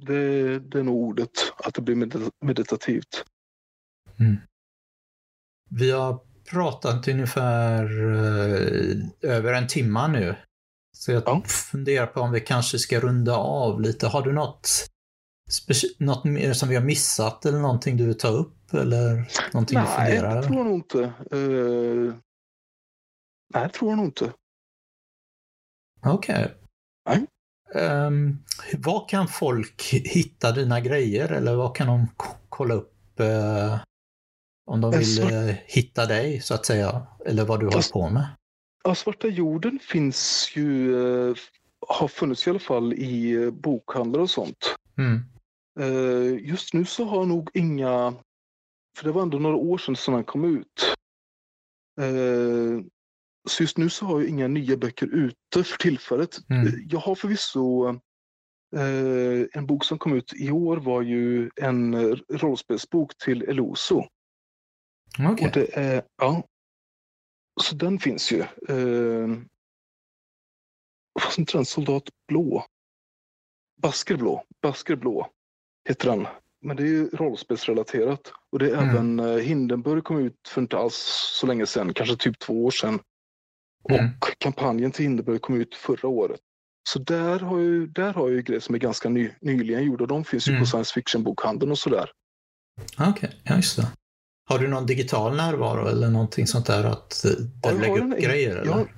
Det, 0.00 0.58
det 0.58 0.78
är 0.78 0.82
nog 0.82 0.96
ordet, 0.96 1.30
att 1.56 1.74
det 1.74 1.82
blir 1.82 2.20
meditativt. 2.44 3.24
Mm. 4.20 4.36
Vi 5.70 5.90
har 5.90 6.20
pratat 6.50 7.08
ungefär 7.08 8.02
uh, 8.02 9.04
över 9.20 9.52
en 9.52 9.68
timme 9.68 10.08
nu. 10.08 10.36
Så 10.96 11.12
jag 11.12 11.22
ja. 11.26 11.42
funderar 11.46 12.06
på 12.06 12.20
om 12.20 12.32
vi 12.32 12.40
kanske 12.40 12.78
ska 12.78 13.00
runda 13.00 13.36
av 13.36 13.80
lite. 13.80 14.06
Har 14.06 14.22
du 14.22 14.32
något, 14.32 14.86
något 15.98 16.24
mer 16.24 16.52
som 16.52 16.68
vi 16.68 16.74
har 16.74 16.82
missat 16.82 17.46
eller 17.46 17.58
någonting 17.58 17.96
du 17.96 18.06
vill 18.06 18.18
ta 18.18 18.28
upp? 18.28 18.74
Eller 18.74 19.30
någonting 19.52 19.78
nej, 19.78 19.86
du 19.86 20.04
funderar? 20.04 20.34
Nej, 20.34 20.44
tror 20.44 20.56
jag 20.56 20.66
nog 20.66 20.74
inte. 20.74 21.12
Uh, 21.36 22.14
nej, 23.54 23.70
tror 23.70 23.90
jag 23.90 23.96
nog 23.96 24.06
inte. 24.06 24.32
Okej. 26.06 26.54
Okay. 27.08 27.26
Um, 27.74 28.44
var 28.78 29.08
kan 29.08 29.28
folk 29.28 29.82
hitta 29.92 30.52
dina 30.52 30.80
grejer 30.80 31.32
eller 31.32 31.54
vad 31.54 31.76
kan 31.76 31.86
de 31.86 32.08
kolla 32.48 32.74
upp 32.74 33.20
uh, 33.20 33.80
om 34.66 34.80
de 34.80 34.90
vill 34.90 35.22
uh, 35.22 35.54
hitta 35.66 36.06
dig 36.06 36.40
så 36.40 36.54
att 36.54 36.66
säga? 36.66 37.06
Eller 37.26 37.44
vad 37.44 37.60
du 37.60 37.66
håller 37.66 37.92
på 37.92 38.08
med? 38.08 38.26
Ja, 38.84 38.94
Svarta 38.94 39.28
jorden 39.28 39.78
finns 39.82 40.50
ju, 40.54 40.94
har 41.88 42.08
funnits 42.08 42.46
i 42.46 42.50
alla 42.50 42.58
fall 42.58 42.92
i 42.92 43.50
bokhandlar 43.50 44.20
och 44.20 44.30
sånt. 44.30 44.74
Mm. 44.98 45.24
Just 46.40 46.74
nu 46.74 46.84
så 46.84 47.04
har 47.04 47.16
jag 47.16 47.28
nog 47.28 47.50
inga 47.54 48.14
för 48.96 49.04
det 49.04 49.12
var 49.12 49.22
ändå 49.22 49.38
några 49.38 49.56
år 49.56 49.78
sedan 49.78 49.96
som 49.96 50.14
den 50.14 50.24
kom 50.24 50.44
ut. 50.44 50.94
Eh, 52.00 52.84
så 53.48 53.62
just 53.62 53.78
nu 53.78 53.90
så 53.90 54.06
har 54.06 54.20
jag 54.20 54.28
inga 54.28 54.48
nya 54.48 54.76
böcker 54.76 55.06
ute 55.06 55.64
för 55.64 55.78
tillfället. 55.78 56.50
Mm. 56.50 56.88
Jag 56.88 56.98
har 56.98 57.14
förvisso 57.14 57.88
eh, 58.76 59.46
en 59.52 59.66
bok 59.66 59.84
som 59.84 59.98
kom 59.98 60.12
ut 60.12 60.32
i 60.34 60.50
år 60.50 60.76
var 60.76 61.02
ju 61.02 61.50
en 61.56 62.16
rollspelsbok 62.16 63.18
till 63.18 63.42
Eloso. 63.42 64.06
Okay. 65.32 65.46
Och 65.46 65.54
det 65.54 65.76
är, 65.76 66.02
ja, 66.16 66.48
så 67.62 67.74
den 67.74 67.98
finns 67.98 68.32
ju. 68.32 68.40
Eh, 68.40 69.28
fast 71.20 71.38
inte 71.38 71.58
den 71.58 71.64
Soldat 71.64 72.08
Blå? 72.28 72.66
Basker 74.62 74.96
Blå. 74.96 75.30
Heter 75.88 76.10
den. 76.10 76.26
Men 76.62 76.76
det 76.76 76.82
är 76.82 76.86
ju 76.86 77.08
rollspelsrelaterat. 77.08 78.32
Och 78.52 78.58
det 78.58 78.70
är 78.70 78.74
mm. 78.74 78.88
även 78.88 79.20
eh, 79.20 79.36
Hindenburg 79.36 80.04
kom 80.04 80.18
ut 80.18 80.48
för 80.48 80.60
inte 80.60 80.76
alls 80.76 80.96
så 81.40 81.46
länge 81.46 81.66
sedan, 81.66 81.94
kanske 81.94 82.16
typ 82.16 82.38
två 82.38 82.64
år 82.64 82.70
sedan. 82.70 83.00
Mm. 83.90 84.10
Och 84.20 84.38
kampanjen 84.38 84.92
till 84.92 85.04
Hindenburg 85.04 85.42
kom 85.42 85.60
ut 85.60 85.74
förra 85.74 86.08
året. 86.08 86.40
Så 86.88 86.98
där 86.98 87.38
har 87.38 87.58
ju, 87.58 87.86
där 87.86 88.12
har 88.12 88.28
jag 88.28 88.36
ju 88.36 88.42
grejer 88.42 88.60
som 88.60 88.74
är 88.74 88.78
ganska 88.78 89.08
ny, 89.08 89.30
nyligen 89.40 89.84
gjorda. 89.84 90.06
De 90.06 90.24
finns 90.24 90.48
ju 90.48 90.50
mm. 90.50 90.62
på 90.62 90.66
science 90.66 90.94
fiction-bokhandeln 90.94 91.70
och 91.70 91.78
sådär. 91.78 92.10
Okej, 92.98 93.10
okay. 93.10 93.30
ja 93.42 93.56
just 93.56 93.76
det. 93.76 93.88
Har 94.50 94.58
du 94.58 94.68
någon 94.68 94.86
digital 94.86 95.36
närvaro 95.36 95.88
eller 95.88 96.08
någonting 96.08 96.46
sånt 96.46 96.66
där 96.66 96.84
att 96.84 97.24
ja, 97.62 97.70
lägga 97.70 97.94
upp 97.94 98.00
en, 98.00 98.10
grejer? 98.10 98.56
Eller? 98.56 98.70
Jag, 98.70 98.88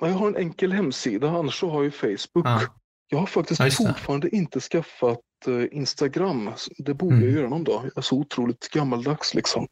jag 0.00 0.08
har 0.08 0.28
en 0.28 0.36
enkel 0.36 0.72
hemsida, 0.72 1.30
annars 1.30 1.60
så 1.60 1.70
har 1.70 1.82
jag 1.84 1.94
Facebook. 1.94 2.46
Ja. 2.46 2.60
Jag 3.08 3.18
har 3.18 3.26
faktiskt 3.26 3.60
ja, 3.60 3.70
fortfarande 3.70 4.36
inte 4.36 4.60
skaffat 4.60 5.20
uh, 5.48 5.64
Instagram. 5.70 6.50
Det 6.78 6.94
borde 6.94 7.16
mm. 7.16 7.28
jag 7.28 7.38
göra 7.38 7.48
någon 7.48 7.64
dag. 7.64 7.82
Jag 7.84 7.98
är 7.98 8.02
så 8.02 8.16
otroligt 8.16 8.68
gammaldags 8.68 9.34
liksom. 9.34 9.66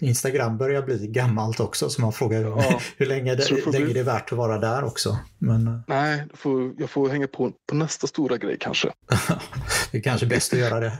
Instagram 0.00 0.58
börjar 0.58 0.82
bli 0.82 1.06
gammalt 1.06 1.60
också 1.60 1.90
så 1.90 2.00
man 2.00 2.12
frågar 2.12 2.40
ja, 2.40 2.80
hur 2.96 3.06
länge 3.06 3.34
det, 3.34 3.50
länge 3.50 3.84
bli... 3.84 3.92
det 3.92 4.00
är 4.00 4.04
värt 4.04 4.32
att 4.32 4.38
vara 4.38 4.58
där 4.58 4.84
också. 4.84 5.18
Men... 5.38 5.66
Eh, 5.66 5.80
Nej, 5.86 6.26
får, 6.34 6.74
jag 6.78 6.90
får 6.90 7.08
hänga 7.08 7.26
på 7.26 7.52
på 7.68 7.74
nästa 7.74 8.06
stora 8.06 8.36
grej 8.36 8.56
kanske. 8.60 8.92
det 9.92 9.98
är 9.98 10.02
kanske 10.02 10.26
bäst 10.26 10.52
att 10.52 10.58
göra 10.58 10.80
det. 10.80 10.98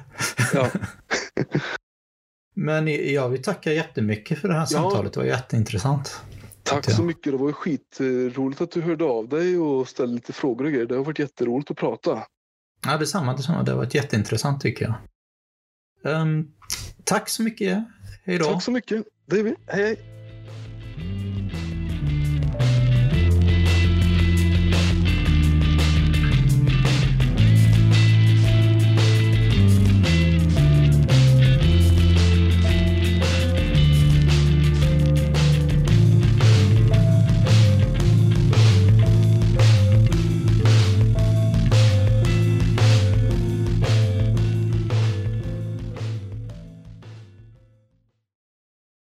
ja. 0.55 0.69
Men 2.57 3.13
jag 3.13 3.29
vill 3.29 3.43
tacka 3.43 3.73
jättemycket 3.73 4.39
för 4.39 4.49
det 4.49 4.55
här 4.55 4.67
samtalet. 4.67 5.13
Det 5.13 5.21
var 5.21 5.27
jätteintressant. 5.27 6.21
Tack 6.65 6.91
så 6.91 7.03
mycket. 7.03 7.33
Det 7.33 7.39
var 7.39 7.53
skitroligt 7.53 8.61
att 8.61 8.71
du 8.71 8.81
hörde 8.81 9.05
av 9.05 9.29
dig 9.29 9.59
och 9.59 9.89
ställde 9.89 10.15
lite 10.15 10.33
frågor 10.33 10.65
och 10.65 10.73
grejer. 10.73 10.87
Det 10.87 10.97
har 10.97 11.05
varit 11.05 11.19
jätteroligt 11.19 11.71
att 11.71 11.77
prata. 11.77 12.25
Ja, 12.87 12.97
detsamma. 12.97 13.37
detsamma. 13.37 13.63
Det 13.63 13.71
har 13.71 13.79
varit 13.79 13.95
jätteintressant 13.95 14.61
tycker 14.61 14.85
jag. 14.85 14.95
Um, 16.21 16.53
tack 17.05 17.29
så 17.29 17.43
mycket. 17.43 17.85
Hej 18.25 18.39
då. 18.39 18.45
Tack 18.45 18.63
så 18.63 18.71
mycket. 18.71 19.05
Det 19.27 19.39
är 19.39 19.43
vi. 19.43 19.55
Hej, 19.67 19.85
hej. 19.85 20.15